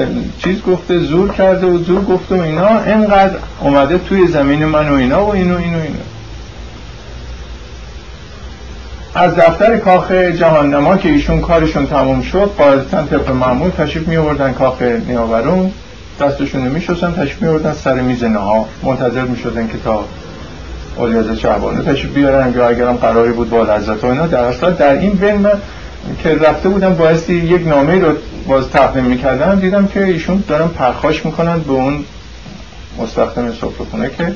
[0.43, 4.93] چیز گفته زور کرده و زور گفته و اینا اینقدر اومده توی زمین من و
[4.93, 5.99] اینا و اینو اینو اینو.
[9.15, 14.17] از دفتر کاخ جهان نما که ایشون کارشون تموم شد قاعدتا طبق معمول تشریف می
[14.17, 15.72] آوردن کاخ نیاورون.
[16.19, 18.65] دستشون می شستن تشریف می آوردن سر میز نها.
[18.83, 20.06] منتظر می شدن که تا
[20.98, 24.27] اولیاز شعبانه تشریف بیارن یا اگرم قراری بود با لذت و اینا.
[24.27, 25.53] در اصلا در این بین من
[26.23, 28.13] که رفته بودم بایستی یک نامه رو
[28.47, 29.59] باز تقدیم می‌کردم.
[29.59, 32.05] دیدم که ایشون دارن پرخاش می‌کنن به اون
[32.99, 34.35] مستخدم سفرخونه که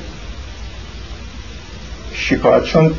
[2.14, 2.94] شکایت چون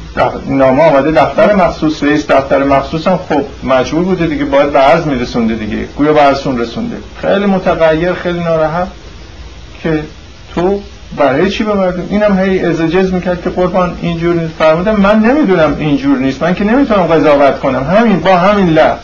[0.47, 5.05] نامه آمده دفتر مخصوص رئیس دفتر مخصوص هم خب مجبور بوده دیگه باید به عرض
[5.05, 5.83] میرسونده دیگه.
[5.83, 6.97] گویا به عرضون رسونده.
[7.21, 8.87] خیلی متغیر خیلی ناراحت
[9.83, 10.03] که
[10.55, 10.81] تو
[11.15, 14.53] برای چی به مردم؟ اینم هی ازجاز می‌کرد که قربان اینجور نیست.
[14.59, 16.43] فرمودم من نمی‌دونم اینجور نیست.
[16.43, 17.83] من که نمی‌تونم قضاوت کنم.
[17.83, 19.01] همین با همین لفظ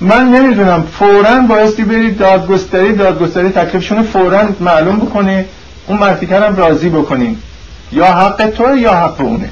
[0.00, 0.82] من نمی‌دونم.
[0.98, 5.44] فورا بایستی برید دادگستری دادگستری تکلیفشون فورا معلوم بکنه
[5.86, 7.36] اون مرتیکرم راضی بکنین.
[7.92, 9.48] یا حق تو یا حق اونه.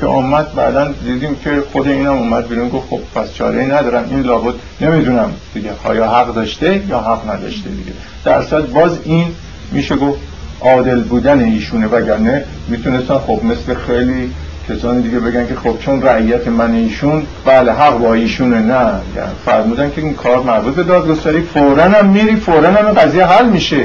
[0.00, 2.68] که اومد بعدا دیدیم که خود اینم اومد بیرون.
[2.68, 4.04] گفت خب پس چاره ندارم.
[4.10, 5.70] این لابد نمی‌دونم دیگه.
[5.94, 7.92] یا حق داشته یا حق نداشته دیگه.
[8.24, 9.26] در باز این
[9.72, 10.18] میشه گفت
[10.60, 14.30] عادل بودن ایشونه وگرنه می‌تونستن خب مثل خیلی
[14.68, 18.74] کسانی دیگه بگن که خب چون رعیت من ایشون بله حق با ایشونه نه.
[19.16, 23.48] یعنی فرمودن که این کار مربوط به دادگستری فورا هم میری فورا هم قضیه حل
[23.48, 23.84] میشه.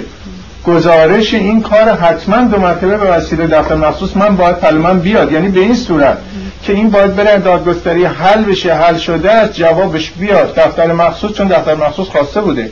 [0.65, 5.31] گزارش این کار حتما دو مرتبه به وسیله دفتر مخصوص من باید من بیاد.
[5.31, 6.17] یعنی به این صورت.
[6.63, 10.55] که این باید بره دادگستری حل بشه حل شده است جوابش بیاد.
[10.55, 12.69] دفتر مخصوص چون دفتر مخصوص خواسته بوده.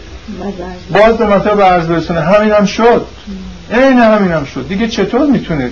[0.93, 3.05] باز به به عرض برسونه همین هم شد.
[3.71, 4.67] این همین هم شد.
[4.67, 5.69] دیگه چطور می‌تونه؟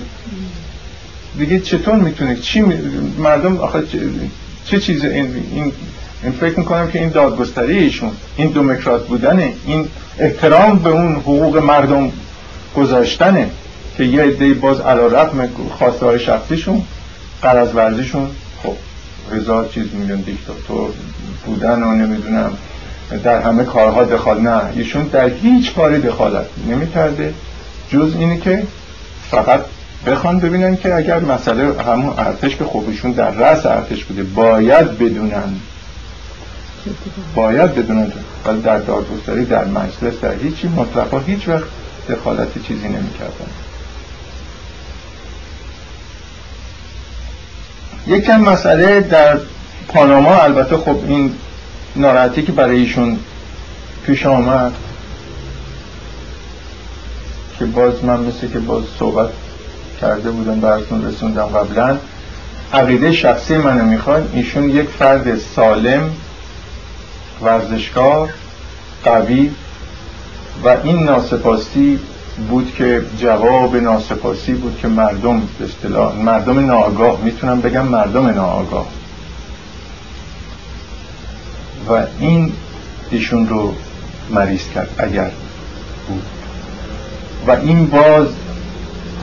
[1.38, 2.64] دیگه چطور می‌تونه؟ چی
[3.18, 3.82] مردم آخه
[4.64, 5.72] چه, چیز این, این
[6.22, 11.56] این فکر می‌کنم که این دادگستری ایشون این دموکرات بودنه این احترام به اون حقوق
[11.56, 12.12] مردم
[12.76, 13.50] گذاشتنه
[13.96, 16.82] که یه عده باز علا رقم خواسته های شخصیشون
[17.42, 18.30] قرض ورزیشون
[18.62, 18.76] خب
[19.32, 20.90] هزار چیز میگن دیکتاتور
[21.46, 22.52] بودن و نمی‌دونم
[23.24, 27.34] در همه کارها دخال نه ایشون در هیچ کاری دخالت نمی‌کرده.
[27.90, 28.62] جز اینه که
[29.30, 29.60] فقط
[30.06, 35.54] بخوان ببینن که اگر مسئله همون ارتش که خوبشون در رأس ارتش بوده باید بدونن.
[37.34, 38.12] باید بدونن.
[38.46, 41.64] ولی در دادگستری در مجلس در هیچی مطلقا هیچ وقت
[42.08, 43.50] دخالت چیزی نمی‌کردن.
[48.06, 49.38] یکم مسئله در
[49.88, 51.32] پاناما البته خب این
[51.96, 53.18] ناراحتی که برای ایشون
[54.06, 54.72] پیش آمد
[57.58, 59.28] که باز من مثل که باز صحبت
[60.00, 61.96] کرده بودم براتون رسوندم قبلا
[62.72, 66.10] عقیده شخصی منو می‌خواد ایشون یک فرد سالم
[67.42, 68.28] ورزشکار
[69.04, 69.50] قوی
[70.64, 71.98] و این ناسپاسی
[72.48, 77.20] بود که جواب ناسپاسی بود که مردم به اصطلاح مردم ناآگاه.
[77.24, 78.86] می‌تونم بگم مردم ناآگاه.
[81.88, 82.52] و این
[83.10, 83.74] ایشون رو
[84.30, 85.30] مریض کرد اگر
[86.08, 86.22] بود.
[87.46, 88.26] و این باز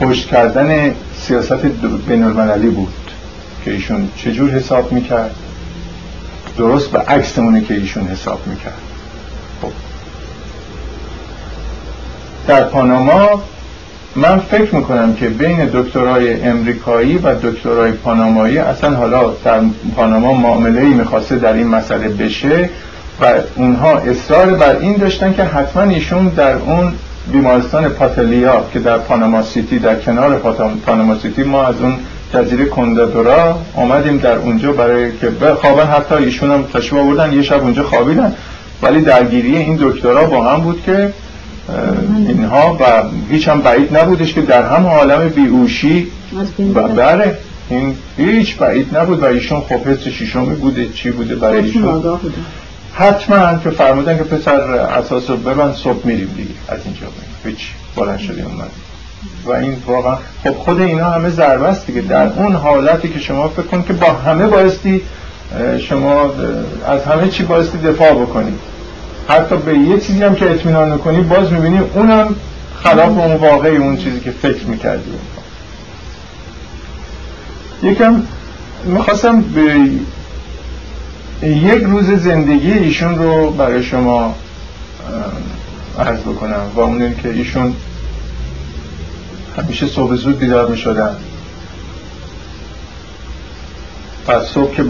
[0.00, 1.52] پشت کردن سیاست
[2.08, 2.94] بین المللی بود
[3.64, 5.34] که ایشون چجور حساب می‌کرد؟
[6.58, 8.87] درست به عکس که ایشون حساب می‌کرد.
[12.48, 13.42] در پاناما
[14.16, 19.60] من فکر می‌کنم که بین دکترای امریکایی و دکترای پانامایی اصلا حالا در
[19.96, 22.70] پاناما معامله می‌خواسته در این مسئله بشه
[23.20, 26.92] و اونها اصرار بر این داشتن که حتما ایشون در اون
[27.32, 30.36] بیمارستان پاتلیا که در پاناما سیتی در کنار
[30.86, 31.94] پاناما سیتی ما از اون
[32.34, 37.62] جزیره کندادورا آمدیم در اونجا برای که بخوابن حتی ایشون هم تشریف آوردن یه شب
[37.62, 38.34] اونجا خوابیدن.
[38.82, 41.12] ولی درگیری این دکترا با هم بود که
[42.28, 46.06] اینها و هیچ هم بعید نبودش که در هم عالم بیهوشی
[46.74, 47.38] و بره.
[47.70, 52.20] این هیچ بعید نبود و ایشون خب حس شیشمی بوده چی بوده برای ایشون؟
[52.94, 56.50] حتما که فرمودن که پسر اساس رو ببند صبح میریم دیگه.
[56.68, 57.06] از اینجا
[57.44, 57.58] هیچ
[57.96, 58.70] بلند شدیم اومد
[59.44, 62.00] و این واقعا خب خود اینا همه ضربه است دیگه.
[62.00, 65.02] در اون حالتی که شما فکر کن که با همه بایستی
[65.80, 66.30] شما
[66.86, 68.58] از همه چی بایستی دفاع بکنید
[69.28, 72.34] حتی به یه چیزی هم که اطمینان نکنی باز می‌بینی اونم
[72.82, 75.10] خلاف اون واقعی اون چیزی که فکر می‌کردی.
[77.82, 78.22] یکم
[78.84, 79.90] می‌خواستم به
[81.48, 84.34] یک روز زندگی ایشون رو برای شما
[85.98, 87.74] عرض بکنم و اون که ایشون
[89.56, 91.16] همیشه صبح زود بیدار می شدن
[94.26, 94.82] پس صبح که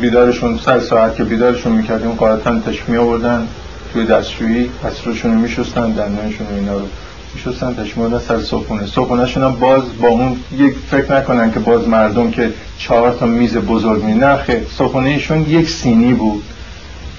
[0.00, 3.48] بیدارشون سر ساعت که بیدارشون می‌کردیم قاعدتا تشمی آوردن
[3.92, 6.86] توی دستشویی دستشویشون رو میشستن دندانشون اینا رو
[7.34, 8.86] میشستن تشمی سر صبحونه.
[8.86, 13.56] صبحونهشون هم باز با اون یک فکر نکنن که باز مردم که چهار تا میز
[13.56, 16.42] بزرگ می نخه صبحونه یک سینی بود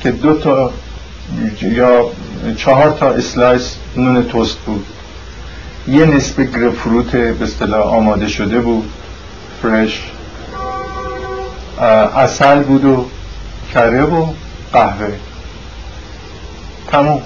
[0.04, 0.72] که دو تا
[1.62, 2.06] یا
[2.58, 4.86] چهار تا slice نون توست بود.
[5.88, 8.90] یه نصف grapefruit به اصطلاح آماده شده بود
[9.62, 10.12] fresh.
[11.84, 13.06] اصل بود و
[13.74, 14.26] کره و
[14.74, 15.14] قهوه.
[16.88, 17.22] تموم.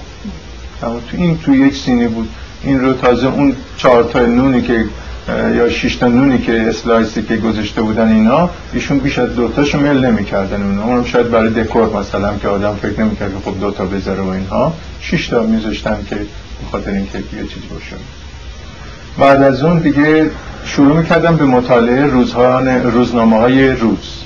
[0.80, 1.00] تموم.
[1.10, 2.28] تو این تو یک سینی بود.
[2.62, 4.84] این رو تازه اون چهار تا نونی که
[5.56, 9.48] یا شش تا نونی که slice ی که گذاشته بودن اینا ایشون بیش از دو
[9.48, 10.84] تاشو میل نمی‌کردن اونا.
[10.84, 14.74] اونم شاید برای دکور مثلا که آدم فکر نمی‌کرد خب دو تا بذاره و اینها.
[15.00, 16.16] شش تا میذاشتن که
[16.66, 17.96] بخاطر اینکه یه چیز باشه.
[19.18, 20.30] بعد از اون دیگه
[20.64, 22.06] شروع می‌کردم به مطالعه
[22.84, 24.21] روزنامه های روز.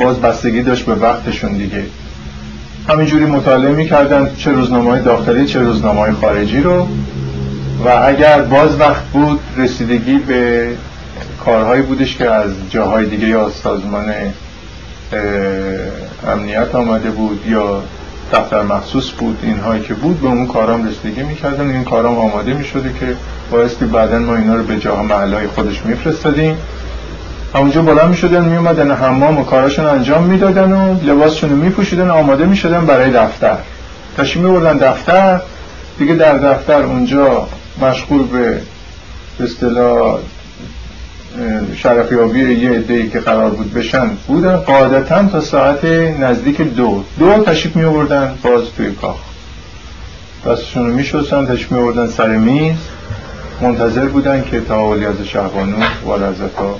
[0.00, 1.84] باز بستگی داشت به وقتشون دیگه.
[2.88, 6.88] همینجوری مطالعه می‌کردن چه روزنامه های داخلی چه روزنامه های خارجی رو.
[7.84, 10.68] و اگر باز وقت بود رسیدگی به
[11.44, 14.12] کارهایی بودش که از جاهای دیگه یا سازمان
[16.28, 17.82] امنیت آمده بود یا
[18.32, 21.70] دفتر مخصوص بود اینهایی که بود به اون کارام رسیدگی می‌کردن.
[21.70, 23.06] این کارام آماده می‌شده که
[23.50, 26.56] بایستی بعدا ما اینا رو به جاها محلهای خودش میفرستادیم.
[27.54, 32.86] همونجا بلند می‌شدن میومدن حمام و کاراشون انجام می‌دادن و لباسشون رو میپوشیدن آماده می‌شدن
[32.86, 33.56] برای دفتر.
[34.18, 35.40] تشریف میبردن دفتر.
[35.98, 37.48] دیگه در دفتر اونجا
[37.82, 38.60] مشغول به
[39.44, 40.18] اصطلاح
[41.76, 44.56] شرفیابی یه عده‌ای که قرار بود بشن بودن.
[44.56, 45.84] قاعدتا تا ساعت
[46.20, 47.04] نزدیک دو.
[47.18, 49.16] دو تشریف می آوردن باز توی کاخ.
[50.46, 52.76] دستشون رو میشستن تشریف می آوردن سر میز.
[53.60, 56.76] منتظر بودن که تا از شهبانو و لذتا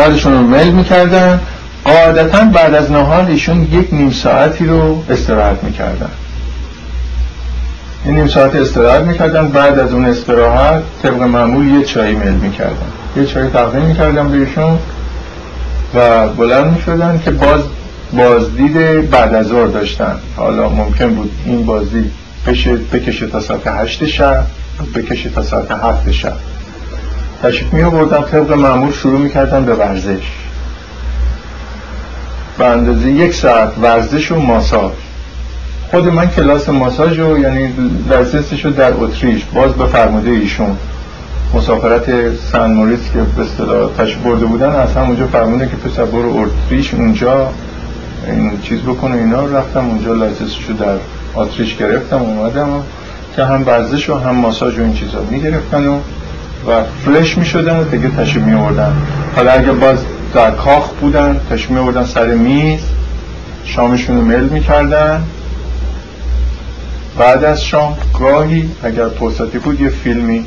[0.00, 1.40] نهارشون رو میل می‌کردن.
[1.84, 6.10] قاعدتا بعد از نهار ایشون یک نیم ساعتی رو استراحت می‌کردن.
[8.04, 9.48] این نیم ساعت استراحت می‌کردن.
[9.48, 12.90] بعد از اون استراحت طبق معمول یه چایی میل می‌کردن.
[13.16, 14.78] یه چایی تقدیم می‌کردن بهشون
[15.94, 17.60] و بلند می‌شدن که باز
[18.12, 20.14] بازدید بعد از ظهر داشتن.
[20.36, 22.12] حالا ممکن بود این بازدید
[22.92, 24.44] بکشه تا ساعت هشت شب
[24.94, 26.32] بکشه تا ساعت هفت شب.
[27.42, 30.22] تشریف می آوردن طبق معمول شروع می‌کردن به ورزش.
[32.58, 34.92] به اندازه یک ساعت ورزش و ماساژ.
[35.90, 37.72] خود من کلاس ماساژ رو یعنی
[38.08, 40.76] license ش رو در اتریش باز به فرموده ایشون.
[41.54, 46.36] مسافرت سن موریس که به اصطلاح تشریف برده بودن از همونجا فرموده که پسر برو
[46.36, 47.48] اتریش اونجا
[48.26, 50.96] این چیز بکنه اینا رفتم اونجا license ش رو در
[51.34, 52.68] اتریش گرفتم اومدم
[53.36, 55.98] که هم ورزش و هم ماساژ و این چیزا می‌گرفتن و
[56.68, 58.92] و فلش می شدن و دیگه تشریف می آوردن
[59.36, 59.98] حالا اگه باز
[60.34, 62.80] در کاخ بودن تشریف می آوردن سر میز
[63.64, 65.22] شامشون رو مل می کردن
[67.18, 70.44] بعد از شام گاهی اگر فرصتی بود یه فیلمی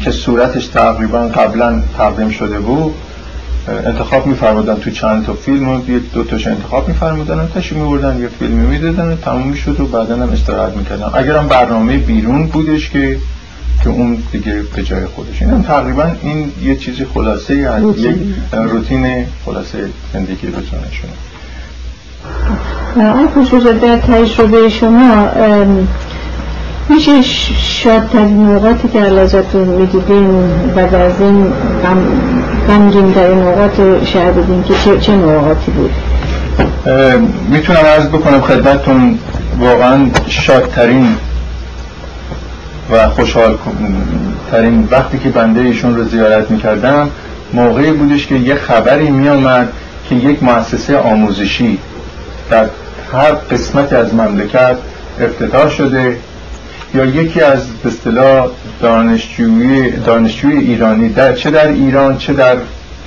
[0.00, 2.94] که صورتش تقریبا قبلا تقدیم شده بود
[3.68, 5.80] انتخاب میفرمودن تو چند تا فیلم و
[6.14, 10.30] دو تاش انتخاب میفرمودن و تشریف میبردن یه فیلمی می‌دادن تموم می‌شد و بعدا هم
[10.30, 11.10] استراحت می‌کردن.
[11.14, 13.18] اگرم برنامه بیرون بودش که
[13.84, 15.42] که اون دیگه به جای خودش.
[15.42, 18.16] این تقریبا این یه چیزی خلاصه از یک
[18.52, 20.86] روتین خلاصه زندگی روزانه
[22.96, 25.28] آن خصوص در تجربه شما
[26.88, 31.52] میشه شادترین اوقاتی که علازتون می‌دیدین بعد از این
[32.68, 35.90] غمگین در این اوقات شهر بدین که چه, چه اوقاتی بود؟
[37.50, 39.18] می‌تونم عرض بکنم خدمتتون
[39.60, 41.08] واقعا شادترین
[42.90, 43.58] و خوشحال
[44.50, 47.10] ترین وقتی که بنده ایشون رو زیارت می‌کردم
[47.52, 49.72] موقعی بودش که یه خبری میامد
[50.08, 51.78] که یک مؤسسه آموزشی
[52.50, 52.66] در
[53.12, 54.76] هر قسمتی از مملکت
[55.20, 56.16] افتتاح شده
[56.94, 58.48] یا یکی از به اصطلاح
[58.82, 62.56] دانشجوی دانشجوی ایرانی در چه در ایران چه در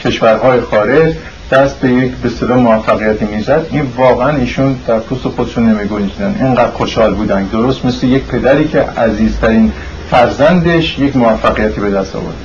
[0.06, 1.14] کشورهای خارج
[1.52, 3.66] دست به یک به اصطلاح موفقیتی می‌زد.
[3.72, 6.36] این واقعا ایشون در پوست خودشون نمیگنجیدن.
[6.42, 7.44] اینقدر خوشحال بودن.
[7.44, 9.72] درست مثل یک پدری که عزیزترین
[10.12, 12.36] فرزندش یک موفقیتی به دست آورد.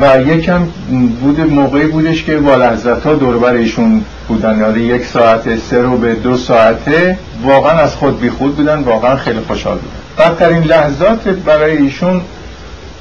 [0.00, 0.68] و یکم
[1.20, 4.58] بود موقعی بودش که والحضرت ها دوربر ایشون بودن.
[4.58, 9.16] یعنی یک ساعت سه رو به دو ساعته واقعا از خود بی خود بودن واقعا
[9.16, 10.30] خیلی خوشحال بودن.
[10.30, 12.20] بدترین لحظات برای ایشون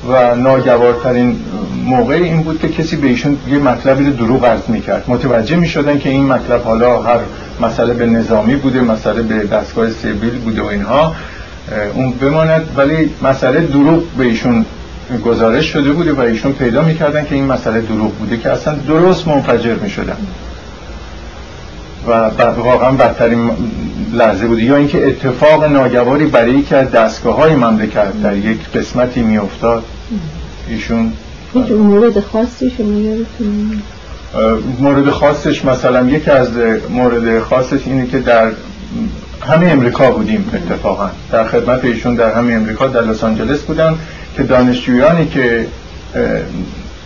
[0.09, 1.39] و ناگوارترین
[1.85, 5.03] موقع این بود که کسی به ایشون یه مطلبی رو دروغ عرض می‌کرد.
[5.07, 7.19] متوجه می‌شدن که این مطلب حالا هر
[7.61, 11.15] مسئله به نظامی بوده مسئله به دستگاه سیبیل بوده و اینها
[11.93, 12.69] اون بماند.
[12.77, 14.65] ولی مسئله دروغ به ایشون
[15.25, 19.27] گزارش شده بوده و ایشون پیدا می‌کردن که این مسئله دروغ بوده که اصلا درست
[19.27, 20.17] منفجر می‌شدن.
[22.07, 22.11] و
[22.57, 23.51] واقعا بدترین
[24.13, 29.21] لحظه بوده یا اینکه اتفاق ناگواری برای یکی از دستگاه های مملکت در یک قسمتی
[29.21, 29.83] میافتاد.
[30.67, 31.13] ایشون
[31.53, 32.91] هیچ مورد خاصی شما
[34.79, 36.49] مورد خاصش مثلا یکی از
[36.89, 38.51] مورد خاصش اینه که در
[39.47, 41.09] همه امریکا بودیم اتفاقا.
[41.31, 43.95] در خدمت ایشون در همه امریکا در لس آنجلس بودن
[44.37, 45.67] که دانشجویانی که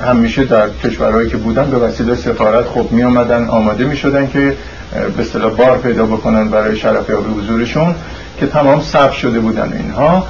[0.06, 4.53] همیشه در کشورهایی که بودن به وسیله سفارت خب می آمدن آماده می شدن که
[4.91, 7.95] به اصطلاح بار پیدا بکنن برای شرف یابی حضورشون
[8.39, 10.27] که تمام ثبت شده بودن اینها.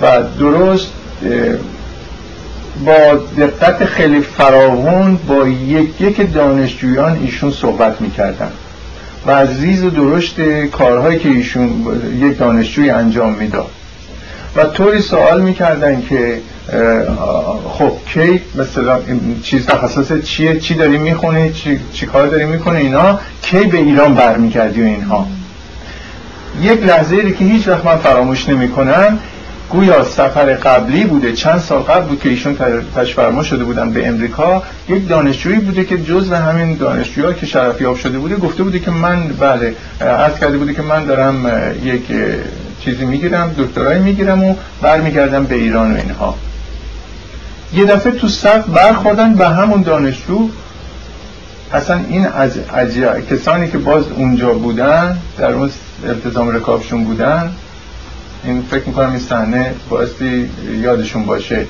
[0.00, 0.86] و درست
[2.84, 8.50] با دقت خیلی فراوان با یک یک دانشجویان ایشون صحبت می‌کردن.
[9.26, 11.70] و از ریز و درشت کارهایی که ایشون
[12.20, 13.70] یک دانشجوی انجام می‌داد.
[14.56, 16.40] و طوری سوال می‌کردن که
[17.78, 18.98] خب کی مثلا
[19.42, 24.14] چیز تخصص چیه؟ چی داری می‌خونی؟ چی, چی کار داری می‌کنه اینا کی به ایران
[24.14, 25.26] برمیگردی و اینها.
[26.62, 29.18] یک لحظه ای که هیچ وقت من فراموش نمی‌کنم
[29.70, 32.56] گویا سفر قبلی بوده چند سال قبل بود که ایشون
[32.96, 38.18] تشفرما شده بودن به امریکا یک دانشجویی بوده که جزء همین دانشجوها که شرفیاب شده
[38.18, 41.46] بوده گفته بوده که من بله عرض کرده بوده که من دارم
[41.84, 42.02] یک
[42.80, 46.34] چیزی می‌گیرم دکترایی می‌گیرم و برمیگردم به ایران و اینها.
[47.74, 50.48] یه دفعه تو صف برخوردن به همون دانشجو.
[51.72, 52.50] اصلا این از
[53.30, 55.70] کسانی که باز اونجا بودن در اون
[56.06, 57.52] التزام رکابشون بودن
[58.44, 60.50] این فکر می‌کنم این صحنه بایستی
[60.82, 61.66] یادشون باشه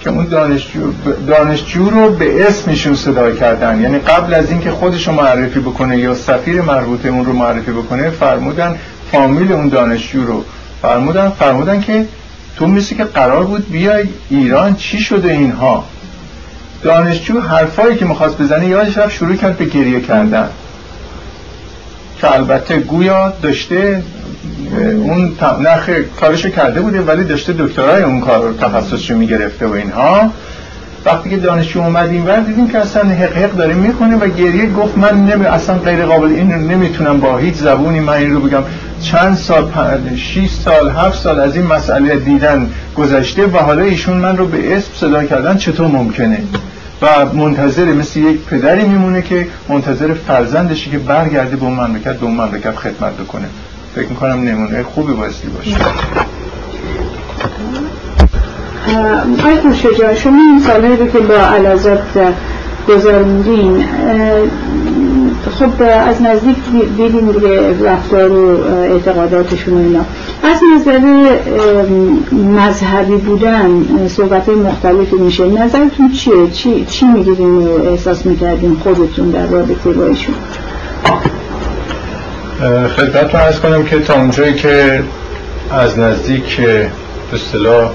[0.00, 0.92] که اون دانشجو,
[1.26, 3.80] دانشجو رو به اسمشون صدا کردن.
[3.80, 8.10] یعنی قبل از اینکه خودش رو معرفی بکنه یا سفیر مربوطه اون رو معرفی بکنه
[8.10, 8.78] فرمودن
[9.12, 10.44] فامیل اون دانشجو رو.
[10.82, 12.06] فرمودن فرمودن که
[12.62, 15.84] تو مثل که قرار بود بیای ایران چی شده اینها؟
[16.82, 20.48] دانشجو حرفایی که می‌خواست بزنه یادش رفت شروع کرد به گریه کردن.
[22.20, 24.02] که البته گویا داشته
[24.96, 30.30] اون نخ کارشو کرده بوده ولی داشته دکترای اون کار تخصصشو می‌گرفته و اینها.
[31.04, 34.70] وقتی که دانشجو اومد این ور دیدیم که اصلا حق حق داره می‌کنه و گریه
[34.70, 35.44] گفت من نمی...
[35.44, 38.62] اصلا غیر قابل این نمی‌تونم با هیچ زبونی من این رو بگم.
[39.02, 39.68] چند سال
[40.16, 44.76] 6 سال هفت سال از این مسئله دیدن گذشته و حالا ایشون من رو به
[44.76, 46.38] اسم صدا کردن چطور ممکنه؟
[47.02, 52.24] و منتظر مثل یک پدری میمونه که منتظر فرزندشی که برگرده به اون مملکت به
[52.24, 53.48] اون مملکت خدمت بکنه.
[53.94, 55.76] فکر می‌کنم نمونه خوبی بایستی باشه.
[59.40, 61.98] آقای شجاع شما این رو که با علازت
[62.88, 63.84] گذاروندین
[65.58, 66.56] خب از نزدیک
[66.96, 70.04] دیدیم دیگه رفتار و اعتقاداتشون و اینا
[70.42, 71.00] از نظر
[72.32, 79.46] مذهبی بودن صحبت مختلفی میشه نظرتون چیه؟ چی, چی می‌گیرین و احساس می‌کردین خودتون در
[79.46, 80.34] رابطه با ایشون؟
[82.96, 85.02] خدمتتون ارز کنم که تا اونجایی که
[85.70, 86.90] از نزدیک به
[87.32, 87.90] اصطلاح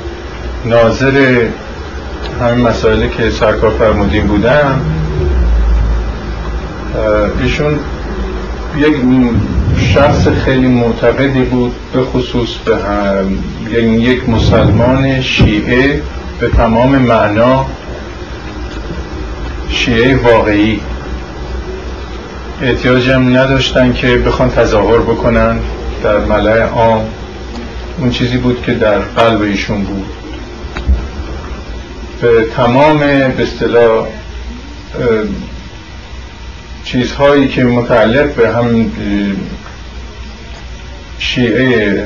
[0.65, 1.47] ناظر
[2.41, 4.81] همین مسائلی که سرکار فرمودین بودم
[7.41, 7.79] ایشون
[8.77, 8.95] یک
[9.93, 12.77] شخص خیلی معتقدی بود به خصوص به
[13.73, 16.01] یعنی یک مسلمان شیعه
[16.39, 17.65] به تمام معنا
[19.69, 20.79] شیعه واقعی.
[22.61, 25.59] احتیاج هم نداشتن که بخوان تظاهر بکنن
[26.03, 27.01] در ملع عام.
[27.99, 30.05] اون چیزی بود که در قلب ایشون بود.
[32.21, 33.45] به تمام به
[36.91, 38.91] چیزهایی که متعلق به هم
[41.19, 42.03] شیعه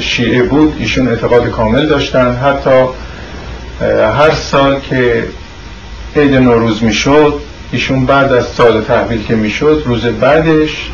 [0.00, 2.36] شیعه بود ایشون اعتقاد کامل داشتن.
[2.36, 2.84] حتی
[4.18, 5.24] هر سال که
[6.16, 7.40] عید نوروز می‌شد
[7.72, 10.90] ایشون بعد از سال تحویل که می‌شد روز بعدش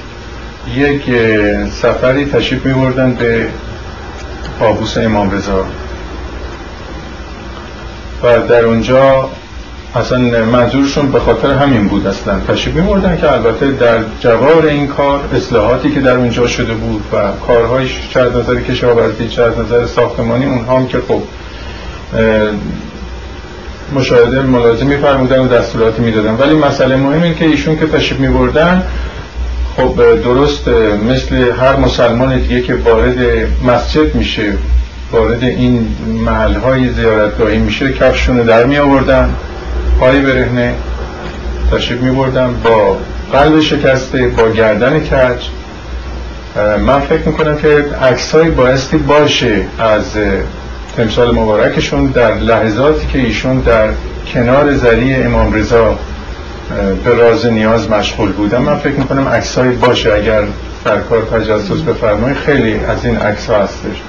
[0.77, 1.03] یک
[1.83, 3.47] سفری تشریف می بردن به
[4.61, 5.67] قابوس امام رضا.
[8.23, 9.31] و در اونجا
[9.95, 12.41] اصلا منظورشون به خاطر همین بود اصلا.
[12.49, 17.17] تشریف میبردن که البته در جوار این کار اصلاحاتی که در اونجا شده بود و
[17.47, 21.23] کارهای چه از نظر کشاورزی چه از نظر ساختمانی اونها هم که خب
[23.95, 26.35] مشاهده ملازم میفرمودن و دستوراتی می‌دادن.
[26.35, 28.83] ولی مسئله مهم این که ایشون که تشریف میبردن
[29.77, 30.69] خب درست
[31.09, 33.17] مثل هر مسلمان دیگه که وارد
[33.67, 34.53] مسجد میشه
[35.13, 39.35] وارد این محل های زیارتگاهی میشه کفشون در می آوردن
[40.01, 40.75] پای برهنه
[41.73, 42.97] تشریف می بردن با
[43.33, 45.43] قلب شکسته با گردن کج.
[46.87, 50.05] من فکر می‌کنم که عکسایی بایستی باشه از
[50.97, 53.89] تمثال مبارکشون در لحظاتی که ایشون در
[54.35, 55.99] کنار زری امام رضا
[57.05, 58.59] به راز نیاز مشغول بودن.
[58.59, 60.13] من فکر می‌کنم عکسایی باشه.
[60.13, 60.43] اگر
[60.85, 64.03] سرکار تجسس بفرمایید خیلی از این عکس هستش.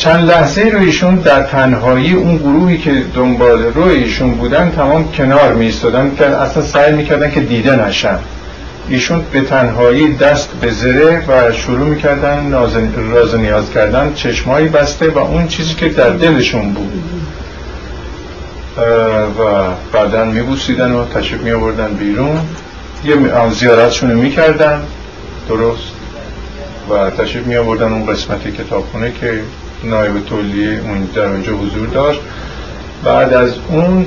[0.00, 5.52] چند لحظه رو ایشون در تنهایی اون گروهی که دنبال روی ایشون بودن تمام کنار
[5.52, 5.72] می
[6.18, 8.18] که اصلا سعی می‌کردن که دیده نشن.
[8.88, 12.52] ایشون به تنهایی دست به زره و شروع می‌کردن
[13.12, 17.02] راز نیاز کردن چشمایی بسته و اون چیزی که در دلشون بود.
[19.38, 22.40] و بعدا میبوسیدن و تشریف می آوردن بیرون.
[23.04, 23.16] یه
[23.50, 24.80] زیارتشون رو می‌کردن.
[25.48, 25.92] درست.
[26.90, 29.40] و تشریف می آوردن اون قسمت کتابخونه که
[29.84, 32.20] نایب تولیه اون در اونجا حضور داشت.
[33.04, 34.06] بعد از اون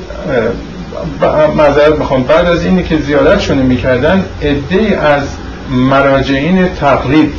[1.57, 2.23] معذرت می‌خوام.
[2.23, 5.23] بعد از اینی که زیارتشون می‌کردن عده از
[5.69, 7.33] مراجعین تقلید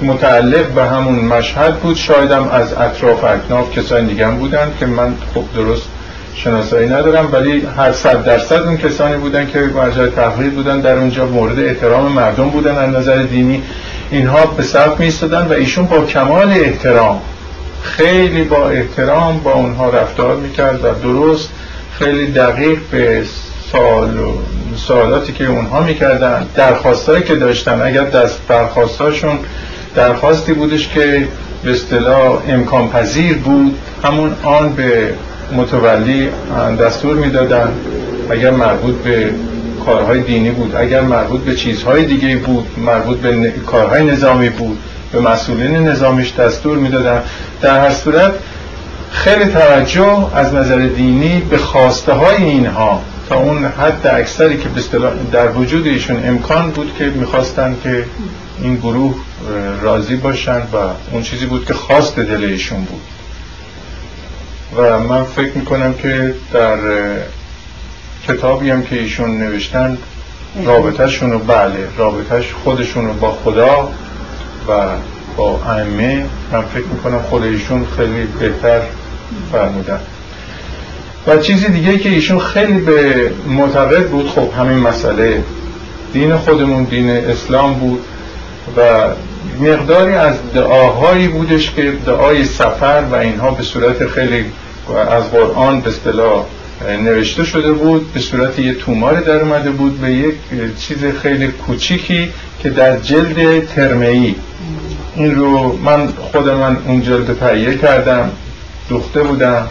[0.00, 1.96] که متعلق به همون مشهد بود.
[1.96, 5.88] شایدم از اطراف اکناف کسانی دیگه هم بودن که من خب درست
[6.44, 11.26] شناسایی ندارم ولی هر صد درصد اون کسانی بودن که مرجع تقلید بودن در اونجا
[11.26, 13.62] مورد احترام مردم بودن از نظر دینی.
[14.10, 17.20] اینها به صف می و ایشون با کمال احترام
[17.82, 21.48] خیلی با احترام با اونها رفتار می‌کرد و درست
[21.98, 23.22] خیلی دقیق به
[23.72, 24.08] سوال
[24.76, 27.82] سوالاتی که اونها می‌کردن درخواستایی که داشتن.
[27.82, 29.38] اگر دست درخواستاشون
[29.94, 31.28] درخواستی بودش که
[31.64, 35.14] به اصطلاح امکان پذیر بود همون آن به
[35.52, 36.28] متولی
[36.80, 37.72] دستور می‌دادن
[38.30, 39.30] اگر مربوط به
[39.84, 44.78] کارهای دینی بود اگر مربوط به چیزهای دیگه بود مربوط به کارهای نظامی بود
[45.12, 47.22] به مسئولین نظامیش دستور می‌دادن
[47.60, 48.32] در هر صورت
[49.10, 54.68] خیلی توجه از نظر دینی به خواسته های اینها تا اون حد اکثری که
[55.32, 58.04] در وجود ایشون امکان بود که می‌خواستن که
[58.62, 59.14] این گروه
[59.82, 60.76] راضی باشن و
[61.12, 63.17] اون چیزی بود که خواست دل ایشون بود.
[64.78, 66.78] و من فکر می‌کنم که در
[68.28, 69.98] کتابی هم که ایشون نوشتن
[70.64, 73.92] رابطهشون رو بله رابطهش خودشون رو با خدا
[74.68, 74.72] و
[75.36, 76.24] با ائمه.
[76.52, 78.80] من فکر می‌کنم خود ایشون خیلی بهتر
[79.52, 80.00] فرمودن.
[81.26, 85.42] و چیزی دیگه که ایشون خیلی به معتقد بود خب همین مسئله.
[86.12, 88.04] دین خودمون دین اسلام بود
[88.76, 88.80] و
[89.60, 94.44] مقداری از دعاهایی بودش که دعای سفر و اینها به صورت خیلی
[94.90, 96.44] از قرآن به اصطلاح
[97.04, 100.34] نوشته شده بود به صورت یه تومار در اومده بود به یک
[100.78, 102.28] چیز خیلی کوچیکی
[102.62, 104.34] که در جلد ترمهی
[105.16, 108.30] این رو من خود من اون جلد تهیه کردم
[108.88, 109.66] دوخته بودم.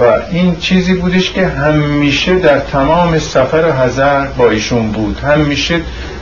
[0.00, 5.18] و این چیزی بودش که همیشه در تمام سفر حضر با ایشون بود.
[5.18, 5.80] همیشه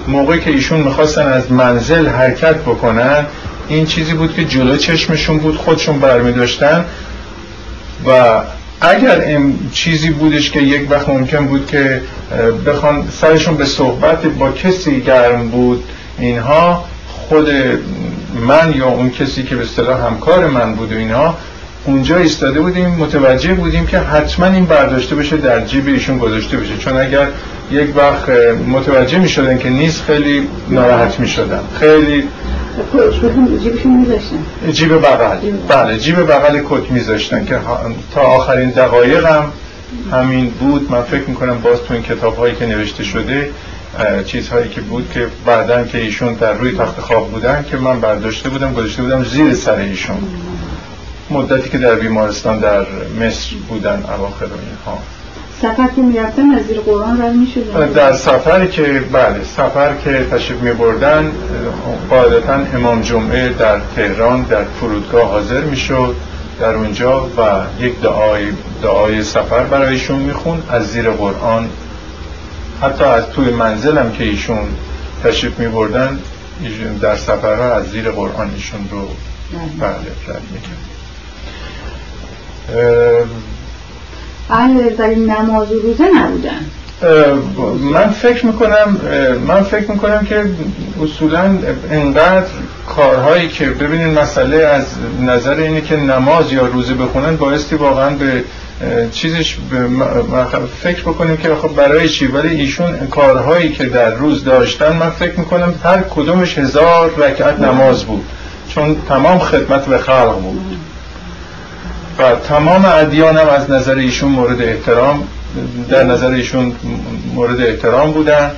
[0.09, 3.27] موقعی که ایشون می‌خواستن از منزل حرکت بکنن
[3.69, 6.85] این چیزی بود که جلو چشمشون بود خودشون برمی داشتن
[8.07, 8.41] و
[8.81, 12.01] اگر این چیزی بودش که یک وقت ممکن بود که
[12.67, 15.85] بخوان سرشون به صحبت با کسی گرم بود
[16.19, 17.49] اینها خود
[18.47, 21.39] من یا اون کسی که به اصطلاح همکار من بود و اینها
[21.89, 26.77] اونجا ایستاده بودیم متوجه بودیم که حتما این برداشته بشه در جیب ایشون گذاشته بشه.
[26.79, 27.27] چون اگر
[27.71, 28.29] یک وقت
[28.69, 32.25] متوجه می شدن که نیست خیلی ناراحت می شدن خیلی
[34.73, 35.37] جیب بغل.
[35.69, 37.59] بله جیب بغل کت میذاشتن که
[38.15, 39.53] تا آخرین دقایق هم
[40.13, 40.93] همین بود.
[40.93, 43.51] من فکر می‌کنم باز تو این کتاب هایی که نوشته شده
[44.27, 48.49] چیزهایی که بود که بعدا که ایشون در روی تخت خواب بودن که من برداشته
[48.49, 50.17] بودم گذاشته بودم زیر سر ایشون.
[51.31, 52.87] مدتی که در بیمارستان در
[53.21, 54.99] مصر بودن اواخر اینها.
[55.63, 60.61] سفر که می‌رفتن از زیر قرآن رد می‌شدن؟ در سفری که بله سفر که تشریف
[60.61, 61.33] می بردن
[62.11, 66.15] قاعدتا امام جمعه در تهران در فرودگاه حاضر می‌شد
[66.61, 67.41] در اونجا و
[67.81, 68.45] یک دعای,
[68.83, 71.69] دعای سفر برایشون میخون از زیر قرآن.
[72.83, 74.69] حتی از توی منزلم که ایشون
[75.25, 76.19] تشریف می بردن
[77.01, 79.09] در سفرها از زیر قرآن ایشون رو
[79.81, 79.91] بله.
[80.29, 80.88] رد می‌کرد
[84.51, 86.67] اهل این نماز و روزه نبودن.
[87.93, 89.01] من فکر می‌کنم
[89.47, 90.45] من فکر می‌کنم که
[91.03, 91.59] اصولا
[91.91, 92.47] انقدر
[92.89, 94.85] کارهایی که ببینید مسئله از
[95.27, 98.45] نظر اینه که نماز یا روزه بخونن بایستی واقعا به
[99.13, 99.57] چیزش
[100.83, 105.39] فکر بکنیم که خب برای چی؟ ولی ایشون کارهایی که در روز داشتن من فکر
[105.39, 108.25] می‌کنم هر کدومش هزار رکعت نماز بود.
[108.69, 110.77] چون تمام خدمت به خلق بود.
[112.19, 115.29] و تمام ادیان هم از نظر ایشون مورد احترام
[115.89, 116.73] در نظر ایشون
[117.35, 118.51] مورد احترام بودن.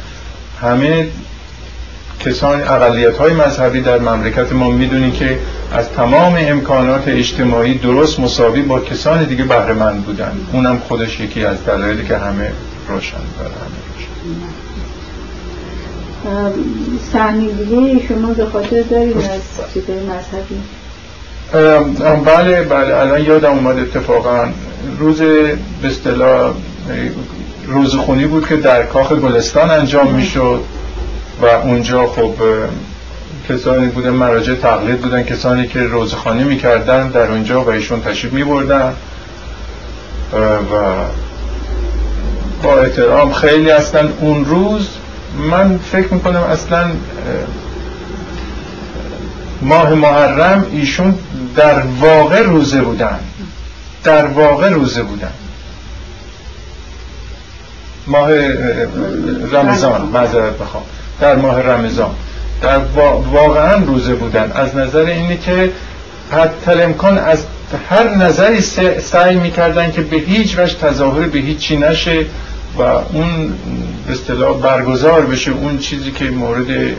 [0.60, 1.08] همه
[2.20, 5.38] کسان اقلیت های مذهبی در مملکت ما می‌دونی که
[5.72, 10.32] از تمام امکانات اجتماعی درست مساوی با کسان دیگه بهره مند بودن.
[10.52, 12.52] اونم خودش یکی از دلایلی که همه
[12.88, 13.54] روشن داره.
[17.14, 20.60] همه دیگه شما به خاطر دارید از چیزای مذهبی؟
[21.52, 24.48] بله بله الان یادم اومد اتفاقا.
[24.98, 26.52] روز به اصطلاح
[27.66, 30.60] روزخونی بود که در کاخ گلستان انجام می‌شد.
[31.42, 32.34] و اونجا خب
[33.48, 38.92] کسانی بودن مراجع تقلید بودن کسانی که روزخانی می‌کردن در اونجا و ایشون تشریف میبردن.
[40.32, 40.74] و
[42.62, 44.88] با احترام خیلی هستن اون روز
[45.50, 46.90] من فکر می‌کنم اصلا
[49.62, 51.14] ماه محرم ایشون
[51.56, 53.18] در واقع روزه بودن.
[54.04, 55.32] در واقع روزه بودن.
[58.06, 58.30] ماه
[59.52, 60.82] رمضان معذرت بخوام
[61.20, 62.10] در ماه رمضان.
[62.62, 62.78] در
[63.32, 64.52] واقعا روزه بودن.
[64.54, 65.72] از نظر اینه که
[66.32, 67.44] حتی امکان از
[67.90, 68.60] هر نظری
[69.00, 72.24] سعی می‌کردن که به هیچ وجه تظاهر به هیچ چی نشه
[72.78, 73.54] و اون
[74.10, 76.96] اصطلاح برگزار بشه اون چیزی که مورد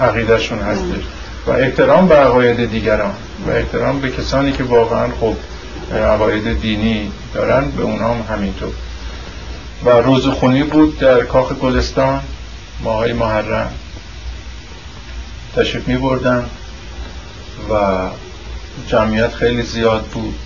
[0.00, 1.04] عقیدهشون هستش.
[1.46, 3.14] و احترام به عقاید دیگران
[3.46, 5.36] و احترام به کسانی که واقعا خب
[5.94, 8.72] عقاید دینی دارن به اونها هم همینطور.
[9.84, 12.20] و روز خونی بود در کاخ گلستان
[12.80, 13.72] ماهای محرم.
[15.56, 16.46] تشریف می بردن
[17.70, 17.74] و
[18.88, 20.38] جمعیت خیلی زیاد بود.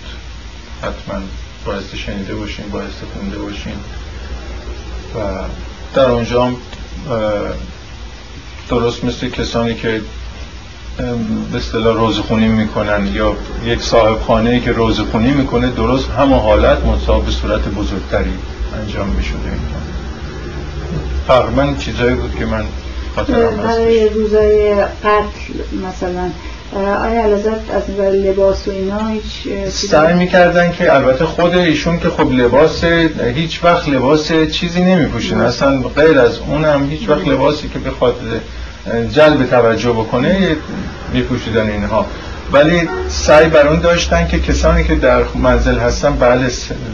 [0.81, 1.21] حتما
[1.65, 3.75] بایستی شنیده باشین بایستی خونده باشین.
[5.15, 5.19] و
[5.93, 6.51] در اونجا
[8.69, 10.01] درست مثل کسانی که
[11.51, 17.25] به اصطلاح روزخونی می‌کنن یا یک صاحب خانه که روزخونی می‌کنه درست همه حالت مصاب
[17.25, 18.33] به صورت بزرگتری
[18.81, 19.37] انجام می‌شده
[21.27, 22.63] تقریبا چیزایی بود که من
[23.57, 25.53] برای روزای قتل
[25.89, 26.29] مثلا
[26.75, 32.31] آیا لذت از لباس و اینا هیچ سعی می‌کردن که البته خود ایشون که خب
[32.31, 32.83] لباس
[33.35, 35.39] هیچ وقت لباس چیزی نمیپوشن.
[35.39, 38.15] اصلا غیر از اونم هیچ وقت لباسی که بخواد
[39.13, 40.55] جلب توجه بکنه
[41.13, 42.05] میپوشیدن اینها.
[42.51, 46.51] ولی سعی بر اون داشتن که کسانی که در منزل هستن بله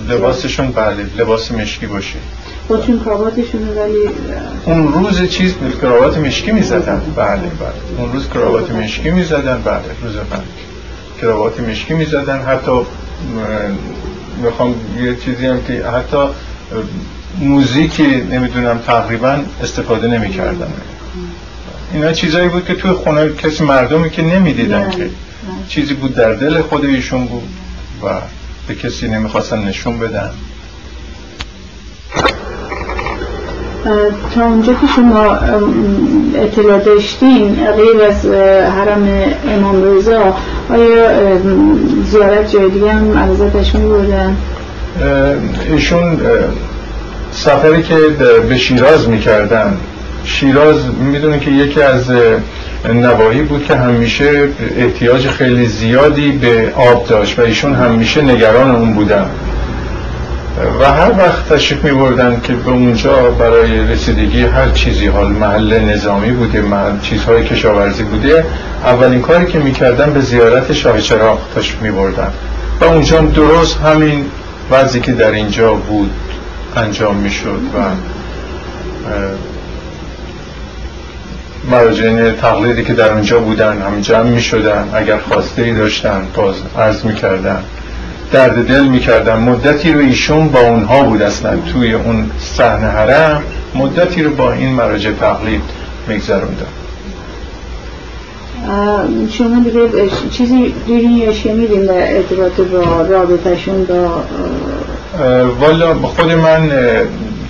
[0.09, 2.15] لباسشون بله لباس مشکی باشه.
[2.67, 4.09] با چون کراواتشون ولی
[4.65, 7.01] اون روز چیز کراوات مشکی می‌زدن.
[7.15, 7.97] بله بله.
[7.97, 9.61] اون روز کراوات مشکی می‌زدن.
[9.65, 10.41] بله روز بله
[11.21, 12.39] کراوات مشکی می‌زدن.
[12.41, 12.71] حتی
[14.43, 16.17] می‌خوام یه چیزی هم که حتی
[17.39, 20.67] موزیکی نمی‌دونم تقریبا استفاده نمی‌کردن.
[21.93, 25.09] اینا چیزایی بود که توی خونه کسی مردمی که نمی‌دیدن که
[25.67, 27.49] چیزی بود در دل خود ایشون بود
[28.03, 28.07] و
[28.67, 30.29] به کسی نمی‌خواستن نشون بدن
[34.35, 35.31] تا اونجا که شما
[36.35, 38.25] اطلاع داشتین غیر از
[38.75, 39.07] حرم
[39.49, 40.33] امام رضا
[40.69, 41.37] آیا
[42.05, 44.37] زیارت جای دیگه هم عوضتش می بردن؟
[45.69, 46.19] ایشون
[47.31, 47.95] سفری که
[48.49, 49.77] به شیراز می‌کردن
[50.27, 50.75] شیراز
[51.11, 52.11] می‌دونه که یکی از
[52.93, 58.93] نواحی بود که همیشه احتیاج خیلی زیادی به آب داشت و ایشون همیشه نگران اون
[58.93, 59.25] بودن.
[60.79, 65.79] و هر وقت تشریف می بردن که به اونجا برای رسیدگی هر چیزی حال محل
[65.79, 68.45] نظامی بوده محل چیزهای کشاورزی بوده
[68.83, 72.31] اولین کاری که می‌کردن به زیارت شاه چراغ تشریف می بردن
[72.81, 74.25] و اونجا درست همین
[74.71, 76.11] وضعی که در اینجا بود
[76.75, 77.79] انجام می شد و
[81.71, 86.55] مراجعین تقلیدی که در اونجا بودن هم جمع می شدن اگر خواسته ای داشتن باز
[86.77, 87.63] عرض می کردن
[88.31, 91.57] درد دل می کردن مدتی رو ایشون با اونها بود اصلا.
[91.73, 93.43] توی اون صحنه حرم
[93.75, 95.61] مدتی رو با این مراجع تقلید
[96.07, 96.65] میگذروندن.
[99.31, 104.23] شما دیگه چیزی دیدین یا شنیدین در ارتباط با رابطهشون با
[105.59, 106.69] والا خود من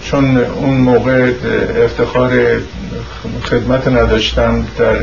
[0.01, 1.31] چون اون موقع
[1.85, 2.31] افتخار
[3.43, 4.95] خدمت نداشتم در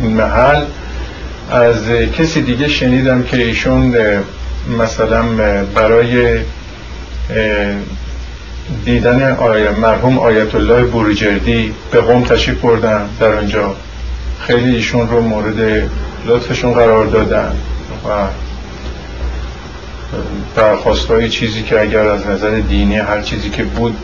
[0.00, 0.62] این محل.
[1.50, 1.76] از
[2.18, 3.94] کسی دیگه شنیدم که ایشون
[4.78, 5.22] مثلا
[5.74, 6.38] برای
[8.84, 13.74] دیدن آیه مرحوم آیت الله بروجردی به قوم تشریف بردن در اونجا.
[14.40, 15.88] خیلی ایشون رو مورد
[16.26, 17.52] لطفشون قرار دادن
[18.08, 18.08] و
[20.56, 23.96] درخواست چیزی که اگر از نظر دینی هر چیزی که بود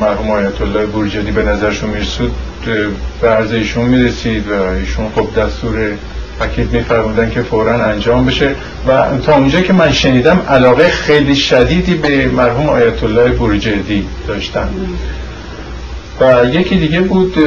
[0.00, 2.32] مرحوم آیت الله بروجردی به نظرشون میرسود
[3.20, 5.92] به عرض ایشون می‌رسید و ایشون خب دستور
[6.40, 8.54] وکیل میفرمودن که فورا انجام بشه.
[8.88, 14.68] و تا اونجا که من شنیدم علاقه خیلی شدیدی به مرحوم آیت الله بروجردی داشتن.
[16.20, 17.38] و یکی دیگه بود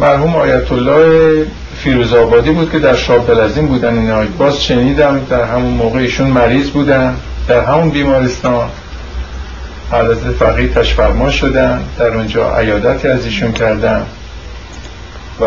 [0.00, 1.46] مرحوم آیت الله
[1.76, 3.98] فیروزآبادی بود که در شاب بلزین بودن.
[3.98, 7.14] اینا باز شنیدم در همون موقع ایشون مریض بودن.
[7.48, 8.68] در همون بیمارستان
[9.92, 11.80] حضرت فقیه تشفرما شدن.
[11.98, 14.02] در اونجا عیادتی از ایشون کردن.
[15.40, 15.46] و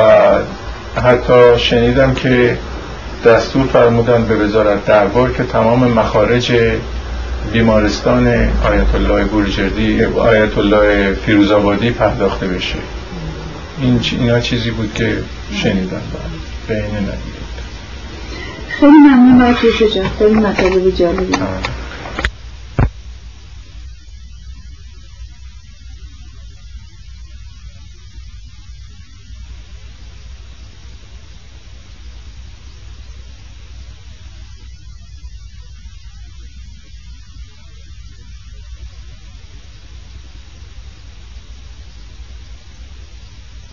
[1.01, 2.57] حتی شنیدم که
[3.25, 6.51] دستور فرمودن به وزارت دربار که تمام مخارج
[7.53, 8.27] بیمارستان
[8.63, 12.75] آیت الله بورجردی آیت الله فیروزآبادی پرداخته بشه.
[13.81, 15.17] این اینا چیزی بود که
[15.53, 16.01] شنیدم.
[16.67, 17.39] به این ندیدم
[18.79, 21.33] خیلی ممنون باید خیلی مطالب جالبی.